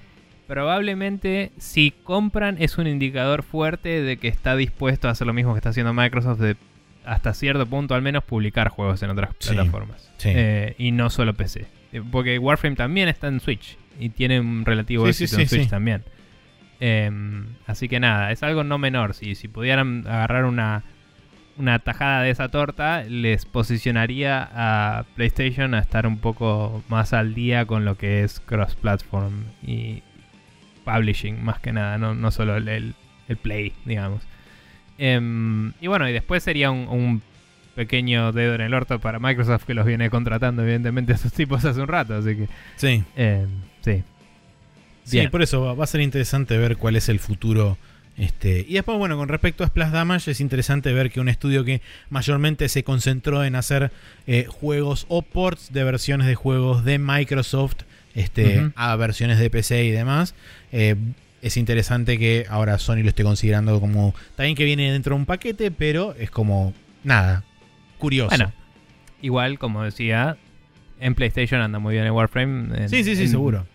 probablemente 0.54 1.52
si 1.58 1.92
compran 2.04 2.58
es 2.60 2.78
un 2.78 2.86
indicador 2.86 3.42
fuerte 3.42 4.04
de 4.04 4.18
que 4.18 4.28
está 4.28 4.56
dispuesto 4.56 5.08
a 5.08 5.12
hacer 5.12 5.26
lo 5.26 5.34
mismo 5.34 5.54
que 5.54 5.58
está 5.58 5.70
haciendo 5.70 5.96
Microsoft 5.96 6.40
de 6.40 6.56
hasta 7.06 7.34
cierto 7.34 7.66
punto 7.66 7.96
al 7.96 8.04
menos 8.04 8.24
publicar 8.24 8.70
juegos 8.70 9.02
en 9.02 9.10
otras 9.10 9.32
Sí, 9.40 9.50
plataformas. 9.56 10.12
sí. 10.18 10.30
Eh, 10.32 10.76
y 10.78 10.92
no 10.92 11.10
solo 11.10 11.34
PC. 11.34 11.66
Eh, 11.92 12.04
Porque 12.12 12.38
Warframe 12.38 12.76
también 12.76 13.10
está 13.10 13.30
en 13.30 13.40
Switch 13.40 13.78
y 14.00 14.10
tiene 14.10 14.40
un 14.40 14.64
relativo 14.64 15.12
Sí, 15.12 15.24
éxito 15.24 15.42
en 15.42 15.48
Switch 15.50 15.70
también. 15.70 16.04
Em, 16.80 17.48
así 17.66 17.88
que 17.90 18.00
nada, 18.00 18.32
es 18.32 18.44
algo 18.44 18.64
no 18.64 18.78
menor. 18.78 19.16
Si, 19.16 19.34
si 19.34 19.48
pudieran 19.48 20.06
agarrar 20.06 20.46
una, 20.46 20.84
una 21.58 21.80
tajada 21.80 22.22
de 22.22 22.30
esa 22.30 22.50
torta, 22.50 23.04
les 23.06 23.46
posicionaría 23.46 24.48
a 24.54 25.06
PlayStation 25.16 25.74
a 25.74 25.80
estar 25.80 26.06
un 26.06 26.20
poco 26.20 26.84
más 26.90 27.12
al 27.14 27.34
día 27.34 27.66
con 27.66 27.86
lo 27.86 27.96
que 27.98 28.24
es 28.24 28.40
cross-platform 28.42 29.46
y 29.66 30.04
publishing, 30.84 31.44
más 31.44 31.60
que 31.60 31.72
nada, 31.74 31.98
no, 31.98 32.14
no 32.16 32.32
solo 32.32 32.56
el, 32.58 32.68
el- 32.68 32.96
el 33.30 33.38
play, 33.38 33.74
digamos. 33.86 34.22
Em, 34.98 35.74
y 35.82 35.88
bueno, 35.88 36.08
y 36.08 36.14
después 36.14 36.44
sería 36.44 36.72
un, 36.72 36.88
un 36.88 37.22
pequeño 37.76 38.32
dedo 38.32 38.54
en 38.56 38.62
el 38.62 38.74
orto 38.74 39.00
para 39.00 39.18
Microsoft 39.20 39.64
que 39.66 39.74
los 39.74 39.86
viene 39.86 40.10
contratando, 40.10 40.62
evidentemente, 40.62 41.14
a 41.14 41.16
esos 41.16 41.34
tipos 41.34 41.66
hace 41.66 41.82
un 41.82 41.88
rato, 41.88 42.16
así 42.16 42.36
que 42.36 42.48
Sí. 42.76 43.04
em, 43.16 43.48
sí. 43.82 44.04
Sí, 45.06 45.28
por 45.28 45.42
eso 45.42 45.76
va, 45.76 45.84
a 45.84 45.88
ser 45.88 46.00
interesante 46.02 46.58
ver 46.58 46.78
cuál 46.78 46.96
es 46.96 47.10
el 47.10 47.20
futuro. 47.20 47.78
Este, 48.16 48.64
y 48.70 48.76
después, 48.76 48.98
bueno, 49.00 49.18
con 49.18 49.28
respecto 49.28 49.64
a 49.64 49.68
Splash 49.68 49.90
Damage, 49.92 50.32
es 50.32 50.40
interesante 50.40 50.94
ver 50.94 51.12
que 51.12 51.20
un 51.20 51.28
estudio 51.30 51.66
que 51.66 51.82
mayormente 52.10 52.70
se 52.70 52.84
concentró 52.84 53.44
en 53.44 53.56
hacer 53.56 53.92
eh, 54.28 54.46
juegos 54.48 55.06
o 55.10 55.22
ports 55.24 55.74
de 55.74 55.84
versiones 55.84 56.28
de 56.28 56.36
juegos 56.36 56.86
de 56.86 57.00
Microsoft 57.00 57.78
este, 58.16 58.70
a 58.76 58.96
versiones 58.96 59.40
de 59.40 59.50
PC 59.50 59.84
y 59.86 59.92
demás, 59.92 60.36
eh, 60.74 60.96
es 61.42 61.56
interesante 61.58 62.18
que 62.18 62.46
ahora 62.50 62.78
Sony 62.80 62.98
lo 63.04 63.10
esté 63.10 63.24
considerando 63.24 63.80
como. 63.80 64.14
También 64.36 64.56
que 64.58 64.66
viene 64.66 64.92
dentro 64.92 65.16
de 65.16 65.20
un 65.22 65.26
paquete, 65.26 65.72
pero 65.72 66.14
es 66.20 66.30
como. 66.32 66.74
Nada. 67.06 67.44
Curioso. 67.98 68.30
Bueno, 68.36 68.52
igual, 69.22 69.60
como 69.60 69.84
decía, 69.84 70.36
en 71.00 71.16
PlayStation 71.16 71.62
anda 71.62 71.80
muy 71.80 71.94
bien 71.94 72.06
el 72.06 72.12
Warframe. 72.12 72.84
en- 72.84 72.90
sí, 72.90 73.04
sí, 73.04 73.16
sí, 73.16 73.24
en- 73.24 73.30
seguro. 73.30 73.66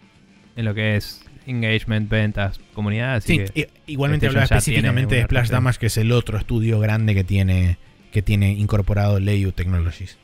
En 0.57 0.65
lo 0.65 0.75
que 0.75 0.97
es 0.97 1.23
engagement, 1.47 2.11
ventas, 2.11 2.61
comunidad, 2.75 3.15
así 3.17 3.39
Sí, 3.39 3.45
que... 3.55 3.71
igualmente 3.87 4.27
hablaba 4.27 4.45
específicamente 4.45 5.15
de 5.15 5.23
Splash. 5.25 5.49
Damage, 5.49 5.79
que 5.79 5.87
es 5.87 5.97
el 5.97 6.13
otro 6.13 6.37
estudio 6.37 6.79
grande 6.81 7.15
que 7.15 7.25
tiene, 7.25 7.79
que 8.13 8.21
tiene 8.23 8.53
incorporado 8.53 9.19
Leyu 9.21 9.53
Technologies. 9.53 10.19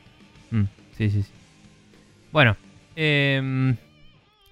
Mm, 0.51 0.63
sí, 0.97 1.09
sí, 1.09 1.23
sí. 1.23 1.29
Bueno, 2.31 2.57
em, 2.95 3.75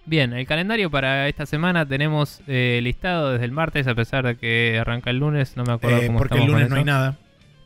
bien, 0.05 0.33
el 0.33 0.45
calendario 0.45 0.89
para 0.89 1.27
esta 1.27 1.45
semana 1.45 1.85
tenemos 1.85 2.41
eh, 2.47 2.79
listado 2.83 3.31
desde 3.31 3.45
el 3.45 3.51
martes, 3.51 3.87
a 3.87 3.95
pesar 3.95 4.25
de 4.25 4.35
que 4.37 4.77
arranca 4.79 5.09
el 5.09 5.17
lunes, 5.19 5.55
no 5.57 5.63
me 5.63 5.73
acuerdo 5.73 5.97
Eh, 6.01 6.07
cómo 6.07 6.19
porque 6.19 6.37
el 6.39 6.45
lunes 6.45 6.69
no 6.69 6.75
hay 6.75 6.83
nada. 6.83 7.17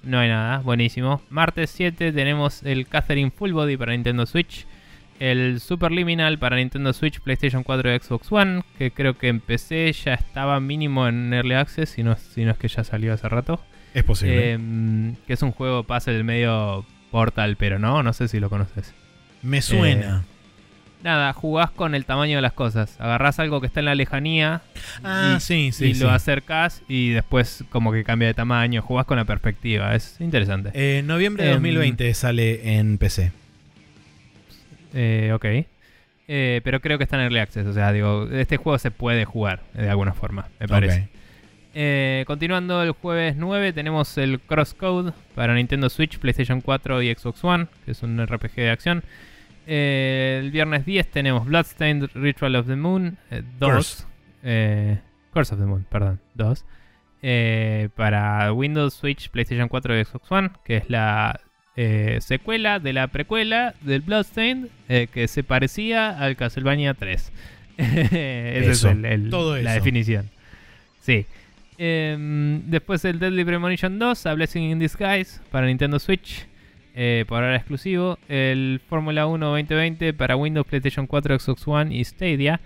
No 0.03 0.19
hay 0.19 0.29
nada, 0.29 0.59
buenísimo. 0.59 1.21
Martes 1.29 1.69
7 1.71 2.11
tenemos 2.13 2.63
el 2.63 2.87
Catherine 2.87 3.31
Full 3.31 3.51
Body 3.51 3.75
para 3.77 3.91
Nintendo 3.91 4.25
Switch. 4.25 4.65
El 5.19 5.59
Superliminal 5.59 6.37
para 6.37 6.57
Nintendo 6.57 6.93
Switch, 6.93 7.19
PlayStation 7.21 7.63
4 7.63 7.93
y 7.95 7.99
Xbox 7.99 8.31
One. 8.31 8.63
Que 8.77 8.91
creo 8.91 9.17
que 9.17 9.27
en 9.29 9.39
PC 9.41 9.91
ya 9.91 10.13
estaba 10.13 10.59
mínimo 10.59 11.07
en 11.07 11.33
Early 11.33 11.55
Access, 11.55 11.89
si 11.89 12.03
no, 12.03 12.15
si 12.15 12.45
no 12.45 12.51
es 12.51 12.57
que 12.57 12.67
ya 12.67 12.83
salió 12.83 13.13
hace 13.13 13.27
rato. 13.27 13.59
Es 13.95 14.03
posible. 14.03 14.51
Em, 14.51 15.15
que 15.25 15.33
es 15.33 15.41
un 15.41 15.51
juego 15.51 15.83
puzzle 15.83 16.23
medio 16.23 16.85
Portal, 17.11 17.55
pero 17.57 17.79
no, 17.79 18.03
no 18.03 18.13
sé 18.13 18.27
si 18.27 18.39
lo 18.39 18.49
conoces. 18.49 18.93
Me 19.41 19.61
suena. 19.61 20.23
Nada, 21.03 21.31
jugás 21.33 21.69
con 21.71 21.93
el 21.95 22.05
tamaño 22.05 22.37
de 22.37 22.41
las 22.41 22.53
cosas. 22.53 22.99
Agarrás 22.99 23.39
algo 23.39 23.61
que 23.61 23.67
está 23.67 23.79
en 23.81 23.85
la 23.85 23.95
lejanía 23.95 24.61
ah, 25.03 25.35
y- 25.37 25.39
sí, 25.39 25.71
sí. 25.71 25.85
y 25.87 25.93
sí. 25.93 26.03
lo 26.03 26.09
acercás 26.09 26.81
y 26.87 27.09
después 27.11 27.63
como 27.69 27.91
que 27.91 28.03
cambia 28.03 28.27
de 28.27 28.33
tamaño. 28.33 28.81
Jugás 28.81 29.05
con 29.05 29.17
la 29.17 29.25
perspectiva, 29.25 29.93
es 29.95 30.19
interesante. 30.19 30.71
Eh, 30.73 31.03
noviembre 31.03 31.43
de 31.43 31.51
Em, 31.51 31.55
2020 31.57 32.13
sale 32.13 32.77
en 32.77 32.97
PC. 32.97 33.31
Eh, 34.93 35.31
ok. 35.33 35.45
Eh, 36.29 36.61
pero 36.63 36.81
creo 36.81 36.97
que 36.97 37.03
está 37.05 37.15
en 37.17 37.23
Early 37.23 37.39
Access. 37.39 37.67
O 37.67 37.73
sea, 37.73 37.91
digo, 37.93 38.27
este 38.31 38.57
juego 38.57 38.77
se 38.79 38.91
puede 38.91 39.23
jugar 39.25 39.61
de 39.73 39.89
alguna 39.89 40.13
forma, 40.13 40.47
me 40.59 40.67
parece. 40.67 41.09
Eh, 41.79 42.23
continuando 42.25 42.81
el 42.81 42.91
jueves 42.91 43.35
9 43.37 43.71
tenemos 43.71 44.17
el 44.17 44.39
Crosscode 44.39 45.13
para 45.35 45.53
Nintendo 45.53 45.89
Switch, 45.89 46.17
PlayStation 46.17 46.59
4 46.59 47.03
y 47.03 47.13
Xbox 47.13 47.43
One, 47.43 47.67
que 47.85 47.91
es 47.91 48.01
un 48.01 48.19
RPG 48.25 48.55
de 48.55 48.71
acción. 48.71 49.03
Eh, 49.67 50.39
el 50.41 50.51
viernes 50.51 50.85
10 50.85 51.11
tenemos 51.11 51.45
Bloodstained 51.45 52.09
Ritual 52.15 52.55
of 52.55 52.67
the 52.67 52.75
Moon 52.77 53.17
2. 53.59 53.69
Curse. 53.69 54.03
Eh, 54.43 54.97
Curse 55.33 55.53
of 55.55 55.59
the 55.59 55.65
Moon, 55.67 55.85
perdón, 55.89 56.19
2. 56.35 56.65
Eh, 57.21 57.89
para 57.95 58.53
Windows, 58.53 58.93
Switch, 58.93 59.29
PlayStation 59.29 59.67
4 59.67 59.99
y 59.99 60.05
Xbox 60.05 60.31
One, 60.31 60.49
que 60.63 60.77
es 60.77 60.89
la 60.89 61.41
eh, 61.75 62.19
secuela 62.21 62.79
de 62.79 62.93
la 62.93 63.07
precuela 63.07 63.73
del 63.81 64.01
Bloodstained, 64.01 64.69
eh, 64.87 65.07
que 65.13 65.27
se 65.27 65.43
parecía 65.43 66.17
al 66.17 66.35
Castlevania 66.37 66.93
3. 66.93 67.31
Ese 67.77 68.59
es 68.59 68.67
Eso, 68.69 68.89
el- 68.89 69.05
el- 69.05 69.29
todo 69.29 69.55
la 69.57 69.71
eso. 69.71 69.79
definición. 69.83 70.29
Sí. 71.01 71.25
Em, 71.77 72.63
después 72.69 73.03
el 73.05 73.19
Deadly 73.19 73.45
Premonition 73.45 73.99
2, 73.99 74.25
A 74.25 74.33
Blessing 74.33 74.63
in 74.71 74.79
Disguise 74.79 75.39
para 75.51 75.67
Nintendo 75.67 75.99
Switch, 75.99 76.47
eh, 76.99 77.25
por 77.27 77.43
ahora 77.43 77.55
exclusivo. 77.55 78.17
El 78.27 78.81
Fórmula 78.89 79.27
1 79.27 79.45
2020 79.45 80.13
para 80.13 80.35
Windows, 80.35 80.65
PlayStation 80.65 81.05
4, 81.07 81.39
Xbox 81.39 81.67
One 81.67 81.95
y 81.95 82.03
Stadia. 82.03 82.59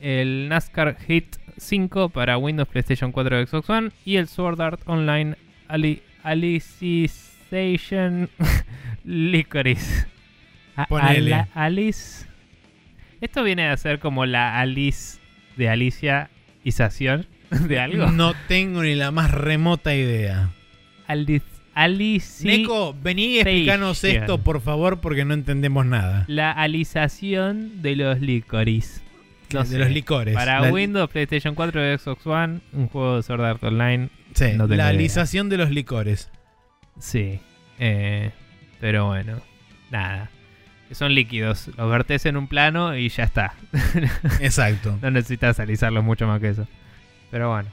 El 0.00 0.48
NASCAR 0.48 0.96
Hit 1.06 1.36
5 1.58 2.08
para 2.10 2.38
Windows, 2.38 2.68
PlayStation 2.68 3.10
4, 3.12 3.46
Xbox 3.46 3.68
One. 3.68 3.90
Y 4.04 4.16
el 4.16 4.28
Sword 4.28 4.60
Art 4.60 4.80
Online 4.86 5.34
Ali 5.68 6.02
Alicization 6.22 8.30
Licorice. 9.04 10.06
A- 10.76 10.86
Ponele. 10.86 11.46
Alice. 11.54 12.26
Esto 13.20 13.42
viene 13.42 13.68
a 13.68 13.76
ser 13.76 13.98
como 13.98 14.26
la 14.26 14.60
Alice 14.60 15.18
de 15.56 15.68
Alicia 15.68 16.30
Isación 16.64 17.26
de 17.68 17.78
algo. 17.80 18.10
No 18.10 18.34
tengo 18.48 18.82
ni 18.82 18.94
la 18.94 19.10
más 19.10 19.30
remota 19.30 19.94
idea. 19.94 20.50
Alice. 21.06 21.44
Alici- 21.74 22.44
Neko, 22.44 22.94
vení 23.02 23.24
y 23.36 23.38
explícanos 23.40 24.04
esto, 24.04 24.38
por 24.38 24.60
favor, 24.60 25.00
porque 25.00 25.24
no 25.24 25.34
entendemos 25.34 25.86
nada. 25.86 26.24
La 26.28 26.50
alización 26.52 27.80
de 27.82 27.96
los 27.96 28.20
licorice. 28.20 29.00
No 29.52 29.60
de 29.60 29.66
sé. 29.66 29.78
los 29.78 29.90
licores. 29.90 30.34
Para 30.34 30.60
La- 30.60 30.70
Windows, 30.72 31.10
PlayStation 31.10 31.54
4 31.54 31.92
y 31.94 31.98
Xbox 31.98 32.26
One, 32.26 32.60
un 32.72 32.88
juego 32.88 33.16
de 33.16 33.22
Sword 33.22 33.44
Art 33.44 33.64
Online. 33.64 34.08
Sí, 34.34 34.52
no 34.56 34.66
la 34.66 34.74
idea. 34.74 34.88
alización 34.88 35.48
de 35.48 35.56
los 35.58 35.70
licores. 35.70 36.30
Sí. 36.98 37.40
eh, 37.78 38.30
pero 38.80 39.06
bueno, 39.06 39.40
nada. 39.90 40.30
Son 40.92 41.14
líquidos. 41.14 41.68
Los 41.78 41.90
vertes 41.90 42.26
en 42.26 42.36
un 42.36 42.48
plano 42.48 42.94
y 42.96 43.08
ya 43.08 43.24
está. 43.24 43.54
Exacto. 44.40 44.98
no 45.00 45.10
necesitas 45.10 45.58
alisarlo 45.60 46.02
mucho 46.02 46.26
más 46.26 46.40
que 46.40 46.50
eso. 46.50 46.66
Pero 47.30 47.50
bueno. 47.50 47.68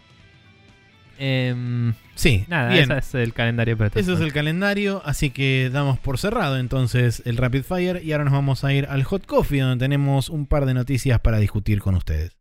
Em, 1.20 1.94
Sí, 2.16 2.46
nada, 2.48 2.72
bien. 2.72 2.92
ese 2.92 2.98
es 2.98 3.16
el 3.16 3.34
calendario 3.34 3.78
Eso 3.94 4.14
es 4.14 4.20
el 4.22 4.34
calendario, 4.34 5.02
así 5.06 5.30
que 5.30 5.70
damos 5.72 6.00
por 6.00 6.18
cerrado 6.18 6.58
entonces 6.58 7.22
el 7.26 7.38
Rapid 7.38 7.64
Fire 7.64 8.02
y 8.04 8.14
ahora 8.14 8.24
nos 8.24 8.34
vamos 8.34 8.64
a 8.64 8.74
ir 8.74 8.88
al 8.90 9.04
Hot 9.04 9.26
Coffee 9.26 9.60
donde 9.62 9.84
tenemos 9.84 10.30
un 10.30 10.46
par 10.46 10.66
de 10.66 10.74
noticias 10.74 11.20
para 11.20 11.40
discutir 11.40 11.82
con 11.82 11.96
ustedes. 11.96 12.39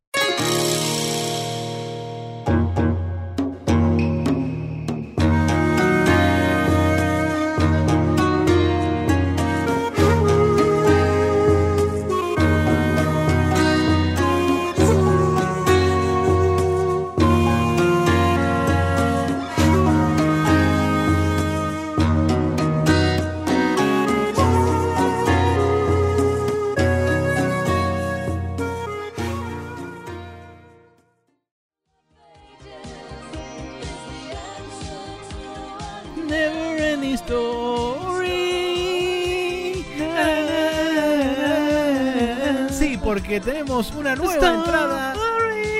Tenemos 43.86 43.92
una 44.00 44.16
nueva 44.16 44.34
Story. 44.34 44.56
entrada. 44.58 45.14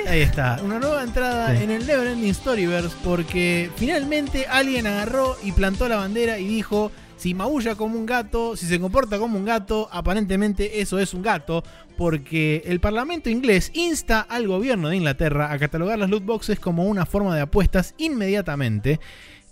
Ahí 0.09 0.21
está, 0.21 0.61
una 0.65 0.79
nueva 0.79 1.03
entrada 1.03 1.55
Sí. 1.57 1.65
en 1.65 1.71
el 1.71 1.87
Neverending 1.87 2.33
Storyverse 2.35 2.97
porque 3.05 3.71
finalmente 3.77 4.47
alguien 4.49 4.87
agarró 4.87 5.37
y 5.43 5.53
plantó 5.53 5.87
la 5.89 5.97
bandera 5.97 6.39
y 6.39 6.47
dijo, 6.47 6.91
si 7.17 7.35
maulla 7.35 7.75
como 7.75 7.99
un 7.99 8.07
gato, 8.07 8.57
si 8.57 8.67
se 8.67 8.81
comporta 8.81 9.19
como 9.19 9.37
un 9.39 9.45
gato, 9.45 9.89
aparentemente 9.93 10.81
eso 10.81 10.99
es 10.99 11.13
un 11.13 11.23
gato, 11.23 11.63
porque 11.99 12.63
el 12.65 12.81
Parlamento 12.81 13.29
inglés 13.29 13.71
insta 13.75 14.21
al 14.21 14.47
gobierno 14.49 14.89
de 14.89 14.97
Inglaterra 14.97 15.53
a 15.53 15.59
catalogar 15.59 15.99
las 15.99 16.09
loot 16.09 16.25
boxes 16.25 16.59
como 16.59 16.85
una 16.85 17.05
forma 17.05 17.35
de 17.35 17.43
apuestas 17.43 17.95
inmediatamente. 17.99 19.01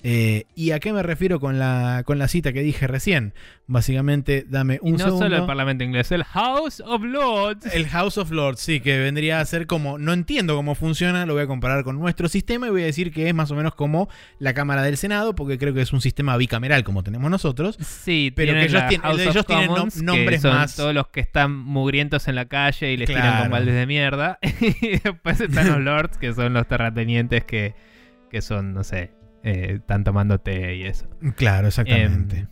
Eh, 0.08 0.44
¿Y 0.54 0.70
a 0.70 0.78
qué 0.78 0.92
me 0.92 1.02
refiero 1.02 1.40
con 1.40 1.58
la, 1.58 2.02
con 2.06 2.20
la 2.20 2.28
cita 2.28 2.52
que 2.52 2.60
dije 2.60 2.86
recién? 2.86 3.34
Básicamente, 3.66 4.44
dame 4.48 4.74
Y 4.74 4.78
un 4.82 4.92
no 4.92 4.98
segundo. 4.98 5.24
solo 5.24 5.36
el 5.38 5.46
Parlamento 5.46 5.82
inglés, 5.82 6.12
el 6.12 6.22
House 6.22 6.80
of 6.86 7.02
Lords. 7.02 7.66
El 7.74 7.88
House 7.88 8.16
of 8.16 8.30
Lords, 8.30 8.60
sí, 8.60 8.78
que 8.78 9.00
vendría 9.00 9.40
a 9.40 9.44
ser 9.44 9.66
como, 9.66 9.98
no 9.98 10.12
entiendo 10.12 10.54
cómo 10.54 10.76
funciona, 10.76 11.26
lo 11.26 11.34
voy 11.34 11.42
a 11.42 11.46
comparar 11.48 11.82
con 11.82 11.98
nuestro 11.98 12.28
sistema 12.28 12.68
y 12.68 12.70
voy 12.70 12.82
a 12.82 12.86
decir 12.86 13.12
que 13.12 13.28
es 13.28 13.34
más 13.34 13.50
o 13.50 13.56
menos 13.56 13.74
como 13.74 14.08
la 14.38 14.54
Cámara 14.54 14.82
del 14.82 14.96
Senado, 14.96 15.34
porque 15.34 15.58
creo 15.58 15.74
que 15.74 15.80
es 15.80 15.92
un 15.92 16.00
sistema 16.00 16.36
bicameral 16.36 16.84
como 16.84 17.02
tenemos 17.02 17.28
nosotros. 17.28 17.76
Sí, 17.80 18.32
Pero 18.36 18.52
que 18.52 18.64
ellos 18.66 18.82
tienen- 18.88 19.00
House 19.02 19.20
ellos 19.20 19.36
of 19.36 19.46
tienen 19.46 19.70
nom- 19.70 19.74
Commons, 19.74 19.96
que 19.98 20.02
nombres 20.04 20.42
son 20.42 20.54
más- 20.54 20.76
todos 20.76 20.94
los 20.94 21.08
que 21.08 21.18
están 21.18 21.52
mugrientos 21.52 22.28
en 22.28 22.36
la 22.36 22.44
calle 22.44 22.92
y 22.92 22.96
les 22.96 23.08
tiran 23.08 23.40
con 23.42 23.50
baldes 23.50 23.74
de 23.74 23.86
mierda. 23.86 24.38
y 24.60 24.98
después 24.98 25.40
están 25.40 25.66
los 25.66 25.80
lords, 25.80 26.16
que 26.16 26.32
son 26.32 26.52
los 26.54 26.68
terratenientes 26.68 27.42
que, 27.44 27.74
que 28.30 28.40
son, 28.40 28.72
no 28.72 28.84
sé, 28.84 29.10
eh, 29.46 29.74
están 29.76 30.04
tomando 30.04 30.38
té 30.40 30.74
y 30.76 30.82
eso. 30.84 31.08
Claro, 31.36 31.68
exactamente. 31.68 32.38
Em, 32.40 32.48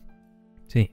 sí, 0.69 0.91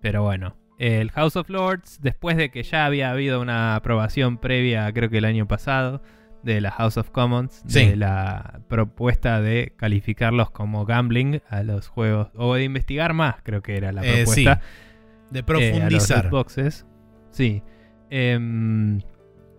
pero 0.00 0.22
bueno. 0.22 0.56
El 0.78 1.10
House 1.10 1.34
of 1.34 1.48
Lords, 1.50 1.98
después 2.02 2.36
de 2.36 2.50
que 2.50 2.62
ya 2.62 2.86
había 2.86 3.10
habido 3.10 3.40
una 3.40 3.74
aprobación 3.74 4.38
previa, 4.38 4.92
creo 4.92 5.10
que 5.10 5.18
el 5.18 5.24
año 5.24 5.48
pasado, 5.48 6.02
de 6.44 6.60
la 6.60 6.70
House 6.70 6.96
of 6.98 7.10
Commons, 7.10 7.64
Sí. 7.66 7.84
de 7.84 7.96
la 7.96 8.60
propuesta 8.68 9.40
de 9.40 9.72
calificarlos 9.76 10.50
como 10.52 10.84
gambling 10.86 11.40
a 11.48 11.64
los 11.64 11.88
juegos, 11.88 12.28
o 12.36 12.54
de 12.54 12.62
investigar 12.62 13.12
más, 13.12 13.36
creo 13.42 13.60
que 13.60 13.76
era 13.76 13.90
la 13.90 14.02
Eh, 14.04 14.24
sí, 14.26 14.44
propuesta. 14.44 14.60
de 15.32 15.38
eh, 15.40 15.42
a 15.42 15.42
los 15.42 15.44
profundizar. 15.44 16.24
loot 16.26 16.30
boxes. 16.32 16.86
Sí. 17.32 17.62
Em, 18.10 19.00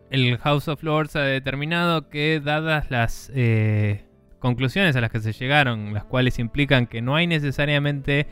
el 0.09 0.37
House 0.37 0.69
of 0.69 0.81
Lords 0.83 1.15
ha 1.17 1.21
determinado 1.23 2.09
que, 2.09 2.39
dadas 2.43 2.89
las 2.91 3.29
eh, 3.35 4.05
conclusiones 4.39 4.95
a 4.95 5.01
las 5.01 5.11
que 5.11 5.19
se 5.19 5.33
llegaron, 5.33 5.93
las 5.93 6.05
cuales 6.05 6.39
implican 6.39 6.87
que 6.87 7.01
no 7.01 7.15
hay 7.15 7.27
necesariamente 7.27 8.27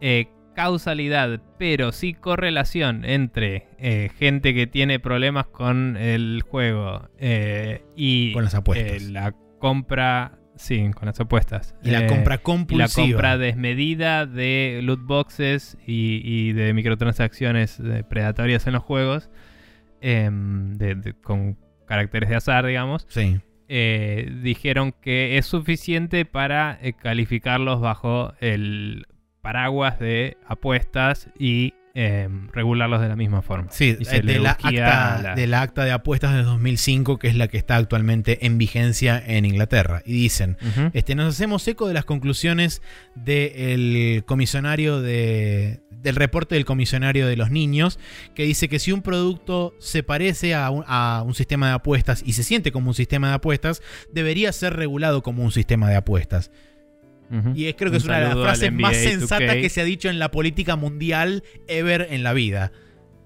eh, 0.00 0.28
causalidad, 0.54 1.40
pero 1.58 1.92
sí 1.92 2.14
correlación 2.14 3.04
entre 3.04 3.68
eh, 3.78 4.10
gente 4.18 4.54
que 4.54 4.66
tiene 4.66 4.98
problemas 4.98 5.46
con 5.46 5.96
el 5.98 6.42
juego 6.48 7.08
eh, 7.18 7.82
y 7.94 8.32
Con 8.32 8.44
las 8.44 8.54
apuestas. 8.54 9.02
la 9.04 9.32
compra. 9.58 10.38
Sí, 10.58 10.90
con 10.94 11.04
las 11.04 11.20
apuestas. 11.20 11.74
y 11.84 11.90
la 11.90 12.06
compra 12.06 12.36
y 12.36 12.38
la 12.38 12.42
compulsiva. 12.42 13.06
compra 13.06 13.36
desmedida 13.36 14.24
de 14.24 14.80
loot 14.82 15.02
boxes 15.04 15.76
y, 15.86 16.22
y 16.24 16.54
de 16.54 16.72
microtransacciones 16.72 17.78
predatorias 18.08 18.66
en 18.66 18.72
los 18.72 18.82
juegos 18.82 19.28
em, 20.00 20.72
de- 20.78 20.94
de- 20.94 21.12
con 21.12 21.58
caracteres 21.86 22.30
de 22.30 22.36
azar, 22.36 22.64
digamos, 22.64 23.06
Sí. 23.10 23.38
Eh, 23.68 24.32
dijeron 24.42 24.92
que 25.00 25.38
es 25.38 25.46
suficiente 25.46 26.24
para 26.24 26.78
eh, 26.82 26.92
calificarlos 26.94 27.80
bajo 27.80 28.32
el 28.40 29.06
paraguas 29.42 29.98
de 30.00 30.36
apuestas 30.46 31.28
y 31.38 31.72
em, 31.94 32.48
regularlos 32.52 33.00
de 33.00 33.08
la 33.08 33.16
misma 33.16 33.42
forma. 33.42 33.70
Sí, 33.70 33.96
eh, 34.10 34.20
de 34.22 34.38
la, 34.40 34.50
acta, 34.50 35.20
la- 35.22 35.34
de 35.36 35.46
la 35.46 35.62
acta 35.62 35.84
de 35.84 35.92
apuestas 35.92 36.34
de 36.34 36.42
2005, 36.42 37.18
que 37.18 37.28
es 37.28 37.36
la 37.36 37.48
que 37.48 37.56
está 37.56 37.76
actualmente 37.76 38.44
en 38.44 38.58
vigencia 38.58 39.22
en 39.24 39.44
Inglaterra. 39.44 40.02
Y 40.04 40.12
dicen. 40.12 40.56
Este, 40.94 41.14
nos 41.14 41.34
hacemos 41.34 41.66
eco 41.68 41.86
de 41.88 41.94
las 41.94 42.04
conclusiones 42.04 42.82
del 43.14 44.24
comisionario 44.26 45.00
de, 45.00 45.80
del 46.02 46.16
reporte 46.16 46.54
del 46.54 46.64
comisionario 46.64 47.26
de 47.26 47.36
los 47.36 47.50
niños, 47.50 47.98
que 48.34 48.44
dice 48.44 48.68
que 48.68 48.78
si 48.78 48.92
un 48.92 49.02
producto 49.02 49.74
se 49.78 50.02
parece 50.02 50.54
a 50.54 50.70
un, 50.70 50.84
a 50.86 51.22
un 51.26 51.34
sistema 51.34 51.68
de 51.68 51.74
apuestas 51.74 52.22
y 52.24 52.32
se 52.34 52.42
siente 52.42 52.70
como 52.72 52.88
un 52.90 52.94
sistema 52.94 53.28
de 53.28 53.34
apuestas, 53.34 53.82
debería 54.12 54.52
ser 54.52 54.74
regulado 54.74 55.22
como 55.22 55.42
un 55.42 55.50
sistema 55.52 55.88
de 55.90 55.96
apuestas. 55.96 56.50
Y 57.56 57.66
es, 57.66 57.74
creo 57.74 57.90
que 57.90 57.96
Un 57.96 58.02
es 58.02 58.04
una 58.04 58.20
de 58.20 58.24
las 58.26 58.34
frases 58.34 58.72
más 58.72 58.96
sensatas 58.96 59.56
2K. 59.56 59.60
que 59.60 59.68
se 59.68 59.80
ha 59.80 59.84
dicho 59.84 60.08
en 60.08 60.20
la 60.20 60.30
política 60.30 60.76
mundial 60.76 61.42
ever 61.66 62.06
en 62.10 62.22
la 62.22 62.32
vida. 62.32 62.70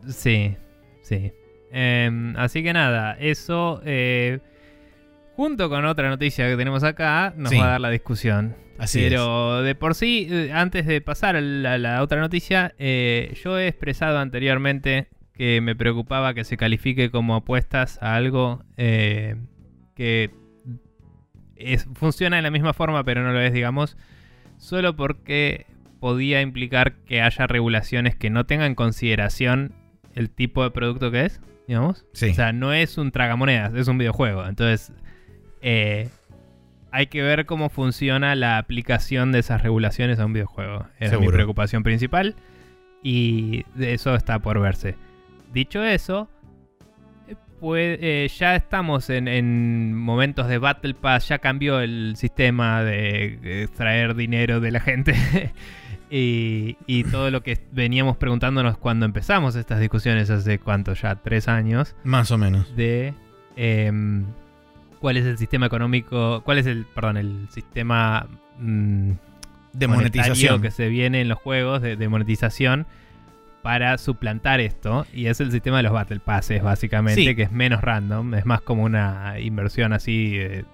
Sí, 0.09 0.57
sí. 1.03 1.33
Em, 1.71 2.35
así 2.39 2.63
que 2.63 2.73
nada, 2.73 3.17
eso 3.21 3.83
eh, 3.85 4.39
junto 5.37 5.69
con 5.69 5.85
otra 5.85 6.09
noticia 6.09 6.49
que 6.49 6.57
tenemos 6.57 6.83
acá 6.83 7.35
nos 7.37 7.51
Sí. 7.51 7.59
va 7.59 7.67
a 7.67 7.71
dar 7.73 7.81
la 7.83 7.91
discusión. 7.91 8.57
Así 8.81 9.01
Pero 9.01 9.63
de 9.63 9.75
por 9.75 9.95
sí, 9.95 10.27
eh, 10.31 10.51
antes 10.55 10.87
de 10.87 11.01
pasar 11.03 11.37
a 11.37 11.41
la, 11.41 11.77
la 11.79 12.03
otra 12.03 12.19
noticia, 12.21 12.75
eh, 12.79 13.35
yo 13.45 13.59
he 13.59 13.69
expresado 13.69 14.19
anteriormente 14.19 15.09
que 15.35 15.61
me 15.61 15.77
preocupaba 15.77 16.33
que 16.35 16.45
se 16.45 16.57
califique 16.57 17.11
como 17.11 17.35
apuestas 17.35 17.99
a 18.03 18.15
algo 18.15 18.65
eh, 18.79 19.37
que 19.95 20.31
es- 21.57 21.87
funciona 21.95 22.37
de 22.37 22.43
la 22.43 22.51
misma 22.51 22.73
forma, 22.73 23.05
pero 23.05 23.23
no 23.23 23.33
lo 23.33 23.41
es, 23.41 23.53
digamos, 23.53 23.97
solo 24.59 24.97
porque 24.97 25.67
podía 26.01 26.41
implicar 26.41 26.95
que 27.05 27.21
haya 27.21 27.47
regulaciones 27.47 28.17
que 28.17 28.31
no 28.31 28.47
tengan 28.47 28.69
en 28.69 28.75
consideración 28.75 29.75
el 30.15 30.31
tipo 30.31 30.63
de 30.63 30.71
producto 30.71 31.11
que 31.11 31.27
es, 31.27 31.41
digamos. 31.69 32.07
Sí. 32.15 32.31
O 32.31 32.35
sea, 32.35 32.53
no 32.53 32.73
es 32.73 32.97
un 32.99 33.11
tragamonedas, 33.13 33.75
es 33.75 33.89
un 33.89 33.99
videojuego. 33.99 34.47
Entonces, 34.47 34.93
eh, 35.61 36.09
hay 36.93 37.07
que 37.07 37.23
ver 37.23 37.47
cómo 37.47 37.69
funciona 37.69 38.35
la 38.35 38.59
aplicación 38.59 39.33
de 39.33 39.41
esas 39.41 39.63
regulaciones 39.63 40.19
a 40.19 40.27
un 40.27 40.33
videojuego. 40.33 40.87
Era 40.99 41.11
mi 41.13 41.19
Seguro. 41.19 41.33
preocupación 41.33 41.83
principal 41.83 42.35
y 43.03 43.65
de 43.75 43.95
eso 43.95 44.15
está 44.15 44.39
por 44.39 44.61
verse. 44.61 44.97
Dicho 45.53 45.83
eso, 45.83 46.29
pues, 47.61 47.99
eh, 48.01 48.29
ya 48.39 48.57
estamos 48.57 49.11
en, 49.11 49.29
en 49.29 49.95
momentos 49.95 50.49
de 50.49 50.59
Battle 50.59 50.95
Pass, 50.95 51.29
ya 51.29 51.39
cambió 51.39 51.81
el 51.81 52.15
sistema 52.17 52.83
de, 52.83 53.63
extraer 53.63 54.15
dinero 54.15 54.61
de 54.61 54.71
la 54.71 54.81
gente. 54.81 55.15
y, 56.11 56.77
y 56.87 57.05
todo 57.05 57.31
lo 57.31 57.43
que 57.43 57.59
veníamos 57.73 58.17
preguntándonos 58.17 58.79
cuando 58.79 59.05
empezamos 59.07 59.57
estas 59.57 59.79
discusiones 59.79 60.31
hace 60.31 60.59
cuánto 60.59 60.95
ya, 60.95 61.17
tres 61.17 61.49
años 61.49 61.95
Más 62.03 62.31
o 62.31 62.39
menos. 62.39 62.75
de 62.77 63.15
em, 63.57 64.25
cuál 65.01 65.17
es 65.17 65.25
el 65.27 65.39
sistema 65.39 65.67
económico, 65.67 66.43
cuál 66.45 66.59
es 66.59 66.67
el, 66.67 66.85
perdón, 66.85 67.17
el 67.17 67.49
sistema 67.51 68.27
mm, 68.59 69.13
De 69.73 69.89
monetización. 69.89 70.61
que 70.63 70.71
se 70.71 70.89
viene 70.89 71.21
en 71.21 71.29
los 71.29 71.39
juegos 71.39 71.83
de, 71.83 71.97
de 71.97 72.09
monetización 72.09 72.87
para 73.63 73.99
suplantar 73.99 74.61
esto 74.61 75.07
y 75.13 75.27
es 75.27 75.39
el 75.41 75.51
sistema 75.53 75.79
de 75.79 75.83
los 75.83 75.93
battle 75.93 76.21
passes 76.21 76.63
básicamente 76.63 77.21
Sí. 77.23 77.35
que 77.35 77.43
es 77.43 77.53
menos 77.53 77.83
random 77.83 78.35
es 78.35 78.47
más 78.47 78.63
como 78.63 78.85
una 78.85 79.39
inversión 79.39 79.93
así 79.93 80.33
eh, 80.39 80.65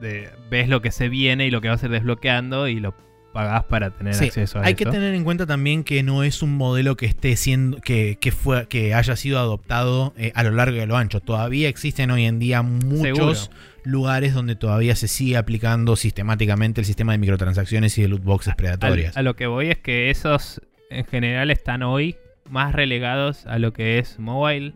de, 0.00 0.28
ves 0.50 0.68
lo 0.68 0.82
que 0.82 0.90
se 0.90 1.08
viene 1.08 1.46
y 1.46 1.50
lo 1.50 1.60
que 1.62 1.68
vas 1.70 1.82
a 1.82 1.86
ir 1.86 1.92
desbloqueando 1.92 2.68
y 2.68 2.80
lo 2.80 2.94
pagás 3.32 3.64
para 3.64 3.90
tener 3.90 4.14
Sí, 4.14 4.26
acceso 4.26 4.58
a 4.58 4.62
Hay 4.64 4.74
eso 4.74 4.78
que 4.78 4.86
tener 4.86 5.14
en 5.14 5.24
cuenta 5.24 5.46
también 5.46 5.84
que 5.84 6.02
no 6.02 6.22
es 6.22 6.42
un 6.42 6.56
modelo 6.56 6.96
que 6.96 7.06
esté 7.06 7.36
siendo 7.36 7.78
que, 7.78 8.18
que 8.20 8.30
fue 8.32 8.66
que 8.68 8.94
haya 8.94 9.16
sido 9.16 9.38
adoptado 9.38 10.12
eh, 10.16 10.32
a 10.34 10.42
lo 10.42 10.50
largo 10.50 10.76
y 10.76 10.80
a 10.80 10.86
lo 10.86 10.96
ancho. 10.96 11.20
Todavía 11.20 11.68
existen 11.68 12.10
hoy 12.10 12.24
en 12.24 12.38
día 12.38 12.62
muchos 12.62 13.38
Seguro. 13.38 13.62
lugares 13.84 14.34
donde 14.34 14.54
todavía 14.54 14.94
se 14.96 15.08
sigue 15.08 15.36
aplicando 15.36 15.96
sistemáticamente 15.96 16.80
el 16.80 16.84
sistema 16.84 17.12
de 17.12 17.18
microtransacciones 17.18 17.96
y 17.98 18.02
de 18.02 18.08
loot 18.08 18.22
boxes 18.22 18.54
predatorias. 18.54 19.16
A, 19.16 19.20
a 19.20 19.22
lo 19.22 19.34
que 19.34 19.46
voy 19.46 19.68
es 19.70 19.78
que 19.78 20.10
esos 20.10 20.60
en 20.90 21.04
general 21.06 21.50
están 21.50 21.82
hoy 21.82 22.16
más 22.50 22.74
relegados 22.74 23.46
a 23.46 23.58
lo 23.58 23.72
que 23.72 23.98
es 23.98 24.18
mobile 24.18 24.74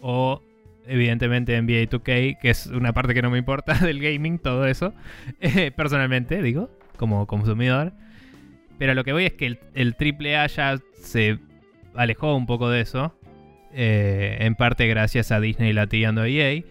o 0.00 0.42
evidentemente 0.86 1.60
NBA 1.60 1.90
2K, 1.90 2.38
que 2.40 2.50
es 2.50 2.66
una 2.66 2.92
parte 2.92 3.12
que 3.14 3.22
no 3.22 3.30
me 3.30 3.38
importa 3.38 3.74
del 3.84 4.00
gaming, 4.00 4.38
todo 4.38 4.66
eso, 4.66 4.94
eh, 5.40 5.70
personalmente 5.70 6.40
digo, 6.42 6.70
como 6.98 7.26
consumidor. 7.26 7.94
Pero 8.78 8.94
lo 8.94 9.02
que 9.04 9.12
voy 9.12 9.24
es 9.24 9.32
que 9.32 9.46
el, 9.46 9.58
el 9.74 9.96
AAA 9.98 10.46
ya 10.48 10.78
se 11.00 11.38
alejó 11.94 12.36
un 12.36 12.46
poco 12.46 12.68
de 12.68 12.82
eso, 12.82 13.18
eh, 13.72 14.36
en 14.40 14.54
parte 14.54 14.86
gracias 14.86 15.32
a 15.32 15.40
Disney 15.40 15.72
latigando 15.72 16.22
a 16.22 16.28
EA. 16.28 16.62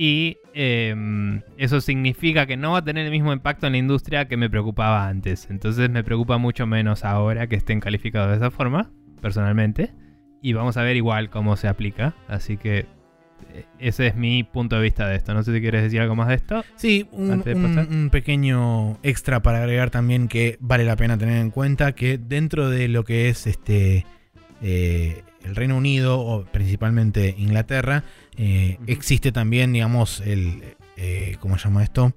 Y 0.00 0.36
em, 0.54 1.42
eso 1.56 1.80
significa 1.80 2.46
que 2.46 2.56
no 2.56 2.72
va 2.72 2.78
a 2.78 2.84
tener 2.84 3.06
el 3.06 3.10
mismo 3.10 3.32
impacto 3.32 3.66
en 3.66 3.72
la 3.72 3.78
industria 3.78 4.28
que 4.28 4.36
me 4.36 4.48
preocupaba 4.48 5.08
antes. 5.08 5.48
Entonces 5.50 5.90
me 5.90 6.04
preocupa 6.04 6.38
mucho 6.38 6.66
menos 6.66 7.04
ahora 7.04 7.48
que 7.48 7.56
estén 7.56 7.80
calificados 7.80 8.30
de 8.30 8.36
esa 8.36 8.50
forma, 8.52 8.92
personalmente. 9.20 9.92
Y 10.40 10.52
vamos 10.52 10.76
a 10.76 10.82
ver 10.82 10.96
igual 10.96 11.30
cómo 11.30 11.56
se 11.56 11.66
aplica. 11.66 12.14
Así 12.28 12.56
que 12.56 12.86
ese 13.78 14.08
es 14.08 14.16
mi 14.16 14.42
punto 14.44 14.76
de 14.76 14.82
vista 14.82 15.06
de 15.06 15.16
esto. 15.16 15.34
No 15.34 15.42
sé 15.42 15.54
si 15.54 15.60
quieres 15.60 15.82
decir 15.82 16.00
algo 16.00 16.16
más 16.16 16.28
de 16.28 16.34
esto. 16.34 16.64
Sí, 16.76 17.08
un, 17.12 17.30
un, 17.30 18.10
pequeño 18.10 18.98
extra 19.02 19.40
para 19.40 19.58
agregar 19.58 19.90
también 19.90 20.28
que 20.28 20.56
vale 20.60 20.84
la 20.84 20.96
pena 20.96 21.18
tener 21.18 21.38
en 21.38 21.50
cuenta 21.50 21.92
que 21.92 22.18
dentro 22.18 22.70
de 22.70 22.88
lo 22.88 23.04
que 23.04 23.28
es 23.28 23.46
este 23.46 24.06
eh, 24.62 25.22
el 25.44 25.56
Reino 25.56 25.76
Unido 25.76 26.20
o 26.20 26.44
principalmente 26.44 27.34
Inglaterra, 27.38 28.04
eh, 28.36 28.78
existe 28.86 29.32
también, 29.32 29.72
digamos, 29.72 30.20
el. 30.20 30.62
Eh, 30.96 31.36
¿Cómo 31.40 31.56
se 31.58 31.64
llama 31.64 31.84
esto? 31.84 32.12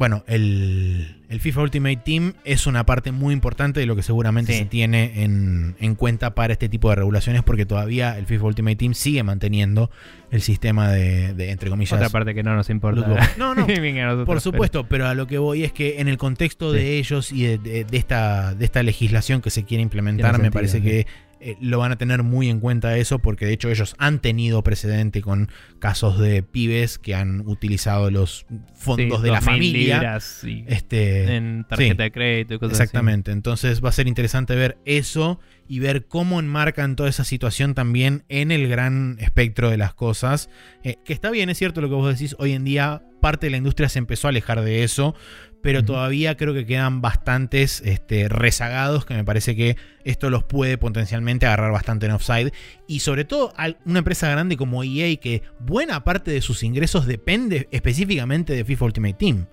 Bueno, 0.00 0.24
el, 0.26 1.18
FIFA 1.40 1.60
Ultimate 1.60 1.96
Team 2.02 2.32
es 2.44 2.66
una 2.66 2.86
parte 2.86 3.12
muy 3.12 3.34
importante 3.34 3.80
de 3.80 3.86
lo 3.86 3.96
que 3.96 4.02
seguramente 4.02 4.56
se 4.56 4.64
tiene 4.64 5.24
en, 5.24 5.94
cuenta 5.94 6.34
para 6.34 6.54
este 6.54 6.70
tipo 6.70 6.88
de 6.88 6.96
regulaciones, 6.96 7.42
porque 7.42 7.66
todavía 7.66 8.16
el 8.16 8.24
FIFA 8.24 8.46
Ultimate 8.46 8.76
Team 8.76 8.94
sigue 8.94 9.22
manteniendo 9.24 9.90
el 10.30 10.40
sistema 10.40 10.88
de, 10.90 11.50
entre 11.50 11.68
comillas. 11.68 11.92
Otra 11.92 12.08
parte 12.08 12.34
que 12.34 12.42
no 12.42 12.56
nos 12.56 12.70
importa. 12.70 13.30
No, 13.36 13.54
no, 13.54 13.66
por 14.24 14.40
supuesto, 14.40 14.86
pero... 14.88 15.06
a 15.06 15.12
lo 15.12 15.26
que 15.26 15.36
voy 15.36 15.64
es 15.64 15.72
que 15.72 16.00
en 16.00 16.08
el 16.08 16.16
contexto 16.16 16.72
de 16.72 16.96
ellos 16.96 17.30
y 17.30 17.58
de, 17.58 17.84
esta, 17.92 18.54
de 18.54 18.64
esta 18.64 18.82
legislación 18.82 19.42
que 19.42 19.50
se 19.50 19.64
quiere 19.64 19.82
implementar, 19.82 20.40
me 20.40 20.50
parece 20.50 20.80
que 20.80 21.06
eh, 21.40 21.56
lo 21.60 21.78
van 21.78 21.92
a 21.92 21.96
tener 21.96 22.22
muy 22.22 22.50
en 22.50 22.60
cuenta 22.60 22.96
eso 22.98 23.18
porque 23.18 23.46
de 23.46 23.52
hecho 23.52 23.70
ellos 23.70 23.94
han 23.98 24.20
tenido 24.20 24.62
precedente 24.62 25.22
con 25.22 25.48
casos 25.78 26.18
de 26.18 26.42
pibes 26.42 26.98
que 26.98 27.14
han 27.14 27.46
utilizado 27.46 28.10
los 28.10 28.46
fondos 28.74 29.22
de 29.22 29.30
la 29.30 29.40
familia 29.40 30.18
este, 30.66 31.36
en 31.36 31.64
tarjeta 31.68 32.02
de 32.02 32.12
crédito 32.12 32.54
y 32.54 32.58
cosas 32.58 32.78
exactamente. 32.78 33.32
Entonces 33.32 33.82
va 33.82 33.88
a 33.88 33.92
ser 33.92 34.06
interesante 34.06 34.54
ver 34.54 34.78
eso 34.84 35.40
y 35.66 35.78
ver 35.78 36.06
cómo 36.06 36.40
enmarcan 36.40 36.96
toda 36.96 37.08
esa 37.08 37.24
situación 37.24 37.74
también 37.74 38.24
en 38.28 38.50
el 38.50 38.68
gran 38.68 39.16
espectro 39.20 39.70
de 39.70 39.76
las 39.76 39.94
cosas 39.94 40.50
eh, 40.82 40.96
que 41.04 41.12
está 41.12 41.30
bien 41.30 41.48
es 41.48 41.58
cierto 41.58 41.80
lo 41.80 41.88
que 41.88 41.94
vos 41.94 42.12
decís 42.12 42.34
hoy 42.40 42.52
en 42.54 42.64
día 42.64 43.02
parte 43.20 43.46
de 43.46 43.50
la 43.50 43.58
industria 43.58 43.88
se 43.88 44.00
empezó 44.00 44.26
a 44.26 44.30
alejar 44.30 44.62
de 44.62 44.82
eso 44.82 45.14
pero 45.62 45.84
todavía 45.84 46.36
creo 46.36 46.54
que 46.54 46.64
quedan 46.64 47.00
bastantes 47.00 47.82
este, 47.84 48.28
rezagados 48.28 49.04
que 49.04 49.14
me 49.14 49.24
parece 49.24 49.54
que 49.54 49.76
esto 50.04 50.30
los 50.30 50.42
puede 50.42 50.78
potencialmente 50.78 51.46
agarrar 51.46 51.72
bastante 51.72 52.06
en 52.06 52.12
offside. 52.12 52.52
Y 52.86 53.00
sobre 53.00 53.24
todo 53.24 53.52
a 53.56 53.68
una 53.84 53.98
empresa 53.98 54.30
grande 54.30 54.56
como 54.56 54.82
EA 54.82 55.14
que 55.16 55.42
buena 55.58 56.02
parte 56.02 56.30
de 56.30 56.40
sus 56.40 56.62
ingresos 56.62 57.06
depende 57.06 57.68
específicamente 57.70 58.54
de 58.54 58.64
FIFA 58.64 58.84
Ultimate 58.86 59.14
Team. 59.14 59.46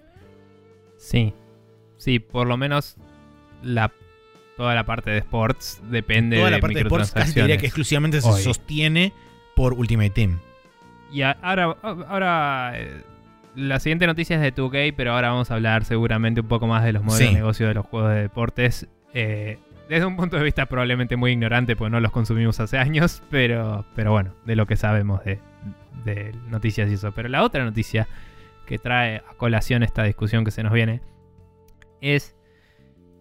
Sí, 0.98 1.34
sí, 1.98 2.20
por 2.20 2.48
lo 2.48 2.58
menos 2.58 2.96
la, 3.62 3.92
toda 4.56 4.76
la 4.76 4.86
parte 4.86 5.12
de 5.12 5.20
sports 5.20 5.82
depende 5.90 6.38
toda 6.38 6.52
la 6.52 6.60
parte 6.60 6.76
de 6.76 6.82
sports 6.84 7.12
casi 7.12 7.40
diría 7.40 7.58
que 7.58 7.68
exclusivamente 7.68 8.22
se 8.22 8.44
sostiene 8.44 9.14
por 9.56 9.74
Ultimate 9.74 10.12
Team. 10.12 10.40
Y 11.12 11.22
ahora, 11.22 11.78
ahora 11.82 12.74
eh, 12.76 13.02
la 13.58 13.80
siguiente 13.80 14.06
noticia 14.06 14.36
es 14.36 14.42
de 14.44 14.54
2K, 14.54 14.94
pero 14.96 15.14
ahora 15.14 15.30
vamos 15.30 15.50
a 15.50 15.56
hablar 15.56 15.84
seguramente 15.84 16.42
un 16.42 16.48
poco 16.48 16.68
más 16.68 16.84
de 16.84 16.94
los 16.94 17.04
modelos 17.04 17.34
de 17.34 17.40
negocio 17.40 17.68
de 17.68 17.74
los 17.74 17.88
juegos 17.88 18.12
de 18.12 18.22
deportes. 18.22 18.88
Eh, 19.16 19.58
desde 19.90 20.06
un 20.06 20.16
punto 20.16 20.38
de 20.38 20.44
vista 20.44 20.68
probablemente 20.68 21.16
muy 21.16 21.32
ignorante, 21.32 21.76
pues 21.76 21.92
no 21.92 22.00
los 22.00 22.12
consumimos 22.12 22.60
hace 22.60 22.78
años, 22.78 23.24
pero, 23.32 23.84
pero 23.96 24.12
bueno, 24.12 24.36
de 24.46 24.56
lo 24.56 24.68
que 24.68 24.76
sabemos 24.76 25.22
de, 25.26 25.40
noticias 26.48 26.88
y 26.92 26.94
eso. 26.94 27.12
Pero 27.14 27.30
la 27.30 27.44
otra 27.44 27.64
noticia 27.66 28.08
que 28.68 28.78
trae 28.78 29.18
a 29.28 29.34
colación 29.38 29.82
esta 29.82 30.04
discusión 30.04 30.46
que 30.46 30.52
se 30.52 30.62
nos 30.62 30.72
viene 30.72 31.02
es 32.00 32.36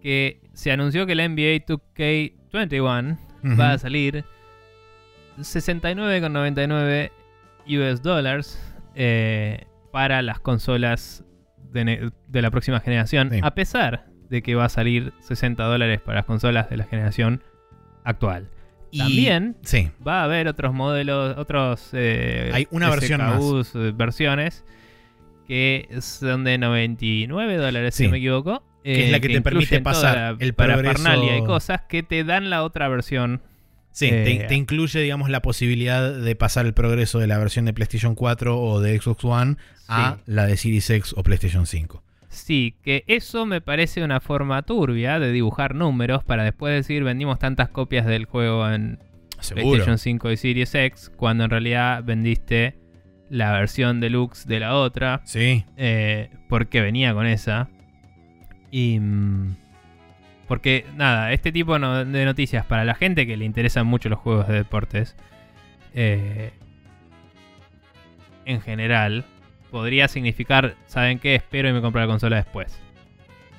que 0.02 0.42
se 0.52 0.70
anunció 0.70 1.06
que 1.06 1.14
la 1.14 1.26
NBA 1.26 1.64
2K21 1.64 3.18
va 3.58 3.72
a 3.72 3.78
salir 3.78 4.26
69,99 5.38 7.10
US 7.68 8.02
dólares. 8.02 8.74
Eh, 8.94 9.64
para 9.96 10.20
las 10.20 10.40
consolas 10.40 11.24
de, 11.72 12.12
la 12.30 12.50
próxima 12.50 12.80
generación, 12.80 13.30
a 13.40 13.54
pesar 13.54 14.04
de 14.28 14.42
que 14.42 14.54
va 14.54 14.66
a 14.66 14.68
salir 14.68 15.14
60 15.20 15.64
dólares 15.64 16.02
para 16.02 16.16
las 16.16 16.26
consolas 16.26 16.68
de 16.68 16.76
la 16.76 16.84
generación 16.84 17.42
actual. 18.04 18.50
Y 18.90 18.98
También 18.98 19.56
va 20.06 20.20
a 20.20 20.24
haber 20.24 20.48
otros 20.48 20.74
modelos, 20.74 21.38
otros 21.38 21.88
eh, 21.94 22.50
Hay 22.52 22.68
una 22.70 22.90
versión 22.90 23.22
más. 23.22 23.74
Eh, 23.74 23.92
versiones 23.96 24.66
que 25.48 25.88
son 26.02 26.44
de 26.44 26.58
99 26.58 27.56
dólares, 27.56 27.94
si 27.94 28.04
no 28.04 28.10
me 28.10 28.18
equivoco. 28.18 28.62
que 28.84 29.06
es 29.06 29.10
la 29.10 29.18
que, 29.18 29.28
te 29.30 29.40
permite 29.40 29.80
pasar 29.80 30.36
el 30.40 30.52
parafernalia 30.52 31.38
y 31.38 31.44
cosas 31.44 31.80
que 31.88 32.02
te 32.02 32.22
dan 32.22 32.50
la 32.50 32.64
otra 32.64 32.88
versión 32.88 33.40
Sí, 33.96 34.10
te, 34.10 34.52
eh, 34.52 34.54
incluye, 34.54 35.00
digamos, 35.00 35.30
la 35.30 35.40
posibilidad 35.40 36.12
de 36.12 36.36
pasar 36.36 36.66
el 36.66 36.74
progreso 36.74 37.18
de 37.18 37.26
la 37.26 37.38
versión 37.38 37.64
de 37.64 37.72
PlayStation 37.72 38.14
4 38.14 38.60
o 38.60 38.78
de 38.82 39.00
Xbox 39.00 39.24
One 39.24 39.56
a 39.88 40.18
la 40.26 40.44
de 40.44 40.58
Series 40.58 40.90
X 40.90 41.14
o 41.16 41.22
PlayStation 41.22 41.64
5. 41.64 42.02
Sí, 42.28 42.74
que 42.82 43.04
eso 43.06 43.46
me 43.46 43.62
parece 43.62 44.04
una 44.04 44.20
forma 44.20 44.60
turbia 44.60 45.18
de 45.18 45.32
dibujar 45.32 45.74
números 45.74 46.22
para 46.24 46.44
después 46.44 46.74
decir 46.74 47.04
vendimos 47.04 47.38
tantas 47.38 47.70
copias 47.70 48.04
del 48.04 48.26
juego 48.26 48.68
en 48.70 48.98
PlayStation 49.54 49.96
5 49.96 50.30
y 50.30 50.36
Series 50.36 50.74
X, 50.74 51.10
cuando 51.16 51.44
en 51.44 51.50
realidad 51.50 52.04
vendiste 52.04 52.76
la 53.30 53.52
versión 53.52 54.00
deluxe 54.00 54.46
de 54.46 54.60
la 54.60 54.74
otra. 54.74 55.22
Sí. 55.24 55.64
Eh, 55.78 56.28
porque 56.50 56.82
venía 56.82 57.14
con 57.14 57.24
esa. 57.24 57.70
Y. 58.70 58.98
Mm, 59.00 59.56
porque, 60.46 60.86
nada, 60.94 61.32
este 61.32 61.52
tipo 61.52 61.78
de 61.78 62.24
noticias 62.24 62.64
para 62.64 62.84
la 62.84 62.94
gente 62.94 63.26
que 63.26 63.36
le 63.36 63.44
interesan 63.44 63.86
mucho 63.86 64.08
los 64.08 64.18
juegos 64.18 64.48
de 64.48 64.54
deportes, 64.54 65.16
eh, 65.94 66.52
en 68.44 68.60
general, 68.60 69.24
podría 69.70 70.08
significar, 70.08 70.76
¿saben 70.86 71.18
qué? 71.18 71.34
Espero 71.34 71.68
y 71.68 71.72
me 71.72 71.80
compro 71.80 72.00
la 72.00 72.06
consola 72.06 72.36
después. 72.36 72.80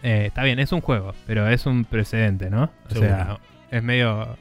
Eh, 0.04 0.26
está 0.28 0.44
bien, 0.44 0.60
es 0.60 0.72
un 0.72 0.82
juego, 0.82 1.14
pero 1.26 1.48
es 1.48 1.66
un 1.66 1.84
precedente, 1.84 2.50
¿no? 2.50 2.72
O 2.90 2.96
sea, 2.96 3.40
es 3.72 3.84
medio, 3.84 4.38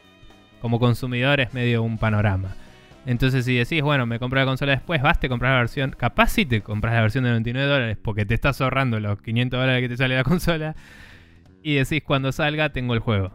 como 0.60 0.78
consumidor, 0.78 1.40
es 1.40 1.52
medio 1.52 1.82
un 1.82 1.98
panorama. 1.98 2.54
Entonces, 3.06 3.44
si 3.44 3.56
decís, 3.56 3.82
bueno, 3.82 4.04
me 4.04 4.18
compro 4.18 4.38
la 4.38 4.46
consola 4.46 4.72
después, 4.72 5.00
vas, 5.00 5.18
te 5.18 5.28
compras 5.28 5.52
la 5.52 5.58
versión. 5.58 5.94
Capaz 5.96 6.28
si 6.28 6.44
te 6.44 6.60
compras 6.60 6.94
la 6.94 7.02
versión 7.02 7.24
de 7.24 7.30
99 7.30 7.68
dólares 7.68 7.98
porque 8.02 8.26
te 8.26 8.34
estás 8.34 8.60
ahorrando 8.60 8.98
los 9.00 9.20
500 9.22 9.60
dólares 9.60 9.82
que 9.82 9.88
te 9.88 9.96
sale 9.96 10.16
la 10.16 10.24
consola 10.24 10.74
y 11.66 11.74
decís 11.74 12.00
cuando 12.04 12.30
salga 12.30 12.68
tengo 12.68 12.94
el 12.94 13.00
juego. 13.00 13.32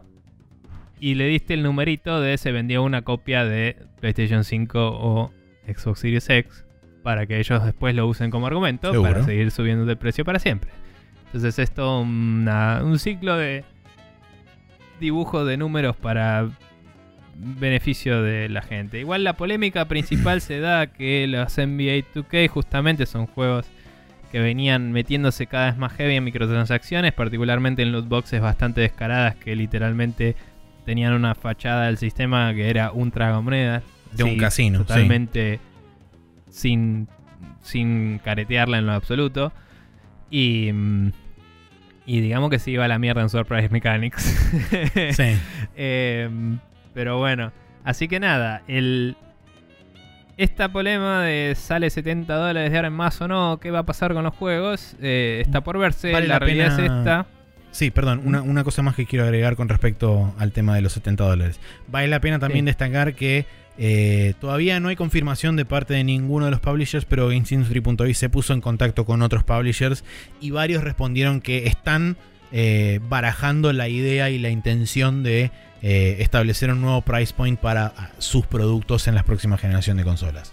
Y 0.98 1.16
le 1.16 1.26
diste 1.26 1.52
el 1.52 1.62
numerito 1.62 2.18
de 2.18 2.38
se 2.38 2.50
vendió 2.50 2.82
una 2.82 3.02
copia 3.02 3.44
de 3.44 3.76
PlayStation 4.00 4.42
5 4.42 4.78
o 4.80 5.30
Xbox 5.66 6.00
Series 6.00 6.30
X 6.30 6.64
para 7.02 7.26
que 7.26 7.38
ellos 7.38 7.62
después 7.62 7.94
lo 7.94 8.06
usen 8.06 8.30
como 8.30 8.46
argumento 8.46 8.90
para 9.02 9.22
seguir 9.22 9.50
subiendo 9.50 9.84
de 9.84 9.96
precio 9.96 10.24
para 10.24 10.38
siempre. 10.38 10.70
Entonces 11.26 11.58
es 11.58 11.72
todo 11.72 12.00
un 12.00 12.98
ciclo 12.98 13.36
de 13.36 13.66
dibujo 14.98 15.44
de 15.44 15.58
números 15.58 15.94
para 15.94 16.48
beneficio 17.36 18.22
de 18.22 18.48
la 18.48 18.62
gente. 18.62 18.98
Igual 18.98 19.24
la 19.24 19.34
polémica 19.34 19.88
principal 19.88 20.40
se 20.40 20.58
da 20.58 20.86
que 20.86 21.26
los 21.26 21.58
NBA 21.58 22.14
2K 22.14 22.48
justamente 22.48 23.04
son 23.04 23.26
juegos 23.26 23.66
que 24.32 24.40
venían 24.40 24.92
metiéndose 24.92 25.46
cada 25.46 25.66
vez 25.66 25.76
más 25.76 25.92
heavy 25.92 26.16
en 26.16 26.24
microtransacciones, 26.24 27.12
particularmente 27.12 27.82
en 27.82 27.92
loot 27.92 28.08
boxes 28.08 28.40
bastante 28.40 28.80
descaradas 28.80 29.36
que 29.36 29.54
literalmente 29.54 30.34
tenían 30.86 31.12
una 31.12 31.34
fachada 31.34 31.84
del 31.84 31.98
sistema 31.98 32.54
que 32.54 32.70
era 32.70 32.92
un 32.92 33.10
tragamonedas. 33.10 33.82
De 34.12 34.24
un 34.24 34.38
casino. 34.38 34.78
Totalmente 34.78 35.60
sin, 36.48 37.08
sin 37.60 38.20
caretearla 38.24 38.78
en 38.78 38.86
lo 38.86 38.92
absoluto. 38.92 39.52
Y, 40.30 40.70
mm, 40.72 41.12
y 42.06 42.20
digamos 42.20 42.48
que 42.48 42.58
se 42.58 42.70
iba 42.70 42.86
a 42.86 42.88
la 42.88 42.98
mierda 42.98 43.20
en 43.20 43.28
Surprise 43.28 43.68
Mechanics. 43.68 44.22
sí. 45.12 45.36
Em, 45.76 46.58
pero 46.94 47.18
bueno, 47.18 47.52
así 47.84 48.08
que 48.08 48.18
nada, 48.18 48.62
el, 48.66 49.14
esta 50.36 50.70
problema 50.70 51.22
de 51.22 51.54
sale 51.56 51.90
70 51.90 52.34
dólares 52.34 52.70
de 52.70 52.76
ahora 52.78 52.88
en 52.88 52.94
más 52.94 53.20
o 53.20 53.28
no, 53.28 53.58
qué 53.60 53.70
va 53.70 53.80
a 53.80 53.86
pasar 53.86 54.14
con 54.14 54.24
los 54.24 54.34
juegos, 54.34 54.96
eh, 55.00 55.40
está 55.44 55.62
por 55.62 55.78
verse. 55.78 56.12
Vale 56.12 56.26
la, 56.26 56.34
la 56.34 56.38
realidad 56.40 56.76
pena- 56.76 56.86
es 56.86 56.98
esta. 56.98 57.26
Sí, 57.70 57.90
perdón, 57.90 58.20
una, 58.24 58.42
una 58.42 58.64
cosa 58.64 58.82
más 58.82 58.94
que 58.94 59.06
quiero 59.06 59.24
agregar 59.24 59.56
con 59.56 59.68
respecto 59.68 60.34
al 60.38 60.52
tema 60.52 60.74
de 60.74 60.82
los 60.82 60.92
70 60.92 61.24
dólares. 61.24 61.58
Vale 61.88 62.06
la 62.08 62.20
pena 62.20 62.38
también 62.38 62.64
Sí. 62.64 62.66
destacar 62.66 63.14
que 63.14 63.46
eh, 63.78 64.34
todavía 64.40 64.78
no 64.80 64.88
hay 64.90 64.96
confirmación 64.96 65.56
de 65.56 65.64
parte 65.64 65.94
de 65.94 66.04
ninguno 66.04 66.44
de 66.44 66.50
los 66.50 66.60
publishers, 66.60 67.06
pero 67.06 67.28
GamesIndustry.biz 67.28 68.18
se 68.18 68.28
puso 68.28 68.52
en 68.52 68.60
contacto 68.60 69.06
con 69.06 69.22
otros 69.22 69.42
publishers 69.44 70.04
y 70.40 70.50
varios 70.50 70.84
respondieron 70.84 71.40
que 71.40 71.66
están 71.66 72.18
eh, 72.52 73.00
barajando 73.08 73.72
la 73.72 73.88
idea 73.88 74.28
y 74.28 74.38
la 74.38 74.50
intención 74.50 75.22
de 75.22 75.50
eh, 75.82 76.16
establecer 76.20 76.70
un 76.70 76.80
nuevo 76.80 77.02
price 77.02 77.34
point 77.34 77.58
para 77.58 77.92
ah, 77.96 78.10
sus 78.18 78.46
productos 78.46 79.08
en 79.08 79.14
la 79.14 79.22
próxima 79.24 79.58
generación 79.58 79.96
de 79.96 80.04
consolas. 80.04 80.52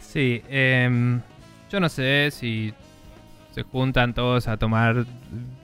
Sí, 0.00 0.42
em, 0.48 1.20
yo 1.70 1.80
no 1.80 1.88
sé 1.88 2.30
si 2.32 2.72
se 3.52 3.62
juntan 3.64 4.14
todos 4.14 4.46
a 4.48 4.56
tomar 4.56 5.04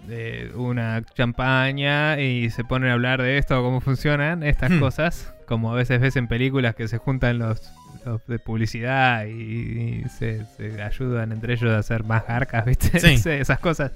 eh, 0.08 0.50
una 0.56 1.02
champaña 1.14 2.18
y 2.20 2.50
se 2.50 2.64
ponen 2.64 2.90
a 2.90 2.94
hablar 2.94 3.22
de 3.22 3.38
esto, 3.38 3.62
cómo 3.62 3.80
funcionan 3.80 4.42
estas 4.42 4.70
Hmm. 4.72 4.80
cosas, 4.80 5.32
como 5.46 5.72
a 5.72 5.76
veces 5.76 6.00
ves 6.00 6.16
en 6.16 6.26
películas 6.28 6.74
que 6.74 6.88
se 6.88 6.98
juntan 6.98 7.38
los, 7.38 7.72
los 8.04 8.26
de 8.26 8.38
publicidad 8.40 9.26
y, 9.26 9.32
y 9.32 10.04
se, 10.08 10.44
se 10.56 10.82
ayudan 10.82 11.30
entre 11.32 11.54
ellos 11.54 11.70
a 11.70 11.78
hacer 11.78 12.02
más 12.04 12.24
arcas, 12.28 12.64
¿viste? 12.66 12.98
Sí. 12.98 13.28
Esas 13.30 13.58
cosas. 13.60 13.92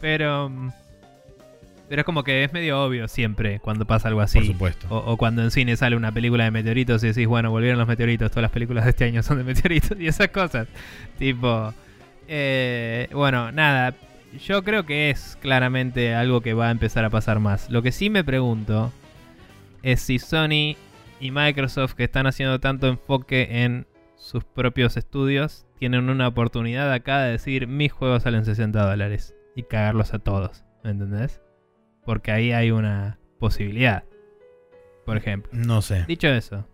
Pero, 0.00 0.48
mm, 0.48 0.70
pero 1.88 2.00
es 2.02 2.06
como 2.06 2.24
que 2.24 2.44
es 2.44 2.52
medio 2.52 2.82
obvio 2.82 3.08
siempre 3.08 3.60
cuando 3.60 3.86
pasa 3.86 4.08
algo 4.08 4.20
así. 4.20 4.38
Por 4.38 4.46
supuesto. 4.46 4.86
O, 4.90 5.12
o 5.12 5.16
cuando 5.16 5.42
en 5.42 5.50
cine 5.50 5.76
sale 5.76 5.96
una 5.96 6.12
película 6.12 6.44
de 6.44 6.50
meteoritos 6.50 7.02
y 7.04 7.08
decís, 7.08 7.26
bueno, 7.26 7.50
volvieron 7.50 7.78
los 7.78 7.88
meteoritos, 7.88 8.30
todas 8.30 8.42
las 8.42 8.50
películas 8.50 8.84
de 8.84 8.90
este 8.90 9.04
año 9.04 9.22
son 9.22 9.38
de 9.38 9.44
meteoritos 9.44 9.92
y 9.98 10.06
esas 10.06 10.28
cosas. 10.28 10.68
Tipo, 11.18 11.72
eh, 12.28 13.08
bueno, 13.12 13.50
nada, 13.52 13.94
yo 14.46 14.62
creo 14.62 14.84
que 14.84 15.10
es 15.10 15.38
claramente 15.40 16.14
algo 16.14 16.40
que 16.40 16.54
va 16.54 16.68
a 16.68 16.70
empezar 16.70 17.04
a 17.04 17.10
pasar 17.10 17.40
más. 17.40 17.70
Lo 17.70 17.82
que 17.82 17.92
sí 17.92 18.10
me 18.10 18.24
pregunto 18.24 18.92
es 19.82 20.00
si 20.00 20.18
Sony 20.18 20.76
y 21.20 21.30
Microsoft, 21.30 21.94
que 21.94 22.04
están 22.04 22.26
haciendo 22.26 22.60
tanto 22.60 22.86
enfoque 22.86 23.64
en 23.64 23.86
sus 24.16 24.44
propios 24.44 24.96
estudios, 24.96 25.66
tienen 25.78 26.10
una 26.10 26.28
oportunidad 26.28 26.92
acá 26.92 27.22
de 27.22 27.32
decir, 27.32 27.66
mis 27.66 27.92
juegos 27.92 28.24
salen 28.24 28.44
60 28.44 28.84
dólares 28.84 29.34
y 29.56 29.62
cagarlos 29.62 30.12
a 30.12 30.18
todos, 30.18 30.64
¿me 30.84 30.90
entendés? 30.90 31.40
Porque 32.08 32.32
ahí 32.32 32.52
hay 32.52 32.70
una 32.70 33.18
posibilidad, 33.38 34.04
por 35.04 35.18
ejemplo. 35.18 35.50
No 35.52 35.82
sé. 35.82 36.06
Dicho 36.08 36.26
eso, 36.28 36.66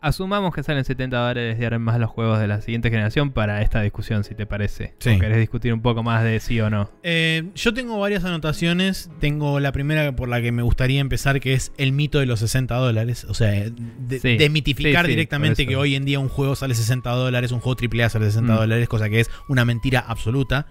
asumamos 0.00 0.54
que 0.54 0.62
salen 0.62 0.84
70 0.84 1.16
dólares 1.18 1.58
de 1.58 1.78
más 1.80 1.98
los 1.98 2.08
juegos 2.08 2.38
de 2.38 2.46
la 2.46 2.60
siguiente 2.60 2.88
generación 2.88 3.32
para 3.32 3.62
esta 3.62 3.82
discusión, 3.82 4.22
si 4.22 4.36
te 4.36 4.46
parece. 4.46 4.94
Sí. 5.00 5.10
¿O 5.10 5.18
querés 5.18 5.38
discutir 5.38 5.74
un 5.74 5.82
poco 5.82 6.04
más 6.04 6.22
de 6.22 6.38
sí 6.38 6.60
o 6.60 6.70
no? 6.70 6.88
Eh, 7.02 7.50
yo 7.56 7.74
tengo 7.74 7.98
varias 7.98 8.24
anotaciones. 8.24 9.10
Tengo 9.18 9.58
la 9.58 9.72
primera 9.72 10.14
por 10.14 10.28
la 10.28 10.40
que 10.40 10.52
me 10.52 10.62
gustaría 10.62 11.00
empezar, 11.00 11.40
que 11.40 11.54
es 11.54 11.72
el 11.76 11.90
mito 11.90 12.20
de 12.20 12.26
los 12.26 12.38
60 12.38 12.76
dólares. 12.76 13.24
O 13.24 13.34
sea, 13.34 13.50
de, 13.50 14.20
Sí, 14.20 14.36
desmitificar 14.36 15.04
sí, 15.06 15.10
sí, 15.10 15.16
directamente 15.16 15.66
que 15.66 15.74
hoy 15.74 15.96
en 15.96 16.04
día 16.04 16.20
un 16.20 16.28
juego 16.28 16.54
sale 16.54 16.76
60 16.76 17.10
dólares, 17.10 17.50
un 17.50 17.58
juego 17.58 17.76
AAA 17.76 18.08
sale 18.08 18.26
60 18.26 18.52
Mm. 18.52 18.56
dólares, 18.56 18.88
cosa 18.88 19.08
que 19.10 19.18
es 19.18 19.32
una 19.48 19.64
mentira 19.64 19.98
absoluta. 19.98 20.68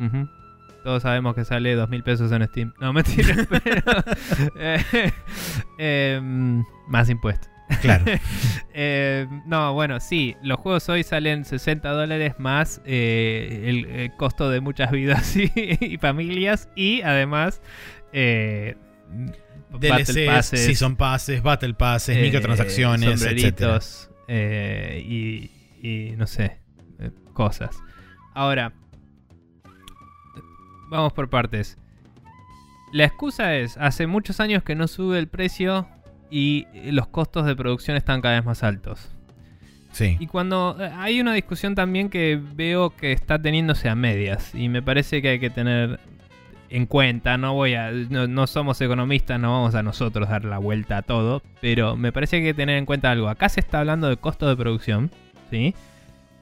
Ujú. 0.00 0.28
Todos 0.82 1.02
sabemos 1.02 1.34
que 1.34 1.44
sale 1.44 1.74
2 1.74 1.88
mil 1.88 2.02
pesos 2.02 2.32
en 2.32 2.46
Steam. 2.48 2.72
No, 2.80 2.92
mentira, 2.92 3.36
pero... 3.64 3.82
eh, 4.56 5.12
em, 5.78 6.64
más 6.88 7.08
impuestos. 7.08 7.50
Claro. 7.80 8.04
Eh, 8.74 9.26
no, 9.44 9.74
bueno, 9.74 10.00
sí, 10.00 10.34
los 10.42 10.58
juegos 10.58 10.88
hoy 10.88 11.02
salen 11.02 11.44
60 11.44 11.90
dólares 11.90 12.36
más 12.38 12.80
eh, 12.86 13.64
el, 13.66 13.84
el 13.84 14.16
costo 14.16 14.48
de 14.48 14.62
muchas 14.62 14.90
vidas 14.90 15.36
y, 15.36 15.52
y 15.54 15.98
familias 15.98 16.70
y 16.74 17.02
además 17.02 17.60
eh, 18.14 18.76
Battle 19.70 20.04
DLCs, 20.04 20.26
Passes, 20.26 20.64
Season 20.64 20.96
Passes, 20.96 21.42
Battle 21.42 21.74
Passes, 21.74 22.16
eh, 22.16 22.22
microtransacciones, 22.22 23.22
etc. 23.22 23.82
eh, 24.28 25.04
y, 25.06 25.50
y 25.86 26.16
no 26.16 26.26
sé, 26.26 26.58
eh, 26.98 27.10
cosas. 27.34 27.76
Ahora, 28.34 28.72
vamos 30.92 31.12
por 31.12 31.28
partes. 31.28 31.78
La 32.92 33.04
excusa 33.04 33.56
es, 33.56 33.76
hace 33.78 34.06
muchos 34.06 34.38
años 34.38 34.62
que 34.62 34.74
no 34.74 34.86
sube 34.86 35.18
el 35.18 35.26
precio 35.26 35.88
y 36.30 36.66
los 36.84 37.08
costos 37.08 37.46
de 37.46 37.56
producción 37.56 37.96
están 37.96 38.20
cada 38.20 38.36
vez 38.36 38.44
más 38.44 38.62
altos. 38.62 39.10
Sí. 39.92 40.16
Y 40.20 40.26
cuando 40.26 40.76
eh, 40.78 40.90
hay 40.94 41.20
una 41.20 41.34
discusión 41.34 41.74
también 41.74 42.08
que 42.08 42.40
veo 42.54 42.90
que 42.90 43.12
está 43.12 43.40
teniéndose 43.40 43.88
a 43.88 43.94
medias 43.94 44.54
y 44.54 44.68
me 44.68 44.82
parece 44.82 45.20
que 45.20 45.28
hay 45.28 45.40
que 45.40 45.50
tener 45.50 46.00
en 46.70 46.86
cuenta, 46.86 47.36
no 47.36 47.52
voy 47.52 47.74
a 47.74 47.90
no, 47.90 48.26
no 48.26 48.46
somos 48.46 48.80
economistas, 48.80 49.38
no 49.38 49.52
vamos 49.52 49.74
a 49.74 49.82
nosotros 49.82 50.30
dar 50.30 50.46
la 50.46 50.56
vuelta 50.56 50.98
a 50.98 51.02
todo, 51.02 51.42
pero 51.60 51.96
me 51.96 52.12
parece 52.12 52.38
que 52.38 52.46
hay 52.46 52.52
que 52.52 52.56
tener 52.56 52.78
en 52.78 52.86
cuenta 52.86 53.10
algo. 53.10 53.28
Acá 53.28 53.50
se 53.50 53.60
está 53.60 53.80
hablando 53.80 54.08
de 54.08 54.16
costos 54.16 54.48
de 54.48 54.56
producción, 54.56 55.10
¿sí? 55.50 55.74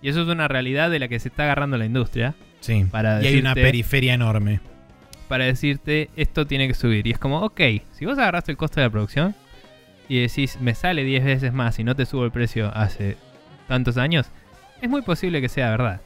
Y 0.03 0.09
eso 0.09 0.23
es 0.23 0.29
una 0.29 0.47
realidad 0.47 0.91
de 0.91 1.01
la 1.01 1.09
que 1.09 1.19
se 1.19 1.29
está 1.29 1.45
agarrando 1.45 1.77
la 1.77 1.87
industria 1.87 2.35
sí. 2.61 2.85
para 2.91 3.23
y 3.23 3.27
hay 3.27 3.39
una 3.39 3.55
periferia 3.55 4.15
enorme. 4.15 4.61
para 5.29 5.45
decirte 5.45 6.11
esto 6.17 6.47
tiene 6.47 6.69
que 6.69 6.75
subir. 6.75 7.07
Y 7.07 7.11
es 7.13 7.19
como, 7.19 7.41
ok, 7.41 7.61
si 7.93 8.05
vos 8.07 8.19
agarraste 8.19 8.51
el 8.53 8.57
costo 8.59 8.81
de 8.81 8.87
la 8.87 8.91
producción 8.91 9.35
y 10.09 10.21
decís, 10.21 10.59
me 10.61 10.75
sale 10.75 11.05
10 11.05 11.25
veces 11.25 11.53
más 11.53 11.79
y 11.79 11.85
no 11.85 11.95
te 11.95 12.07
subo 12.07 12.25
el 12.25 12.31
precio 12.33 12.71
hace 12.75 13.17
tantos 13.69 13.97
años, 13.97 14.27
es 14.83 14.89
muy 14.91 15.03
posible 15.03 15.41
que 15.41 15.49
sea 15.49 15.71
verdad. 15.71 16.01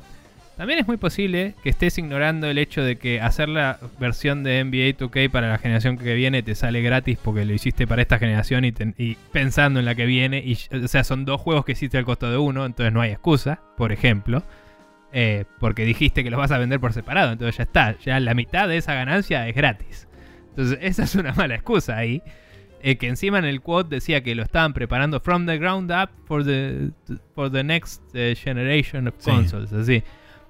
También 0.57 0.79
es 0.79 0.87
muy 0.87 0.99
posible 0.99 1.55
que 1.65 1.71
estés 1.71 1.99
ignorando 1.99 2.47
el 2.49 2.59
hecho 2.59 2.81
de 2.85 2.95
que 2.97 3.21
hacer 3.21 3.49
la 3.49 3.81
versión 3.99 4.45
de 4.45 4.63
NBA 4.63 4.97
2K 5.05 5.29
para 5.29 5.49
la 5.49 5.59
generación 5.59 5.99
que 5.99 6.15
viene 6.15 6.45
te 6.45 6.55
sale 6.55 6.81
gratis 6.81 7.19
porque 7.21 7.45
lo 7.45 7.53
hiciste 7.55 7.89
para 7.89 8.03
esta 8.03 8.21
generación 8.21 8.65
y, 8.65 8.71
te- 8.71 8.95
y 8.97 9.17
pensando 9.33 9.81
en 9.81 9.87
la 9.87 9.97
que 9.97 10.07
viene. 10.07 10.39
Y, 10.47 10.57
o 10.77 10.87
sea, 10.87 11.03
son 11.03 11.25
dos 11.25 11.41
juegos 11.41 11.65
que 11.65 11.73
hiciste 11.73 11.99
al 11.99 12.05
costo 12.05 12.31
de 12.31 12.37
uno, 12.39 12.67
entonces 12.67 12.93
no 12.93 13.01
hay 13.01 13.11
excusa, 13.11 13.63
por 13.77 13.91
ejemplo. 13.91 14.45
Eh, 15.17 15.45
porque 15.61 15.85
dijiste 15.85 16.25
que 16.25 16.31
los 16.31 16.39
vas 16.39 16.51
a 16.51 16.59
vender 16.59 16.81
por 16.81 16.93
separado, 16.93 17.31
entonces 17.33 17.57
ya 17.57 17.63
está, 17.63 17.97
ya 18.01 18.19
la 18.19 18.35
mitad 18.35 18.67
de 18.69 18.77
esa 18.79 18.95
ganancia 18.95 19.47
es 19.49 19.55
gratis. 19.55 20.09
Entonces 20.51 20.79
esa 20.83 21.05
es 21.05 21.15
una 21.15 21.33
mala 21.33 21.55
excusa 21.55 21.97
ahí. 21.97 22.21
Eh, 22.83 22.97
que 22.97 23.07
encima 23.09 23.39
en 23.39 23.45
el 23.47 23.63
quote 23.63 23.95
decía 23.95 24.23
que 24.23 24.35
lo 24.35 24.43
estaban 24.43 24.75
preparando 24.75 25.19
from 25.21 25.47
the 25.47 25.57
ground 25.57 25.91
up 25.91 26.11
for 26.27 26.45
the, 26.45 26.91
for 27.35 27.51
the 27.51 27.63
next 27.65 28.03
eh, 28.13 28.35
generation 28.37 29.09
of 29.09 29.15
Sí. 29.19 29.31
consoles, 29.31 29.73
así. 29.73 30.03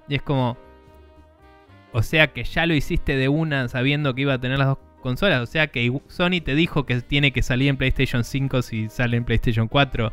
Y 0.09 0.15
es 0.15 0.21
como... 0.21 0.57
O 1.93 2.01
sea 2.03 2.33
que 2.33 2.43
ya 2.43 2.65
lo 2.65 2.73
hiciste 2.73 3.15
de 3.15 3.29
una 3.29 3.67
sabiendo 3.69 4.13
que 4.15 4.21
iba 4.23 4.33
a 4.33 4.39
tener 4.41 4.57
las 4.57 4.67
dos 4.67 4.79
consolas. 5.01 5.41
O 5.41 5.45
sea 5.45 5.67
que 5.67 5.89
Sony 6.07 6.41
te 6.43 6.55
dijo 6.55 6.85
que 6.85 6.99
tiene 7.01 7.31
que 7.31 7.41
salir 7.41 7.69
en 7.69 7.77
PlayStation 7.77 8.23
5 8.25 8.61
si 8.63 8.89
sale 8.89 9.15
en 9.15 9.23
PlayStation 9.23 9.67
4. 9.69 10.11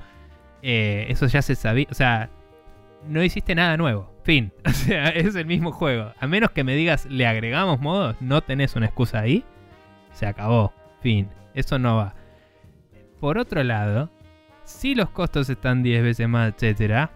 Eh, 0.63 1.07
eso 1.09 1.27
ya 1.27 1.43
se 1.43 1.57
sabía. 1.57 1.87
O 1.91 1.95
sea, 1.95 2.31
no 3.09 3.23
hiciste 3.23 3.55
nada 3.55 3.77
nuevo. 3.77 4.13
Fin. 4.25 4.53
O 4.65 4.71
sea, 4.71 5.09
es 5.09 5.35
el 5.37 5.47
mismo 5.47 5.73
juego. 5.73 6.13
A 6.19 6.27
menos 6.27 6.51
que 6.51 6.65
me 6.65 6.75
digas, 6.75 7.07
le 7.07 7.27
agregamos 7.27 7.81
modos, 7.81 8.17
no 8.21 8.41
tenés 8.41 8.75
una 8.75 8.87
excusa 8.87 9.21
ahí. 9.21 9.45
Se 10.13 10.27
acabó. 10.27 10.73
Fin. 11.01 11.29
Eso 11.55 11.79
no 11.79 11.97
va. 11.97 12.15
Por 13.21 13.39
otro 13.39 13.63
lado, 13.63 14.11
si 14.65 14.95
los 14.95 15.11
costos 15.11 15.49
están 15.49 15.83
10 15.83 16.03
veces 16.03 16.29
más, 16.29 16.53
etcétera, 16.53 17.11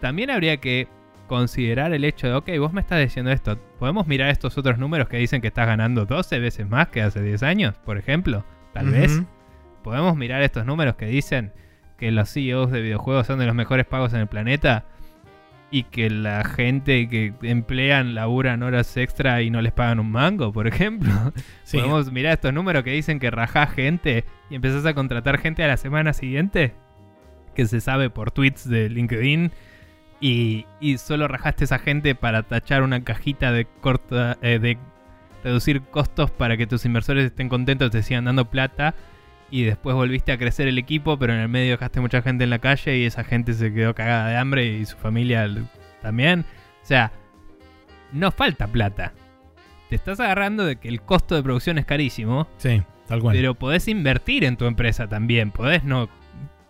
también 0.00 0.30
habría 0.30 0.58
que 0.58 0.88
considerar 1.26 1.92
el 1.92 2.04
hecho 2.04 2.26
de, 2.26 2.34
ok, 2.34 2.50
vos 2.58 2.72
me 2.72 2.80
estás 2.80 3.00
diciendo 3.00 3.30
esto, 3.30 3.58
¿podemos 3.78 4.06
mirar 4.06 4.30
estos 4.30 4.56
otros 4.58 4.78
números 4.78 5.08
que 5.08 5.16
dicen 5.16 5.40
que 5.40 5.48
estás 5.48 5.66
ganando 5.66 6.06
12 6.06 6.38
veces 6.38 6.68
más 6.68 6.88
que 6.88 7.02
hace 7.02 7.22
10 7.22 7.42
años, 7.42 7.74
por 7.84 7.98
ejemplo? 7.98 8.44
Tal 8.72 8.90
vez. 8.90 9.22
¿Podemos 9.82 10.16
mirar 10.16 10.42
estos 10.42 10.64
números 10.64 10.96
que 10.96 11.06
dicen 11.06 11.52
que 11.98 12.10
los 12.10 12.32
CEOs 12.32 12.70
de 12.70 12.80
videojuegos 12.80 13.26
son 13.26 13.38
de 13.38 13.46
los 13.46 13.54
mejores 13.54 13.86
pagos 13.86 14.14
en 14.14 14.20
el 14.20 14.26
planeta? 14.26 14.86
Y 15.74 15.82
que 15.82 16.08
la 16.08 16.44
gente 16.44 17.08
que 17.08 17.34
emplean 17.42 18.14
laburan 18.14 18.62
horas 18.62 18.96
extra 18.96 19.42
y 19.42 19.50
no 19.50 19.60
les 19.60 19.72
pagan 19.72 19.98
un 19.98 20.12
mango, 20.12 20.52
por 20.52 20.68
ejemplo. 20.68 21.10
Sí. 21.64 21.78
Podemos 21.78 22.12
mirar 22.12 22.34
estos 22.34 22.52
números 22.54 22.84
que 22.84 22.92
dicen 22.92 23.18
que 23.18 23.28
rajás 23.30 23.72
gente 23.72 24.24
y 24.50 24.54
empezás 24.54 24.86
a 24.86 24.94
contratar 24.94 25.38
gente 25.38 25.64
a 25.64 25.66
la 25.66 25.76
semana 25.76 26.12
siguiente. 26.12 26.74
Que 27.56 27.66
se 27.66 27.80
sabe 27.80 28.08
por 28.08 28.30
tweets 28.30 28.68
de 28.68 28.88
LinkedIn. 28.88 29.50
Y, 30.20 30.66
y 30.78 30.98
solo 30.98 31.26
rajaste 31.26 31.64
esa 31.64 31.80
gente 31.80 32.14
para 32.14 32.44
tachar 32.44 32.82
una 32.84 33.02
cajita 33.02 33.50
de 33.50 33.66
corta. 33.80 34.38
eh, 34.42 34.60
de 34.60 34.78
reducir 35.42 35.82
costos 35.82 36.30
para 36.30 36.56
que 36.56 36.68
tus 36.68 36.84
inversores 36.84 37.24
estén 37.26 37.48
contentos, 37.48 37.90
te 37.90 38.04
sigan 38.04 38.26
dando 38.26 38.44
plata. 38.44 38.94
Y 39.50 39.62
después 39.64 39.94
volviste 39.94 40.32
a 40.32 40.38
crecer 40.38 40.66
el 40.68 40.78
equipo, 40.78 41.18
pero 41.18 41.32
en 41.34 41.40
el 41.40 41.48
medio 41.48 41.72
dejaste 41.72 42.00
mucha 42.00 42.22
gente 42.22 42.44
en 42.44 42.50
la 42.50 42.58
calle 42.58 42.98
y 42.98 43.04
esa 43.04 43.22
gente 43.24 43.52
se 43.52 43.72
quedó 43.72 43.94
cagada 43.94 44.28
de 44.28 44.36
hambre 44.36 44.66
y 44.66 44.84
su 44.84 44.96
familia 44.96 45.48
también. 46.02 46.44
O 46.82 46.86
sea, 46.86 47.12
no 48.12 48.30
falta 48.32 48.66
plata. 48.66 49.12
Te 49.88 49.96
estás 49.96 50.18
agarrando 50.18 50.64
de 50.64 50.76
que 50.76 50.88
el 50.88 51.02
costo 51.02 51.34
de 51.36 51.42
producción 51.42 51.78
es 51.78 51.84
carísimo, 51.84 52.48
Sí, 52.56 52.82
tal 53.06 53.20
cual. 53.20 53.36
pero 53.36 53.54
podés 53.54 53.86
invertir 53.86 54.44
en 54.44 54.56
tu 54.56 54.64
empresa 54.66 55.06
también. 55.08 55.50
Podés 55.50 55.84
no 55.84 56.08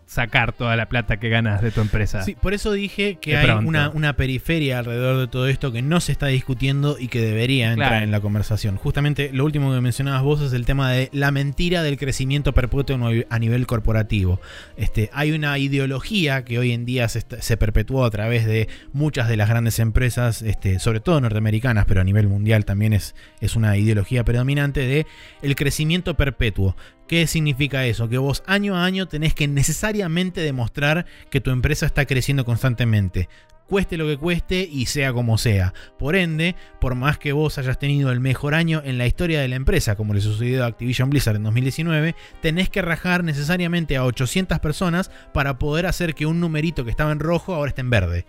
sacar 0.06 0.52
toda 0.52 0.76
la 0.76 0.86
plata 0.86 1.18
que 1.18 1.28
ganas 1.28 1.62
de 1.62 1.70
tu 1.70 1.81
empresa. 1.81 2.22
Sí, 2.22 2.35
por 2.35 2.55
eso 2.55 2.72
dije 2.72 3.16
que 3.20 3.36
hay 3.36 3.51
una, 3.51 3.89
una 3.90 4.16
periferia 4.16 4.78
alrededor 4.78 5.18
de 5.18 5.26
todo 5.28 5.48
esto 5.48 5.72
que 5.72 5.82
no 5.82 6.01
se 6.01 6.12
está 6.12 6.26
discutiendo 6.26 6.97
y 6.98 7.09
que 7.09 7.20
debería 7.20 7.70
entrar 7.72 7.90
Claro. 7.90 8.05
en 8.05 8.10
la 8.10 8.20
conversación. 8.20 8.76
Justamente 8.76 9.31
lo 9.32 9.44
último 9.44 9.72
que 9.74 9.81
mencionabas 9.81 10.22
vos 10.22 10.40
es 10.40 10.52
el 10.52 10.66
tema 10.66 10.90
de 10.93 11.09
la 11.12 11.31
mentira 11.31 11.82
del 11.82 11.97
crecimiento 11.98 12.52
perpetuo 12.52 12.97
a 13.31 13.39
nivel 13.39 13.66
corporativo. 13.66 14.40
Este, 14.76 15.10
hay 15.12 15.32
una 15.32 15.56
ideología 15.59 16.44
que 16.44 16.59
hoy 16.59 16.72
en 16.72 16.85
día 16.85 17.09
se, 17.09 17.22
se 17.40 17.56
perpetuó 17.56 18.05
a 18.05 18.10
través 18.10 18.47
de 18.47 18.68
muchas 18.93 19.28
de 19.28 19.36
las 19.36 19.48
grandes 19.48 19.78
empresas, 19.78 20.43
este, 20.43 20.78
sobre 20.78 21.01
todo 21.01 21.20
norteamericanas, 21.20 21.85
pero 21.86 22.01
a 22.01 22.05
nivel 22.05 22.28
mundial 22.28 22.64
también 22.64 22.93
es, 22.93 23.14
es 23.40 23.56
una 23.56 23.76
ideología 23.76 24.24
predominante 24.24 24.81
de 24.81 25.06
el 25.43 25.56
crecimiento 25.56 26.14
perpetuo. 26.14 26.76
¿Qué 27.06 27.26
significa 27.26 27.85
eso? 27.85 28.09
Que 28.09 28.16
vos 28.16 28.43
año 28.47 28.76
a 28.76 28.85
año 28.85 29.06
tenés 29.06 29.35
que 29.35 29.47
necesariamente 29.47 30.40
demostrar 30.40 31.05
que 31.31 31.40
tu 31.40 31.51
empresa 31.51 31.85
está 31.85 32.06
creciendo 32.06 32.44
constantemente. 32.44 33.28
Cueste 33.66 33.97
lo 33.97 34.06
que 34.06 34.18
cueste 34.18 34.68
y 34.70 34.86
sea 34.86 35.12
como 35.12 35.39
sea. 35.39 35.72
Por 35.98 36.16
ende, 36.16 36.55
por 36.81 36.94
más 36.94 37.18
que 37.18 37.32
vos 37.32 37.59
hayas 37.59 37.78
tenido 37.78 38.10
el 38.10 38.20
mejor 38.20 38.55
año 38.55 38.82
en 38.85 38.98
la 38.98 39.06
historia 39.06 39.40
de 39.40 39.48
la 39.48 39.56
empresa, 39.56 39.97
como 39.97 40.12
le 40.12 40.20
sucedió 40.20 40.64
a 40.64 40.66
Activision 40.66 41.10
Blizzard 41.10 41.36
en 41.36 41.44
2019, 41.44 42.14
tenés 42.43 42.68
que 42.68 42.82
rajar 42.82 43.24
necesariamente 43.24 43.97
a 43.97 44.05
800 44.05 44.59
personas 44.60 45.10
para 45.32 45.59
poder 45.59 45.86
hacer 45.86 46.14
que 46.14 46.26
un 46.26 46.40
numerito 46.40 46.85
que 46.85 46.90
estaba 46.90 47.12
en 47.12 47.20
rojo 47.20 47.55
ahora 47.55 47.70
esté 47.70 47.81
en 47.81 47.90
verde. 47.90 48.26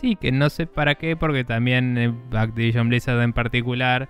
Sí, 0.00 0.16
que 0.16 0.32
no 0.32 0.50
sé 0.50 0.66
para 0.66 0.96
qué, 0.96 1.16
porque 1.16 1.44
también 1.44 1.96
eh, 1.96 2.12
Activision 2.32 2.88
Blizzard 2.88 3.22
en 3.22 3.32
particular 3.32 4.08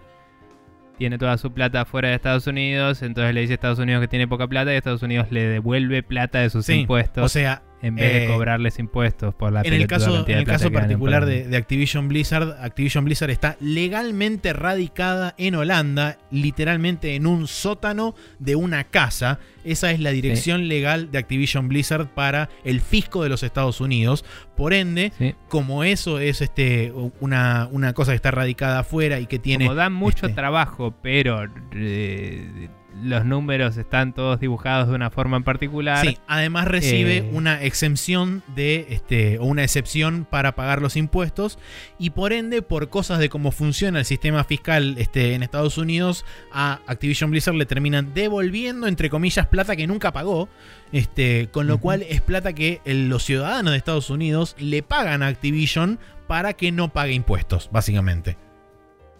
tiene 0.99 1.19
toda 1.19 1.37
su 1.39 1.53
plata 1.53 1.85
fuera 1.85 2.09
de 2.09 2.15
Estados 2.15 2.47
Unidos, 2.47 3.03
entonces 3.03 3.35
le 3.35 3.41
dice 3.41 3.55
a 3.55 3.57
Estados 3.57 3.79
Unidos 3.79 4.01
que 4.01 4.09
tiene 4.09 4.29
poca 4.29 4.47
plata 4.47 4.73
y 4.73 4.77
Estados 4.77 5.03
Unidos 5.03 5.29
le 5.31 5.43
devuelve 5.43 6.03
plata 6.03 6.41
de 6.41 6.51
sus 6.51 6.67
Sí, 6.67 6.81
impuestos. 6.81 7.25
O 7.25 7.29
sea, 7.29 7.63
en 7.83 7.97
vez 7.97 8.13
de 8.13 8.25
eh, 8.25 8.29
cobrarles 8.29 8.79
impuestos 8.79 9.35
por 9.35 9.53
la 9.53 9.63
en 9.63 9.75
el 9.75 9.87
caso, 9.87 10.25
en 10.27 10.39
el 10.39 10.45
caso 10.45 10.71
particular 10.71 11.27
de, 11.27 11.57
Activision 11.57 12.09
Blizzard, 12.09 12.57
Activision 12.63 13.05
Blizzard 13.05 13.31
está 13.31 13.57
legalmente 13.61 14.53
radicada 14.53 15.35
en 15.37 15.57
Holanda, 15.57 16.19
literalmente 16.31 17.17
en 17.17 17.27
un 17.27 17.49
sótano 17.49 18.15
de 18.39 18.57
una 18.57 18.85
casa. 18.85 19.41
Esa 19.65 19.91
es 19.91 20.01
la 20.01 20.11
dirección 20.11 20.69
legal 20.69 21.11
de 21.11 21.19
Activision 21.19 21.69
Blizzard 21.69 22.09
para 22.09 22.49
el 22.65 22.81
fisco 22.81 23.23
de 23.23 23.29
los 23.29 23.43
Estados 23.43 23.81
Unidos. 23.81 24.25
Por 24.57 24.73
ende, 24.75 25.13
Sí. 25.19 25.35
como 25.49 25.85
eso 25.85 26.19
es 26.19 26.41
este 26.41 26.93
una, 27.21 27.69
una 27.71 27.93
cosa 27.93 28.13
que 28.13 28.17
está 28.17 28.31
radicada 28.31 28.81
afuera 28.81 29.21
y 29.21 29.27
que 29.27 29.39
tiene. 29.39 29.67
Como 29.67 29.75
dan 29.75 29.93
mucho 29.93 30.27
este, 30.27 30.37
trabajo, 30.37 30.95
pero 31.03 31.49
eh, 31.75 32.69
los 33.03 33.25
números 33.25 33.77
están 33.77 34.13
todos 34.13 34.41
dibujados 34.41 34.89
de 34.89 34.95
una 34.95 35.11
forma 35.11 35.37
en 35.37 35.45
particular. 35.45 36.07
Sí, 36.07 36.19
además 36.27 36.67
recibe 36.69 37.19
Eh, 37.19 37.31
una 37.33 37.63
exención 37.63 38.43
de 38.55 38.87
este 38.91 39.39
o 39.39 39.45
una 39.45 39.63
excepción 39.63 40.27
para 40.29 40.55
pagar 40.55 40.83
los 40.83 40.97
impuestos 40.97 41.59
y 41.99 42.11
por 42.11 42.33
ende 42.33 42.63
por 42.63 42.89
cosas 42.89 43.19
de 43.19 43.29
cómo 43.29 43.51
funciona 43.53 43.99
el 44.01 44.05
sistema 44.05 44.45
fiscal 44.45 44.97
este, 44.99 45.35
en 45.35 45.43
Estados 45.43 45.79
Unidos 45.79 46.25
a 46.53 46.81
Activision 46.87 47.31
Blizzard 47.31 47.55
le 47.55 47.67
terminan 47.67 48.13
devolviendo 48.15 48.87
entre 48.87 49.11
comillas 49.11 49.47
plata 49.47 49.77
que 49.77 49.87
nunca 49.87 50.13
pagó, 50.13 50.49
este, 50.93 51.49
con 51.51 51.67
lo 51.67 51.79
cual 51.79 52.03
es 52.03 52.21
plata 52.21 52.53
que 52.53 52.81
el- 52.85 53.09
los 53.09 53.25
ciudadanos 53.25 53.73
de 53.73 53.79
Estados 53.79 54.11
Unidos 54.11 54.57
le 54.59 54.83
pagan 54.83 55.23
a 55.23 55.29
Activision 55.29 55.99
para 56.27 56.53
que 56.55 56.73
no 56.73 56.93
pague 56.93 57.13
impuestos, 57.13 57.69
básicamente. 57.73 58.37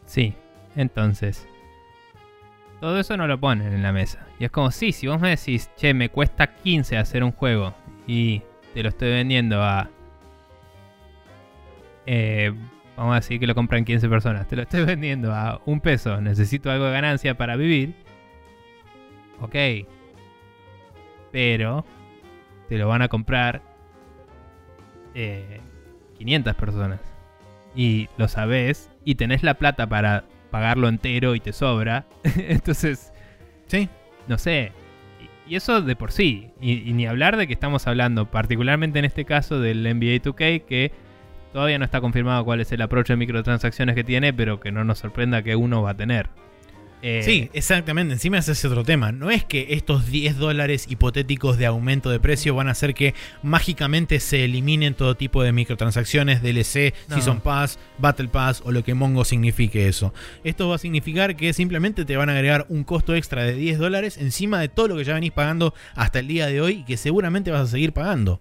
Sí, 0.07 0.35
entonces. 0.77 1.47
Todo 2.83 2.99
eso 2.99 3.17
no 3.17 3.29
lo 3.29 3.39
ponen 3.39 3.73
en 3.73 3.81
la 3.81 3.93
mesa. 3.93 4.27
Y 4.41 4.45
es 4.45 4.51
como, 4.51 4.73
sí, 4.73 4.91
si 4.91 5.07
vos 5.07 5.21
me 5.21 5.31
decís, 5.31 5.71
che, 5.77 5.95
me 5.95 6.09
cuesta 6.09 6.49
15 6.49 6.99
hacer 6.99 7.23
un 7.23 7.31
juego 7.31 7.73
y 8.09 8.43
te 8.75 8.83
lo 8.83 8.89
estoy 8.89 9.11
vendiendo 9.11 9.63
a. 9.63 9.89
eh, 12.07 12.53
vamos 12.97 13.13
a 13.13 13.21
decir 13.21 13.39
que 13.39 13.47
lo 13.47 13.55
compran 13.55 13.85
15 13.85 14.09
personas. 14.09 14.49
Te 14.49 14.57
lo 14.57 14.63
estoy 14.63 14.85
vendiendo 14.85 15.33
a 15.33 15.61
un 15.65 15.79
peso. 15.81 16.21
Necesito 16.21 16.73
algo 16.73 16.87
de 16.87 16.91
ganancia 16.91 17.37
para 17.37 17.55
vivir. 17.55 17.95
Ok. 19.41 19.55
Pero 21.31 21.85
te 22.69 22.79
lo 22.79 22.89
van 22.89 23.03
a 23.03 23.07
comprar 23.07 23.63
eh, 25.15 25.61
500 26.19 26.57
personas. 26.57 27.01
Y 27.77 28.09
lo 28.17 28.27
sabés. 28.27 28.91
Y 29.05 29.15
tenés 29.15 29.45
la 29.45 29.55
plata 29.55 29.87
para 29.87 30.25
pagarlo 30.53 30.87
entero 30.87 31.35
y 31.35 31.41
te 31.41 31.53
sobra. 31.53 32.07
Entonces, 32.37 33.13
Sí, 33.73 33.89
no 34.29 34.37
sé. 34.37 34.71
Y 35.49 35.57
eso 35.57 35.81
de 35.81 35.97
por 35.97 36.13
sí. 36.13 36.51
Y, 36.61 36.87
y 36.87 36.93
ni 36.93 37.07
hablar 37.07 37.39
de 37.39 37.47
que 37.47 37.55
estamos 37.55 37.87
hablando, 37.87 38.31
particularmente 38.31 38.99
en 38.99 39.07
este 39.07 39.25
caso 39.25 39.61
del 39.61 39.83
NBA 39.83 40.21
2K, 40.23 40.67
que 40.67 40.93
todavía 41.55 41.79
no 41.79 41.87
está 41.87 42.03
confirmado 42.03 42.45
cuál 42.45 42.61
es 42.61 42.71
el 42.71 42.83
approach 42.83 43.09
de 43.09 43.17
microtransacciones 43.17 43.95
que 43.95 44.05
tiene, 44.05 44.35
pero 44.35 44.61
que 44.61 44.73
no 44.73 44.85
nos 44.85 44.99
sorprenda 44.99 45.43
que 45.43 45.57
uno 45.57 45.81
va 45.81 45.93
a 45.93 45.97
tener. 45.97 46.29
Eh, 47.03 47.23
Sí, 47.25 47.51
exactamente. 47.53 48.15
Encima 48.15 48.39
ese 48.39 48.53
es 48.53 48.65
otro 48.65 48.85
tema. 48.85 49.11
No 49.11 49.31
es 49.31 49.45
que 49.45 49.67
estos 49.71 50.07
10 50.07 50.39
dólares 50.39 50.87
hipotéticos 50.89 51.59
de 51.59 51.67
aumento 51.67 52.11
de 52.11 52.21
precio 52.21 52.55
van 52.55 52.69
a 52.69 52.73
hacer 52.73 52.95
que 52.95 53.15
mágicamente 53.43 54.21
se 54.21 54.45
eliminen 54.45 54.95
todo 54.95 55.17
tipo 55.17 55.43
de 55.43 55.53
microtransacciones, 55.53 56.43
DLC, 56.43 56.95
No. 57.09 57.17
Season 57.17 57.41
Pass, 57.41 57.81
Battle 57.99 58.29
Pass 58.29 58.63
o 58.65 58.71
lo 58.71 58.85
que 58.85 58.95
Mongo 58.95 59.25
signifique 59.25 59.89
eso. 59.89 60.15
Esto 60.45 60.69
va 60.69 60.77
a 60.77 60.79
significar 60.79 61.35
que 61.37 61.53
simplemente 61.53 62.05
te 62.05 62.17
van 62.17 62.29
a 62.29 62.33
agregar 62.33 62.67
un 62.69 62.85
costo 62.85 63.17
extra 63.17 63.43
de 63.43 63.55
10 63.55 63.79
dólares 63.79 64.17
encima 64.17 64.61
de 64.61 64.69
todo 64.69 64.89
lo 64.89 64.97
que 64.97 65.05
ya 65.05 65.15
venís 65.15 65.33
pagando 65.33 65.75
hasta 65.97 66.21
el 66.21 66.29
día 66.29 66.47
de 66.47 66.61
hoy 66.61 66.73
y 66.81 66.85
que 66.85 66.97
seguramente 66.97 67.51
vas 67.51 67.63
a 67.63 67.67
seguir 67.67 67.93
pagando. 67.93 68.41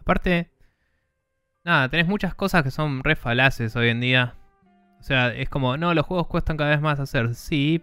Aparte, 0.00 0.50
nada, 1.64 1.88
tenés 1.88 2.08
muchas 2.08 2.34
cosas 2.34 2.64
que 2.64 2.72
son 2.72 3.04
re 3.04 3.14
falaces 3.14 3.76
hoy 3.76 3.90
en 3.90 4.00
día. 4.00 4.34
O 5.02 5.04
sea, 5.04 5.34
es 5.34 5.48
como, 5.48 5.76
no, 5.76 5.94
los 5.94 6.06
juegos 6.06 6.28
cuestan 6.28 6.56
cada 6.56 6.70
vez 6.70 6.80
más 6.80 7.00
hacer. 7.00 7.34
Sí, 7.34 7.82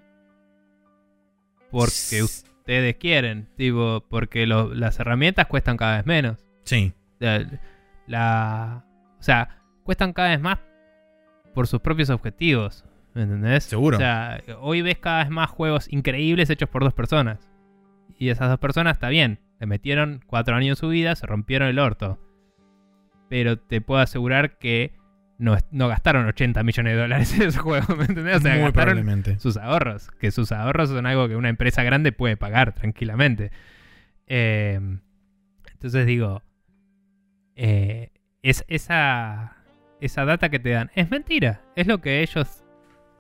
porque 1.70 2.24
ustedes 2.24 2.96
quieren. 2.96 3.50
Tipo, 3.58 4.06
porque 4.10 4.48
lo- 4.48 4.74
las 4.74 5.00
herramientas 5.02 5.48
cuestan 5.48 5.76
cada 5.76 5.98
vez 5.98 6.06
menos. 6.06 6.46
Sí. 6.64 6.94
La, 7.20 7.46
la- 8.08 8.86
o 9.20 9.22
sea, 9.22 9.62
cuestan 9.84 10.14
cada 10.14 10.30
vez 10.30 10.40
más 10.40 10.60
por 11.54 11.68
sus 11.68 11.82
propios 11.82 12.10
objetivos. 12.10 12.86
¿Me 13.14 13.24
entendés? 13.24 13.66
Seguro. 13.66 13.98
O 13.98 14.00
sea, 14.00 14.42
hoy 14.62 14.82
ves 14.82 14.98
cada 15.00 15.20
vez 15.24 15.30
más 15.30 15.50
juegos 15.50 15.92
increíbles 15.92 16.50
hechos 16.50 16.70
por 16.70 16.86
dos 16.86 16.94
personas. 16.94 17.50
Y 18.18 18.30
esas 18.30 18.50
dos 18.50 18.60
personas 18.60 18.94
está 18.94 19.10
bien. 19.10 19.40
Le 19.60 19.68
metieron 19.68 20.24
cuatro 20.26 20.56
años 20.56 20.78
en 20.78 20.80
su 20.80 20.88
vida, 20.88 21.16
se 21.18 21.28
rompieron 21.28 21.68
el 21.68 21.80
orto. 21.80 22.18
Pero 23.28 23.60
te 23.60 23.82
puedo 23.82 24.00
asegurar 24.00 24.58
que 24.58 24.94
no, 25.40 25.58
no 25.72 25.88
gastaron 25.88 26.28
80 26.28 26.62
millones 26.64 26.94
de 26.94 27.00
dólares 27.00 27.34
en 27.34 27.48
ese 27.48 27.58
juego. 27.60 27.96
¿Me 27.96 28.06
entendés? 28.06 28.38
O 28.38 28.40
sea, 28.42 28.52
Muy 28.56 28.64
gastaron 28.66 28.74
probablemente. 28.74 29.40
sus 29.40 29.58
ahorros. 29.58 30.12
Que 30.20 30.32
sus 30.32 30.52
ahorros 30.52 30.90
son 30.90 31.06
algo 31.06 31.28
que 31.28 31.36
una 31.38 31.50
empresa 31.50 31.82
grande 31.82 32.12
puede 32.12 32.36
pagar 32.38 32.74
tranquilamente. 32.74 33.52
Eh, 34.28 34.80
entonces 35.72 36.06
digo, 36.06 36.44
eh, 37.56 38.10
es, 38.44 38.66
esa, 38.68 39.56
esa 40.02 40.26
data 40.26 40.50
que 40.50 40.60
te 40.60 40.72
dan 40.72 40.92
es 40.94 41.10
mentira. 41.10 41.62
Es 41.76 41.88
lo 41.88 42.00
que 42.00 42.22
ellos... 42.22 42.64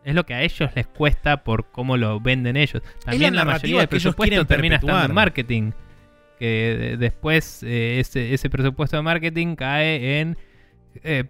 Es 0.05 0.15
lo 0.15 0.25
que 0.25 0.33
a 0.33 0.41
ellos 0.43 0.69
les 0.75 0.87
cuesta 0.87 1.43
por 1.43 1.71
cómo 1.71 1.97
lo 1.97 2.21
venden 2.21 2.55
ellos. 2.55 2.81
También 3.03 3.35
la, 3.35 3.43
narrativa 3.43 3.53
mayoría 3.63 3.79
del 3.79 3.89
presupuesto 3.89 4.45
termina 4.45 4.75
estando 4.75 5.03
en 5.05 5.13
marketing. 5.13 5.71
Que 6.39 6.77
de- 6.79 6.97
después 6.97 7.63
eh, 7.63 7.99
ese, 7.99 8.33
ese 8.33 8.49
presupuesto 8.49 8.95
de 8.95 9.03
marketing 9.03 9.55
cae 9.55 10.21
en 10.21 10.37
eh, 11.03 11.25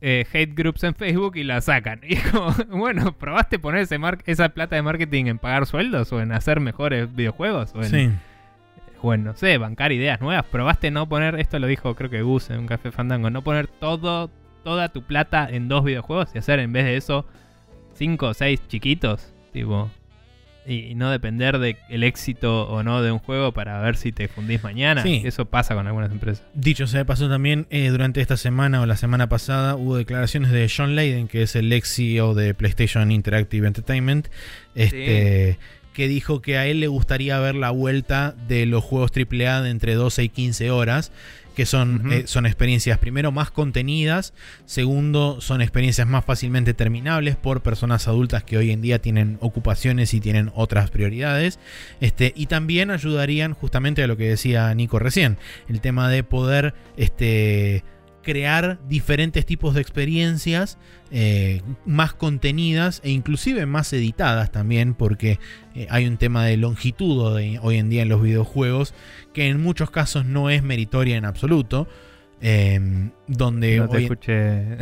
eh, 0.00 0.26
hate 0.32 0.52
groups 0.54 0.82
en 0.84 0.94
Facebook 0.94 1.36
y 1.36 1.44
la 1.44 1.60
sacan. 1.60 2.00
Y 2.08 2.14
es 2.14 2.22
como, 2.30 2.52
bueno, 2.70 3.12
¿probaste 3.12 3.58
poner 3.58 3.82
ese 3.82 3.98
mar- 3.98 4.18
esa 4.26 4.48
plata 4.50 4.76
de 4.76 4.82
marketing 4.82 5.26
en 5.26 5.38
pagar 5.38 5.66
sueldos 5.66 6.12
o 6.12 6.20
en 6.20 6.32
hacer 6.32 6.60
mejores 6.60 7.14
videojuegos? 7.14 7.72
O 7.74 7.82
en, 7.82 7.88
Sí. 7.90 8.10
o 9.00 9.14
en, 9.14 9.24
no 9.24 9.34
sé, 9.36 9.58
bancar 9.58 9.92
ideas 9.92 10.20
nuevas. 10.20 10.44
¿Probaste 10.46 10.90
no 10.90 11.08
poner, 11.08 11.38
esto 11.40 11.58
lo 11.58 11.66
dijo 11.66 11.94
creo 11.94 12.10
que 12.10 12.22
Gus 12.22 12.50
en 12.50 12.60
un 12.60 12.66
café 12.66 12.90
fandango, 12.90 13.30
no 13.30 13.42
poner 13.42 13.66
todo, 13.68 14.30
toda 14.64 14.88
tu 14.90 15.02
plata 15.02 15.48
en 15.50 15.68
dos 15.68 15.84
videojuegos 15.84 16.30
y 16.34 16.38
hacer 16.38 16.58
en 16.60 16.72
vez 16.72 16.84
de 16.84 16.96
eso 16.96 17.26
cinco 17.94 18.28
o 18.28 18.34
seis 18.34 18.60
chiquitos? 18.68 19.32
Tipo... 19.52 19.90
Y, 20.66 20.94
no 20.94 21.10
depender 21.10 21.58
del 21.58 21.76
el 21.88 22.04
éxito 22.04 22.68
o 22.68 22.82
no 22.82 23.02
de 23.02 23.10
un 23.10 23.18
juego 23.18 23.52
para 23.52 23.80
ver 23.80 23.96
si 23.96 24.12
te 24.12 24.28
fundís 24.28 24.62
mañana. 24.62 25.02
Sí. 25.02 25.22
Eso 25.24 25.46
pasa 25.46 25.74
con 25.74 25.86
algunas 25.86 26.10
empresas. 26.12 26.44
Dicho 26.54 26.86
sea 26.86 27.00
de 27.00 27.04
paso 27.04 27.28
también, 27.28 27.66
eh, 27.70 27.88
durante 27.88 28.20
esta 28.20 28.36
semana 28.36 28.80
o 28.80 28.86
la 28.86 28.96
semana 28.96 29.28
pasada 29.28 29.74
hubo 29.76 29.96
declaraciones 29.96 30.52
de 30.52 30.70
John 30.74 30.94
Layden, 30.94 31.28
que 31.28 31.42
es 31.42 31.56
el 31.56 31.72
ex 31.72 31.94
CEO 31.94 32.34
de 32.34 32.54
PlayStation 32.54 33.10
Interactive 33.10 33.66
Entertainment, 33.66 34.28
este, 34.74 35.58
que 35.92 36.08
dijo 36.08 36.40
que 36.40 36.56
a 36.56 36.66
él 36.66 36.80
le 36.80 36.88
gustaría 36.88 37.38
ver 37.38 37.54
la 37.54 37.70
vuelta 37.70 38.34
de 38.48 38.66
los 38.66 38.82
juegos 38.84 39.10
AAA 39.14 39.62
de 39.62 39.70
entre 39.70 39.94
12 39.94 40.24
y 40.24 40.28
15 40.28 40.70
horas. 40.70 41.12
Que 41.52 41.66
son, 41.66 42.12
eh, 42.12 42.24
son 42.26 42.46
experiencias, 42.46 42.98
primero, 42.98 43.32
más 43.32 43.50
contenidas, 43.50 44.34
segundo, 44.64 45.40
son 45.40 45.62
experiencias 45.62 46.06
más 46.06 46.24
fácilmente 46.24 46.74
terminables 46.74 47.36
por 47.36 47.62
personas 47.62 48.08
adultas 48.08 48.44
que 48.44 48.56
hoy 48.56 48.70
en 48.70 48.82
día 48.82 49.00
tienen 49.00 49.38
ocupaciones 49.40 50.14
y 50.14 50.20
tienen 50.20 50.50
otras 50.54 50.90
prioridades, 50.90 51.58
este, 52.00 52.32
y 52.36 52.46
también 52.46 52.90
ayudarían 52.90 53.54
justamente 53.54 54.02
a 54.02 54.06
lo 54.06 54.16
que 54.16 54.28
decía 54.28 54.74
Nico 54.74 54.98
recién, 54.98 55.38
el 55.68 55.80
tema 55.80 56.08
de 56.08 56.24
poder 56.24 56.74
este, 56.96 57.84
crear 58.22 58.78
diferentes 58.88 59.44
tipos 59.44 59.74
de 59.74 59.80
experiencias 59.80 60.78
eh, 61.10 61.60
más 61.84 62.14
contenidas 62.14 63.00
e 63.04 63.10
inclusive 63.10 63.66
más 63.66 63.92
editadas 63.92 64.50
también, 64.52 64.94
porque 64.94 65.38
eh, 65.74 65.86
hay 65.90 66.06
un 66.06 66.16
tema 66.16 66.44
de 66.46 66.56
longitud 66.56 67.36
de- 67.36 67.58
hoy 67.62 67.76
en 67.78 67.90
día 67.90 68.02
en 68.02 68.08
los 68.08 68.22
videojuegos 68.22 68.94
que 69.34 69.48
en 69.48 69.60
muchos 69.60 69.90
casos 69.90 70.24
no 70.24 70.50
es 70.50 70.62
meritoria 70.62 71.16
en 71.16 71.24
absoluto. 71.24 71.88
eh, 72.44 73.10
donde 73.28 73.76
no 73.78 73.88
te 73.88 73.96
hoy- 73.98 74.02
escuché 74.04 74.78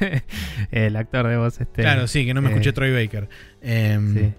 el 0.70 0.96
actor 0.96 1.28
de 1.28 1.36
voz 1.36 1.60
este. 1.60 1.82
Claro, 1.82 2.06
sí, 2.06 2.24
que 2.24 2.34
no 2.34 2.40
me 2.42 2.48
eh, 2.48 2.52
escuché 2.52 2.72
Troy 2.72 2.92
Baker. 2.92 3.28
Em, 3.62 4.14
sí. 4.14 4.32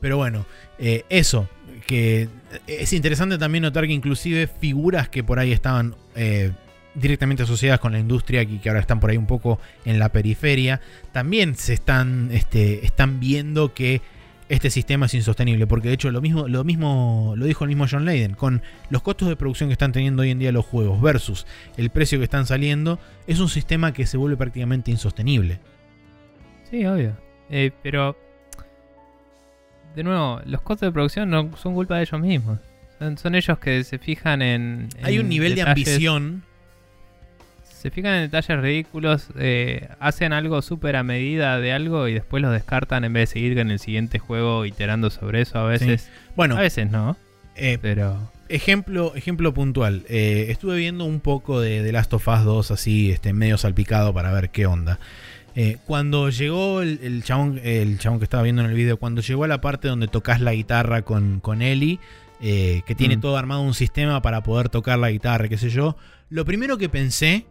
Pero 0.00 0.16
bueno, 0.16 0.46
eh, 0.78 1.04
eso, 1.08 1.48
que 1.86 2.28
es 2.66 2.92
interesante 2.92 3.38
también 3.38 3.62
notar 3.62 3.86
que 3.86 3.92
inclusive 3.92 4.46
figuras 4.46 5.08
que 5.08 5.22
por 5.24 5.38
ahí 5.38 5.52
estaban 5.52 5.94
eh, 6.16 6.50
directamente 6.96 7.44
asociadas 7.44 7.78
con 7.78 7.92
la 7.92 7.98
industria 7.98 8.42
y 8.42 8.58
que 8.58 8.68
ahora 8.68 8.80
están 8.80 9.00
por 9.00 9.10
ahí 9.10 9.16
un 9.16 9.26
poco 9.26 9.60
en 9.84 9.98
la 9.98 10.08
periferia, 10.08 10.80
también 11.12 11.54
se 11.54 11.74
están, 11.74 12.30
este, 12.32 12.84
están 12.84 13.20
viendo 13.20 13.74
que 13.74 14.00
este 14.48 14.70
sistema 14.70 15.06
es 15.06 15.14
insostenible, 15.14 15.66
porque 15.66 15.88
de 15.88 15.94
hecho 15.94 16.10
lo 16.10 16.20
mismo, 16.20 16.48
lo 16.48 16.62
mismo 16.64 17.34
lo 17.36 17.46
dijo 17.46 17.64
el 17.64 17.68
mismo 17.68 17.86
John 17.90 18.04
Layden, 18.04 18.34
con 18.34 18.62
los 18.90 19.02
costos 19.02 19.28
de 19.28 19.36
producción 19.36 19.68
que 19.68 19.72
están 19.72 19.92
teniendo 19.92 20.22
hoy 20.22 20.30
en 20.30 20.38
día 20.38 20.52
los 20.52 20.64
juegos 20.64 21.00
versus 21.00 21.46
el 21.76 21.90
precio 21.90 22.18
que 22.18 22.24
están 22.24 22.46
saliendo, 22.46 22.98
es 23.26 23.40
un 23.40 23.48
sistema 23.48 23.92
que 23.92 24.06
se 24.06 24.16
vuelve 24.16 24.36
prácticamente 24.36 24.90
insostenible. 24.90 25.58
Sí, 26.70 26.86
obvio. 26.86 27.16
Eh, 27.50 27.72
pero, 27.82 28.16
de 29.94 30.02
nuevo, 30.02 30.40
los 30.46 30.60
costos 30.62 30.88
de 30.88 30.92
producción 30.92 31.28
no 31.28 31.56
son 31.56 31.74
culpa 31.74 31.96
de 31.96 32.02
ellos 32.02 32.20
mismos. 32.20 32.58
Son, 32.98 33.18
son 33.18 33.34
ellos 33.34 33.58
que 33.58 33.84
se 33.84 33.98
fijan 33.98 34.42
en... 34.42 34.88
Hay 35.02 35.18
un 35.18 35.28
nivel 35.28 35.54
de 35.54 35.62
ambición 35.62 36.44
Se 37.86 37.92
fijan 37.92 38.14
en 38.14 38.22
detalles 38.22 38.60
ridículos, 38.60 39.28
eh, 39.38 39.86
hacen 40.00 40.32
algo 40.32 40.60
súper 40.60 40.96
a 40.96 41.04
medida 41.04 41.60
de 41.60 41.72
algo 41.72 42.08
y 42.08 42.14
después 42.14 42.42
lo 42.42 42.50
descartan 42.50 43.04
en 43.04 43.12
vez 43.12 43.28
de 43.30 43.34
seguir 43.34 43.56
en 43.60 43.70
el 43.70 43.78
siguiente 43.78 44.18
juego 44.18 44.66
iterando 44.66 45.08
sobre 45.08 45.42
eso 45.42 45.60
a 45.60 45.66
veces. 45.66 46.10
Bueno, 46.34 46.56
A 46.56 46.62
veces 46.62 46.90
no, 46.90 47.16
eh, 47.54 47.78
pero... 47.80 48.32
ejemplo, 48.48 49.14
ejemplo 49.14 49.54
puntual. 49.54 50.02
Eh, 50.08 50.46
estuve 50.48 50.78
viendo 50.78 51.04
un 51.04 51.20
poco 51.20 51.60
de 51.60 51.84
The 51.84 51.92
Last 51.92 52.12
of 52.14 52.26
Us 52.26 52.42
2 52.42 52.70
así, 52.72 53.12
este, 53.12 53.32
medio 53.32 53.56
salpicado 53.56 54.12
para 54.12 54.32
ver 54.32 54.50
qué 54.50 54.66
onda. 54.66 54.98
Eh, 55.54 55.76
cuando 55.86 56.28
llegó 56.30 56.82
el, 56.82 56.98
el 57.04 57.22
chabón, 57.22 57.60
el 57.62 58.00
chabón 58.00 58.18
que 58.18 58.24
estaba 58.24 58.42
viendo 58.42 58.62
en 58.62 58.68
el 58.68 58.74
video, 58.74 58.96
cuando 58.96 59.20
llegó 59.20 59.44
a 59.44 59.48
la 59.48 59.60
parte 59.60 59.86
donde 59.86 60.08
tocas 60.08 60.40
la 60.40 60.54
guitarra 60.54 61.02
con, 61.02 61.38
con 61.38 61.62
Ellie, 61.62 62.00
eh, 62.40 62.82
que 62.84 62.96
tiene 62.96 63.16
Mm. 63.16 63.20
todo 63.20 63.36
armado 63.36 63.60
un 63.60 63.74
sistema 63.74 64.20
para 64.22 64.42
poder 64.42 64.70
tocar 64.70 64.98
la 64.98 65.12
guitarra, 65.12 65.46
qué 65.48 65.56
sé 65.56 65.70
yo, 65.70 65.96
lo 66.30 66.44
primero 66.44 66.78
que 66.78 66.88
pensé, 66.88 67.46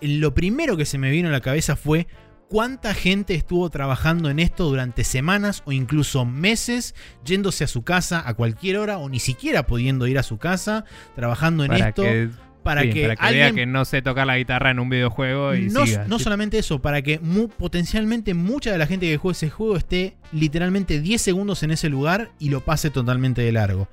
lo 0.00 0.34
primero 0.34 0.76
que 0.76 0.84
se 0.84 0.98
me 0.98 1.10
vino 1.10 1.28
a 1.28 1.32
la 1.32 1.40
cabeza 1.40 1.76
fue 1.76 2.06
cuánta 2.48 2.94
gente 2.94 3.34
estuvo 3.34 3.68
trabajando 3.70 4.30
en 4.30 4.38
esto 4.38 4.64
durante 4.64 5.04
semanas 5.04 5.62
o 5.66 5.72
incluso 5.72 6.24
meses, 6.24 6.94
yéndose 7.24 7.64
a 7.64 7.66
su 7.66 7.82
casa 7.82 8.22
a 8.26 8.34
cualquier 8.34 8.78
hora 8.78 8.98
o 8.98 9.08
ni 9.08 9.18
siquiera 9.20 9.66
pudiendo 9.66 10.06
ir 10.06 10.18
a 10.18 10.22
su 10.22 10.38
casa, 10.38 10.84
trabajando 11.14 11.64
en 11.64 11.68
para 11.72 11.88
esto 11.88 12.02
que, 12.02 12.30
para 12.62 12.82
sí, 12.82 12.90
que 12.90 13.02
para 13.02 13.16
que 13.16 13.22
alguien 13.26 13.54
vea 13.54 13.54
que 13.54 13.66
no 13.66 13.84
sé 13.84 14.00
tocar 14.00 14.26
la 14.26 14.38
guitarra 14.38 14.70
en 14.70 14.78
un 14.78 14.88
videojuego 14.88 15.54
y 15.54 15.68
no, 15.68 15.84
siga. 15.86 16.06
no 16.08 16.16
Sí. 16.18 16.24
solamente 16.24 16.58
eso, 16.58 16.80
para 16.80 17.02
que 17.02 17.18
mu- 17.20 17.48
potencialmente 17.48 18.32
mucha 18.34 18.72
de 18.72 18.78
la 18.78 18.86
gente 18.86 19.06
que 19.06 19.16
juegue 19.18 19.32
ese 19.36 19.50
juego 19.50 19.76
esté 19.76 20.16
literalmente 20.32 21.00
10 21.00 21.20
segundos 21.20 21.62
en 21.62 21.70
ese 21.72 21.88
lugar 21.90 22.30
y 22.38 22.48
lo 22.48 22.60
pase 22.64 22.88
totalmente 22.90 23.42
de 23.42 23.52
largo. 23.52 23.88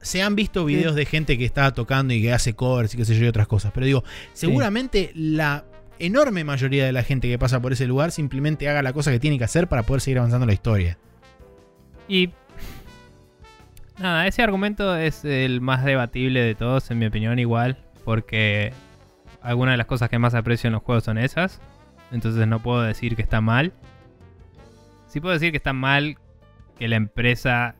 Se 0.00 0.22
han 0.22 0.36
visto 0.36 0.64
videos 0.64 0.94
de 0.94 1.04
gente 1.04 1.36
que 1.36 1.44
está 1.44 1.72
tocando 1.72 2.14
y 2.14 2.22
que 2.22 2.32
hace 2.32 2.54
covers 2.54 2.94
y 2.94 2.96
qué 2.96 3.04
sé 3.04 3.16
yo 3.16 3.24
y 3.24 3.28
otras 3.28 3.48
cosas, 3.48 3.72
pero 3.74 3.84
digo, 3.84 4.04
seguramente 4.32 5.10
la 5.14 5.64
enorme 5.98 6.44
mayoría 6.44 6.86
de 6.86 6.92
la 6.92 7.02
gente 7.02 7.28
que 7.28 7.38
pasa 7.38 7.60
por 7.60 7.72
ese 7.72 7.86
lugar 7.86 8.12
simplemente 8.12 8.68
haga 8.68 8.82
la 8.82 8.92
cosa 8.92 9.10
que 9.10 9.18
tiene 9.18 9.38
que 9.38 9.44
hacer 9.44 9.68
para 9.68 9.82
poder 9.82 10.00
seguir 10.00 10.18
avanzando 10.18 10.46
la 10.46 10.52
historia. 10.52 10.98
Y 12.06 12.30
nada, 13.98 14.26
ese 14.26 14.42
argumento 14.42 14.96
es 14.96 15.24
el 15.24 15.60
más 15.60 15.84
debatible 15.84 16.40
de 16.40 16.54
todos, 16.54 16.90
en 16.90 16.98
mi 16.98 17.06
opinión, 17.06 17.38
igual, 17.38 17.78
porque 18.04 18.72
algunas 19.42 19.74
de 19.74 19.78
las 19.78 19.86
cosas 19.86 20.08
que 20.08 20.18
más 20.18 20.34
aprecio 20.34 20.68
en 20.68 20.74
los 20.74 20.82
juegos 20.82 21.04
son 21.04 21.18
esas. 21.18 21.60
Entonces 22.10 22.46
no 22.46 22.60
puedo 22.60 22.82
decir 22.82 23.16
que 23.16 23.22
está 23.22 23.40
mal. 23.40 23.72
Sí 25.08 25.20
puedo 25.20 25.34
decir 25.34 25.50
que 25.50 25.56
está 25.58 25.72
mal 25.72 26.16
que 26.78 26.88
la 26.88 26.96
empresa 26.96 27.74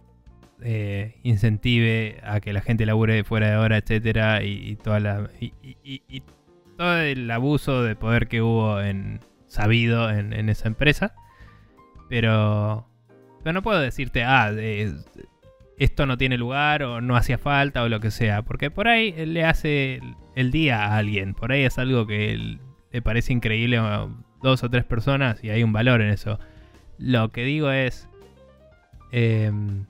eh, 0.62 1.14
incentive 1.22 2.20
a 2.24 2.40
que 2.40 2.52
la 2.52 2.60
gente 2.60 2.84
labure 2.84 3.22
fuera 3.24 3.50
de 3.50 3.56
hora, 3.56 3.76
etcétera, 3.76 4.42
y, 4.42 4.76
toda 4.76 5.30
todo 6.76 6.98
el 6.98 7.30
abuso 7.30 7.82
de 7.82 7.96
poder 7.96 8.28
que 8.28 8.42
hubo 8.42 8.80
en 8.80 9.20
sabido 9.46 10.10
en, 10.10 10.48
esa 10.48 10.68
empresa. 10.68 11.14
Pero 12.08 12.86
pero 13.42 13.52
no 13.52 13.62
puedo 13.62 13.80
decirte, 13.80 14.24
ah, 14.24 14.50
esto 15.78 16.06
no 16.06 16.18
tiene 16.18 16.36
lugar 16.38 16.82
o 16.82 17.00
no 17.00 17.16
hacía 17.16 17.38
falta 17.38 17.82
o 17.82 17.88
lo 17.88 18.00
que 18.00 18.10
sea. 18.10 18.42
Porque 18.42 18.70
por 18.70 18.88
ahí 18.88 19.12
le 19.26 19.44
hace 19.44 20.00
el, 20.34 20.50
día 20.50 20.84
a 20.84 20.96
alguien. 20.96 21.34
Por 21.34 21.52
ahí 21.52 21.62
es 21.62 21.78
algo 21.78 22.06
que 22.06 22.58
le 22.90 23.02
parece 23.02 23.32
increíble 23.32 23.78
a 23.78 24.08
dos 24.42 24.62
o 24.64 24.70
tres 24.70 24.84
personas 24.84 25.42
y 25.44 25.50
hay 25.50 25.62
un 25.62 25.72
valor 25.72 26.00
en 26.02 26.10
eso. 26.10 26.38
Lo 26.98 27.30
que 27.30 27.44
digo 27.44 27.70
es... 27.70 28.08
em, 29.12 29.86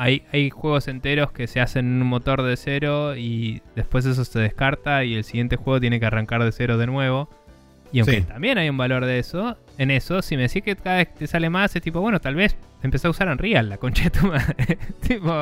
hay, 0.00 0.22
hay 0.32 0.48
juegos 0.48 0.86
enteros 0.86 1.32
que 1.32 1.48
se 1.48 1.60
hacen 1.60 1.84
en 1.96 2.02
un 2.02 2.08
motor 2.08 2.42
de 2.42 2.56
cero 2.56 3.16
y 3.16 3.60
después 3.74 4.06
eso 4.06 4.24
se 4.24 4.38
descarta 4.38 5.02
y 5.04 5.14
el 5.16 5.24
siguiente 5.24 5.56
juego 5.56 5.80
tiene 5.80 5.98
que 5.98 6.06
arrancar 6.06 6.42
de 6.44 6.52
cero 6.52 6.78
de 6.78 6.86
nuevo. 6.86 7.28
Y 7.92 7.98
aunque 7.98 8.20
Sí. 8.20 8.22
también 8.22 8.58
hay 8.58 8.68
un 8.70 8.76
valor 8.76 9.04
de 9.06 9.18
eso, 9.18 9.56
en 9.76 9.90
eso, 9.90 10.22
si 10.22 10.36
me 10.36 10.42
decís 10.42 10.62
que 10.62 10.76
cada 10.76 10.98
vez 10.98 11.12
te 11.14 11.26
sale 11.26 11.50
más, 11.50 11.74
es 11.74 11.82
tipo, 11.82 12.00
bueno, 12.00 12.20
tal 12.20 12.36
vez 12.36 12.56
empecé 12.82 13.08
a 13.08 13.10
usar 13.10 13.28
Unreal, 13.28 13.68
la 13.68 13.78
concha 13.78 14.04
de 14.04 14.10
tu 14.10 14.26
madre. 14.28 14.78
tipo, 15.00 15.34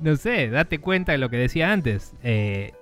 no 0.00 0.16
sé, 0.16 0.48
date 0.48 0.78
cuenta 0.78 1.12
de 1.12 1.18
lo 1.18 1.28
que 1.28 1.36
decía 1.36 1.70
antes. 1.70 2.14
Eh, 2.22 2.72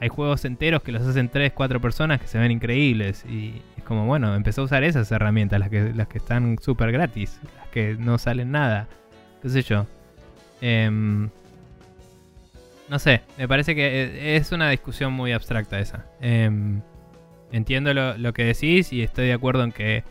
hay 0.00 0.08
juegos 0.08 0.44
enteros 0.46 0.82
que 0.82 0.92
los 0.92 1.02
hacen 1.06 1.28
3, 1.28 1.52
4 1.52 1.80
personas 1.80 2.20
que 2.22 2.26
se 2.26 2.38
ven 2.38 2.52
increíbles. 2.52 3.24
Y 3.28 3.60
es 3.76 3.84
como, 3.84 4.06
bueno, 4.06 4.34
empecé 4.34 4.60
a 4.62 4.64
usar 4.64 4.82
esas 4.82 5.10
herramientas, 5.12 5.58
las 5.60 5.68
que, 5.68 5.92
las 5.94 6.06
que 6.08 6.18
están 6.18 6.58
súper 6.60 6.92
gratis, 6.92 7.38
las 7.58 7.68
que 7.68 7.96
no 7.98 8.16
salen 8.18 8.50
nada. 8.50 8.88
¿Qué 9.42 9.48
sé 9.50 9.62
yo? 9.62 9.86
Em, 10.60 11.28
no 12.88 12.98
sé, 12.98 13.22
me 13.36 13.48
parece 13.48 13.74
que 13.74 14.04
eh, 14.04 14.36
es 14.36 14.52
una 14.52 14.70
discusión 14.70 15.12
muy 15.12 15.32
abstracta 15.32 15.78
esa. 15.78 16.06
Em, 16.20 16.80
entiendo 17.52 17.92
lo, 17.94 18.16
lo 18.16 18.32
que 18.32 18.44
decís 18.44 18.92
y 18.92 19.02
estoy 19.02 19.26
de 19.26 19.32
acuerdo 19.32 19.64
en 19.64 19.72
que 19.72 20.04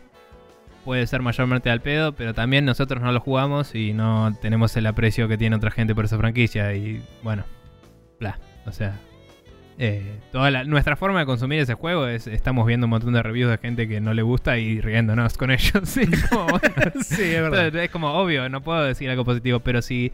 puede 0.84 1.06
ser 1.06 1.22
mayormente 1.22 1.70
al 1.70 1.80
pedo, 1.80 2.12
pero 2.12 2.32
también 2.34 2.64
nosotros 2.64 3.02
no 3.02 3.10
lo 3.12 3.20
jugamos 3.20 3.74
y 3.74 3.92
no 3.92 4.36
tenemos 4.40 4.76
el 4.76 4.86
aprecio 4.86 5.26
que 5.26 5.36
tiene 5.38 5.56
otra 5.56 5.70
gente 5.70 5.94
por 5.94 6.04
esa 6.04 6.16
franquicia. 6.18 6.74
Y 6.74 7.02
bueno, 7.22 7.44
bla. 8.20 8.38
O 8.66 8.72
sea, 8.72 8.94
eh, 9.78 10.18
toda 10.30 10.50
la- 10.50 10.64
nuestra 10.64 10.96
forma 10.96 11.18
de 11.20 11.26
consumir 11.26 11.60
ese 11.60 11.74
juego 11.74 12.06
es 12.06 12.26
estamos 12.26 12.66
viendo 12.66 12.86
un 12.86 12.90
montón 12.90 13.12
de 13.14 13.22
reviews 13.22 13.50
de 13.50 13.58
gente 13.58 13.88
que 13.88 14.00
no 14.00 14.14
le 14.14 14.22
gusta 14.22 14.58
y 14.58 14.80
riéndonos 14.80 15.36
con 15.38 15.50
ellos. 15.50 15.72
Sí, 15.84 16.02
como, 16.28 16.46
bueno, 16.46 16.92
sí, 17.02 17.22
es 17.22 17.40
verdad. 17.42 17.74
es 17.74 17.90
como 17.90 18.12
obvio, 18.12 18.48
no 18.48 18.60
puedo 18.62 18.84
decir 18.84 19.08
algo 19.10 19.24
positivo, 19.24 19.60
pero 19.60 19.80
sí. 19.82 20.12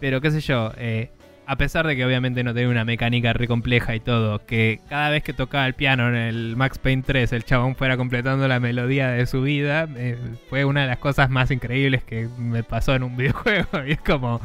Pero 0.00 0.20
qué 0.20 0.30
sé 0.30 0.40
yo, 0.40 0.72
eh, 0.76 1.10
a 1.46 1.56
pesar 1.56 1.86
de 1.86 1.96
que 1.96 2.04
obviamente 2.04 2.44
no 2.44 2.54
tiene 2.54 2.68
una 2.68 2.84
mecánica 2.84 3.32
re 3.32 3.48
compleja 3.48 3.94
y 3.94 4.00
todo, 4.00 4.44
que 4.46 4.80
cada 4.88 5.10
vez 5.10 5.22
que 5.24 5.32
tocaba 5.32 5.66
el 5.66 5.74
piano 5.74 6.08
en 6.08 6.14
el 6.14 6.56
Max 6.56 6.78
Payne 6.78 7.02
3 7.04 7.32
el 7.32 7.44
chabón 7.44 7.74
fuera 7.74 7.96
completando 7.96 8.46
la 8.46 8.60
melodía 8.60 9.08
de 9.08 9.26
su 9.26 9.42
vida, 9.42 9.88
eh, 9.96 10.16
fue 10.48 10.64
una 10.64 10.82
de 10.82 10.86
las 10.86 10.98
cosas 10.98 11.28
más 11.28 11.50
increíbles 11.50 12.04
que 12.04 12.28
me 12.38 12.62
pasó 12.62 12.94
en 12.94 13.02
un 13.02 13.16
videojuego. 13.18 13.84
Y 13.84 13.92
es 13.92 14.00
como, 14.00 14.40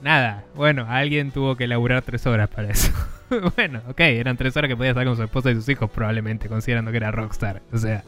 nada, 0.00 0.44
bueno, 0.54 0.86
alguien 0.88 1.32
tuvo 1.32 1.56
que 1.56 1.66
laburar 1.66 2.02
tres 2.02 2.24
horas 2.26 2.48
para 2.48 2.70
eso. 2.70 2.92
bueno, 3.56 3.82
ok, 3.88 4.00
eran 4.00 4.36
tres 4.36 4.56
horas 4.56 4.68
que 4.68 4.76
podía 4.76 4.90
estar 4.90 5.04
con 5.04 5.16
su 5.16 5.24
esposa 5.24 5.50
y 5.50 5.54
sus 5.54 5.68
hijos 5.68 5.90
probablemente, 5.90 6.48
considerando 6.48 6.92
que 6.92 6.98
era 6.98 7.10
Rockstar. 7.10 7.62
O 7.72 7.78
sea, 7.78 8.04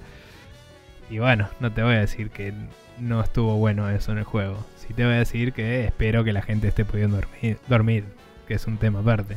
y 1.10 1.18
bueno, 1.18 1.48
no 1.60 1.72
te 1.72 1.82
voy 1.82 1.94
a 1.94 2.00
decir 2.00 2.30
que 2.30 2.52
no 2.98 3.20
estuvo 3.20 3.56
bueno 3.56 3.88
eso 3.90 4.12
en 4.12 4.18
el 4.18 4.24
juego. 4.24 4.64
Sí 4.76 4.92
te 4.94 5.04
voy 5.04 5.14
a 5.14 5.18
decir 5.18 5.52
que 5.52 5.84
espero 5.84 6.24
que 6.24 6.32
la 6.32 6.42
gente 6.42 6.68
esté 6.68 6.84
pudiendo 6.84 7.16
dormir, 7.16 7.58
dormir 7.68 8.04
que 8.46 8.54
es 8.54 8.66
un 8.66 8.76
tema 8.78 9.00
aparte. 9.00 9.36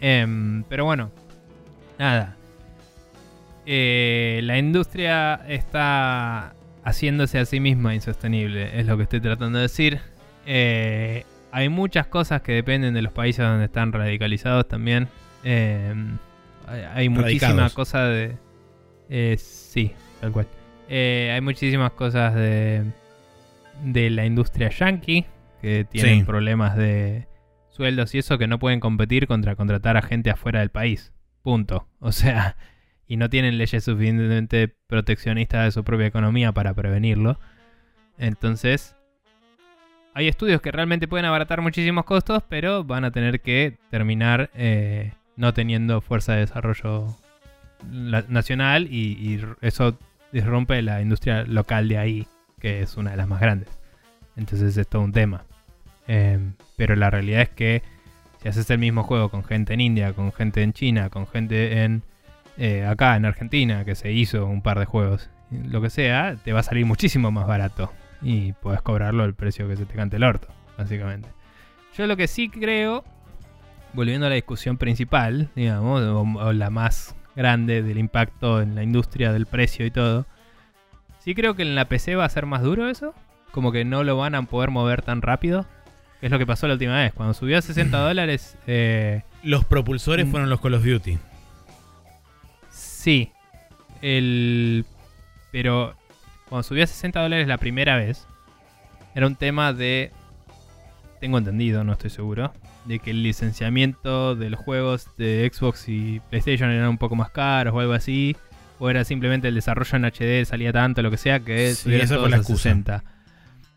Em, 0.00 0.64
pero 0.64 0.84
bueno, 0.84 1.10
nada. 1.98 2.36
Eh, 3.66 4.40
la 4.44 4.58
industria 4.58 5.40
está 5.48 6.54
haciéndose 6.84 7.38
a 7.38 7.44
sí 7.46 7.60
misma 7.60 7.94
insostenible, 7.94 8.78
es 8.78 8.86
lo 8.86 8.96
que 8.96 9.04
estoy 9.04 9.20
tratando 9.20 9.58
de 9.58 9.62
decir. 9.62 10.00
Eh, 10.46 11.24
hay 11.52 11.68
muchas 11.68 12.06
cosas 12.06 12.42
que 12.42 12.52
dependen 12.52 12.94
de 12.94 13.02
los 13.02 13.12
países 13.12 13.44
donde 13.44 13.66
están 13.66 13.92
radicalizados 13.92 14.68
también. 14.68 15.08
Eh, 15.44 15.94
hay, 16.66 17.08
Radicados. 17.08 17.74
cosas 17.74 18.08
de... 18.08 18.36
eh, 19.08 19.36
sí, 19.38 19.92
tal 20.20 20.32
cual. 20.32 20.46
Eh, 20.88 21.30
hay 21.34 21.40
muchísimas 21.40 21.92
cosas 21.92 22.34
de, 22.34 22.84
de 23.84 24.10
la 24.10 24.26
industria 24.26 24.68
yankee 24.70 25.24
que 25.62 25.84
tienen 25.84 26.20
Sí. 26.20 26.24
problemas 26.24 26.76
de 26.76 27.26
sueldos 27.70 28.14
y 28.14 28.18
eso 28.18 28.38
que 28.38 28.46
no 28.46 28.58
pueden 28.58 28.80
competir 28.80 29.26
contra 29.26 29.56
contratar 29.56 29.96
a 29.96 30.02
gente 30.02 30.30
afuera 30.30 30.60
del 30.60 30.70
país. 30.70 31.12
Punto. 31.42 31.88
O 32.00 32.12
sea, 32.12 32.56
y 33.06 33.16
no 33.16 33.28
tienen 33.30 33.58
leyes 33.58 33.84
suficientemente 33.84 34.74
proteccionistas 34.86 35.64
de 35.64 35.70
su 35.72 35.84
propia 35.84 36.06
economía 36.06 36.52
para 36.52 36.74
prevenirlo. 36.74 37.38
Entonces, 38.18 38.94
hay 40.14 40.28
estudios 40.28 40.60
que 40.60 40.70
realmente 40.70 41.08
pueden 41.08 41.26
abaratar 41.26 41.60
muchísimos 41.60 42.04
costos, 42.04 42.42
pero 42.48 42.84
van 42.84 43.04
a 43.04 43.10
tener 43.10 43.40
que 43.40 43.76
terminar 43.90 44.50
eh, 44.54 45.12
no 45.36 45.52
teniendo 45.52 46.00
fuerza 46.00 46.34
de 46.34 46.40
desarrollo 46.40 47.08
nacional 47.90 48.86
y, 48.90 49.12
y 49.18 49.40
eso 49.60 49.98
disrumpe 50.34 50.82
la 50.82 51.00
industria 51.00 51.44
local 51.44 51.88
de 51.88 51.96
ahí, 51.96 52.26
que 52.58 52.82
es 52.82 52.96
una 52.96 53.12
de 53.12 53.16
las 53.16 53.28
más 53.28 53.40
grandes. 53.40 53.68
Entonces 54.36 54.76
es 54.76 54.88
todo 54.88 55.02
un 55.02 55.12
tema. 55.12 55.44
Eh, 56.08 56.38
pero 56.76 56.96
la 56.96 57.08
realidad 57.08 57.42
es 57.42 57.48
que 57.50 57.82
si 58.42 58.48
haces 58.48 58.68
el 58.70 58.78
mismo 58.78 59.04
juego 59.04 59.28
con 59.28 59.44
gente 59.44 59.74
en 59.74 59.80
India, 59.80 60.12
con 60.12 60.32
gente 60.32 60.62
en 60.62 60.72
China, 60.72 61.08
con 61.08 61.28
gente 61.28 61.84
en 61.84 62.02
eh, 62.58 62.84
acá 62.84 63.14
en 63.14 63.24
Argentina, 63.24 63.84
que 63.84 63.94
se 63.94 64.10
hizo 64.10 64.44
un 64.46 64.60
par 64.60 64.80
de 64.80 64.86
juegos, 64.86 65.30
lo 65.50 65.80
que 65.80 65.88
sea, 65.88 66.36
te 66.42 66.52
va 66.52 66.60
a 66.60 66.64
salir 66.64 66.84
muchísimo 66.84 67.30
más 67.30 67.46
barato. 67.46 67.92
Y 68.20 68.52
puedes 68.54 68.82
cobrarlo 68.82 69.22
al 69.22 69.34
precio 69.34 69.68
que 69.68 69.76
se 69.76 69.86
te 69.86 69.94
cante 69.94 70.16
el 70.16 70.24
orto, 70.24 70.48
básicamente. 70.76 71.28
Yo 71.96 72.08
lo 72.08 72.16
que 72.16 72.26
sí 72.26 72.48
creo, 72.48 73.04
volviendo 73.92 74.26
a 74.26 74.30
la 74.30 74.34
discusión 74.34 74.78
principal, 74.78 75.48
digamos, 75.54 76.02
o 76.02 76.52
la 76.52 76.70
más 76.70 77.14
grande 77.36 77.82
del 77.82 77.98
impacto 77.98 78.60
en 78.62 78.74
la 78.74 78.82
industria 78.82 79.32
del 79.32 79.46
precio 79.46 79.84
y 79.86 79.90
todo, 79.90 80.26
sí 81.20 81.34
creo 81.34 81.54
que 81.54 81.62
en 81.62 81.74
la 81.74 81.86
PC 81.86 82.14
va 82.16 82.24
a 82.24 82.28
ser 82.28 82.46
más 82.46 82.62
duro 82.62 82.88
eso. 82.88 83.14
Como 83.50 83.70
que 83.72 83.84
no 83.84 84.02
lo 84.04 84.16
van 84.16 84.34
a 84.34 84.42
poder 84.42 84.70
mover 84.70 85.02
tan 85.02 85.22
rápido. 85.22 85.64
Que 86.20 86.26
es 86.26 86.32
lo 86.32 86.38
que 86.38 86.46
pasó 86.46 86.66
la 86.66 86.74
última 86.74 86.96
vez. 87.00 87.12
Cuando 87.12 87.34
subió 87.34 87.58
a 87.58 87.62
60 87.62 87.96
dólares, 87.98 88.56
eh, 88.66 89.22
Los 89.42 89.64
propulsores 89.64 90.26
Mm. 90.26 90.30
fueron 90.30 90.50
los 90.50 90.60
Call 90.60 90.74
of 90.74 90.84
Duty. 90.84 91.18
Sí. 92.70 93.30
El. 94.02 94.84
Pero 95.52 95.94
cuando 96.48 96.62
subió 96.64 96.84
a 96.84 96.86
60 96.86 97.20
dólares 97.22 97.46
la 97.46 97.58
primera 97.58 97.96
vez, 97.96 98.26
era 99.14 99.26
un 99.26 99.36
tema 99.36 99.72
de. 99.72 100.10
Tengo 101.20 101.38
entendido, 101.38 101.84
no 101.84 101.92
estoy 101.92 102.10
seguro. 102.10 102.52
De 102.84 102.98
que 102.98 103.10
el 103.12 103.22
licenciamiento 103.22 104.36
de 104.36 104.50
los 104.50 104.60
juegos 104.60 105.06
de 105.16 105.50
Xbox 105.52 105.88
y 105.88 106.20
PlayStation 106.28 106.70
eran 106.70 106.88
un 106.88 106.98
poco 106.98 107.16
más 107.16 107.30
caros 107.30 107.74
o 107.74 107.80
algo 107.80 107.92
así. 107.94 108.36
O 108.78 108.90
era 108.90 109.04
simplemente 109.04 109.48
el 109.48 109.54
desarrollo 109.54 109.96
en 109.96 110.04
HD 110.04 110.44
salía 110.44 110.72
tanto, 110.72 111.00
lo 111.00 111.10
que 111.10 111.16
sea, 111.16 111.40
que 111.40 111.74
Sí, 111.74 111.94
esa 111.94 112.18
fue 112.18 112.28
la 112.28 112.36
excusa. 112.36 112.62
60. 112.62 113.04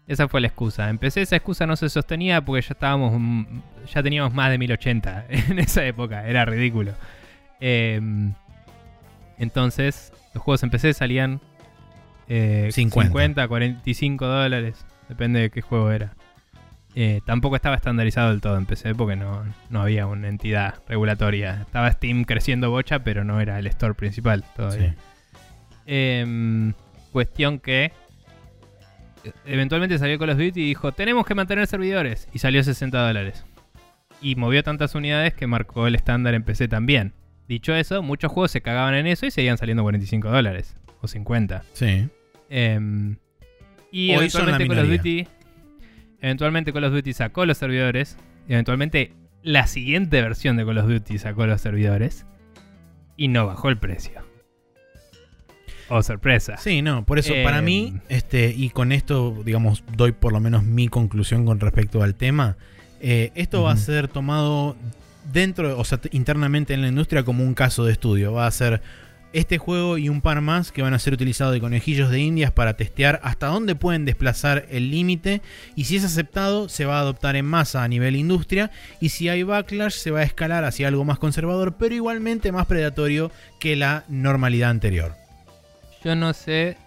Esa 0.07 0.27
fue 0.27 0.41
la 0.41 0.47
excusa. 0.47 0.89
Empecé, 0.89 1.21
esa 1.21 1.35
excusa 1.35 1.65
no 1.67 1.75
se 1.75 1.87
sostenía 1.89 2.41
porque 2.41 2.61
ya 2.61 2.73
estábamos. 2.73 3.13
mm, 3.17 3.45
Ya 3.93 4.03
teníamos 4.03 4.33
más 4.33 4.49
de 4.49 4.57
1080 4.57 5.25
en 5.29 5.59
esa 5.59 5.85
época. 5.85 6.27
Era 6.27 6.43
ridículo. 6.45 6.93
Em, 7.59 8.33
entonces, 9.37 10.11
los 10.33 10.43
juegos 10.43 10.63
en 10.63 10.69
PC 10.69 10.93
salían 10.93 11.39
eh, 12.27 12.69
50. 12.73 13.07
50, 13.09 13.47
45 13.47 14.25
dólares. 14.25 14.85
Depende 15.07 15.39
de 15.41 15.49
qué 15.49 15.61
juego 15.61 15.91
era. 15.91 16.13
Eh, 16.99 17.21
tampoco 17.27 17.55
estaba 17.55 17.75
estandarizado 17.75 18.31
del 18.31 18.41
todo 18.41 18.57
en 18.57 18.65
PC 18.65 18.95
porque 18.95 19.15
no, 19.15 19.45
no 19.69 19.81
había 19.83 20.07
una 20.07 20.29
entidad 20.29 20.81
regulatoria. 20.87 21.61
Estaba 21.61 21.91
Steam 21.91 22.23
creciendo 22.23 22.71
bocha, 22.71 23.03
pero 23.03 23.23
no 23.23 23.39
era 23.39 23.59
el 23.59 23.67
store 23.67 23.93
principal 23.93 24.43
todavía. 24.55 24.93
Sí. 24.93 24.97
Em, 25.85 26.73
cuestión 27.11 27.59
que 27.59 27.91
eh, 29.23 29.31
eventualmente 29.45 29.99
salió 29.99 30.17
Call 30.17 30.31
of 30.31 30.39
Duty 30.39 30.59
y 30.59 30.65
dijo, 30.69 30.91
tenemos 30.91 31.23
que 31.27 31.35
mantener 31.35 31.67
servidores. 31.67 32.27
Y 32.33 32.39
salió 32.39 32.61
a 32.61 32.63
60 32.63 32.99
dólares. 32.99 33.45
Y 34.19 34.35
movió 34.35 34.63
tantas 34.63 34.95
unidades 34.95 35.35
que 35.35 35.45
marcó 35.45 35.85
el 35.85 35.93
estándar 35.93 36.33
en 36.33 36.41
PC 36.41 36.67
también. 36.67 37.13
Dicho 37.47 37.75
eso, 37.75 38.01
muchos 38.01 38.31
juegos 38.31 38.49
se 38.49 38.61
cagaban 38.61 38.95
en 38.95 39.05
eso 39.05 39.27
y 39.27 39.29
seguían 39.29 39.59
saliendo 39.59 39.83
45 39.83 40.31
dólares. 40.31 40.75
O 41.01 41.07
50. 41.07 41.63
Sí. 41.73 42.09
Em, 42.49 43.17
y 43.91 44.09
Hoy 44.09 44.15
eventualmente 44.15 44.67
Call 44.67 44.79
of. 44.79 44.89
Duty. 44.89 45.27
Eventualmente 46.21 46.73
Call 46.73 46.83
of 46.85 46.93
Duty 46.93 47.13
sacó 47.13 47.45
los 47.45 47.57
servidores. 47.57 48.17
Y 48.47 48.53
eventualmente 48.53 49.13
la 49.43 49.67
siguiente 49.67 50.21
versión 50.21 50.57
de 50.57 50.65
Call 50.65 50.77
of 50.79 50.87
Duty 50.87 51.17
sacó 51.17 51.45
los 51.45 51.61
servidores. 51.61 52.25
Y 53.15 53.27
no 53.29 53.45
bajó 53.47 53.69
el 53.69 53.77
precio. 53.77 54.21
Oh, 55.89 56.03
sorpresa. 56.03 56.57
Sí, 56.57 56.81
no, 56.81 57.05
por 57.05 57.17
eso 57.17 57.33
Eh, 57.33 57.43
para 57.43 57.61
mí, 57.61 57.93
este, 58.09 58.53
y 58.55 58.69
con 58.71 58.91
esto, 58.91 59.41
digamos, 59.45 59.83
doy 59.95 60.11
por 60.11 60.33
lo 60.33 60.39
menos 60.41 60.63
mi 60.63 60.89
conclusión 60.89 61.45
con 61.45 61.59
respecto 61.59 62.03
al 62.03 62.15
tema. 62.15 62.57
eh, 62.99 63.31
esto 63.35 63.61
va 63.63 63.71
a 63.73 63.77
ser 63.77 64.07
tomado 64.07 64.75
dentro, 65.31 65.77
o 65.79 65.83
sea, 65.85 65.99
internamente 66.11 66.73
en 66.73 66.81
la 66.81 66.87
industria 66.87 67.23
como 67.23 67.43
un 67.43 67.53
caso 67.53 67.85
de 67.85 67.91
estudio. 67.93 68.33
Va 68.33 68.47
a 68.47 68.51
ser 68.51 68.81
este 69.33 69.57
juego 69.57 69.97
y 69.97 70.09
un 70.09 70.21
par 70.21 70.41
más 70.41 70.71
que 70.71 70.81
van 70.81 70.93
a 70.93 70.99
ser 70.99 71.13
utilizados 71.13 71.53
de 71.53 71.59
conejillos 71.59 72.09
de 72.09 72.19
indias 72.19 72.51
para 72.51 72.75
testear 72.75 73.19
hasta 73.23 73.47
dónde 73.47 73.75
pueden 73.75 74.05
desplazar 74.05 74.65
el 74.69 74.89
límite 74.89 75.41
y 75.75 75.85
si 75.85 75.97
es 75.97 76.03
aceptado 76.03 76.69
se 76.69 76.85
va 76.85 76.97
a 76.97 77.01
adoptar 77.01 77.35
en 77.35 77.45
masa 77.45 77.83
a 77.83 77.87
nivel 77.87 78.15
industria 78.15 78.71
y 78.99 79.09
si 79.09 79.29
hay 79.29 79.43
backlash 79.43 79.93
se 79.93 80.11
va 80.11 80.19
a 80.19 80.23
escalar 80.23 80.63
hacia 80.63 80.87
algo 80.87 81.03
más 81.03 81.19
conservador 81.19 81.75
pero 81.77 81.93
igualmente 81.93 82.51
más 82.51 82.65
predatorio 82.65 83.31
que 83.59 83.75
la 83.75 84.05
normalidad 84.07 84.69
anterior. 84.69 85.15
Yo 86.03 86.15
no 86.15 86.33
sé 86.33 86.77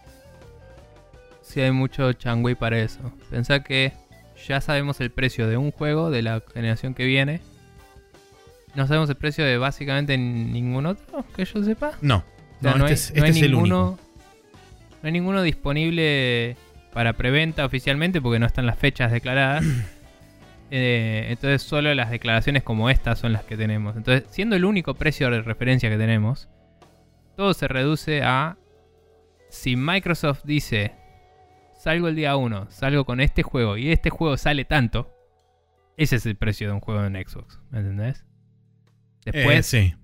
si 1.43 1.61
hay 1.61 1.73
mucho 1.73 2.13
changüey 2.13 2.55
para 2.55 2.79
eso. 2.79 3.01
Pensá 3.31 3.63
que 3.63 3.93
ya 4.47 4.61
sabemos 4.61 5.01
el 5.01 5.11
precio 5.11 5.49
de 5.49 5.57
un 5.57 5.73
juego 5.73 6.11
de 6.11 6.23
la 6.23 6.43
generación 6.55 6.95
que 6.95 7.05
viene. 7.05 7.41
No 8.75 8.87
sabemos 8.87 9.11
el 9.11 9.17
precio 9.17 9.45
de 9.45 9.59
básicamente 9.59 10.17
ningún 10.17 10.87
otro 10.87 11.25
que 11.35 11.45
yo 11.45 11.63
sepa. 11.65 11.93
No, 12.01 12.25
no, 12.61 12.77
no, 12.77 12.87
este 12.87 12.87
hay, 12.87 12.93
es, 12.93 13.11
no 13.11 13.15
este 13.17 13.25
hay 13.25 13.31
es 13.31 13.43
el 13.43 13.51
ninguno. 13.53 13.89
único. 13.89 14.03
No 15.03 15.07
hay 15.07 15.13
ninguno 15.13 15.43
disponible 15.43 16.57
para 16.93 17.13
preventa 17.15 17.65
oficialmente 17.65 18.21
porque 18.21 18.39
no 18.39 18.47
están 18.47 18.67
las 18.67 18.79
fechas 18.79 19.13
declaradas. 19.13 19.65
Eh, 20.73 21.27
entonces 21.31 21.63
solo 21.63 21.93
las 21.97 22.11
declaraciones 22.13 22.63
como 22.63 22.91
estas 22.91 23.19
son 23.19 23.33
las 23.33 23.43
que 23.43 23.57
tenemos. 23.57 23.97
Entonces, 23.97 24.29
siendo 24.31 24.55
el 24.55 24.65
único 24.65 24.95
precio 24.95 25.29
de 25.29 25.43
referencia 25.43 25.91
que 25.91 25.97
tenemos, 25.97 26.49
todo 27.37 27.55
se 27.55 27.67
reduce 27.67 28.23
a 28.23 28.57
si 29.49 29.75
Microsoft 29.75 30.45
dice 30.45 30.93
salgo 31.77 32.07
el 32.07 32.15
día 32.15 32.37
1, 32.37 32.71
salgo 32.71 33.05
con 33.05 33.21
este 33.21 33.43
juego 33.43 33.77
y 33.79 33.91
este 33.91 34.11
juego 34.11 34.37
sale 34.37 34.65
tanto, 34.65 35.11
ese 35.97 36.17
es 36.17 36.27
el 36.27 36.37
precio 36.37 36.69
de 36.69 36.75
un 36.75 36.81
juego 36.81 37.05
en 37.05 37.15
Xbox, 37.15 37.59
¿me 37.71 37.81
entendés? 37.81 38.25
Después 39.25 39.59
Eh, 39.59 39.63
sí. 39.63 39.95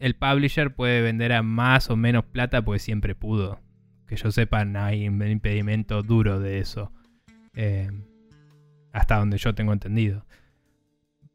El 0.00 0.14
publisher 0.14 0.74
puede 0.74 1.02
vender 1.02 1.32
a 1.32 1.42
más 1.42 1.90
o 1.90 1.96
menos 1.96 2.24
plata 2.24 2.62
porque 2.62 2.78
siempre 2.78 3.14
pudo. 3.14 3.60
Que 4.06 4.16
yo 4.16 4.30
sepa, 4.30 4.64
no 4.64 4.82
hay 4.84 5.06
un 5.08 5.20
impedimento 5.26 6.02
duro 6.02 6.40
de 6.40 6.58
eso. 6.60 6.92
Eh, 7.54 7.90
hasta 8.92 9.16
donde 9.18 9.36
yo 9.38 9.54
tengo 9.54 9.72
entendido. 9.72 10.24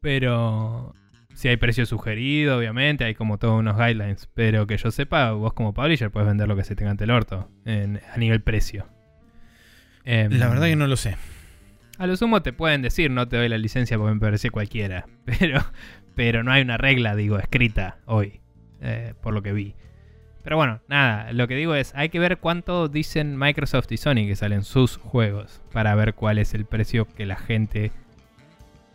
Pero 0.00 0.94
si 1.34 1.48
hay 1.48 1.56
precio 1.56 1.86
sugerido, 1.86 2.58
obviamente, 2.58 3.04
hay 3.04 3.14
como 3.14 3.38
todos 3.38 3.58
unos 3.58 3.76
guidelines. 3.76 4.28
Pero 4.34 4.66
que 4.66 4.76
yo 4.76 4.90
sepa, 4.90 5.32
vos 5.32 5.52
como 5.54 5.72
publisher 5.74 6.10
puedes 6.10 6.26
vender 6.28 6.48
lo 6.48 6.56
que 6.56 6.64
se 6.64 6.74
tenga 6.76 6.90
ante 6.90 7.04
el 7.04 7.10
orto 7.10 7.50
en- 7.64 8.00
a 8.12 8.16
nivel 8.18 8.42
precio. 8.42 8.86
Em, 10.04 10.32
La 10.32 10.48
verdad 10.48 10.66
que 10.66 10.76
no 10.76 10.86
lo 10.86 10.96
sé. 10.96 11.16
a 11.98 12.06
lo 12.06 12.16
sumo 12.16 12.42
te 12.42 12.52
pueden 12.52 12.82
decir, 12.82 13.10
no 13.10 13.28
te 13.28 13.36
doy 13.36 13.48
la 13.48 13.56
licencia 13.58 13.96
porque 13.96 14.14
me 14.14 14.20
parece 14.20 14.50
cualquiera. 14.50 15.06
Pero, 15.24 15.60
pero 16.16 16.44
no 16.44 16.52
hay 16.52 16.62
una 16.62 16.76
regla, 16.76 17.16
digo, 17.16 17.38
escrita 17.40 17.98
hoy, 18.06 18.40
eh, 18.84 19.14
por 19.20 19.34
lo 19.34 19.42
que 19.42 19.52
vi. 19.52 19.74
Pero 20.44 20.56
bueno, 20.56 20.80
nada, 20.88 21.32
lo 21.32 21.48
que 21.48 21.56
digo 21.56 21.74
es, 21.74 21.92
hay 21.94 22.10
que 22.10 22.18
ver 22.18 22.36
cuánto 22.38 22.88
dicen 22.88 23.36
Microsoft 23.38 23.90
y 23.90 23.96
Sony 23.96 24.26
que 24.26 24.36
salen 24.36 24.62
sus 24.62 24.98
juegos 24.98 25.62
para 25.72 25.94
ver 25.94 26.14
cuál 26.14 26.38
es 26.38 26.52
el 26.54 26.66
precio 26.66 27.06
que 27.08 27.24
la 27.26 27.36
gente 27.36 27.90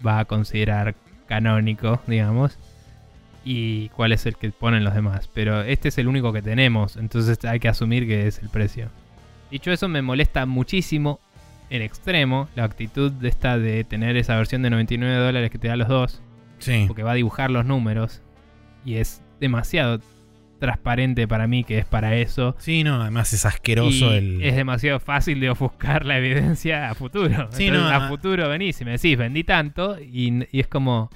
va 0.06 0.20
a 0.20 0.26
considerar 0.26 0.96
canónico, 1.28 2.00
digamos, 2.08 2.58
y 3.44 3.90
cuál 3.90 4.12
es 4.12 4.26
el 4.26 4.36
que 4.36 4.52
ponen 4.52 4.84
los 4.84 4.94
demás. 4.94 5.28
Pero 5.34 5.62
este 5.62 5.90
es 5.90 5.98
el 5.98 6.08
único 6.08 6.32
que 6.34 6.42
tenemos, 6.42 6.98
entonces 6.98 7.44
hay 7.46 7.60
que 7.60 7.68
asumir 7.68 8.08
que 8.08 8.28
es 8.28 8.40
el 8.40 8.50
precio. 8.50 8.90
Dicho 9.50 9.72
eso, 9.72 9.88
me 9.88 10.02
molesta 10.04 10.46
muchísimo 10.46 11.20
en 11.72 11.82
extremo 11.82 12.48
la 12.56 12.64
actitud 12.66 13.12
de 13.12 13.28
esta 13.30 13.58
de 13.58 13.84
tener 13.84 14.18
esa 14.18 14.36
versión 14.36 14.62
de 14.62 14.70
99 14.70 15.16
dólares 15.16 15.50
que 15.50 15.58
te 15.58 15.68
da 15.68 15.76
los 15.76 15.88
dos, 15.88 16.22
Sí. 16.60 16.86
porque 16.88 17.04
va 17.04 17.12
a 17.12 17.16
dibujar 17.16 17.50
los 17.50 17.66
números 17.66 18.22
y 18.86 18.96
es 18.96 19.22
demasiado 19.40 20.00
transparente 20.60 21.26
para 21.28 21.48
mí 21.48 21.64
que 21.64 21.78
es 21.78 21.86
para 21.86 22.16
eso. 22.16 22.56
Sí, 22.60 22.84
no, 22.84 23.02
además 23.02 23.32
es 23.32 23.46
asqueroso 23.46 24.14
y 24.14 24.18
el. 24.18 24.42
Es 24.42 24.56
demasiado 24.56 25.00
fácil 25.00 25.40
de 25.40 25.50
ofuscar 25.50 26.06
la 26.06 26.18
evidencia 26.18 26.90
a 26.90 26.96
futuro. 26.96 27.48
Sí, 27.52 27.68
Entonces, 27.68 27.72
no, 27.72 27.88
a 27.90 28.10
futuro 28.10 28.50
venís 28.50 28.80
y 28.82 28.86
me 28.86 28.92
decís, 28.92 29.18
vendí 29.18 29.44
tanto 29.46 29.98
y, 30.00 30.46
y 30.52 30.60
es 30.60 30.68
como... 30.68 31.10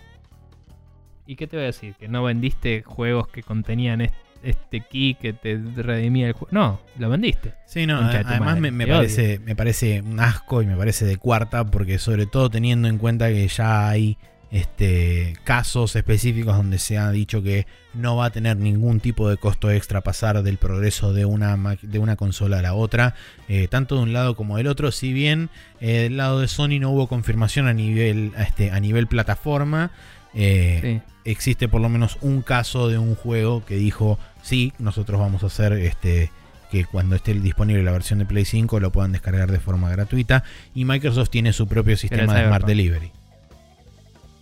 ¿Y 1.26 1.36
qué 1.36 1.48
te 1.48 1.56
voy 1.56 1.64
a 1.64 1.68
decir? 1.68 1.94
Que 1.96 2.08
no 2.08 2.24
vendiste 2.24 2.84
juegos 2.86 3.28
que 3.30 3.44
contenían 3.44 4.02
est- 4.02 4.14
este 4.44 4.82
key 4.82 5.16
que 5.16 5.32
te 5.32 5.58
redimía 5.78 6.28
el 6.28 6.34
juego. 6.34 6.50
No, 6.52 6.82
lo 7.00 7.10
vendiste. 7.10 7.54
Sí, 7.66 7.86
no, 7.86 7.98
Concha 8.00 8.24
además 8.26 8.60
me, 8.60 8.86
parece, 8.88 9.40
me 9.40 9.56
parece 9.56 10.02
un 10.02 10.20
asco 10.20 10.62
y 10.62 10.66
me 10.68 10.76
parece 10.76 11.06
de 11.06 11.16
cuarta, 11.16 11.66
porque 11.66 11.98
sobre 11.98 12.26
todo 12.26 12.50
teniendo 12.50 12.90
en 12.90 12.98
cuenta 12.98 13.30
que 13.30 13.48
ya 13.48 13.88
hay 13.88 14.18
este, 14.54 15.36
casos 15.44 15.96
específicos 15.96 16.56
donde 16.56 16.78
se 16.78 17.00
ha 17.00 17.10
dicho 17.10 17.42
que 17.42 17.66
no 17.96 18.16
va 18.16 18.26
a 18.26 18.30
tener 18.30 18.56
ningún 18.56 19.00
tipo 19.00 19.28
de 19.28 19.38
costo 19.38 19.72
extra 19.72 20.02
pasar 20.02 20.44
del 20.44 20.58
progreso 20.58 21.12
de 21.12 21.26
una, 21.26 21.58
de 21.82 21.98
una 21.98 22.16
consola 22.16 22.60
a 22.60 22.62
la 22.62 22.76
otra, 22.76 23.16
eh, 23.50 23.68
tanto 23.68 23.96
de 23.96 24.04
un 24.04 24.14
lado 24.14 24.36
como 24.36 24.58
del 24.58 24.68
otro, 24.68 24.92
si 24.92 25.12
bien 25.12 25.50
eh, 25.82 26.04
del 26.04 26.18
lado 26.18 26.40
de 26.40 26.48
Sony 26.48 26.80
no 26.80 26.92
hubo 26.92 27.08
confirmación 27.08 27.68
a 27.68 27.74
nivel, 27.74 28.32
este, 28.38 28.70
a 28.70 28.80
nivel 28.80 29.08
plataforma. 29.08 29.90
eh, 30.36 30.80
Sí. 30.84 31.02
existe 31.32 31.68
por 31.68 31.82
lo 31.82 31.90
menos 31.90 32.18
un 32.22 32.42
caso 32.44 32.90
de 32.90 32.98
un 33.00 33.16
juego 33.16 33.66
que 33.66 33.76
dijo, 33.76 34.20
sí, 34.44 34.72
nosotros 34.78 35.20
vamos 35.20 35.42
a 35.44 35.48
hacer 35.48 35.74
este 35.74 36.32
que 36.72 36.86
cuando 36.86 37.16
esté 37.16 37.34
disponible 37.36 37.84
la 37.84 37.92
versión 37.92 38.20
de 38.20 38.26
Play 38.26 38.46
5 38.46 38.80
lo 38.80 38.92
puedan 38.92 39.12
descargar 39.12 39.52
de 39.52 39.60
forma 39.60 39.90
gratuita 39.92 40.44
y 40.76 40.86
Microsoft 40.86 41.30
tiene 41.30 41.54
su 41.54 41.68
propio 41.68 41.98
sistema 41.98 42.34
de 42.36 42.48
Smart. 42.48 42.66
Delivery. 42.66 43.12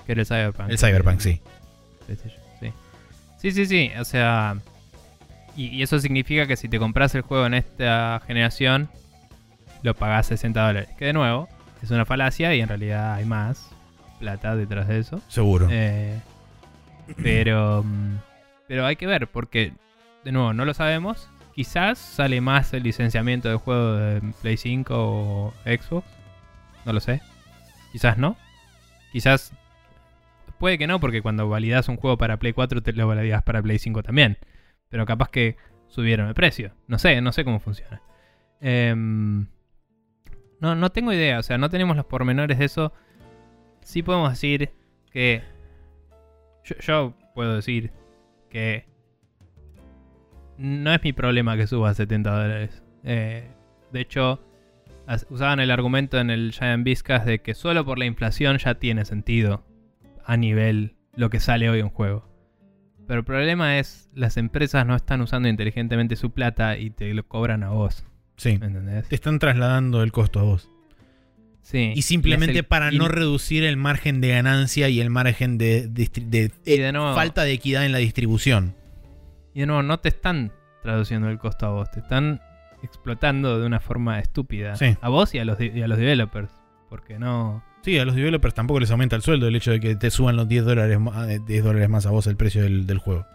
Que 0.06 0.14
era 0.14 0.22
el 0.22 0.28
Cyberpunk. 0.28 0.70
El 0.70 0.78
Cyberpunk, 0.78 1.20
sí. 1.20 1.42
Sí. 2.08 2.72
sí, 3.38 3.52
sí, 3.52 3.66
sí. 3.66 3.92
O 4.00 4.06
sea. 4.06 4.56
Y, 5.56 5.68
y 5.68 5.82
eso 5.84 6.00
significa 6.00 6.48
que 6.48 6.56
si 6.56 6.70
te 6.70 6.80
compras 6.80 7.14
el 7.16 7.22
juego 7.22 7.46
en 7.46 7.54
esta 7.54 8.22
generación, 8.26 8.90
lo 9.84 9.94
pagás 9.96 10.28
60 10.28 10.66
dólares. 10.66 10.90
Que 10.98 11.06
de 11.06 11.14
nuevo, 11.14 11.50
es 11.84 11.92
una 11.92 12.06
falacia 12.06 12.54
y 12.56 12.62
en 12.62 12.68
realidad 12.70 13.16
hay 13.16 13.26
más 13.26 13.70
plata 14.20 14.56
detrás 14.56 14.88
de 14.88 15.00
eso. 15.00 15.22
Seguro. 15.28 15.68
Eh, 15.72 16.20
pero. 17.22 17.84
mm, 17.84 18.18
Pero 18.68 18.86
hay 18.86 18.96
que 18.96 19.08
ver, 19.08 19.28
porque, 19.28 19.74
de 20.24 20.32
nuevo, 20.32 20.54
no 20.54 20.66
lo 20.66 20.74
sabemos. 20.74 21.28
Quizás 21.56 21.98
sale 21.98 22.40
más 22.40 22.74
el 22.74 22.84
licenciamiento 22.84 23.50
del 23.50 23.58
juego 23.58 23.94
de 23.96 24.22
Play 24.42 24.56
5 24.56 24.94
o 24.96 25.54
Xbox. 25.66 26.08
No 26.86 26.94
lo 26.94 27.00
sé. 27.02 27.22
Quizás 27.92 28.18
no. 28.18 28.38
Quizás. 29.12 29.52
Puede 30.62 30.78
que 30.78 30.86
no, 30.86 31.00
porque 31.00 31.24
cuando 31.24 31.50
validas 31.50 31.90
un 31.90 31.98
juego 31.98 32.20
para 32.20 32.38
Play 32.38 32.54
4 32.54 32.84
te 32.84 32.94
lo 32.94 33.08
validas 33.08 33.42
para 33.42 33.64
Play 33.64 33.80
5 33.80 34.04
también. 34.04 34.38
Pero 34.90 35.08
capaz 35.08 35.32
que 35.32 35.58
subieron 35.88 36.28
el 36.28 36.36
precio. 36.36 36.76
No 36.86 37.00
sé, 37.00 37.20
no 37.20 37.32
sé 37.32 37.44
cómo 37.44 37.60
funciona. 37.60 38.04
Em, 38.60 39.48
no, 40.60 40.76
no 40.76 40.92
tengo 40.92 41.12
idea. 41.14 41.40
O 41.40 41.42
sea, 41.42 41.58
no 41.58 41.72
tenemos 41.72 41.98
los 41.98 42.06
pormenores 42.06 42.60
de 42.60 42.66
eso. 42.66 42.94
Sí 43.82 44.04
podemos 44.04 44.30
decir 44.30 44.70
que. 45.12 45.42
Yo, 46.82 47.16
puedo 47.34 47.56
decir 47.56 47.92
que. 48.52 48.86
No 50.60 50.94
es 50.94 51.04
mi 51.04 51.12
problema 51.12 51.58
que 51.58 51.66
suba 51.66 51.90
a 51.90 51.96
70 51.96 52.30
dólares. 52.30 52.84
Eh, 53.04 53.48
de 53.92 54.00
hecho, 54.00 54.40
usaban 55.32 55.60
el 55.60 55.72
argumento 55.72 56.20
en 56.20 56.30
el 56.30 56.52
Giant 56.52 56.84
Viscas 56.84 57.26
de 57.26 57.40
que 57.40 57.56
solo 57.56 57.84
por 57.84 57.98
la 57.98 58.06
inflación 58.06 58.60
ya 58.60 58.76
tiene 58.76 59.06
sentido 59.06 59.64
a 60.26 60.38
nivel 60.38 60.96
lo 61.16 61.30
que 61.30 61.40
sale 61.40 61.70
hoy 61.70 61.82
un 61.82 61.90
juego. 61.90 62.30
Pero 63.08 63.20
el 63.20 63.26
problema 63.26 63.78
es 63.80 64.10
las 64.14 64.38
empresas 64.38 64.86
no 64.86 64.96
están 64.96 65.22
usando 65.22 65.50
inteligentemente 65.50 66.16
su 66.16 66.32
plata 66.32 66.78
y 66.78 66.90
te 66.92 67.14
lo 67.14 67.24
cobran 67.28 67.64
a 67.64 67.70
vos. 67.70 68.06
sí. 68.38 68.58
¿Me 68.60 68.68
entendés? 68.68 69.08
Te 69.08 69.16
están 69.16 69.38
trasladando 69.40 70.02
el 70.04 70.12
costo 70.12 70.40
a 70.40 70.44
vos. 70.44 70.70
Sí. 71.62 71.92
Y 71.96 72.02
simplemente 72.02 72.58
el- 72.60 72.64
para 72.66 72.92
y- 72.92 72.98
no 72.98 73.08
reducir 73.08 73.64
el 73.64 73.78
margen 73.78 74.20
de 74.22 74.30
ganancia 74.30 74.90
y 74.90 75.00
el 75.00 75.10
margen 75.10 75.58
de, 75.58 75.88
de- 75.88 76.52
eh, 76.66 76.80
de 76.82 76.92
nuevo- 76.92 77.14
falta 77.14 77.44
de 77.44 77.52
equidad 77.54 77.86
en 77.86 77.92
la 77.92 78.00
distribución. 78.00 78.76
Y 79.54 79.60
de 79.60 79.66
nuevo, 79.68 79.84
no 79.84 80.00
te 80.00 80.10
están 80.10 80.52
traduciendo 80.82 81.30
el 81.30 81.38
costo 81.38 81.68
a 81.68 81.70
vos, 81.70 81.92
te 81.92 82.00
están 82.00 82.42
explotando 82.82 83.60
de 83.60 83.66
una 83.68 83.80
forma 83.80 84.20
estúpida. 84.20 84.76
Sí. 84.76 84.96
A 85.02 85.10
vos 85.10 85.36
y 85.36 85.40
a 85.40 85.46
los, 85.46 85.60
y 85.62 85.82
a 85.82 85.88
los 85.88 85.98
developers. 86.00 86.52
Porque 86.90 87.20
no. 87.20 87.64
Sí, 87.84 87.98
a 87.98 88.06
los 88.06 88.16
developers 88.16 88.54
tampoco 88.54 88.80
les 88.80 88.92
aumenta 88.92 89.16
el 89.16 89.22
sueldo 89.24 89.48
el 89.48 89.56
hecho 89.56 89.72
de 89.72 89.80
que 89.80 89.96
te 89.96 90.12
suban 90.12 90.36
los 90.36 90.48
10 90.48 90.64
dólares, 90.66 91.00
ma- 91.00 91.32
eh, 91.32 91.40
10 91.46 91.64
dólares 91.64 91.90
más 91.90 92.06
a 92.06 92.12
vos 92.12 92.28
el 92.28 92.36
precio 92.38 92.62
del, 92.64 92.98
juego. 93.00 93.26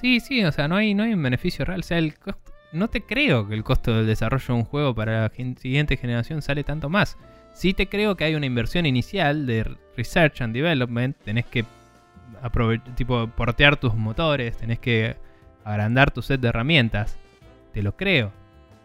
Sí, 0.00 0.18
sí, 0.18 0.42
o 0.44 0.50
sea, 0.50 0.66
no 0.66 0.74
hay, 0.76 0.94
no 0.94 1.04
hay 1.04 1.12
un 1.14 1.22
beneficio 1.22 1.64
real. 1.64 1.80
O 1.80 1.82
sea, 1.84 1.98
el 1.98 2.18
costo- 2.18 2.52
no 2.72 2.88
te 2.88 3.02
creo 3.02 3.46
que 3.46 3.54
el 3.54 3.62
costo 3.62 3.94
del 3.96 4.06
desarrollo 4.06 4.44
de 4.48 4.52
un 4.54 4.64
juego 4.64 4.94
para 4.94 5.22
la 5.22 5.32
siguiente 5.56 5.96
generación 5.96 6.42
sale 6.42 6.64
tanto 6.64 6.88
más. 6.88 7.16
Sí 7.52 7.74
te 7.74 7.86
creo 7.88 8.16
que 8.16 8.24
hay 8.24 8.34
una 8.34 8.46
inversión 8.46 8.86
inicial 8.86 9.46
de 9.46 9.76
research 9.96 10.40
and 10.40 10.54
development. 10.54 11.16
Tenés 11.22 11.44
que 11.46 11.64
tipo, 12.96 13.28
portear 13.28 13.76
tus 13.76 13.94
motores, 13.94 14.56
tenés 14.56 14.78
que 14.78 15.16
agrandar 15.64 16.10
tu 16.10 16.22
set 16.22 16.40
de 16.40 16.48
herramientas. 16.48 17.16
Te 17.72 17.82
lo 17.82 17.96
creo. 17.96 18.32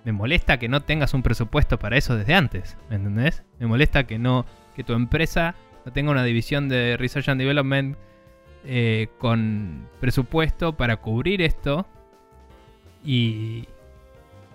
Me 0.06 0.12
molesta 0.12 0.58
que 0.60 0.70
no 0.70 0.82
tengas 0.82 1.14
un 1.14 1.24
presupuesto 1.24 1.80
para 1.80 1.98
eso 1.98 2.16
desde 2.16 2.34
antes, 2.34 2.78
¿me 2.90 2.96
entendés? 2.98 3.44
Me 3.60 3.68
molesta 3.68 4.06
que 4.06 4.18
no 4.20 4.46
que 4.78 4.84
tu 4.86 4.94
empresa 4.94 5.56
no 5.86 5.92
tenga 5.92 6.12
una 6.12 6.24
división 6.24 6.70
de 6.70 6.96
research 6.98 7.28
and 7.28 7.42
development 7.42 7.98
eh, 8.66 9.08
con 9.18 9.88
presupuesto 10.00 10.72
para 10.78 10.96
cubrir 10.98 11.42
esto 11.42 11.86
y, 13.04 13.66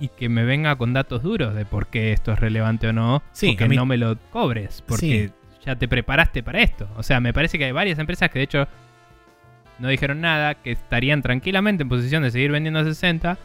y 0.00 0.08
que 0.08 0.28
me 0.28 0.44
venga 0.44 0.76
con 0.76 0.92
datos 0.92 1.22
duros 1.22 1.54
de 1.54 1.64
por 1.64 1.86
qué 1.88 2.12
esto 2.12 2.32
es 2.32 2.38
relevante 2.40 2.88
o 2.88 2.92
no, 2.92 3.22
Sí, 3.32 3.56
que 3.56 3.68
mí- 3.68 3.76
no 3.76 3.86
me 3.86 3.96
lo 3.96 4.16
cobres, 4.30 4.82
porque 4.86 5.30
ya 5.64 5.76
te 5.76 5.88
preparaste 5.88 6.42
para 6.42 6.60
esto. 6.60 6.88
O 6.96 7.02
sea, 7.02 7.20
me 7.20 7.32
parece 7.32 7.58
que 7.58 7.64
hay 7.66 7.72
varias 7.72 7.98
empresas 7.98 8.30
que 8.30 8.38
de 8.38 8.44
hecho 8.44 8.68
no 9.78 9.88
dijeron 9.88 10.20
nada, 10.20 10.54
que 10.54 10.72
estarían 10.72 11.22
tranquilamente 11.22 11.82
en 11.82 11.88
posición 11.88 12.22
de 12.22 12.30
seguir 12.30 12.50
vendiendo 12.52 12.80
a 12.80 12.84
60, 12.84 13.38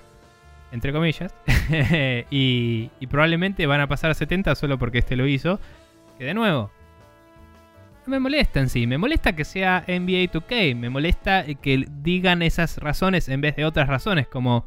entre 0.71 0.91
comillas, 0.91 1.33
y, 2.29 2.89
y 2.99 3.07
probablemente 3.07 3.65
van 3.67 3.81
a 3.81 3.87
pasar 3.87 4.11
a 4.11 4.13
70 4.13 4.53
solo 4.55 4.77
porque 4.77 4.97
este 4.99 5.15
lo 5.15 5.25
hizo. 5.27 5.59
Que 6.17 6.25
de 6.25 6.33
nuevo, 6.33 6.71
no 8.05 8.11
me 8.11 8.19
molesta 8.19 8.59
en 8.59 8.69
sí, 8.69 8.87
me 8.87 8.97
molesta 8.97 9.35
que 9.35 9.45
sea 9.45 9.83
NBA 9.87 10.31
2K, 10.31 10.75
me 10.75 10.89
molesta 10.89 11.45
que 11.61 11.85
digan 12.01 12.41
esas 12.41 12.77
razones 12.77 13.29
en 13.29 13.41
vez 13.41 13.55
de 13.55 13.65
otras 13.65 13.87
razones, 13.87 14.27
como 14.27 14.65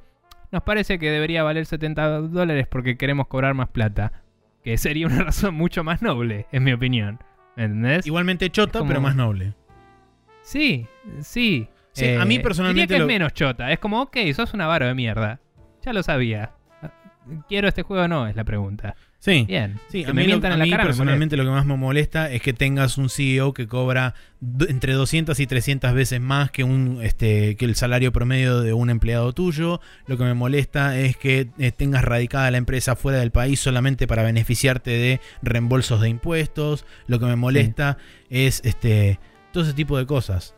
nos 0.52 0.62
parece 0.62 0.98
que 0.98 1.10
debería 1.10 1.42
valer 1.42 1.66
70 1.66 2.20
dólares 2.22 2.66
porque 2.68 2.96
queremos 2.96 3.26
cobrar 3.28 3.54
más 3.54 3.68
plata, 3.68 4.12
que 4.62 4.76
sería 4.78 5.06
una 5.06 5.22
razón 5.24 5.54
mucho 5.54 5.82
más 5.84 6.02
noble, 6.02 6.46
en 6.52 6.64
mi 6.64 6.72
opinión. 6.72 7.18
¿Me 7.56 7.64
entendés? 7.64 8.06
Igualmente 8.06 8.50
chota, 8.50 8.78
como- 8.78 8.88
pero 8.88 9.00
más 9.00 9.16
noble. 9.16 9.54
Sí, 10.42 10.86
sí. 11.20 11.68
Sí, 11.92 12.14
a 12.14 12.24
mí 12.24 12.38
personalmente 12.38 12.94
Diría 12.94 12.96
que 12.96 12.98
lo- 13.00 13.04
es 13.04 13.18
menos 13.18 13.34
chota. 13.34 13.72
Es 13.72 13.78
como, 13.80 14.00
ok, 14.02 14.16
sos 14.34 14.54
una 14.54 14.66
varo 14.68 14.86
de 14.86 14.94
mierda. 14.94 15.40
Ya 15.82 15.92
lo 15.92 16.02
sabía. 16.04 16.52
¿Quiero 17.48 17.66
este 17.68 17.82
juego 17.82 18.04
o 18.04 18.08
no? 18.08 18.26
Es 18.28 18.36
la 18.36 18.44
pregunta. 18.44 18.94
Sí. 19.22 19.44
Bien. 19.46 19.78
Sí, 19.90 20.02
que 20.02 20.10
a 20.10 20.14
me 20.14 20.22
mí, 20.22 20.28
lo- 20.32 20.36
a 20.42 20.52
en 20.52 20.58
la 20.58 20.64
mí 20.64 20.70
cara 20.70 20.84
me 20.84 20.88
personalmente 20.88 21.36
lo 21.36 21.44
que 21.44 21.50
más 21.50 21.66
me 21.66 21.76
molesta 21.76 22.30
es 22.32 22.40
que 22.40 22.54
tengas 22.54 22.96
un 22.96 23.10
CEO 23.10 23.52
que 23.52 23.66
cobra 23.66 24.14
entre 24.66 24.94
200 24.94 25.38
y 25.40 25.46
300 25.46 25.92
veces 25.92 26.22
más 26.22 26.50
que 26.50 26.64
un 26.64 27.00
este 27.02 27.54
que 27.56 27.66
el 27.66 27.74
salario 27.74 28.12
promedio 28.12 28.62
de 28.62 28.72
un 28.72 28.88
empleado 28.88 29.34
tuyo. 29.34 29.80
Lo 30.06 30.16
que 30.16 30.24
me 30.24 30.32
molesta 30.32 30.98
es 30.98 31.18
que 31.18 31.50
eh, 31.58 31.70
tengas 31.70 32.02
radicada 32.02 32.50
la 32.50 32.56
empresa 32.56 32.96
fuera 32.96 33.18
del 33.18 33.30
país 33.30 33.60
solamente 33.60 34.06
para 34.06 34.22
beneficiarte 34.22 34.90
de 34.90 35.20
reembolsos 35.42 36.00
de 36.00 36.08
impuestos. 36.08 36.86
Lo 37.06 37.18
que 37.20 37.26
me 37.26 37.36
molesta 37.36 37.98
es 38.30 38.62
este 38.64 39.20
todo 39.52 39.64
ese 39.64 39.74
tipo 39.74 39.98
de 39.98 40.06
cosas. 40.06 40.54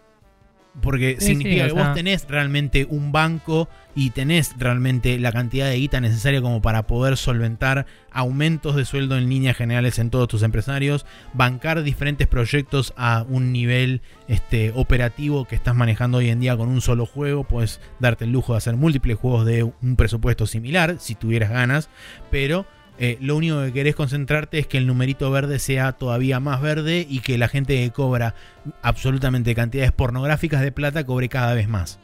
Porque 0.80 1.16
Sí, 1.18 1.26
significa 1.26 1.64
sí, 1.64 1.68
que 1.68 1.72
vos 1.74 1.82
sea- 1.82 1.92
tenés 1.94 2.26
realmente 2.28 2.86
un 2.88 3.12
banco 3.12 3.68
y 3.94 4.08
tenés 4.08 4.54
realmente 4.58 5.18
la 5.18 5.30
cantidad 5.30 5.68
de 5.68 5.76
guita 5.76 6.00
necesaria 6.00 6.40
como 6.40 6.62
para 6.62 6.86
poder 6.86 7.18
solventar 7.18 7.84
aumentos 8.10 8.74
de 8.74 8.86
sueldo 8.86 9.18
en 9.18 9.28
líneas 9.28 9.54
generales 9.56 9.98
en 9.98 10.08
todos 10.08 10.28
tus 10.28 10.42
empresarios, 10.42 11.04
bancar 11.34 11.82
diferentes 11.82 12.26
proyectos 12.26 12.94
a 12.96 13.26
un 13.28 13.52
nivel 13.52 14.00
este, 14.28 14.72
operativo 14.74 15.44
que 15.44 15.56
estás 15.56 15.74
manejando 15.76 16.18
hoy 16.18 16.30
en 16.30 16.40
día 16.40 16.56
con 16.56 16.70
un 16.70 16.80
solo 16.80 17.04
juego, 17.04 17.44
puedes 17.44 17.78
darte 18.00 18.24
el 18.24 18.32
lujo 18.32 18.54
de 18.54 18.58
hacer 18.58 18.74
múltiples 18.76 19.18
juegos 19.18 19.44
de 19.44 19.64
un 19.64 19.96
presupuesto 19.96 20.46
similar, 20.46 20.96
si 20.98 21.14
tuvieras 21.14 21.50
ganas, 21.50 21.90
pero 22.30 22.64
eh, 23.04 23.18
lo 23.20 23.34
único 23.34 23.60
que 23.60 23.72
querés 23.72 23.96
concentrarte 23.96 24.60
es 24.60 24.68
que 24.68 24.78
el 24.78 24.86
numerito 24.86 25.28
verde 25.32 25.58
sea 25.58 25.90
todavía 25.90 26.38
más 26.38 26.62
verde 26.62 27.04
y 27.10 27.18
que 27.18 27.36
la 27.36 27.48
gente 27.48 27.74
que 27.74 27.90
cobra 27.90 28.36
absolutamente 28.80 29.56
cantidades 29.56 29.90
pornográficas 29.90 30.60
de 30.60 30.70
plata 30.70 31.04
cobre 31.04 31.28
cada 31.28 31.52
vez 31.52 31.66
más. 31.68 31.98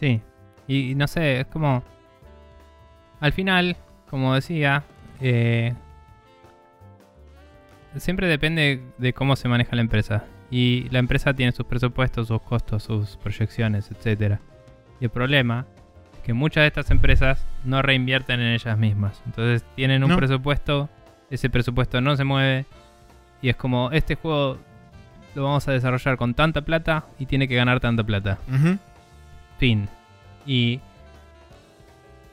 Sí. 0.00 0.22
Y, 0.66 0.94
no 0.94 1.06
sé, 1.06 1.40
es 1.40 1.46
como. 1.48 1.84
Al 3.20 3.34
final, 3.34 3.76
como 4.08 4.34
decía, 4.34 4.82
eh, 5.20 5.74
siempre 7.98 8.28
depende 8.28 8.80
de 8.96 9.12
cómo 9.12 9.36
se 9.36 9.46
maneja 9.46 9.76
la 9.76 9.82
empresa. 9.82 10.24
Y 10.50 10.88
la 10.88 11.00
empresa 11.00 11.34
tiene 11.34 11.52
sus 11.52 11.66
presupuestos, 11.66 12.28
sus 12.28 12.40
costos, 12.40 12.84
sus 12.84 13.18
proyecciones, 13.18 13.90
etcétera. 13.90 14.40
Y 15.00 15.04
el 15.04 15.10
problema 15.10 15.66
que 16.24 16.32
muchas 16.32 16.62
de 16.62 16.68
estas 16.68 16.90
empresas 16.90 17.44
no 17.64 17.82
reinvierten 17.82 18.40
en 18.40 18.52
ellas 18.52 18.78
mismas. 18.78 19.22
Entonces 19.26 19.64
tienen 19.74 20.02
un 20.04 20.10
No. 20.10 20.16
presupuesto, 20.16 20.88
ese 21.30 21.50
presupuesto 21.50 22.00
no 22.00 22.16
se 22.16 22.24
mueve 22.24 22.64
y 23.40 23.48
es 23.48 23.56
como 23.56 23.90
este 23.90 24.14
juego 24.14 24.58
lo 25.34 25.44
vamos 25.44 25.66
a 25.66 25.72
desarrollar 25.72 26.16
con 26.16 26.34
tanta 26.34 26.60
plata 26.62 27.04
y 27.18 27.26
tiene 27.26 27.48
que 27.48 27.56
ganar 27.56 27.80
tanta 27.80 28.04
plata. 28.04 28.38
Fin. 29.58 29.88
Y 30.46 30.80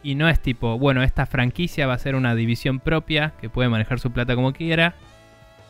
y 0.02 0.16
no 0.16 0.30
es 0.30 0.40
tipo, 0.40 0.78
bueno, 0.80 1.03
esta 1.03 1.26
franquicia 1.26 1.86
va 1.86 1.94
a 1.94 1.98
ser 1.98 2.16
una 2.16 2.34
división 2.34 2.80
propia 2.80 3.34
que 3.41 3.49
puede 3.49 3.68
manejar 3.68 3.99
su 3.99 4.11
plata 4.11 4.34
como 4.36 4.53
quiera 4.53 4.95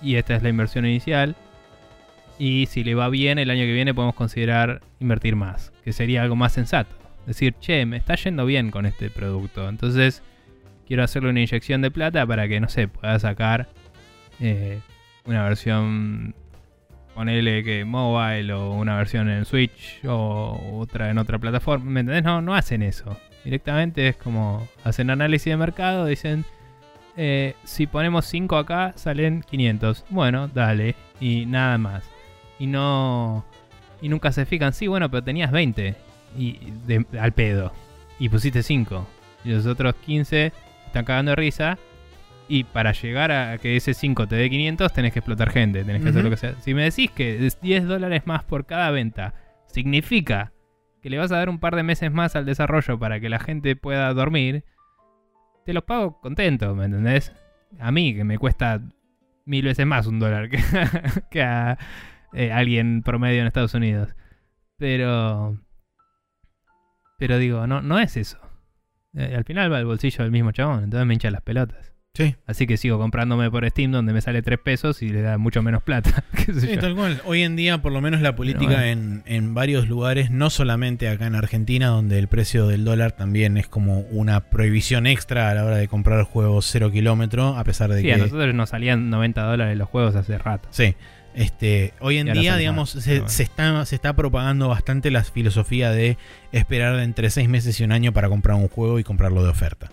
y 0.03 0.15
esta 0.15 0.35
es 0.35 0.43
la 0.43 0.49
inversión 0.49 0.85
inicial. 0.85 1.35
Y 2.37 2.67
si 2.67 2.83
le 2.83 2.95
va 2.95 3.09
bien, 3.09 3.37
el 3.39 3.49
año 3.49 3.63
que 3.63 3.73
viene 3.73 3.93
podemos 3.93 4.15
considerar 4.15 4.81
invertir 4.99 5.35
más, 5.35 5.71
que 5.83 5.91
sería 5.93 6.21
algo 6.21 6.35
más 6.35 6.53
sensato. 6.53 6.95
Decir, 7.29 7.53
che, 7.59 7.85
me 7.85 7.97
está 7.97 8.15
yendo 8.15 8.43
bien 8.43 8.71
con 8.71 8.87
este 8.87 9.11
producto. 9.11 9.69
Entonces, 9.69 10.23
quiero 10.87 11.03
hacerle 11.03 11.29
una 11.29 11.41
inyección 11.41 11.83
de 11.83 11.91
plata 11.91 12.25
para 12.25 12.47
que, 12.47 12.59
no 12.59 12.69
sé, 12.69 12.87
pueda 12.87 13.19
sacar 13.19 13.69
eh, 14.39 14.79
una 15.25 15.43
versión, 15.43 16.33
ponele 17.13 17.63
que 17.63 17.85
mobile 17.85 18.51
o 18.53 18.71
una 18.71 18.97
versión 18.97 19.29
en 19.29 19.45
Switch 19.45 20.03
o 20.07 20.79
otra 20.79 21.11
en 21.11 21.19
otra 21.19 21.37
plataforma. 21.37 21.85
¿Me 21.91 21.99
entendés? 21.99 22.23
No, 22.23 22.41
no 22.41 22.55
hacen 22.55 22.81
eso. 22.81 23.15
Directamente 23.43 24.07
es 24.07 24.17
como, 24.17 24.67
hacen 24.83 25.11
análisis 25.11 25.51
de 25.51 25.57
mercado, 25.57 26.07
dicen, 26.07 26.45
eh, 27.15 27.53
si 27.63 27.85
ponemos 27.85 28.25
5 28.25 28.57
acá, 28.57 28.93
salen 28.95 29.43
500. 29.43 30.05
Bueno, 30.09 30.47
dale. 30.47 30.95
Y 31.19 31.45
nada 31.45 31.77
más. 31.77 32.09
Y 32.57 32.65
no. 32.65 33.45
Y 34.01 34.09
nunca 34.09 34.31
se 34.31 34.47
fijan. 34.47 34.73
Sí, 34.73 34.87
bueno, 34.87 35.11
pero 35.11 35.23
tenías 35.23 35.51
20. 35.51 36.08
Y 36.37 36.59
de- 36.87 37.05
al 37.19 37.31
pedo. 37.33 37.71
Y 38.19 38.29
pusiste 38.29 38.63
5. 38.63 39.07
Y 39.45 39.51
los 39.51 39.65
otros 39.65 39.95
15 39.95 40.51
están 40.85 41.05
cagando 41.05 41.31
de 41.31 41.35
risa. 41.35 41.77
Y 42.47 42.63
para 42.63 42.93
llegar 42.93 43.31
a 43.31 43.57
que 43.59 43.75
ese 43.75 43.93
5 43.93 44.27
te 44.27 44.35
dé 44.35 44.49
500, 44.49 44.91
tenés 44.91 45.13
que 45.13 45.19
explotar 45.19 45.51
gente. 45.51 45.83
Tenés 45.83 46.01
que 46.01 46.09
hacer 46.09 46.23
lo 46.23 46.29
que 46.29 46.37
sea. 46.37 46.55
Si 46.61 46.73
me 46.73 46.83
decís 46.83 47.11
que 47.11 47.45
es 47.45 47.61
10 47.61 47.85
dólares 47.85 48.23
más 48.25 48.43
por 48.43 48.65
cada 48.65 48.89
venta 48.91 49.33
significa 49.67 50.51
que 51.01 51.09
le 51.11 51.17
vas 51.19 51.31
a 51.31 51.37
dar 51.37 51.47
un 51.49 51.59
par 51.59 51.75
de 51.75 51.83
meses 51.83 52.11
más 52.11 52.35
al 52.35 52.45
desarrollo 52.45 52.97
para 52.99 53.19
que 53.19 53.29
la 53.29 53.39
gente 53.39 53.75
pueda 53.75 54.11
dormir, 54.13 54.65
te 55.65 55.73
los 55.73 55.83
pago 55.83 56.19
contento, 56.19 56.75
¿me 56.75 56.85
entendés? 56.85 57.31
A 57.79 57.91
mí, 57.91 58.15
que 58.15 58.23
me 58.23 58.39
cuesta 58.39 58.81
mil 59.45 59.63
veces 59.65 59.85
más 59.85 60.07
un 60.07 60.19
dólar 60.19 60.49
que, 60.49 60.57
que 61.31 61.43
a 61.43 61.77
eh, 62.33 62.51
alguien 62.51 63.03
promedio 63.03 63.41
en 63.41 63.47
Estados 63.47 63.75
Unidos. 63.75 64.15
Pero. 64.77 65.57
Pero 67.19 67.37
digo, 67.37 67.67
no, 67.67 67.81
no 67.83 67.99
es 67.99 68.17
eso. 68.17 68.39
Eh, 69.15 69.35
al 69.37 69.43
final 69.43 69.71
va 69.71 69.77
al 69.77 69.85
bolsillo 69.85 70.23
del 70.23 70.31
mismo 70.31 70.51
chabón, 70.51 70.83
entonces 70.85 71.05
me 71.05 71.13
hincha 71.13 71.29
las 71.29 71.41
pelotas. 71.41 71.93
Sí. 72.15 72.35
Así 72.47 72.65
que 72.65 72.75
sigo 72.75 72.97
comprándome 72.97 73.51
por 73.51 73.69
Steam 73.69 73.91
donde 73.91 74.13
me 74.13 74.19
sale 74.21 74.41
3 74.41 74.59
pesos 74.59 75.03
y 75.03 75.09
le 75.09 75.21
da 75.21 75.37
mucho 75.37 75.61
menos 75.61 75.83
plata. 75.83 76.23
qué 76.35 76.53
sé 76.53 76.61
Sí, 76.61 76.67
yo. 76.75 76.79
tal 76.79 76.95
cual. 76.95 77.21
Hoy 77.23 77.43
en 77.43 77.55
día, 77.55 77.81
por 77.83 77.91
lo 77.91 78.01
menos 78.01 78.21
la 78.21 78.35
política 78.35 78.73
bueno. 78.73 78.83
en, 78.85 79.23
en 79.27 79.53
varios 79.53 79.87
lugares, 79.87 80.31
no 80.31 80.49
solamente 80.49 81.07
acá 81.07 81.27
en 81.27 81.35
Argentina, 81.35 81.87
donde 81.87 82.17
el 82.17 82.27
precio 82.27 82.67
del 82.67 82.83
dólar 82.83 83.11
también 83.13 83.57
es 83.57 83.67
como 83.67 83.99
una 84.09 84.39
prohibición 84.49 85.05
extra 85.05 85.49
a 85.51 85.53
la 85.53 85.63
hora 85.63 85.77
de 85.77 85.87
comprar 85.87 86.23
juegos 86.23 86.65
cero 86.65 86.91
kilómetro, 86.91 87.55
a 87.57 87.63
pesar 87.63 87.91
de 87.91 88.01
Sí, 88.01 88.07
que... 88.07 88.13
a 88.13 88.17
nosotros 88.17 88.53
nos 88.55 88.69
salían 88.69 89.09
90 89.11 89.43
dólares 89.43 89.77
los 89.77 89.87
juegos 89.87 90.15
hace 90.15 90.37
rato. 90.39 90.67
Sí. 90.71 90.95
Este, 91.35 91.93
hoy 91.99 92.17
en 92.17 92.33
día, 92.33 92.57
digamos, 92.57 92.95
está, 92.95 93.85
se 93.85 93.95
está 93.95 94.15
propagando 94.15 94.67
bastante 94.67 95.11
la 95.11 95.23
filosofía 95.23 95.91
de 95.91 96.17
esperar 96.51 96.99
entre 96.99 97.29
seis 97.29 97.47
meses 97.47 97.79
y 97.79 97.83
un 97.83 97.91
año 97.91 98.13
para 98.13 98.29
comprar 98.29 98.57
un 98.57 98.67
juego 98.67 98.99
y 98.99 99.03
comprarlo 99.03 99.43
de 99.43 99.49
oferta. 99.49 99.91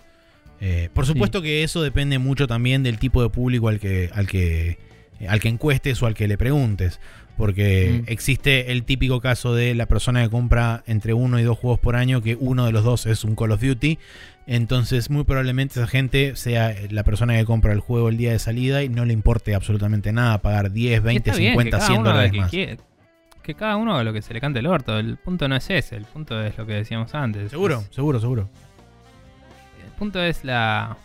Eh, 0.59 0.89
por 0.93 1.05
supuesto 1.05 1.41
que 1.41 1.63
eso 1.63 1.83
depende 1.83 2.17
mucho 2.17 2.47
también 2.47 2.81
del 2.81 2.97
tipo 2.97 3.21
de 3.21 3.29
público 3.29 3.69
al 3.69 3.79
que, 3.79 4.09
al 4.13 4.27
que, 4.27 4.79
al 5.27 5.39
que 5.39 5.47
encuestes 5.49 6.01
o 6.03 6.05
al 6.05 6.13
que 6.13 6.27
le 6.27 6.37
preguntes. 6.37 6.99
Porque 7.37 8.01
Mm. 8.03 8.11
existe 8.11 8.71
el 8.71 8.83
típico 8.83 9.21
caso 9.21 9.53
de 9.53 9.75
la 9.75 9.85
persona 9.85 10.23
que 10.23 10.29
compra 10.29 10.83
entre 10.87 11.13
uno 11.13 11.39
y 11.39 11.43
dos 11.43 11.57
juegos 11.57 11.79
por 11.79 11.95
año, 11.95 12.21
que 12.21 12.35
uno 12.35 12.65
de 12.65 12.71
los 12.71 12.83
dos 12.83 13.05
es 13.05 13.23
un 13.23 13.35
Call 13.35 13.51
of 13.51 13.61
Duty. 13.61 13.99
Entonces, 14.47 15.09
muy 15.09 15.23
probablemente 15.23 15.79
esa 15.79 15.87
gente 15.87 16.35
sea 16.35 16.73
la 16.89 17.03
persona 17.03 17.35
que 17.37 17.45
compra 17.45 17.73
el 17.73 17.79
juego 17.79 18.09
el 18.09 18.17
día 18.17 18.31
de 18.31 18.39
salida 18.39 18.81
y 18.81 18.89
no 18.89 19.05
le 19.05 19.13
importe 19.13 19.53
absolutamente 19.53 20.11
nada 20.13 20.37
pagar 20.41 20.71
10, 20.71 20.99
Y 20.99 21.03
20, 21.03 21.29
está 21.29 21.39
bien, 21.39 21.51
50, 21.51 21.69
que 21.69 21.71
cada 21.79 21.85
100 21.87 21.99
uno 21.99 22.09
haga 22.09 22.17
dólares 22.27 22.31
que 22.31 22.67
más. 22.77 22.77
Que 23.43 23.53
cada 23.55 23.75
uno 23.77 23.93
haga 23.93 24.03
lo 24.03 24.13
que 24.13 24.21
se 24.21 24.33
le 24.33 24.41
cante 24.41 24.59
el 24.59 24.65
orto. 24.67 24.97
El 24.97 25.17
punto 25.17 25.47
no 25.47 25.55
es 25.55 25.69
ese, 25.69 25.95
el 25.95 26.05
punto 26.05 26.41
es 26.41 26.57
lo 26.57 26.65
que 26.65 26.73
decíamos 26.73 27.13
antes. 27.13 27.51
Seguro, 27.51 27.81
Es- 27.87 27.95
seguro, 27.95 28.19
seguro. 28.19 28.49
el 29.85 29.91
punto 29.99 30.21
es 30.23 30.43
la. 30.43 30.97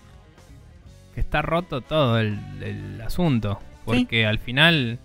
que 1.15 1.21
está 1.21 1.43
roto 1.43 1.83
todo 1.83 2.19
el, 2.19 2.39
el 2.63 3.01
asunto. 3.03 3.61
Porque 3.85 4.27
al 4.27 4.39
final. 4.39 4.99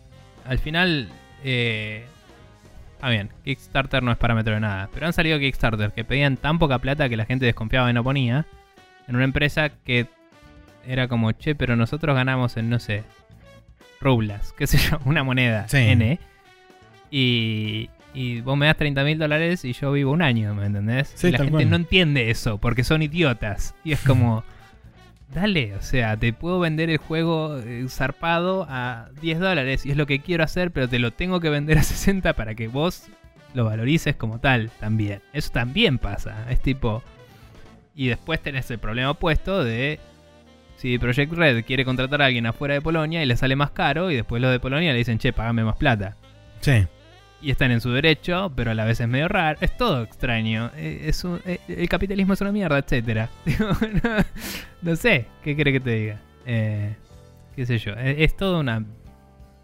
Al 0.45 0.59
final. 0.59 1.09
Eh, 1.43 2.05
ah, 3.01 3.09
bien, 3.09 3.29
Kickstarter 3.43 4.03
no 4.03 4.11
es 4.11 4.17
parámetro 4.17 4.53
de 4.53 4.59
nada. 4.59 4.89
Pero 4.93 5.05
han 5.05 5.13
salido 5.13 5.39
Kickstarter 5.39 5.91
que 5.91 6.03
pedían 6.03 6.37
tan 6.37 6.59
poca 6.59 6.79
plata 6.79 7.09
que 7.09 7.17
la 7.17 7.25
gente 7.25 7.45
desconfiaba 7.45 7.89
y 7.89 7.93
no 7.93 8.03
ponía. 8.03 8.45
En 9.07 9.15
una 9.15 9.25
empresa 9.25 9.69
que 9.69 10.07
era 10.85 11.07
como, 11.07 11.31
che, 11.31 11.55
pero 11.55 11.75
nosotros 11.75 12.15
ganamos 12.15 12.57
en, 12.57 12.69
no 12.69 12.79
sé, 12.79 13.03
rublas, 13.99 14.53
qué 14.57 14.67
sé 14.67 14.77
yo, 14.77 14.99
una 15.05 15.23
moneda 15.23 15.67
Sí. 15.67 15.77
N. 15.77 16.19
Y, 17.09 17.89
y 18.13 18.41
vos 18.41 18.57
me 18.57 18.65
das 18.65 18.77
30 18.77 19.03
mil 19.03 19.17
dólares 19.17 19.63
y 19.63 19.73
yo 19.73 19.91
vivo 19.91 20.11
un 20.11 20.21
año, 20.21 20.53
¿me 20.53 20.65
entendés? 20.65 21.11
Sí, 21.15 21.27
y 21.27 21.31
la 21.31 21.37
gente 21.39 21.51
cual. 21.51 21.69
no 21.69 21.75
entiende 21.77 22.29
eso 22.29 22.57
porque 22.57 22.83
son 22.83 23.01
idiotas. 23.01 23.75
Y 23.83 23.91
es 23.93 24.01
como, 24.01 24.43
dale, 25.33 25.75
o 25.75 25.81
sea, 25.81 26.17
te 26.17 26.33
puedo 26.33 26.59
vender 26.59 26.89
el 26.89 26.97
juego 26.97 27.57
eh, 27.59 27.85
zarpado 27.89 28.65
a 28.69 29.09
10 29.21 29.39
dólares 29.39 29.85
y 29.85 29.91
es 29.91 29.97
lo 29.97 30.05
que 30.05 30.19
quiero 30.19 30.43
hacer, 30.43 30.71
pero 30.71 30.87
te 30.87 30.99
lo 30.99 31.11
tengo 31.11 31.39
que 31.39 31.49
vender 31.49 31.77
a 31.77 31.83
60 31.83 32.33
para 32.33 32.55
que 32.55 32.67
vos 32.67 33.07
lo 33.53 33.65
valorices 33.65 34.15
como 34.15 34.39
tal 34.39 34.69
también. 34.79 35.21
Eso 35.33 35.51
también 35.51 35.97
pasa. 35.97 36.49
Es 36.49 36.61
tipo. 36.61 37.03
Y 37.95 38.07
después 38.07 38.41
tenés 38.41 38.69
el 38.71 38.79
problema 38.79 39.11
opuesto 39.11 39.63
de. 39.63 39.99
Si 40.77 40.99
Project 40.99 41.33
Red 41.33 41.65
quiere 41.65 41.83
contratar 41.83 42.21
a 42.21 42.25
alguien 42.25 42.45
afuera 42.45 42.75
de 42.75 42.81
Polonia 42.81 43.23
y 43.23 43.25
le 43.25 43.35
sale 43.35 43.55
más 43.55 43.71
caro, 43.71 44.11
y 44.11 44.15
después 44.15 44.39
los 44.39 44.51
de 44.51 44.59
Polonia 44.59 44.91
le 44.91 44.99
dicen, 44.99 45.17
che, 45.17 45.33
pagame 45.33 45.63
más 45.63 45.75
plata. 45.75 46.15
Sí. 46.61 46.85
Y 47.41 47.51
están 47.51 47.69
en 47.71 47.81
su 47.81 47.91
derecho, 47.91 48.51
pero 48.55 48.71
a 48.71 48.73
la 48.73 48.83
vez 48.85 48.99
es 48.99 49.07
medio 49.07 49.27
raro. 49.27 49.59
Es 49.61 49.77
todo 49.77 50.01
extraño. 50.03 50.71
Eh, 50.75 51.03
Es 51.07 51.23
un- 51.23 51.39
eh, 51.45 51.59
el 51.67 51.87
capitalismo 51.87 52.33
es 52.33 52.41
una 52.41 52.51
mierda, 52.51 52.77
etcétera. 52.79 53.29
No, 54.03 54.91
no 54.91 54.95
sé, 54.95 55.27
¿qué 55.43 55.55
quiere 55.55 55.71
que 55.71 55.79
te 55.79 55.89
diga? 55.91 56.19
Eh, 56.45 56.95
qué 57.55 57.65
sé 57.65 57.77
yo. 57.77 57.93
Es, 57.93 58.15
es 58.19 58.37
todo 58.37 58.59
una, 58.59 58.83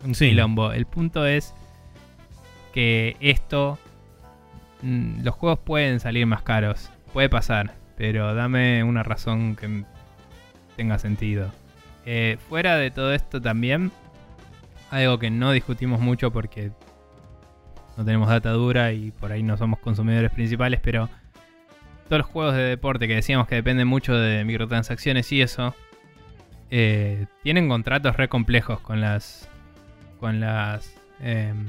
un 0.05 0.13
Sí. 0.15 0.29
quilombo. 0.29 0.71
El 0.71 0.85
punto 0.85 1.25
es 1.25 1.53
que 2.73 3.15
esto. 3.19 3.79
mm, 4.81 5.23
Los 5.23 5.33
juegos 5.35 5.59
pueden 5.59 5.99
salir 5.99 6.25
más 6.27 6.41
caros. 6.43 6.89
Puede 7.11 7.29
pasar. 7.29 7.73
Pero 7.97 8.33
dame 8.35 8.83
una 8.83 9.03
razón 9.03 9.55
que 9.55 9.83
tenga 10.75 10.97
sentido. 10.99 11.51
Eh, 12.05 12.37
fuera 12.49 12.75
de 12.77 12.91
todo 12.91 13.13
esto 13.13 13.41
también. 13.41 13.91
Algo 14.91 15.17
que 15.19 15.29
no 15.31 15.51
discutimos 15.51 15.99
mucho 16.01 16.31
porque 16.31 16.71
no 17.97 18.05
tenemos 18.05 18.29
data 18.29 18.51
dura 18.51 18.91
y 18.91 19.11
por 19.11 19.31
ahí 19.31 19.43
no 19.43 19.57
somos 19.57 19.79
consumidores 19.79 20.31
principales, 20.31 20.79
pero 20.81 21.09
todos 22.07 22.19
los 22.19 22.27
juegos 22.27 22.55
de 22.55 22.63
deporte 22.63 23.07
que 23.07 23.15
decíamos 23.15 23.47
que 23.47 23.55
dependen 23.55 23.87
mucho 23.87 24.15
de 24.15 24.43
microtransacciones 24.45 25.31
y 25.31 25.41
eso, 25.41 25.75
eh, 26.71 27.25
tienen 27.43 27.69
contratos 27.69 28.17
re 28.17 28.27
complejos 28.27 28.79
con 28.79 29.01
las. 29.01 29.49
con 30.19 30.39
las. 30.39 30.95
em, 31.21 31.65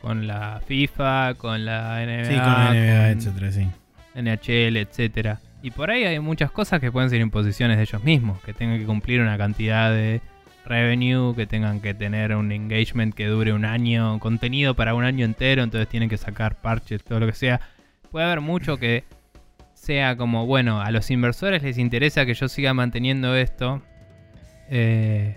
con 0.00 0.26
la 0.26 0.62
FIFA, 0.66 1.34
con 1.34 1.66
la 1.66 2.02
NBA, 2.02 2.24
Sí, 2.24 2.34
con 2.34 2.42
la 2.42 2.70
NBA, 2.70 3.08
con 3.08 3.18
etcétera, 3.18 3.52
sí. 3.52 3.68
NHL, 4.14 4.76
etcétera. 4.78 5.40
Y 5.62 5.70
por 5.72 5.90
ahí 5.90 6.04
hay 6.04 6.18
muchas 6.20 6.50
cosas 6.50 6.80
que 6.80 6.90
pueden 6.90 7.10
ser 7.10 7.20
imposiciones 7.20 7.76
de 7.76 7.82
ellos 7.82 8.02
mismos, 8.02 8.40
que 8.40 8.54
tengan 8.54 8.78
que 8.78 8.86
cumplir 8.86 9.20
una 9.20 9.36
cantidad 9.36 9.90
de 9.90 10.22
revenue, 10.70 11.34
que 11.36 11.46
tengan 11.46 11.80
que 11.80 11.92
tener 11.92 12.34
un 12.34 12.50
engagement 12.52 13.14
que 13.14 13.26
dure 13.26 13.52
un 13.52 13.64
año, 13.66 14.18
contenido 14.20 14.74
para 14.74 14.94
un 14.94 15.04
año 15.04 15.26
entero, 15.26 15.62
entonces 15.62 15.88
tienen 15.88 16.08
que 16.08 16.16
sacar 16.16 16.54
parches, 16.62 17.04
todo 17.04 17.20
lo 17.20 17.26
que 17.26 17.34
sea. 17.34 17.60
Puede 18.10 18.24
haber 18.24 18.40
mucho 18.40 18.78
que 18.78 19.04
sea 19.74 20.16
como, 20.16 20.46
bueno, 20.46 20.80
a 20.80 20.90
los 20.90 21.10
inversores 21.10 21.62
les 21.62 21.76
interesa 21.78 22.24
que 22.26 22.34
yo 22.34 22.48
siga 22.48 22.72
manteniendo 22.74 23.36
esto. 23.36 23.82
eh, 24.70 25.36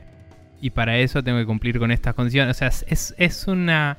y 0.62 0.70
para 0.70 0.98
eso 1.00 1.22
tengo 1.24 1.40
que 1.40 1.46
cumplir 1.46 1.78
con 1.80 1.92
estas 1.92 2.14
condiciones. 2.16 2.56
O 2.56 2.58
sea, 2.58 2.70
es, 2.70 3.14
es 3.18 3.48
una... 3.48 3.98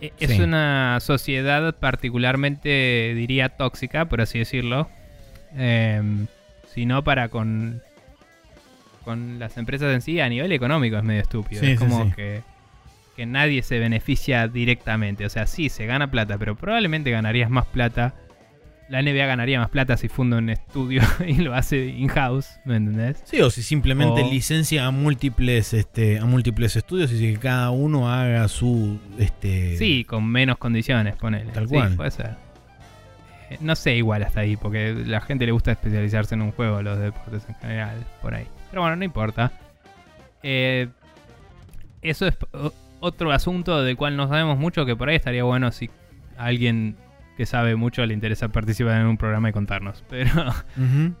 e- 0.00 0.12
Es 0.20 0.30
Sí. 0.30 0.40
una 0.40 0.98
sociedad 1.00 1.74
particularmente, 1.74 3.12
diría, 3.14 3.50
tóxica, 3.50 4.06
por 4.06 4.20
así 4.22 4.38
decirlo. 4.38 4.88
Em, 5.56 6.26
si 6.72 6.86
no 6.86 7.02
para 7.04 7.28
con, 7.28 7.82
con 9.08 9.38
las 9.38 9.56
empresas 9.56 9.92
en 9.94 10.00
sí, 10.02 10.20
a 10.20 10.28
nivel 10.28 10.52
económico 10.52 10.96
es 10.96 11.04
medio 11.04 11.22
estúpido. 11.22 11.60
Sí, 11.60 11.72
es 11.72 11.78
sí, 11.80 11.84
como 11.86 12.04
sí. 12.04 12.12
Que, 12.14 12.42
que 13.16 13.26
nadie 13.26 13.62
se 13.62 13.78
beneficia 13.78 14.46
directamente. 14.48 15.24
O 15.26 15.28
sea, 15.30 15.46
sí, 15.46 15.68
se 15.68 15.86
gana 15.86 16.10
plata, 16.10 16.38
pero 16.38 16.54
probablemente 16.56 17.10
ganarías 17.10 17.50
más 17.50 17.66
plata 17.66 18.14
la 18.90 19.02
NBA 19.02 19.26
ganaría 19.26 19.60
más 19.60 19.68
plata 19.68 19.98
si 19.98 20.08
funda 20.08 20.38
un 20.38 20.48
estudio 20.48 21.02
y 21.26 21.34
lo 21.34 21.54
hace 21.54 21.84
in-house, 21.88 22.48
¿me 22.64 22.76
entendés? 22.76 23.20
Sí, 23.26 23.38
o 23.42 23.50
si 23.50 23.62
simplemente 23.62 24.22
O- 24.22 24.30
licencia 24.30 24.86
a 24.86 24.90
múltiples, 24.90 25.74
este, 25.74 26.18
a 26.18 26.24
múltiples 26.24 26.74
estudios 26.74 27.12
y 27.12 27.34
que 27.34 27.38
cada 27.38 27.68
uno 27.68 28.10
haga 28.10 28.48
su, 28.48 28.98
este, 29.18 29.76
Sí, 29.76 30.04
con 30.04 30.26
menos 30.26 30.56
condiciones, 30.56 31.16
ponele. 31.16 31.52
Tal 31.52 31.68
Sí, 31.68 31.74
cual. 31.74 31.96
puede 31.96 32.10
ser. 32.12 32.30
Eh, 33.50 33.58
No 33.60 33.76
sé 33.76 33.94
igual 33.94 34.22
hasta 34.22 34.40
ahí, 34.40 34.56
porque 34.56 34.94
la 35.06 35.20
gente 35.20 35.44
le 35.44 35.52
gusta 35.52 35.72
especializarse 35.72 36.34
en 36.34 36.40
un 36.40 36.52
juego, 36.52 36.80
los 36.80 36.98
deportes 36.98 37.42
en 37.46 37.56
general, 37.56 38.06
por 38.22 38.34
ahí. 38.34 38.46
Pero 38.70 38.82
bueno, 38.82 38.96
no 38.96 39.04
importa. 39.04 39.52
Eh, 40.42 40.88
eso 42.02 42.26
es 42.26 42.36
otro 43.00 43.32
asunto 43.32 43.82
del 43.82 43.96
cual 43.96 44.16
no 44.16 44.28
sabemos 44.28 44.58
mucho, 44.58 44.86
que 44.86 44.96
por 44.96 45.08
ahí 45.08 45.16
estaría 45.16 45.44
bueno 45.44 45.70
si 45.72 45.90
a 46.36 46.46
alguien 46.46 46.96
que 47.36 47.46
sabe 47.46 47.76
mucho 47.76 48.04
le 48.04 48.14
interesa 48.14 48.48
participar 48.48 49.00
en 49.00 49.06
un 49.06 49.16
programa 49.16 49.48
y 49.48 49.52
contarnos. 49.52 50.02
Pero, 50.10 50.30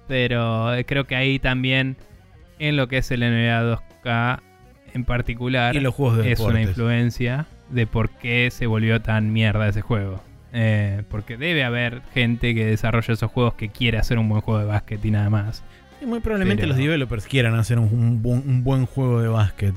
pero 0.08 0.74
eh, 0.74 0.84
creo 0.84 1.06
que 1.06 1.14
ahí 1.14 1.38
también, 1.38 1.96
en 2.58 2.76
lo 2.76 2.88
que 2.88 2.98
es 2.98 3.10
el 3.12 3.20
NBA 3.20 3.78
2K 4.02 4.40
en 4.94 5.04
particular, 5.04 5.76
y 5.76 5.80
los 5.80 5.94
juegos 5.94 6.18
de 6.18 6.32
es 6.32 6.40
una 6.40 6.60
influencia 6.60 7.46
de 7.70 7.86
por 7.86 8.10
qué 8.10 8.50
se 8.50 8.66
volvió 8.66 9.00
tan 9.00 9.32
mierda 9.32 9.68
ese 9.68 9.80
juego. 9.80 10.20
Eh, 10.52 11.02
porque 11.10 11.36
debe 11.36 11.62
haber 11.62 12.02
gente 12.14 12.54
que 12.54 12.64
desarrolla 12.64 13.12
esos 13.14 13.30
juegos 13.30 13.54
que 13.54 13.68
quiere 13.68 13.98
hacer 13.98 14.18
un 14.18 14.28
buen 14.28 14.40
juego 14.40 14.58
de 14.60 14.66
básquet 14.66 15.04
y 15.04 15.10
nada 15.10 15.30
más. 15.30 15.62
Y 16.00 16.06
muy 16.06 16.20
probablemente 16.20 16.62
Pero- 16.62 16.68
los 16.68 16.76
developers 16.78 17.26
quieran 17.26 17.54
hacer 17.54 17.78
un, 17.78 17.92
un 17.92 18.22
buen- 18.22 18.42
un 18.48 18.62
buen 18.64 18.86
juego 18.86 19.20
de 19.20 19.28
básquet. 19.28 19.74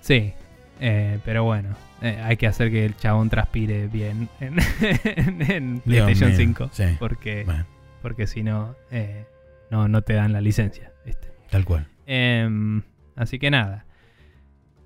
Sí, 0.00 0.32
eh, 0.80 1.18
pero 1.24 1.44
bueno, 1.44 1.70
eh, 2.02 2.20
hay 2.22 2.36
que 2.36 2.46
hacer 2.46 2.70
que 2.70 2.84
el 2.84 2.96
chabón 2.96 3.28
transpire 3.28 3.88
bien 3.88 4.28
en, 4.40 4.56
en- 5.04 5.42
en 5.50 5.74
Dios 5.84 6.04
PlayStation 6.06 6.30
mío, 6.30 6.38
5. 6.38 6.70
Sí, 6.72 6.84
Porque, 6.98 7.42
bueno, 7.44 7.66
porque 8.02 8.26
si 8.26 8.42
no, 8.42 8.76
eh, 8.90 9.24
no, 9.70 9.88
no 9.88 10.02
te 10.02 10.12
dan 10.14 10.32
la 10.32 10.40
licencia. 10.40 10.92
¿viste? 11.04 11.28
tal 11.50 11.64
cual. 11.64 11.86
Em, 12.06 12.82
así 13.16 13.38
que 13.38 13.50
nada. 13.50 13.84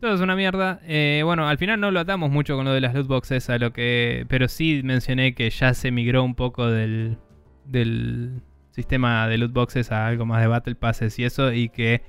Todo 0.01 0.15
es 0.15 0.21
una 0.21 0.35
mierda. 0.35 0.81
Eh, 0.85 1.21
bueno, 1.25 1.47
al 1.49 1.59
final 1.59 1.79
no 1.79 1.91
lo 1.93 2.01
atamos 2.01 2.31
mucho 2.31 2.57
con 2.57 2.65
lo 2.65 2.73
de 2.73 2.81
las 2.81 2.93
loot 2.95 3.07
boxes 3.07 3.49
a 3.51 3.59
lo 3.59 3.73
que. 3.73 4.25
Pero 4.29 4.49
sí 4.49 4.81
mencioné 4.83 5.35
que 5.35 5.49
ya 5.51 5.75
se 5.75 5.91
migró 5.93 6.25
un 6.25 6.35
poco 6.35 6.69
del. 6.69 7.19
del 7.67 8.41
sistema 8.73 9.29
de 9.29 9.39
loot 9.39 9.53
boxes 9.53 9.93
a 9.93 10.07
algo 10.09 10.27
más 10.27 10.41
de 10.41 10.49
battle 10.49 10.75
passes 10.75 11.19
y 11.19 11.25
eso. 11.25 11.53
Y 11.53 11.69
que 11.69 12.03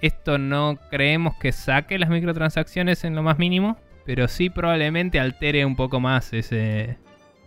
esto 0.00 0.38
no 0.38 0.78
creemos 0.90 1.34
que 1.36 1.52
saque 1.52 1.98
las 1.98 2.08
microtransacciones 2.08 3.04
en 3.04 3.14
lo 3.14 3.22
más 3.22 3.38
mínimo. 3.38 3.76
Pero 4.06 4.26
sí 4.26 4.48
probablemente 4.48 5.20
altere 5.20 5.66
un 5.66 5.76
poco 5.76 6.00
más 6.00 6.32
ese 6.32 6.96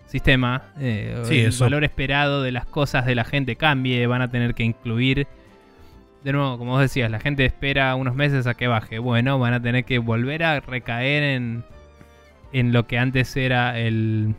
sistema. 0.05 0.61
Eh, 0.79 1.19
Sí, 1.23 1.39
el 1.39 1.47
eso. 1.47 1.63
valor 1.63 1.83
esperado 1.83 2.43
de 2.43 2.51
las 2.51 2.65
cosas 2.67 3.07
de 3.07 3.15
la 3.15 3.23
gente 3.23 3.55
cambie. 3.55 4.05
Van 4.05 4.21
a 4.21 4.29
tener 4.29 4.53
que 4.53 4.63
incluir 4.63 5.27
de 6.23 6.33
nuevo, 6.33 6.57
como 6.59 6.73
vos 6.73 6.81
decías, 6.81 7.09
la 7.09 7.19
gente 7.19 7.45
espera 7.45 7.95
unos 7.95 8.13
meses 8.13 8.45
a 8.45 8.53
que 8.53 8.67
baje. 8.67 8.99
Bueno, 8.99 9.39
van 9.39 9.53
a 9.55 9.61
tener 9.61 9.85
que 9.85 9.97
volver 9.97 10.43
a 10.43 10.59
recaer 10.59 11.23
en, 11.23 11.63
en 12.53 12.73
lo 12.73 12.85
que 12.85 12.99
antes 12.99 13.35
era 13.35 13.79
el... 13.79 14.35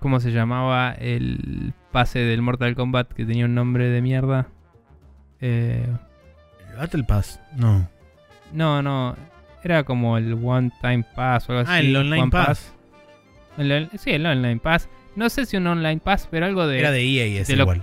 ¿Cómo 0.00 0.18
se 0.20 0.32
llamaba? 0.32 0.92
El 0.92 1.72
pase 1.92 2.18
del 2.20 2.42
Mortal 2.42 2.74
Kombat 2.74 3.12
que 3.12 3.24
tenía 3.24 3.44
un 3.44 3.54
nombre 3.54 3.88
de 3.88 4.00
mierda. 4.02 4.48
Eh, 5.40 5.86
¿El 6.70 6.76
Battle 6.76 7.04
Pass? 7.04 7.40
No. 7.56 7.88
no, 8.52 8.82
no. 8.82 9.16
Era 9.62 9.84
como 9.84 10.16
el 10.16 10.32
One 10.42 10.70
Time 10.80 11.04
Pass 11.14 11.48
o 11.48 11.52
algo 11.52 11.62
así. 11.62 11.72
Ah, 11.72 11.80
el 11.80 11.94
Online 11.94 12.22
One 12.22 12.30
Pass. 12.30 12.74
El- 13.58 13.90
sí, 13.98 14.10
el 14.10 14.24
Online 14.24 14.58
Pass. 14.58 14.88
No 15.16 15.28
sé 15.28 15.44
si 15.44 15.56
un 15.58 15.66
Online 15.66 16.00
Pass, 16.00 16.28
pero 16.30 16.46
algo 16.46 16.66
de... 16.66 16.78
Era 16.78 16.90
de 16.92 17.02
EA, 17.04 17.40
es 17.42 17.48
de 17.48 17.56
lo- 17.56 17.64
igual. 17.64 17.82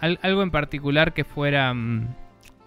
Al- 0.00 0.18
algo 0.22 0.42
en 0.42 0.50
particular 0.50 1.14
que 1.14 1.24
fuera. 1.24 1.72
mm, 1.72 2.08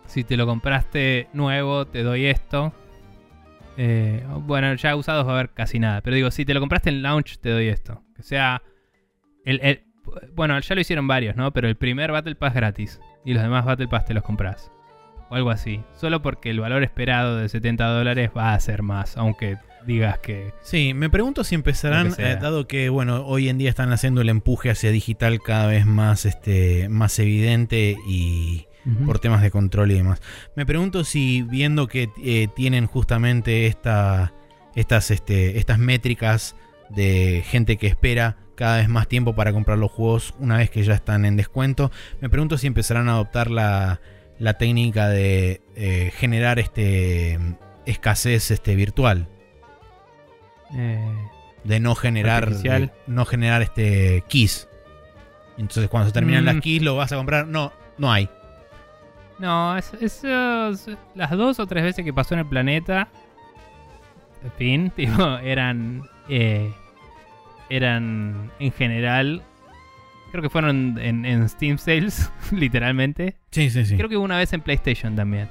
si 0.08 0.24
te 0.24 0.36
lo 0.38 0.48
compraste 0.48 1.28
nuevo, 1.34 1.86
te 1.86 2.02
doy 2.02 2.26
esto. 2.26 2.74
Eh, 3.78 4.26
bueno, 4.46 4.74
ya 4.74 4.96
usados 4.96 5.28
va 5.28 5.32
a 5.32 5.34
haber 5.36 5.50
casi 5.52 5.78
nada. 5.80 6.02
Pero 6.02 6.16
digo, 6.16 6.32
si 6.32 6.46
te 6.46 6.54
lo 6.56 6.60
compraste 6.60 6.90
en 6.90 7.04
launch, 7.04 7.38
te 7.40 7.50
doy 7.52 7.68
esto. 7.68 8.02
Que 8.18 8.24
sea. 8.24 8.62
El, 9.46 9.60
el- 9.64 9.84
bueno, 10.36 10.58
ya 10.60 10.76
lo 10.76 10.82
hicieron 10.82 11.08
varios, 11.08 11.36
¿no? 11.36 11.52
Pero 11.54 11.68
el 11.68 11.76
primer 11.76 12.12
Battle 12.12 12.36
Pass 12.36 12.54
gratis. 12.54 13.00
Y 13.26 13.34
los 13.34 13.44
demás 13.44 13.66
Battle 13.66 13.88
Pass 13.88 14.06
te 14.06 14.14
los 14.14 14.24
compras. 14.24 14.72
O 15.30 15.36
algo 15.36 15.50
así. 15.50 15.82
Solo 15.94 16.22
porque 16.22 16.50
el 16.50 16.60
valor 16.62 16.84
esperado 16.84 17.38
de 17.38 17.50
70 17.50 17.86
dólares 17.88 18.32
va 18.36 18.54
a 18.54 18.60
ser 18.60 18.82
más. 18.84 19.18
Aunque 19.18 19.58
digas 19.86 20.20
que. 20.20 20.54
Sí, 20.62 20.94
me 20.94 21.10
pregunto 21.10 21.44
si 21.44 21.56
empezarán, 21.56 22.14
que 22.14 22.24
eh, 22.32 22.36
dado 22.38 22.68
que 22.68 22.88
bueno, 22.90 23.26
hoy 23.26 23.50
en 23.50 23.58
día 23.58 23.70
están 23.70 23.92
haciendo 23.92 24.22
el 24.22 24.30
empuje 24.30 24.70
hacia 24.70 24.92
digital 24.92 25.40
cada 25.42 25.68
vez 25.68 25.86
más, 25.86 26.26
este, 26.26 26.88
más 26.90 27.20
evidente 27.20 27.98
y 28.08 28.66
por 29.06 29.20
temas 29.20 29.42
de 29.42 29.52
control 29.52 29.92
y 29.92 29.96
demás. 29.96 30.22
Me 30.56 30.66
pregunto 30.66 31.04
si 31.04 31.42
viendo 31.42 31.88
que 31.90 32.10
eh, 32.24 32.48
tienen 32.56 32.88
justamente 32.88 33.68
esta, 33.68 34.34
estas, 34.76 35.12
este, 35.12 35.58
estas 35.58 35.78
métricas 35.78 36.56
de 36.90 37.44
gente 37.46 37.78
que 37.78 37.88
espera 37.88 38.38
cada 38.56 38.78
vez 38.78 38.90
más 38.90 39.08
tiempo 39.08 39.36
para 39.36 39.54
comprar 39.54 39.78
los 39.78 39.92
juegos 39.92 40.34
una 40.40 40.58
vez 40.58 40.70
que 40.70 40.84
ya 40.84 40.94
están 40.94 41.26
en 41.26 41.36
descuento, 41.38 41.92
me 42.22 42.30
pregunto 42.30 42.58
si 42.58 42.66
empezarán 42.68 43.08
a 43.10 43.14
adoptar 43.14 43.52
la, 43.52 44.00
la 44.40 44.54
técnica 44.56 45.08
de 45.10 45.62
eh, 45.76 46.12
generar 46.16 46.58
este 46.60 47.40
escasez 47.86 48.52
este 48.52 48.76
virtual 48.76 49.28
Eh, 50.76 51.00
de 51.64 51.80
no 51.80 51.96
generar 51.96 52.50
de 52.50 52.90
no 53.08 53.26
generar 53.26 53.62
este 53.62 54.24
keys. 54.28 54.68
Entonces 55.58 55.90
cuando 55.90 56.08
se 56.10 56.14
terminan 56.14 56.44
Mm. 56.44 56.46
las 56.48 56.62
keys 56.62 56.82
lo 56.82 56.96
vas 56.96 57.12
a 57.12 57.16
comprar, 57.18 57.48
no, 57.48 57.72
no 57.98 58.12
hay. 58.12 58.30
No, 59.40 59.78
es- 59.78 59.94
esos, 60.02 60.90
las 61.16 61.32
dos 61.32 61.60
o 61.60 61.68
tres 61.68 61.84
veces 61.84 62.04
que 62.04 62.14
pasó 62.14 62.34
en 62.34 62.42
el 62.42 62.46
planeta, 62.48 63.08
en 64.44 64.52
fin, 64.54 64.92
tipo, 64.96 65.38
eran, 65.40 66.04
eh, 66.30 66.72
eran 67.70 68.52
en 68.60 68.72
general, 68.72 69.44
creo 70.32 70.42
que 70.42 70.50
fueron 70.50 70.98
en, 71.00 71.26
en 71.26 71.48
Steam 71.50 71.78
Sales, 71.78 72.32
literalmente. 72.52 73.36
Sí, 73.52 73.70
sí, 73.70 73.86
sí. 73.86 73.96
Creo 73.98 74.10
que 74.10 74.18
hubo 74.18 74.26
una 74.26 74.38
vez 74.38 74.54
en 74.54 74.62
PlayStation 74.62 75.16
también. 75.16 75.50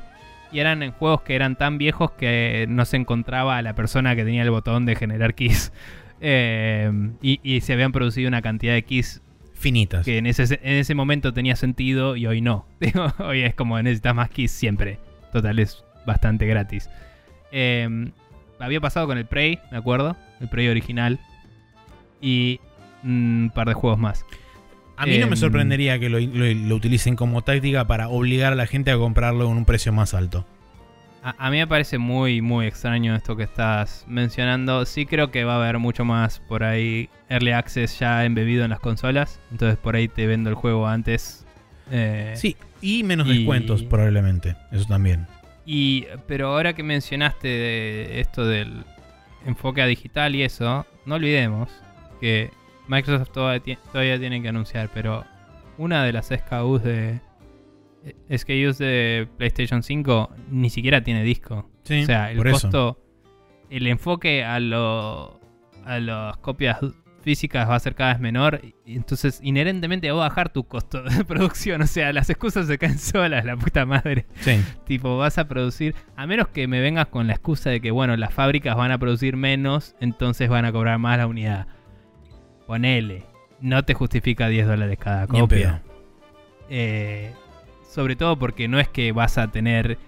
Y 0.53 0.61
eran 0.61 0.83
en 0.83 0.93
juegos 0.93 1.23
que 1.23 1.35
eran 1.35 1.57
tan 1.57 1.77
viejos 1.77 2.13
que 2.13 2.67
no 2.69 2.85
se 2.85 2.97
encontraba 2.97 3.57
a 3.59 3.63
la 3.63 3.75
persona 3.75 4.15
que 4.15 4.25
tenía 4.25 4.43
el 4.43 4.51
botón 4.51 4.87
de 4.87 4.97
generar 4.97 5.35
keys. 5.35 5.73
Eh, 6.19 6.91
y, 7.21 7.41
y 7.43 7.61
se 7.61 7.75
habían 7.75 7.93
producido 7.93 8.27
una 8.27 8.41
cantidad 8.41 8.73
de 8.73 8.85
keys 8.85 9.21
Finitas. 9.53 10.03
que 10.03 10.17
en 10.17 10.25
ese, 10.25 10.45
en 10.63 10.77
ese 10.77 10.95
momento 10.95 11.35
tenía 11.35 11.57
sentido 11.57 12.17
y 12.17 12.27
hoy 12.27 12.41
no. 12.41 12.67
Hoy 13.19 13.43
es 13.43 13.55
como 13.55 13.81
necesitas 13.83 14.15
más 14.15 14.31
keys 14.31 14.51
siempre. 14.51 14.99
Total, 15.31 15.59
es 15.59 15.85
bastante 16.07 16.47
gratis. 16.47 16.89
Eh, 17.53 18.11
había 18.61 18.81
pasado 18.81 19.07
con 19.07 19.19
el 19.19 19.27
Prey, 19.27 19.59
me 19.71 19.79
acuerdo. 19.79 20.17
El 20.41 20.49
Prey 20.49 20.69
original. 20.69 21.19
Y 22.21 22.61
un 23.05 23.51
par 23.55 23.69
de 23.69 23.75
juegos 23.75 23.99
más. 23.99 24.25
A 24.97 25.05
mí 25.07 25.19
no 25.19 25.27
me 25.27 25.33
Em, 25.35 25.37
sorprendería 25.39 25.99
que 25.99 26.09
lo, 26.09 26.19
lo- 26.19 26.47
lo 26.47 26.75
utilicen 26.75 27.17
como 27.17 27.43
táctica 27.43 27.87
para 27.87 28.09
obligar 28.09 28.53
a 28.53 28.57
la 28.57 28.67
gente 28.67 28.91
a 28.91 28.97
comprarlo 28.97 29.45
en 29.51 29.57
un 29.59 29.65
precio 29.67 29.93
más 29.93 30.15
alto. 30.15 30.47
A, 31.23 31.35
a 31.47 31.51
mí 31.51 31.59
me 31.59 31.67
parece 31.67 31.99
muy, 31.99 32.41
muy 32.41 32.67
extraño 32.67 33.15
esto 33.15 33.37
que 33.37 33.43
estás 33.43 34.05
mencionando. 34.09 34.87
Sí 34.87 35.05
creo 35.05 35.31
que 35.31 35.45
va 35.45 35.55
a 35.55 35.57
haber 35.57 35.79
mucho 35.79 36.05
más 36.07 36.41
por 36.41 36.65
ahí 36.65 37.11
Early 37.29 37.51
Access 37.51 37.99
ya 37.99 38.25
embebido 38.25 38.65
en 38.65 38.71
las 38.71 38.81
consolas. 38.81 39.39
Entonces 39.51 39.77
por 39.79 39.97
ahí 39.97 40.09
te 40.09 40.27
vendo 40.27 40.49
el 40.49 40.55
juego 40.57 40.87
antes. 40.87 41.45
Eh, 41.91 42.33
Sí, 42.37 42.57
y 42.81 43.03
menos 43.03 43.27
y- 43.29 43.35
descuentos 43.39 43.83
probablemente. 43.83 44.57
Eso 44.73 44.87
también. 44.87 45.27
Y, 45.67 46.07
pero 46.29 46.49
ahora 46.49 46.75
que 46.75 46.83
mencionaste 46.85 47.49
de 47.49 48.21
esto 48.21 48.47
del 48.47 48.85
enfoque 49.45 49.83
a 49.83 49.87
digital 49.87 50.35
y 50.35 50.43
eso, 50.43 50.87
no 51.05 51.17
olvidemos 51.17 51.69
que 52.21 52.51
Microsoft 52.89 53.31
todavía, 53.33 53.61
ti- 53.61 53.79
todavía 53.93 54.19
tiene 54.19 54.41
que 54.41 54.49
anunciar, 54.49 54.91
pero 54.95 55.25
una 55.77 56.05
de 56.05 56.13
las 56.13 56.29
SKUs 56.29 56.83
de 56.85 57.21
eh, 58.05 58.39
SKUs 58.39 58.79
de 58.79 59.29
PlayStation 59.37 59.83
5 59.83 60.31
ni 60.51 60.71
siquiera 60.71 61.03
tiene 61.03 61.23
disco. 61.25 61.69
Sí, 61.83 62.03
o 62.03 62.07
sea, 62.07 62.31
el 62.31 62.39
eso. 62.39 62.51
costo, 62.51 63.03
el 63.69 63.87
enfoque 63.89 64.45
a 64.45 64.61
lo 64.61 65.41
a 65.85 65.99
las 66.01 66.37
copias 66.39 66.79
físicas 67.27 67.69
va 67.69 67.75
a 67.75 67.81
ser 67.81 67.97
cada 67.97 68.13
vez 68.13 68.21
menor 68.21 68.61
y 68.85 68.95
entonces 68.95 69.41
inherentemente 69.43 70.09
va 70.13 70.27
a 70.27 70.29
bajar 70.29 70.49
tu 70.49 70.63
costo 70.63 71.03
de 71.03 71.25
producción, 71.27 71.83
o 71.83 71.87
sea, 71.89 72.13
las 72.13 72.31
excusas 72.31 72.69
se 72.69 72.79
caen 72.79 73.01
solas, 73.01 73.45
la 73.45 73.57
puta 73.57 73.85
madre. 73.85 74.27
Sí. 74.43 74.63
Tipo, 74.85 75.19
vas 75.19 75.37
a 75.37 75.49
producir, 75.49 75.97
a 76.15 76.25
menos 76.29 76.47
que 76.47 76.69
me 76.69 76.79
vengas 76.79 77.09
con 77.09 77.27
la 77.27 77.33
excusa 77.33 77.71
de 77.71 77.81
que, 77.81 77.91
bueno, 77.91 78.17
las 78.17 78.33
fábricas 78.33 78.77
van 78.77 78.93
a 78.93 78.99
producir 78.99 79.37
menos, 79.37 79.97
entonces 79.99 80.49
van 80.49 80.67
a 80.67 80.71
cobrar 80.71 81.01
más 81.01 81.19
la 81.19 81.27
unidad. 81.27 81.67
Ponele, 82.69 83.25
no 83.61 83.85
te 83.85 83.95
justifica 83.95 84.47
10 84.47 84.69
dólares 84.69 84.97
cada 84.97 85.27
copia. 85.27 85.83
Eh, 86.71 87.33
sobre 87.91 88.15
todo 88.15 88.39
porque 88.39 88.69
no 88.69 88.79
es 88.79 88.89
que 88.89 89.11
vas 89.11 89.37
a 89.37 89.51
tener 89.51 89.99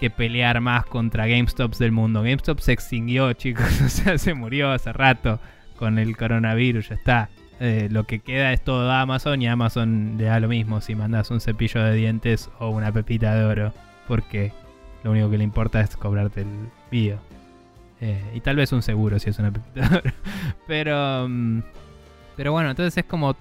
que 0.00 0.08
pelear 0.08 0.62
más 0.62 0.86
contra 0.86 1.26
GameStops 1.26 1.78
del 1.78 1.92
mundo. 1.92 2.22
GameStop 2.22 2.60
se 2.60 2.72
extinguió, 2.72 3.34
chicos, 3.34 3.82
o 3.84 3.88
sea, 3.90 4.16
se 4.16 4.32
murió 4.32 4.70
hace 4.70 4.94
rato 4.94 5.38
con 5.78 5.98
el 5.98 6.16
coronavirus, 6.16 6.90
ya 6.90 6.94
está. 6.96 7.28
eh, 7.60 7.88
lo 7.90 8.04
que 8.04 8.20
queda 8.20 8.52
es 8.52 8.62
todo 8.62 8.90
Amazon 8.92 9.40
y 9.42 9.48
Amazon 9.48 10.14
le 10.18 10.24
da 10.24 10.38
lo 10.40 10.48
mismo 10.48 10.80
si 10.80 10.94
mandas 10.94 11.30
un 11.30 11.40
cepillo 11.40 11.82
de 11.82 11.94
dientes 11.94 12.50
o 12.60 12.68
una 12.68 12.92
pepita 12.92 13.34
de 13.34 13.44
oro, 13.44 13.72
porque 14.06 14.52
lo 15.02 15.10
único 15.12 15.30
que 15.30 15.38
le 15.38 15.44
importa 15.44 15.80
es 15.80 15.96
cobrarte 15.96 16.42
el 16.42 16.68
vídeo. 16.90 17.18
Eh, 18.00 18.22
y 18.34 18.40
tal 18.40 18.54
vez 18.56 18.72
un 18.72 18.82
seguro 18.82 19.18
si 19.18 19.30
es 19.30 19.38
una 19.40 19.50
pepita 19.52 19.88
de 19.88 19.96
oro. 19.98 20.10
Pero, 20.68 21.26
mm, 21.28 21.62
pero 22.36 22.52
bueno, 22.52 22.70
entonces 22.70 22.96
es 22.96 23.04
como 23.04 23.34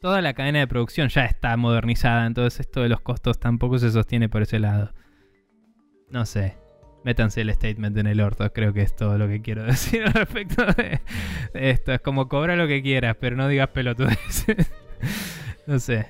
toda 0.00 0.20
la 0.22 0.34
cadena 0.34 0.58
de 0.58 0.66
producción 0.66 1.08
ya 1.08 1.24
está 1.26 1.56
modernizada, 1.56 2.26
entonces 2.26 2.60
esto 2.60 2.80
de 2.82 2.88
los 2.88 3.00
costos 3.00 3.38
tampoco 3.38 3.78
se 3.78 3.90
sostiene 3.92 4.28
por 4.28 4.42
ese 4.42 4.58
lado. 4.58 4.90
No 6.10 6.26
sé. 6.26 6.56
Métanse 7.06 7.42
el 7.42 7.54
statement 7.54 7.96
en 7.98 8.08
el 8.08 8.20
orto, 8.20 8.52
creo 8.52 8.72
que 8.72 8.82
es 8.82 8.96
todo 8.96 9.16
lo 9.16 9.28
que 9.28 9.40
quiero 9.40 9.62
decir 9.64 10.02
al 10.02 10.12
respecto 10.12 10.66
de, 10.66 11.00
esto. 11.54 11.92
Es 11.92 12.00
como 12.00 12.28
cobra 12.28 12.56
lo 12.56 12.66
que 12.66 12.82
quieras, 12.82 13.16
pero 13.20 13.36
no 13.36 13.46
digas 13.46 13.68
pelotudeces. 13.68 14.72
no 15.68 15.78
sé. 15.78 16.08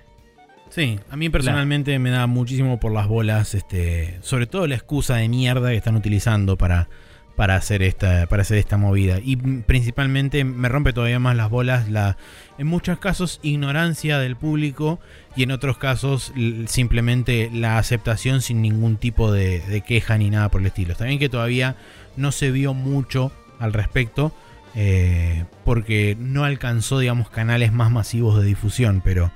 Sí, 0.70 0.98
a 1.10 1.16
mí 1.16 1.28
personalmente 1.28 1.98
me 1.98 2.08
da 2.08 2.26
muchísimo 2.26 2.80
por 2.80 2.92
las 2.92 3.08
bolas, 3.08 3.54
este, 3.54 4.16
sobre 4.22 4.46
todo 4.46 4.66
la 4.66 4.74
excusa 4.74 5.16
de 5.16 5.28
mierda 5.28 5.68
que 5.68 5.76
están 5.76 5.96
utilizando 5.96 6.56
para, 6.56 6.88
para, 7.36 7.56
hacer, 7.56 7.82
esta, 7.82 8.26
para 8.26 8.42
hacer 8.42 8.58
esta 8.58 8.76
movida. 8.78 9.18
Y 9.22 9.36
principalmente 9.36 10.42
me 10.44 10.68
rompe 10.68 10.92
todavía 10.92 11.18
más 11.18 11.36
las 11.36 11.50
bolas 11.50 11.88
la, 11.90 12.16
en 12.58 12.66
muchos 12.66 12.98
casos, 12.98 13.38
ignorancia 13.42 14.18
del 14.18 14.36
público 14.36 14.98
y 15.36 15.42
en 15.42 15.50
otros 15.50 15.76
casos 15.78 16.32
simplemente 16.66 17.50
la 17.52 17.78
aceptación 17.78 18.40
sin 18.42 18.62
ningún 18.62 18.96
tipo 18.96 19.30
de, 19.30 19.60
de 19.60 19.80
queja 19.82 20.16
ni 20.18 20.30
nada 20.30 20.48
por 20.48 20.62
el 20.62 20.68
estilo. 20.68 20.92
Está 20.92 21.04
bien 21.04 21.18
que 21.18 21.28
todavía 21.28 21.76
no 22.16 22.32
se 22.32 22.50
vio 22.50 22.74
mucho 22.74 23.30
al 23.58 23.72
respecto. 23.72 24.32
eh, 24.78 25.44
porque 25.64 26.18
no 26.20 26.44
alcanzó, 26.44 26.98
digamos, 26.98 27.30
canales 27.30 27.72
más 27.72 27.90
masivos 27.90 28.38
de 28.38 28.44
difusión, 28.46 29.00
pero 29.02 29.32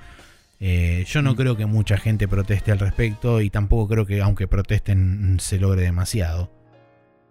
eh, 0.60 1.04
yo 1.08 1.22
no 1.22 1.32
Mm. 1.32 1.36
creo 1.36 1.56
que 1.56 1.64
mucha 1.64 1.96
gente 1.96 2.28
proteste 2.28 2.72
al 2.72 2.78
respecto 2.78 3.40
y 3.40 3.48
tampoco 3.48 3.88
creo 3.88 4.04
que 4.04 4.20
aunque 4.20 4.46
protesten 4.46 5.38
se 5.40 5.58
logre 5.58 5.80
demasiado. 5.80 6.50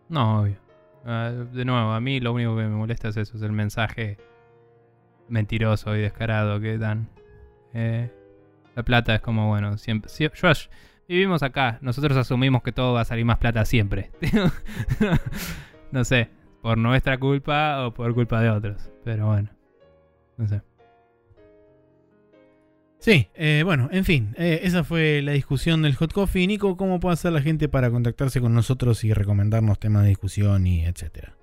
No, 0.10 0.42
obvio. 0.42 0.58
Ah, 1.06 1.32
de 1.32 1.66
nuevo, 1.66 1.92
a 1.92 2.02
mí 2.02 2.20
lo 2.20 2.34
único 2.34 2.56
que 2.56 2.64
me 2.64 2.70
molesta 2.70 3.10
es 3.10 3.18
eso, 3.18 3.38
es 3.38 3.44
el 3.44 3.52
mensaje 3.52 4.18
mentiroso 5.28 5.96
y 5.96 6.02
descarado 6.02 6.60
que 6.60 6.78
dan. 6.78 7.08
Eh, 7.74 8.12
la 8.76 8.84
plata 8.84 9.16
es 9.16 9.22
como, 9.22 9.48
bueno, 9.48 9.78
siempre... 9.78 10.10
vivimos 11.08 11.44
acá, 11.44 11.78
nosotros 11.82 12.18
asumimos 12.18 12.64
que 12.64 12.72
todo 12.72 12.94
va 12.94 13.02
a 13.02 13.06
salir 13.06 13.26
más 13.26 13.38
plata 13.38 13.66
siempre. 13.66 14.12
no 15.92 16.04
sé, 16.04 16.30
por 16.62 16.78
nuestra 16.78 17.18
culpa 17.18 17.86
o 17.86 17.94
por 17.94 18.14
culpa 18.14 18.42
de 18.42 18.50
otros, 18.50 18.92
pero 19.04 19.28
bueno. 19.28 19.50
No 20.38 20.48
sé. 20.48 20.62
Sí, 23.00 23.30
eh, 23.34 23.62
bueno, 23.64 23.88
en 23.94 24.04
fin, 24.04 24.36
eh, 24.38 24.60
esa 24.64 24.84
fue 24.84 25.22
la 25.22 25.32
discusión 25.32 25.82
del 25.82 25.96
Hot 25.96 26.12
Coffee. 26.12 26.46
Nico, 26.48 26.76
¿cómo 26.76 27.00
puede 27.00 27.14
hacer 27.14 27.32
la 27.32 27.42
gente 27.42 27.70
para 27.70 27.90
contactarse 27.90 28.42
con 28.42 28.54
nosotros 28.54 29.06
y 29.06 29.14
recomendarnos 29.14 29.80
temas 29.80 30.04
de 30.04 30.10
discusión 30.10 30.68
y 30.68 30.84
etcétera? 30.84 31.38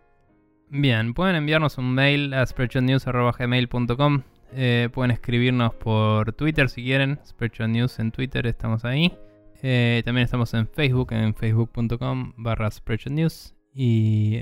Bien, 0.69 1.15
pueden 1.15 1.35
enviarnos 1.35 1.79
un 1.79 1.95
mail 1.95 2.35
a 2.35 2.45
spreadshotnews.gmail.com 2.45 4.23
eh, 4.53 4.91
Pueden 4.93 5.11
escribirnos 5.11 5.75
por 5.75 6.35
Twitter 6.35 6.69
si 6.69 6.85
quieren. 6.85 7.19
Spreadshot 7.27 7.69
News 7.69 7.99
en 8.01 8.13
Twitter, 8.13 8.47
estamos 8.47 8.85
ahí. 8.85 9.17
Eh, 9.63 10.03
también 10.05 10.27
estamos 10.27 10.53
en 10.53 10.69
Facebook, 10.69 11.13
en 11.13 11.35
facebook.com 11.35 12.35
barra 12.37 12.71
Spreadshot 12.71 13.13
News. 13.15 13.55
Y 13.73 14.39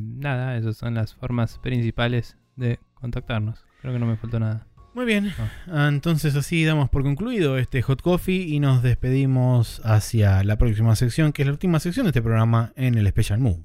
nada, 0.00 0.56
esas 0.56 0.76
son 0.76 0.94
las 0.94 1.14
formas 1.14 1.58
principales 1.58 2.36
de 2.54 2.78
contactarnos. 2.94 3.64
Creo 3.80 3.92
que 3.92 3.98
no 3.98 4.06
me 4.06 4.16
faltó 4.16 4.38
nada. 4.38 4.66
Muy 4.94 5.06
bien, 5.06 5.32
Ah, 5.68 5.88
entonces 5.88 6.36
así 6.36 6.64
damos 6.64 6.90
por 6.90 7.02
concluido 7.02 7.56
este 7.56 7.80
Hot 7.80 8.02
Coffee 8.02 8.42
y 8.46 8.60
nos 8.60 8.82
despedimos 8.82 9.80
hacia 9.84 10.44
la 10.44 10.56
próxima 10.58 10.94
sección, 10.96 11.32
que 11.32 11.42
es 11.42 11.46
la 11.46 11.52
última 11.52 11.80
sección 11.80 12.04
de 12.04 12.10
este 12.10 12.20
programa 12.20 12.72
en 12.76 12.96
el 12.96 13.08
Special 13.08 13.40
Move. 13.40 13.64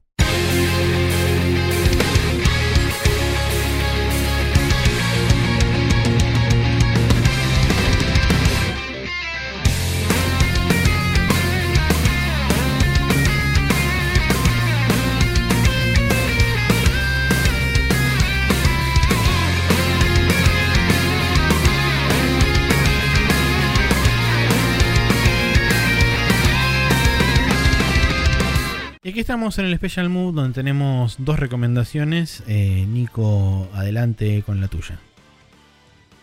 Aquí 29.17 29.21
estamos 29.21 29.57
en 29.57 29.65
el 29.65 29.75
Special 29.75 30.09
Move 30.09 30.31
donde 30.35 30.53
tenemos 30.53 31.15
dos 31.17 31.39
recomendaciones. 31.39 32.43
Eh, 32.45 32.85
Nico, 32.87 33.67
adelante 33.73 34.43
con 34.45 34.61
la 34.61 34.67
tuya. 34.67 34.99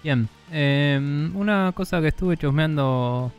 Bien, 0.05 0.29
eh, 0.53 1.29
una 1.35 1.73
cosa 1.75 2.01
que 2.01 2.07
estuve 2.07 2.37
chusmeando 2.37 3.33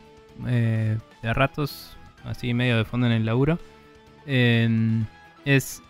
eh, 0.46 0.98
de 1.22 1.32
ratos, 1.32 1.96
así 2.26 2.52
medio 2.52 2.76
de 2.76 2.84
fondo 2.84 3.06
en 3.06 3.14
el 3.14 3.24
laburo, 3.24 3.58
eh, 4.26 4.68
es 5.46 5.82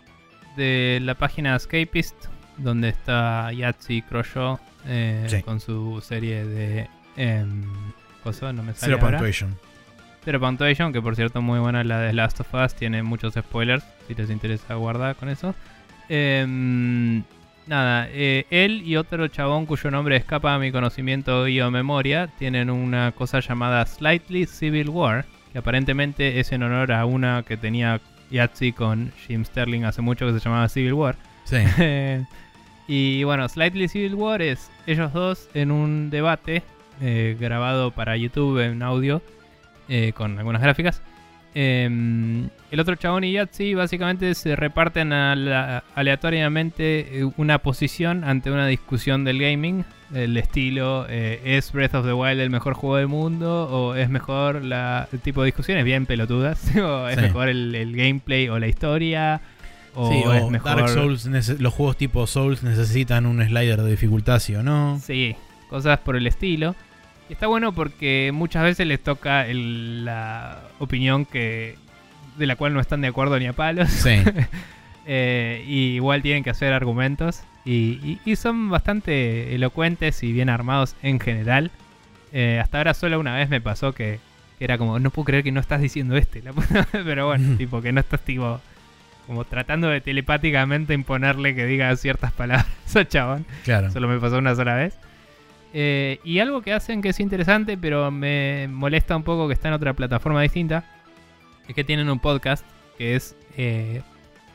de 0.55 0.99
la 1.01 1.15
página 1.15 1.53
Escapist, 1.57 2.15
donde 2.57 2.87
está 2.87 3.51
Yahtzee 3.51 4.01
Croshaw 4.07 4.59
eh, 4.85 5.25
Sí. 5.27 5.41
con 5.43 5.59
su 5.59 5.99
serie 5.99 6.45
de... 6.45 6.89
Eh, 7.17 7.45
cosa, 8.23 8.53
no 8.53 8.63
me 8.63 8.73
sale 8.75 8.93
Zero 8.93 9.05
ahora. 9.05 9.17
Punctuation. 9.17 9.57
Zero 10.27 10.41
Punctuation, 10.41 10.91
que 10.91 11.01
por 11.01 11.15
cierto 11.15 11.41
muy 11.41 11.57
buena 11.57 11.85
la 11.85 12.01
de 12.01 12.11
Last 12.11 12.41
of 12.41 12.53
Us, 12.53 12.75
tiene 12.75 13.01
muchos 13.01 13.35
spoilers, 13.35 13.85
si 14.09 14.13
les 14.13 14.29
interesa 14.29 14.73
guardar 14.73 15.15
con 15.15 15.29
eso. 15.29 15.55
Em, 16.09 17.23
nada, 17.65 18.09
eh, 18.11 18.45
él 18.49 18.81
y 18.85 18.97
otro 18.97 19.29
chabón 19.29 19.65
cuyo 19.65 19.89
nombre 19.89 20.17
escapa 20.17 20.53
a 20.53 20.59
mi 20.59 20.69
conocimiento 20.69 21.47
y 21.47 21.61
o 21.61 21.71
memoria, 21.71 22.27
tienen 22.27 22.69
una 22.69 23.13
cosa 23.13 23.39
llamada 23.39 23.85
Slightly 23.85 24.47
Civil 24.47 24.89
War, 24.89 25.23
que 25.53 25.59
aparentemente 25.59 26.41
es 26.41 26.51
en 26.51 26.63
honor 26.63 26.91
a 26.91 27.05
una 27.05 27.43
que 27.43 27.55
tenía 27.55 28.01
Yahtzee 28.29 28.73
con 28.73 29.13
Jim 29.25 29.45
Sterling 29.45 29.85
hace 29.85 30.01
mucho 30.01 30.27
que 30.27 30.37
se 30.37 30.43
llamaba 30.43 30.67
Civil 30.67 30.91
War. 30.91 31.15
Sí. 31.45 31.59
y 32.89 33.23
bueno, 33.23 33.47
Slightly 33.47 33.87
Civil 33.87 34.15
War 34.15 34.41
es 34.41 34.69
ellos 34.87 35.13
dos 35.13 35.49
en 35.53 35.71
un 35.71 36.09
debate 36.09 36.63
eh, 36.99 37.37
grabado 37.39 37.91
para 37.91 38.17
YouTube 38.17 38.59
en 38.59 38.83
audio 38.83 39.21
eh, 39.89 40.11
con 40.15 40.37
algunas 40.37 40.61
gráficas. 40.61 41.01
Em, 41.59 42.49
el 42.69 42.79
otro 42.79 42.95
chabón 42.95 43.23
y 43.23 43.31
Yahtzee 43.31 43.73
básicamente 43.73 44.35
se 44.35 44.55
reparten 44.55 45.11
a 45.11 45.35
la- 45.35 45.83
aleatoriamente 45.95 47.19
eh, 47.21 47.29
una 47.37 47.57
posición 47.59 48.23
ante 48.23 48.51
una 48.51 48.67
discusión 48.67 49.23
del 49.23 49.39
gaming. 49.39 49.83
El 50.13 50.37
estilo, 50.37 51.05
eh, 51.09 51.41
¿es 51.43 51.71
Breath 51.71 51.95
of 51.95 52.05
the 52.05 52.13
Wild 52.13 52.39
el 52.39 52.49
mejor 52.49 52.75
juego 52.75 52.97
del 52.97 53.07
mundo? 53.07 53.67
¿O 53.69 53.95
es 53.95 54.09
mejor 54.09 54.63
la, 54.63 55.07
el 55.11 55.19
tipo 55.19 55.41
de 55.41 55.47
discusiones 55.47 55.83
bien 55.83 56.05
pelotudas? 56.05 56.75
¿O 56.77 57.07
es 57.09 57.15
Sí. 57.15 57.21
mejor 57.21 57.49
el, 57.49 57.73
el 57.75 57.95
gameplay 57.95 58.47
o 58.49 58.59
la 58.59 58.67
historia? 58.67 59.41
¿O 59.95 60.09
Sí, 60.11 60.19
es 60.19 60.43
o 60.43 60.49
mejor... 60.51 60.75
Dark 60.77 60.89
Souls, 60.89 61.25
los 61.59 61.73
juegos 61.73 61.97
tipo 61.97 62.27
Souls 62.27 62.61
necesitan 62.63 63.25
un 63.25 63.43
slider 63.43 63.81
de 63.81 63.89
dificultad, 63.89 64.39
¿sí 64.39 64.53
o 64.55 64.61
no? 64.63 64.99
Sí, 65.03 65.35
cosas 65.69 65.97
por 65.99 66.15
el 66.15 66.27
estilo. 66.27 66.75
Y 67.29 67.33
está 67.33 67.47
bueno 67.47 67.73
porque 67.73 68.31
muchas 68.33 68.63
veces 68.63 68.87
les 68.87 69.01
toca 69.03 69.45
el- 69.47 70.05
la 70.05 70.59
opinión 70.79 71.25
que 71.25 71.75
de 72.37 72.45
la 72.47 72.55
cual 72.55 72.73
no 72.73 72.79
están 72.79 73.01
de 73.01 73.07
acuerdo 73.07 73.37
ni 73.39 73.47
a 73.47 73.53
palos. 73.53 73.89
Sí. 73.89 74.21
Eh, 75.09 75.63
y 75.65 75.95
igual 75.95 76.21
tienen 76.21 76.43
que 76.43 76.49
hacer 76.49 76.73
argumentos. 76.73 77.41
Y, 77.63 77.97
y- 78.03 78.19
y 78.25 78.35
son 78.35 78.69
bastante 78.69 79.55
elocuentes 79.55 80.21
y 80.21 80.33
bien 80.33 80.49
armados 80.49 80.97
en 81.01 81.21
general. 81.21 81.71
Eh, 82.33 82.59
hasta 82.61 82.79
ahora 82.79 82.93
solo 82.93 83.17
una 83.17 83.33
vez 83.33 83.47
me 83.47 83.61
pasó 83.61 83.93
que, 83.93 84.19
que 84.59 84.65
era 84.65 84.77
como, 84.77 84.99
no 84.99 85.09
puedo 85.09 85.27
creer 85.27 85.45
que 85.45 85.53
no 85.53 85.61
estás 85.61 85.79
diciendo 85.79 86.17
este. 86.17 86.41
la 86.41 86.51
puta 86.51 86.73
madre", 86.91 87.03
Pero 87.05 87.27
bueno, 87.27 87.55
tipo 87.57 87.81
que 87.81 87.93
no 87.93 88.01
estás 88.01 88.19
tipo 88.19 88.59
como 89.27 89.45
tratando 89.45 89.87
de 89.87 90.01
telepáticamente 90.01 90.93
imponerle 90.93 91.55
que 91.55 91.65
diga 91.65 91.95
ciertas 91.95 92.33
palabras 92.33 92.67
a 92.97 93.05
chabón. 93.07 93.45
Claro. 93.63 93.89
Solo 93.91 94.09
me 94.09 94.19
pasó 94.19 94.37
una 94.39 94.55
sola 94.55 94.75
vez. 94.75 94.97
Eh, 95.73 96.19
y 96.23 96.39
algo 96.39 96.61
que 96.61 96.73
hacen 96.73 97.01
que 97.01 97.09
es 97.09 97.19
interesante, 97.19 97.77
pero 97.77 98.09
me 98.11 98.67
molesta 98.69 99.15
un 99.15 99.23
poco 99.23 99.47
que 99.47 99.53
está 99.53 99.67
en 99.67 99.73
otra 99.75 99.93
plataforma 99.93 100.41
distinta, 100.41 100.85
es 101.67 101.75
que 101.75 101.83
tienen 101.83 102.09
un 102.09 102.19
podcast 102.19 102.65
que 102.97 103.15
es 103.15 103.35
eh, 103.57 104.01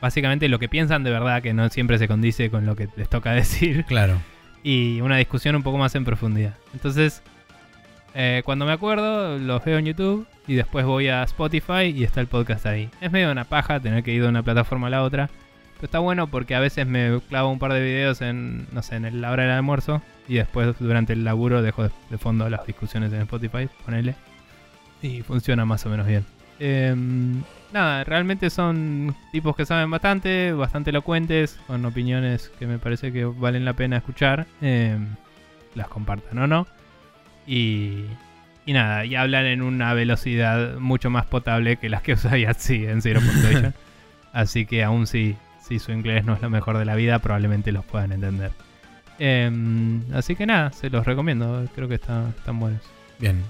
básicamente 0.01 0.47
lo 0.49 0.59
que 0.59 0.67
piensan 0.67 1.03
de 1.03 1.11
verdad, 1.11 1.41
que 1.41 1.53
no 1.53 1.69
siempre 1.69 1.97
se 1.97 2.07
condice 2.07 2.49
con 2.49 2.65
lo 2.65 2.75
que 2.75 2.89
les 2.97 3.07
toca 3.09 3.31
decir, 3.33 3.85
Claro. 3.85 4.17
y 4.63 4.99
una 5.01 5.17
discusión 5.17 5.55
un 5.55 5.63
poco 5.63 5.77
más 5.77 5.95
en 5.95 6.03
profundidad. 6.03 6.55
Entonces, 6.73 7.21
eh, 8.15 8.41
cuando 8.45 8.65
me 8.65 8.71
acuerdo, 8.73 9.37
los 9.39 9.63
veo 9.63 9.77
en 9.77 9.85
YouTube 9.85 10.27
y 10.47 10.55
después 10.55 10.85
voy 10.85 11.07
a 11.07 11.23
Spotify 11.23 11.85
y 11.95 12.03
está 12.03 12.19
el 12.21 12.27
podcast 12.27 12.65
ahí. 12.65 12.89
Es 13.01 13.11
medio 13.11 13.31
una 13.31 13.45
paja 13.45 13.79
tener 13.79 14.03
que 14.03 14.11
ir 14.13 14.21
de 14.23 14.27
una 14.29 14.43
plataforma 14.43 14.87
a 14.87 14.89
la 14.89 15.03
otra. 15.03 15.29
Pero 15.75 15.85
está 15.85 15.99
bueno 15.99 16.27
porque 16.27 16.55
a 16.55 16.59
veces 16.59 16.87
me 16.87 17.19
clavo 17.29 17.49
un 17.49 17.59
par 17.59 17.73
de 17.73 17.81
videos 17.81 18.21
en, 18.21 18.67
no 18.71 18.81
sé, 18.81 18.95
en 18.95 19.21
la 19.21 19.31
hora 19.31 19.43
del 19.43 19.51
almuerzo 19.51 20.01
y 20.27 20.35
después 20.35 20.75
durante 20.79 21.13
el 21.13 21.23
laburo 21.23 21.61
dejo 21.61 21.83
de, 21.83 22.17
fondo 22.17 22.49
las 22.49 22.65
discusiones 22.65 23.11
en 23.13 23.21
Spotify, 23.21 23.67
ponele. 23.85 24.15
Y 25.01 25.21
funciona 25.21 25.65
más 25.65 25.85
o 25.85 25.89
menos 25.89 26.07
bien. 26.07 26.25
Em, 26.59 27.43
nada, 27.73 28.05
realmente 28.05 28.49
son 28.49 29.15
tipos 29.31 29.55
que 29.55 29.65
saben 29.65 29.91
bastante, 29.91 30.53
bastante 30.53 30.91
elocuentes, 30.91 31.59
con 31.67 31.83
opiniones 31.83 32.49
que 32.57 32.67
me 32.67 32.79
parece 32.79 33.11
que 33.11 33.25
valen 33.25 33.65
la 33.65 33.73
pena 33.73 33.97
escuchar. 33.97 34.47
Em, 34.61 35.07
las 35.75 35.89
compartan 35.89 36.37
o 36.37 36.47
no. 36.47 36.67
Y, 37.45 38.05
y 38.65 38.71
nada, 38.73 39.05
y 39.05 39.15
hablan 39.15 39.45
en 39.45 39.61
una 39.61 39.93
velocidad 39.93 40.77
mucho 40.77 41.09
más 41.09 41.25
potable 41.25 41.75
que 41.77 41.89
las 41.89 42.01
que 42.01 42.13
usa 42.13 42.37
Yahtzee 42.37 42.89
en 42.89 43.01
Zero. 43.01 43.19
Así 44.33 44.65
que 44.65 44.83
aún 44.83 45.05
si, 45.05 45.35
si 45.65 45.79
su 45.79 45.91
inglés 45.91 46.25
no 46.25 46.33
es 46.33 46.41
lo 46.41 46.49
mejor 46.49 46.77
de 46.77 46.85
la 46.85 46.95
vida, 46.95 47.19
probablemente 47.19 47.71
los 47.71 47.85
puedan 47.85 48.11
entender. 48.11 48.51
Em, 49.19 50.01
así 50.13 50.35
que 50.35 50.45
nada, 50.45 50.71
se 50.71 50.89
los 50.89 51.05
recomiendo, 51.05 51.65
creo 51.75 51.87
que 51.87 51.95
está- 51.95 52.29
están 52.37 52.59
buenos. 52.59 52.81
Bien. 53.19 53.41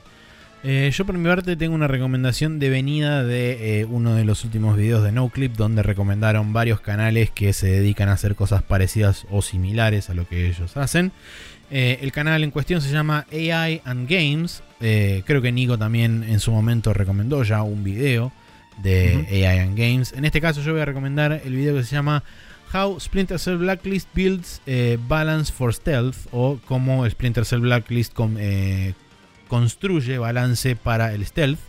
Eh, 0.66 0.90
yo 0.94 1.06
por 1.06 1.18
mi 1.18 1.28
parte 1.28 1.58
tengo 1.58 1.76
una 1.76 1.88
recomendación 1.90 2.58
de 2.60 2.70
venida 2.70 3.24
de 3.24 3.82
eh, 3.82 3.86
uno 3.86 4.16
de 4.16 4.24
los 4.24 4.46
últimos 4.46 4.78
videos 4.78 5.04
de 5.04 5.12
NoClip 5.12 5.56
donde 5.58 5.84
recomendaron 5.84 6.54
varios 6.54 6.80
canales 6.80 7.32
que 7.32 7.52
se 7.52 7.68
dedican 7.68 8.08
a 8.08 8.14
hacer 8.14 8.36
cosas 8.36 8.62
parecidas 8.64 9.26
o 9.30 9.42
similares 9.42 10.10
a 10.10 10.14
lo 10.14 10.26
que 10.28 10.48
ellos 10.48 10.78
hacen. 10.78 11.12
Eh, 11.70 12.00
el 12.02 12.12
canal 12.14 12.44
en 12.46 12.52
cuestión 12.52 12.80
se 12.82 12.92
llama 12.92 13.26
AI 13.32 13.82
and 13.84 14.08
Games. 14.10 14.64
Creo 14.80 15.42
que 15.42 15.52
Nico 15.52 15.78
también 15.78 16.24
en 16.24 16.40
su 16.40 16.52
momento 16.52 16.94
recomendó 16.94 17.44
ya 17.44 17.62
un 17.64 17.84
video 17.84 18.32
de. 18.82 19.28
AI 19.48 19.60
and 19.60 19.78
Games. 19.78 20.14
En 20.14 20.26
este 20.26 20.42
caso 20.42 20.62
yo 20.62 20.72
voy 20.74 20.82
a 20.82 20.86
recomendar 20.86 21.42
el 21.46 21.56
video 21.56 21.76
que 21.76 21.84
se 21.84 21.96
llama 21.96 22.24
How 22.74 23.00
Splinter 23.00 23.38
Cell 23.40 23.58
Blacklist 23.58 24.10
Builds 24.16 24.62
eh, 24.66 24.98
Balance 25.08 25.52
for 25.54 25.74
Stealth 25.74 26.16
o 26.32 26.60
cómo 26.66 27.08
Splinter 27.10 27.46
Cell 27.46 27.60
Blacklist 27.60 28.14
com- 28.14 28.38
eh, 28.40 28.94
construye 29.48 30.18
balance 30.18 30.76
para 30.76 31.14
el 31.14 31.26
stealth. 31.26 31.60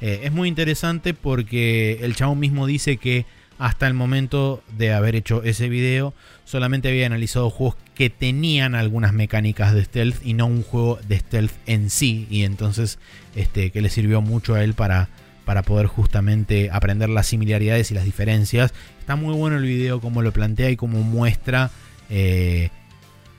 Eh, 0.00 0.20
es 0.24 0.32
muy 0.32 0.48
interesante 0.48 1.14
porque 1.14 1.98
el 2.02 2.14
chabón 2.16 2.38
mismo 2.40 2.66
dice 2.66 2.96
que 2.96 3.24
hasta 3.58 3.86
el 3.86 3.94
momento 3.94 4.62
de 4.76 4.92
haber 4.92 5.14
hecho 5.14 5.42
ese 5.44 5.68
video 5.68 6.12
solamente 6.44 6.88
había 6.88 7.06
analizado 7.06 7.48
juegos 7.48 7.76
que 7.94 8.10
tenían 8.10 8.74
algunas 8.74 9.12
mecánicas 9.12 9.72
de 9.72 9.84
stealth 9.84 10.16
y 10.26 10.34
no 10.34 10.46
un 10.46 10.62
juego 10.64 10.98
de 11.06 11.20
stealth 11.20 11.52
en 11.66 11.88
sí 11.88 12.26
y 12.28 12.42
entonces 12.42 12.98
este 13.36 13.70
que 13.70 13.80
le 13.80 13.88
sirvió 13.88 14.20
mucho 14.20 14.54
a 14.54 14.64
él 14.64 14.74
para 14.74 15.08
para 15.52 15.60
poder 15.62 15.86
justamente 15.86 16.70
aprender 16.72 17.10
las 17.10 17.26
similaridades 17.26 17.90
y 17.90 17.94
las 17.94 18.04
diferencias. 18.04 18.72
Está 19.00 19.16
muy 19.16 19.34
bueno 19.34 19.58
el 19.58 19.64
video 19.64 20.00
como 20.00 20.22
lo 20.22 20.32
plantea 20.32 20.70
y 20.70 20.76
como 20.76 21.02
muestra 21.02 21.70
eh, 22.08 22.70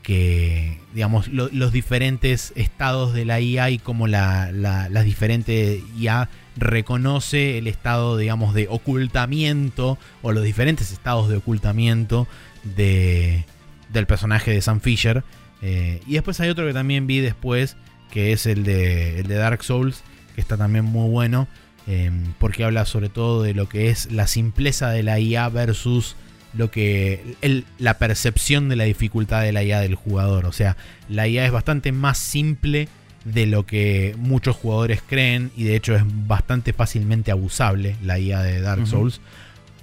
que, 0.04 0.80
digamos, 0.94 1.28
lo- 1.30 1.50
los 1.52 1.72
diferentes 1.72 2.54
estados 2.56 3.16
de 3.16 3.26
la 3.26 3.40
IA 3.42 3.72
y 3.72 3.80
cómo 3.80 4.06
la, 4.06 4.52
la- 4.52 4.90
las 4.90 5.06
diferentes 5.06 5.82
IA 5.98 6.30
reconoce 6.56 7.58
el 7.58 7.66
estado, 7.66 8.16
digamos, 8.16 8.54
de 8.54 8.68
ocultamiento 8.70 9.98
o 10.22 10.34
los 10.34 10.44
diferentes 10.44 10.92
estados 10.92 11.30
de 11.30 11.38
ocultamiento 11.38 12.28
de, 12.76 13.44
del 13.92 14.06
personaje 14.06 14.52
de 14.52 14.62
Sam 14.62 14.82
Fisher. 14.82 15.24
Eh, 15.64 16.00
y 16.06 16.14
después 16.14 16.40
hay 16.42 16.50
otro 16.50 16.68
que 16.68 16.74
también 16.74 17.08
vi 17.08 17.22
después, 17.22 17.76
que 18.12 18.34
es 18.34 18.46
el 18.46 18.64
de, 18.66 19.20
el 19.22 19.26
de 19.28 19.34
Dark 19.36 19.64
Souls, 19.64 20.04
que 20.36 20.42
está 20.42 20.58
también 20.58 20.86
muy 20.86 21.10
bueno, 21.10 21.48
eh, 21.88 22.12
porque 22.40 22.64
habla 22.64 22.86
sobre 22.86 23.10
todo 23.10 23.44
de 23.44 23.54
lo 23.54 23.68
que 23.70 23.90
es 23.90 24.12
la 24.12 24.28
simpleza 24.28 24.90
de 24.90 25.04
la 25.04 25.20
IA 25.20 25.50
versus 25.50 26.16
lo 26.54 26.70
que 26.72 27.36
el- 27.42 27.66
la 27.80 27.98
percepción 27.98 28.70
de 28.70 28.76
la 28.76 28.84
dificultad 28.84 29.42
de 29.42 29.52
la 29.52 29.64
IA 29.64 29.80
del 29.80 29.96
jugador. 29.96 30.46
O 30.46 30.52
sea, 30.52 30.78
la 31.10 31.28
IA 31.28 31.46
es 31.46 31.52
bastante 31.52 31.92
más 31.92 32.18
simple 32.18 32.88
de 33.26 33.46
lo 33.46 33.66
que 33.66 34.16
muchos 34.18 34.56
jugadores 34.56 35.02
creen 35.08 35.50
y 35.56 35.64
de 35.64 35.76
hecho 35.76 35.96
es 35.96 36.04
bastante 36.28 36.74
fácilmente 36.74 37.32
abusable 37.32 37.96
la 38.04 38.20
IA 38.20 38.42
de 38.44 38.62
Dark. 38.62 38.86
Souls. 38.86 39.20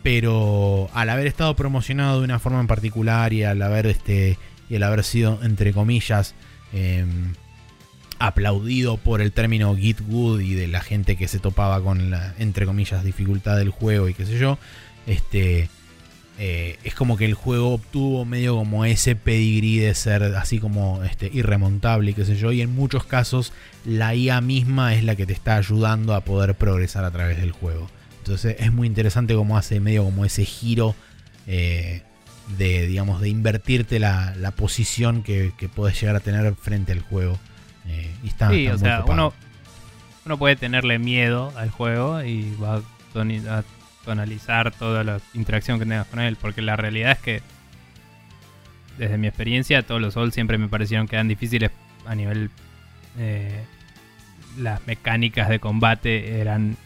Pero 0.02 0.88
al 0.94 1.10
haber 1.10 1.26
estado 1.26 1.54
promocionado 1.56 2.20
de 2.20 2.24
una 2.24 2.38
forma 2.38 2.60
en 2.60 2.66
particular 2.66 3.32
y 3.32 3.44
al 3.44 3.60
haber 3.60 3.86
este 3.86 4.38
y 4.70 4.76
al 4.76 4.82
haber 4.84 5.04
sido 5.04 5.40
entre 5.42 5.72
comillas 5.72 6.34
em, 6.72 7.34
aplaudido 8.20 8.98
por 8.98 9.20
el 9.20 9.32
término 9.32 9.74
Git 9.74 10.00
Good 10.02 10.40
y 10.40 10.54
de 10.54 10.68
la 10.68 10.82
gente 10.82 11.16
que 11.16 11.26
se 11.26 11.38
topaba 11.38 11.82
con 11.82 12.10
la 12.10 12.34
entre 12.38 12.66
comillas 12.66 13.02
dificultad 13.02 13.56
del 13.56 13.70
juego 13.70 14.08
y 14.08 14.14
qué 14.14 14.26
sé 14.26 14.38
yo, 14.38 14.58
este 15.06 15.68
eh, 16.38 16.78
es 16.84 16.94
como 16.94 17.16
que 17.16 17.24
el 17.24 17.34
juego 17.34 17.74
obtuvo 17.74 18.24
medio 18.24 18.56
como 18.56 18.84
ese 18.84 19.16
pedigrí 19.16 19.78
de 19.78 19.94
ser 19.94 20.22
así 20.22 20.58
como 20.58 21.02
este, 21.02 21.30
irremontable 21.32 22.10
y 22.10 22.14
qué 22.14 22.24
sé 22.24 22.36
yo. 22.36 22.52
Y 22.52 22.62
en 22.62 22.74
muchos 22.74 23.04
casos 23.04 23.52
la 23.84 24.14
IA 24.14 24.40
misma 24.40 24.94
es 24.94 25.04
la 25.04 25.16
que 25.16 25.26
te 25.26 25.32
está 25.32 25.56
ayudando 25.56 26.14
a 26.14 26.22
poder 26.22 26.54
progresar 26.54 27.04
a 27.04 27.10
través 27.10 27.38
del 27.38 27.52
juego. 27.52 27.90
Entonces 28.18 28.56
es 28.58 28.72
muy 28.72 28.86
interesante 28.86 29.34
cómo 29.34 29.58
hace 29.58 29.80
medio 29.80 30.04
como 30.04 30.24
ese 30.24 30.44
giro 30.44 30.94
eh, 31.46 32.02
de, 32.56 32.86
digamos, 32.86 33.20
de 33.20 33.28
invertirte 33.28 33.98
la, 33.98 34.54
posición 34.56 35.22
que 35.22 35.52
puedes 35.74 36.00
llegar 36.00 36.16
a 36.16 36.20
tener 36.20 36.54
frente 36.54 36.92
al 36.92 37.00
juego. 37.00 37.38
Eh, 37.90 38.10
y 38.22 38.28
está, 38.28 38.50
Sí, 38.50 38.66
está 38.66 38.74
o 38.74 38.78
muy 38.78 38.86
sea, 38.86 39.04
uno, 39.06 39.32
uno 40.24 40.38
puede 40.38 40.56
tenerle 40.56 40.98
miedo 40.98 41.52
al 41.56 41.70
juego 41.70 42.22
y 42.22 42.54
va 42.56 42.76
a, 42.76 43.62
tonalizar 44.04 44.72
toda 44.72 45.04
la 45.04 45.20
interacción 45.34 45.78
que 45.78 45.84
tengas 45.84 46.06
con 46.06 46.20
él, 46.20 46.36
porque 46.40 46.62
la 46.62 46.76
realidad 46.76 47.12
es 47.12 47.18
que, 47.18 47.42
desde 48.98 49.18
mi 49.18 49.26
experiencia, 49.26 49.82
todos 49.82 50.00
los 50.00 50.14
Souls 50.14 50.34
siempre 50.34 50.58
me 50.58 50.68
parecieron 50.68 51.06
que 51.06 51.16
eran 51.16 51.28
difíciles 51.28 51.70
a 52.06 52.14
nivel... 52.14 52.50
eh, 53.18 53.62
las 54.58 54.84
mecánicas 54.86 55.48
de 55.48 55.60
combate 55.60 56.40
eran 56.40 56.76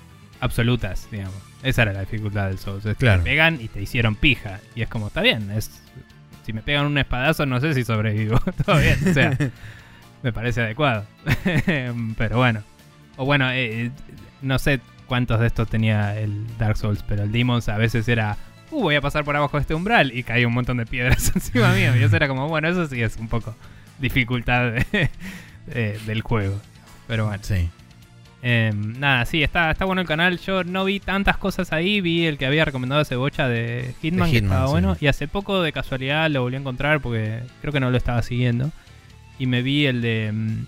absolutas, 0.40 1.08
digamos. 1.10 1.36
Esa 1.62 1.82
era 1.82 1.92
la 1.94 2.00
dificultad 2.00 2.48
del 2.48 2.58
Souls. 2.58 2.84
es 2.84 2.96
Claro. 2.96 3.22
Te 3.22 3.30
pegan 3.30 3.60
y 3.60 3.68
te 3.68 3.80
hicieron 3.80 4.16
pija. 4.16 4.60
Y 4.74 4.82
es 4.82 4.88
como, 4.88 5.08
está 5.08 5.22
bien, 5.22 5.50
es... 5.50 5.82
Si 6.44 6.52
me 6.52 6.60
pegan 6.60 6.84
un 6.84 6.98
espadazo, 6.98 7.46
no 7.46 7.58
sé 7.60 7.72
si 7.72 7.84
sobrevivo. 7.84 8.38
Todo 8.66 8.78
bien, 8.78 8.98
o 9.08 9.14
sea, 9.14 9.36
me 10.24 10.32
parece 10.32 10.62
adecuado. 10.62 11.04
pero 12.18 12.38
bueno. 12.38 12.62
O 13.16 13.24
bueno, 13.24 13.48
eh, 13.52 13.92
no 14.42 14.58
sé 14.58 14.80
cuántos 15.06 15.38
de 15.38 15.46
estos 15.46 15.68
tenía 15.68 16.18
el 16.18 16.44
Dark 16.58 16.76
Souls, 16.76 17.04
pero 17.06 17.22
el 17.22 17.30
Demons 17.30 17.68
a 17.68 17.76
veces 17.76 18.08
era, 18.08 18.36
uh, 18.72 18.80
voy 18.80 18.96
a 18.96 19.00
pasar 19.00 19.22
por 19.22 19.36
abajo 19.36 19.56
de 19.56 19.60
este 19.60 19.74
umbral 19.74 20.10
y 20.16 20.24
caía 20.24 20.48
un 20.48 20.54
montón 20.54 20.78
de 20.78 20.86
piedras 20.86 21.30
encima 21.36 21.72
mío. 21.74 21.94
Y 21.94 22.02
eso 22.02 22.16
era 22.16 22.26
como, 22.26 22.48
bueno, 22.48 22.66
eso 22.68 22.86
sí 22.88 23.00
es 23.02 23.16
un 23.18 23.28
poco 23.28 23.54
dificultad 24.00 24.72
de- 24.72 25.10
eh, 25.70 25.98
del 26.06 26.22
juego. 26.22 26.58
Pero 27.06 27.26
bueno. 27.26 27.42
Sí. 27.44 27.68
Eh, 28.46 28.72
nada, 28.74 29.24
sí, 29.26 29.42
está, 29.42 29.70
está 29.70 29.84
bueno 29.84 30.00
el 30.02 30.08
canal. 30.08 30.38
Yo 30.38 30.64
no 30.64 30.84
vi 30.84 31.00
tantas 31.00 31.36
cosas 31.36 31.72
ahí. 31.72 32.00
Vi 32.00 32.26
el 32.26 32.36
que 32.36 32.46
había 32.46 32.64
recomendado 32.64 33.00
ese 33.02 33.16
bocha 33.16 33.46
de 33.48 33.94
Hitman, 34.02 34.30
De 34.30 34.32
que 34.32 34.44
estaba 34.44 34.66
sí. 34.66 34.72
bueno. 34.72 34.96
Y 35.00 35.06
hace 35.06 35.28
poco, 35.28 35.62
de 35.62 35.72
casualidad, 35.72 36.28
lo 36.30 36.42
volví 36.42 36.56
a 36.56 36.60
encontrar 36.60 37.00
porque 37.00 37.40
creo 37.60 37.72
que 37.72 37.80
no 37.80 37.90
lo 37.90 37.96
estaba 37.96 38.20
siguiendo. 38.22 38.70
Y 39.38 39.46
me 39.46 39.62
vi 39.62 39.86
el 39.86 40.00
de 40.02 40.30
mm, 40.32 40.66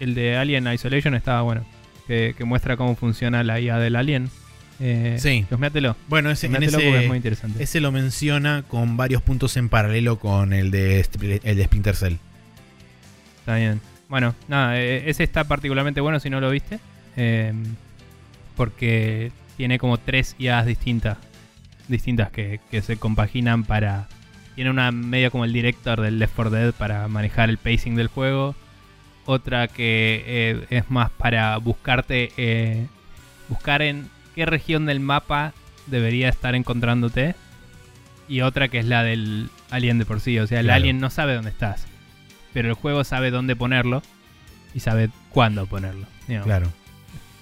el 0.00 0.14
de 0.14 0.36
Alien 0.36 0.66
Isolation, 0.72 1.14
estaba 1.14 1.42
bueno. 1.42 1.64
Que, 2.06 2.34
que 2.36 2.44
muestra 2.44 2.76
cómo 2.76 2.96
funciona 2.96 3.42
la 3.42 3.60
IA 3.60 3.78
del 3.78 3.96
Alien. 3.96 4.30
Eh, 4.80 5.16
Sí. 5.18 5.46
Chusmeatelo. 5.48 5.96
Bueno, 6.08 6.30
ese, 6.30 6.46
en 6.46 6.62
es 6.62 7.08
muy 7.08 7.16
interesante. 7.16 7.62
ese 7.62 7.80
lo 7.80 7.92
menciona 7.92 8.64
con 8.66 8.96
varios 8.96 9.22
puntos 9.22 9.56
en 9.56 9.68
paralelo 9.68 10.18
con 10.18 10.52
el 10.52 10.70
de, 10.70 11.06
el 11.44 11.56
de 11.56 11.64
Splinter 11.64 11.96
Cell. 11.96 12.14
Está 13.40 13.56
bien. 13.56 13.80
Bueno, 14.08 14.34
nada, 14.48 14.78
eh, 14.80 15.08
ese 15.08 15.24
está 15.24 15.44
particularmente 15.44 16.00
bueno 16.00 16.20
si 16.20 16.28
no 16.28 16.40
lo 16.40 16.50
viste. 16.50 16.78
eh, 17.16 17.52
porque 18.56 19.32
tiene 19.56 19.78
como 19.78 19.98
tres 19.98 20.36
IAs 20.38 20.66
distintas. 20.66 21.18
Distintas 21.88 22.30
que, 22.30 22.60
que 22.70 22.82
se 22.82 22.96
compaginan 22.96 23.64
para. 23.64 24.08
Tiene 24.54 24.70
una 24.70 24.92
medio 24.92 25.30
como 25.30 25.44
el 25.44 25.52
director 25.52 26.00
del 26.00 26.18
Left 26.18 26.34
4 26.36 26.50
Dead 26.50 26.72
para 26.74 27.08
manejar 27.08 27.50
el 27.50 27.58
pacing 27.58 27.94
del 27.96 28.08
juego. 28.08 28.54
Otra 29.26 29.68
que 29.68 30.22
eh, 30.26 30.66
es 30.70 30.90
más 30.90 31.10
para 31.10 31.56
buscarte. 31.58 32.30
eh, 32.36 32.86
buscar 33.48 33.82
en 33.82 34.08
qué 34.34 34.46
región 34.46 34.86
del 34.86 35.00
mapa 35.00 35.52
debería 35.86 36.28
estar 36.28 36.54
encontrándote. 36.54 37.34
Y 38.28 38.40
otra 38.42 38.68
que 38.68 38.78
es 38.78 38.86
la 38.86 39.02
del 39.02 39.50
alien 39.70 39.98
de 39.98 40.06
por 40.06 40.20
sí. 40.20 40.38
O 40.38 40.46
sea, 40.46 40.60
el 40.60 40.66
Claro. 40.66 40.76
alien 40.76 40.98
no 41.00 41.10
sabe 41.10 41.34
dónde 41.34 41.50
estás. 41.50 41.86
Pero 42.52 42.68
el 42.68 42.74
juego 42.74 43.02
sabe 43.04 43.30
dónde 43.30 43.56
ponerlo. 43.56 44.02
Y 44.72 44.80
sabe 44.80 45.10
cuándo 45.30 45.66
ponerlo. 45.66 46.06
Claro. 46.44 46.68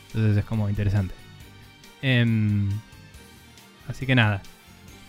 Entonces 0.09 0.36
es 0.39 0.44
como 0.44 0.68
interesante. 0.68 1.14
Em, 2.02 2.68
así 3.89 4.06
que 4.06 4.14
nada. 4.14 4.43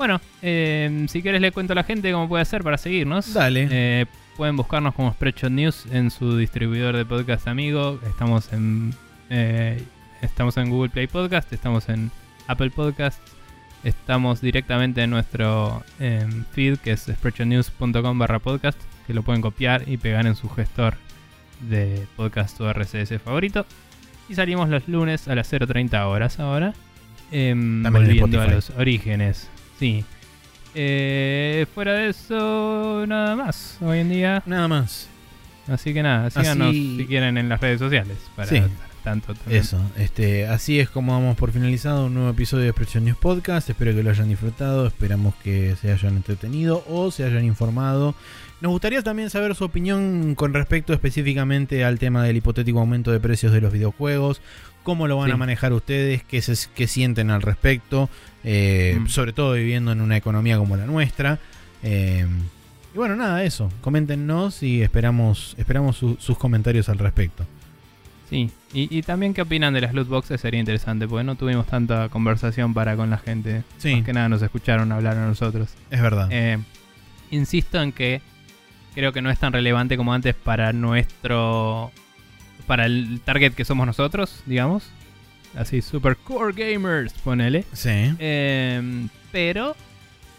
Bueno, 0.03 0.19
em, 0.41 1.07
si 1.07 1.21
quieres 1.21 1.39
le 1.39 1.53
cuento 1.53 1.71
a 1.71 1.77
la 1.77 1.85
gente 1.85 2.11
cómo 2.11 2.27
puede 2.27 2.41
hacer 2.41 2.61
para 2.61 2.77
seguirnos. 2.77 3.34
Dale. 3.34 3.69
Eh, 3.71 4.05
pueden 4.35 4.57
buscarnos 4.57 4.93
como 4.95 5.13
Spreadshot 5.13 5.49
News 5.49 5.85
en 5.93 6.11
su 6.11 6.35
distribuidor 6.35 6.97
de 6.97 7.05
podcast 7.05 7.47
amigo. 7.47 8.01
Estamos 8.05 8.51
en 8.51 8.93
eh, 9.30 9.81
estamos 10.21 10.57
en 10.57 10.69
Google 10.69 10.89
Play 10.89 11.07
Podcast, 11.07 11.53
estamos 11.53 11.88
en 11.88 12.11
Apple 12.47 12.71
Podcast, 12.71 13.21
Estamos 13.85 14.41
directamente 14.41 15.03
en 15.03 15.09
nuestro 15.09 15.85
em, 16.01 16.43
feed, 16.51 16.80
que 16.80 16.91
es 16.91 17.03
sprechonews.com 17.03 18.19
barra 18.19 18.39
podcast, 18.39 18.77
que 19.07 19.13
lo 19.13 19.23
pueden 19.23 19.41
copiar 19.41 19.88
y 19.88 19.95
pegar 19.95 20.27
en 20.27 20.35
su 20.35 20.49
gestor 20.49 20.95
de 21.61 22.05
podcast 22.17 22.59
o 22.59 22.69
RCS 22.69 23.21
favorito. 23.23 23.65
Y 24.27 24.35
salimos 24.35 24.67
los 24.67 24.85
lunes 24.89 25.30
a 25.30 25.35
las 25.35 25.53
0.30 25.53 26.07
horas 26.07 26.41
ahora. 26.41 26.73
en 27.31 27.84
volviendo 27.84 28.41
a 28.41 28.47
los 28.47 28.69
orígenes. 28.71 29.49
Sí. 29.79 30.03
Eh, 30.75 31.65
fuera 31.73 31.93
de 31.93 32.09
eso, 32.09 33.05
nada 33.07 33.35
más 33.35 33.77
hoy 33.81 33.99
en 33.99 34.09
día. 34.09 34.43
Nada 34.45 34.67
más. 34.67 35.07
Así 35.67 35.93
que 35.93 36.01
nada, 36.03 36.29
síganos 36.29 36.69
Así- 36.69 36.97
si 36.97 37.05
quieren 37.05 37.37
en 37.37 37.47
las 37.47 37.61
redes 37.61 37.79
sociales. 37.79 38.17
Para 38.35 38.49
Sí. 38.49 38.61
tanto 39.03 39.33
también. 39.35 39.61
Eso, 39.61 39.79
este, 39.97 40.47
así 40.47 40.79
es 40.79 40.89
como 40.89 41.13
damos 41.13 41.37
por 41.37 41.51
finalizado 41.51 42.07
un 42.07 42.15
nuevo 42.15 42.29
episodio 42.29 42.63
de 42.63 42.69
Expression 42.69 43.05
News 43.05 43.17
Podcast. 43.17 43.69
Espero 43.69 43.93
que 43.93 44.01
lo 44.03 44.09
hayan 44.09 44.29
disfrutado, 44.29 44.87
esperamos 44.87 45.35
que 45.43 45.75
se 45.81 45.91
hayan 45.91 46.15
entretenido 46.17 46.83
o 46.89 47.11
se 47.11 47.23
hayan 47.23 47.45
informado. 47.45 48.15
Nos 48.61 48.71
gustaría 48.71 49.01
también 49.03 49.29
saber 49.29 49.55
su 49.55 49.65
opinión 49.65 50.35
con 50.35 50.53
respecto 50.53 50.93
específicamente 50.93 51.83
al 51.85 51.99
tema 51.99 52.23
del 52.23 52.37
hipotético 52.37 52.79
aumento 52.79 53.11
de 53.11 53.19
precios 53.19 53.51
de 53.53 53.61
los 53.61 53.71
videojuegos. 53.73 54.41
¿Cómo 54.83 55.07
lo 55.07 55.17
van 55.17 55.27
Sí. 55.27 55.31
a 55.33 55.37
manejar 55.37 55.71
ustedes? 55.73 56.23
¿Qué, 56.23 56.41
se- 56.41 56.67
qué 56.75 56.87
sienten 56.87 57.29
al 57.29 57.41
respecto? 57.41 58.09
Eh, 58.43 58.97
Mm. 58.99 59.07
Sobre 59.07 59.33
todo 59.33 59.53
viviendo 59.53 59.91
en 59.91 60.01
una 60.01 60.17
economía 60.17 60.57
como 60.57 60.75
la 60.77 60.85
nuestra. 60.85 61.39
Eh, 61.81 62.25
y 62.93 62.97
bueno, 62.97 63.15
nada, 63.15 63.43
eso. 63.43 63.71
Coméntenos 63.81 64.61
y 64.63 64.81
esperamos, 64.81 65.55
esperamos 65.57 65.97
su- 65.97 66.17
sus 66.19 66.37
comentarios 66.37 66.89
al 66.89 66.99
respecto. 66.99 67.45
Sí, 68.29 68.49
y, 68.73 68.95
y 68.97 69.01
también 69.03 69.33
qué 69.33 69.41
opinan 69.43 69.73
de 69.73 69.81
las 69.81 69.93
loot 69.93 70.07
boxes 70.07 70.41
sería 70.41 70.59
interesante, 70.59 71.07
porque 71.07 71.23
no 71.23 71.35
tuvimos 71.35 71.67
tanta 71.67 72.09
conversación 72.09 72.73
para 72.73 72.95
con 72.95 73.09
la 73.09 73.17
gente. 73.17 73.63
Sí. 73.77 73.95
Más 73.95 74.05
que 74.05 74.13
nada 74.13 74.29
nos 74.29 74.41
escucharon 74.41 74.91
hablar 74.91 75.17
a 75.17 75.25
nosotros. 75.27 75.69
Es 75.91 76.01
verdad. 76.01 76.29
Eh, 76.31 76.57
insisto 77.31 77.81
en 77.81 77.91
que 77.91 78.21
creo 78.95 79.11
que 79.13 79.21
no 79.21 79.29
es 79.29 79.39
tan 79.39 79.53
relevante 79.53 79.97
como 79.97 80.13
antes 80.13 80.35
para 80.35 80.73
nuestro. 80.73 81.91
para 82.67 82.85
el 82.85 83.19
target 83.23 83.53
que 83.53 83.65
somos 83.65 83.85
nosotros, 83.85 84.41
digamos. 84.45 84.83
Así, 85.55 85.81
super 85.81 86.15
core 86.17 86.53
gamers, 86.53 87.13
ponele. 87.13 87.63
sí. 87.73 88.13
Eh, 88.19 89.07
pero 89.31 89.75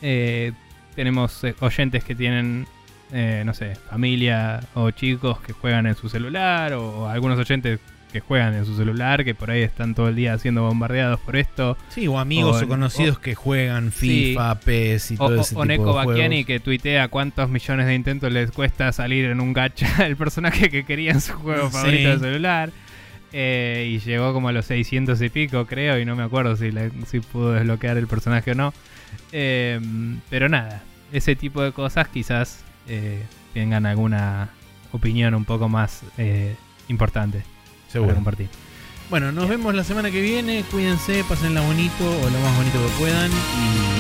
eh, 0.03 0.53
tenemos 0.95 1.43
eh, 1.45 1.55
oyentes 1.61 2.05
que 2.05 2.15
tienen, 2.15 2.67
eh, 3.13 3.43
no 3.47 3.55
sé, 3.55 3.75
familia 3.91 4.61
o 4.75 4.91
chicos 4.91 5.41
que 5.41 5.53
juegan 5.53 5.87
en 5.87 5.95
su 5.97 6.09
celular 6.09 6.73
o, 6.75 7.09
algunos 7.09 7.39
oyentes 7.39 7.81
que 8.13 8.21
juegan 8.21 8.55
en 8.55 8.65
su 8.65 8.77
celular 8.77 9.25
que 9.25 9.35
por 9.35 9.51
ahí 9.51 9.63
están 9.63 9.97
todo 9.97 10.09
el 10.09 10.15
día 10.15 10.39
siendo 10.39 10.63
bombardeados 10.63 11.19
por 11.21 11.35
esto. 11.35 11.77
Sí, 11.89 12.07
o 12.07 12.21
amigos 12.21 12.63
o, 12.63 12.65
O- 12.65 12.69
conocidos 12.69 13.19
que 13.19 13.35
juegan 13.35 13.91
FIFA, 13.91 14.61
PES 14.61 15.11
y 15.11 15.15
O, 15.15 15.19
todo 15.19 15.35
ese 15.41 15.43
o 15.43 15.59
tipo 15.63 15.65
Neko 15.65 15.85
de 15.87 15.91
juegos. 15.93 16.07
Bacchiani 16.07 16.45
que 16.45 16.61
tuitea 16.61 17.09
cuántos 17.09 17.51
millones 17.51 17.87
de 17.87 17.95
intentos 17.97 18.33
les 18.33 18.53
cuesta 18.53 18.93
salir 18.93 19.25
en 19.25 19.41
un 19.41 19.53
gacha 19.53 19.89
el 20.07 20.17
personaje 20.17 20.71
que 20.71 20.85
quería 20.85 21.11
en 21.11 21.21
su 21.21 21.33
juego 21.33 21.67
Sí. 21.71 21.73
favorito 21.77 22.11
de 22.11 22.19
celular. 22.21 22.71
Eh, 23.37 23.91
y 23.93 23.99
llegó 23.99 24.33
como 24.33 24.49
a 24.49 24.53
los 24.53 24.65
600 24.67 25.21
y 25.21 25.29
pico, 25.29 25.67
creo, 25.67 25.99
y 25.99 26.05
no 26.05 26.15
me 26.15 26.23
acuerdo 26.23 26.55
si, 26.57 26.71
le- 26.71 26.93
si 27.07 27.19
pudo 27.19 27.53
desbloquear 27.53 27.97
el 27.97 28.07
personaje 28.07 28.53
o 28.53 28.55
no. 28.55 28.73
Eh, 29.33 29.81
pero 30.31 30.49
nada, 30.49 30.83
ese 31.13 31.35
tipo 31.35 31.61
de 31.63 31.73
cosas 31.73 32.07
quizás 32.09 32.61
eh, 32.87 33.23
tengan 33.53 33.87
alguna 33.87 34.51
opinión 34.93 35.35
un 35.35 35.45
poco 35.45 35.69
más 35.69 36.03
eh, 36.17 36.55
importante 36.89 37.39
para 37.39 37.93
Seguro. 37.93 38.15
compartir. 38.15 38.49
Bueno, 39.11 39.33
nos 39.33 39.49
vemos 39.49 39.75
la 39.75 39.83
semana 39.85 40.11
que 40.13 40.21
viene. 40.23 40.65
Cuídense, 40.71 41.25
pásenla 41.29 41.61
bonito 41.61 42.05
o 42.05 42.31
lo 42.31 42.39
más 42.39 42.57
bonito 42.57 42.79
que 42.79 42.93
puedan. 43.01 43.31
Y 43.33 43.94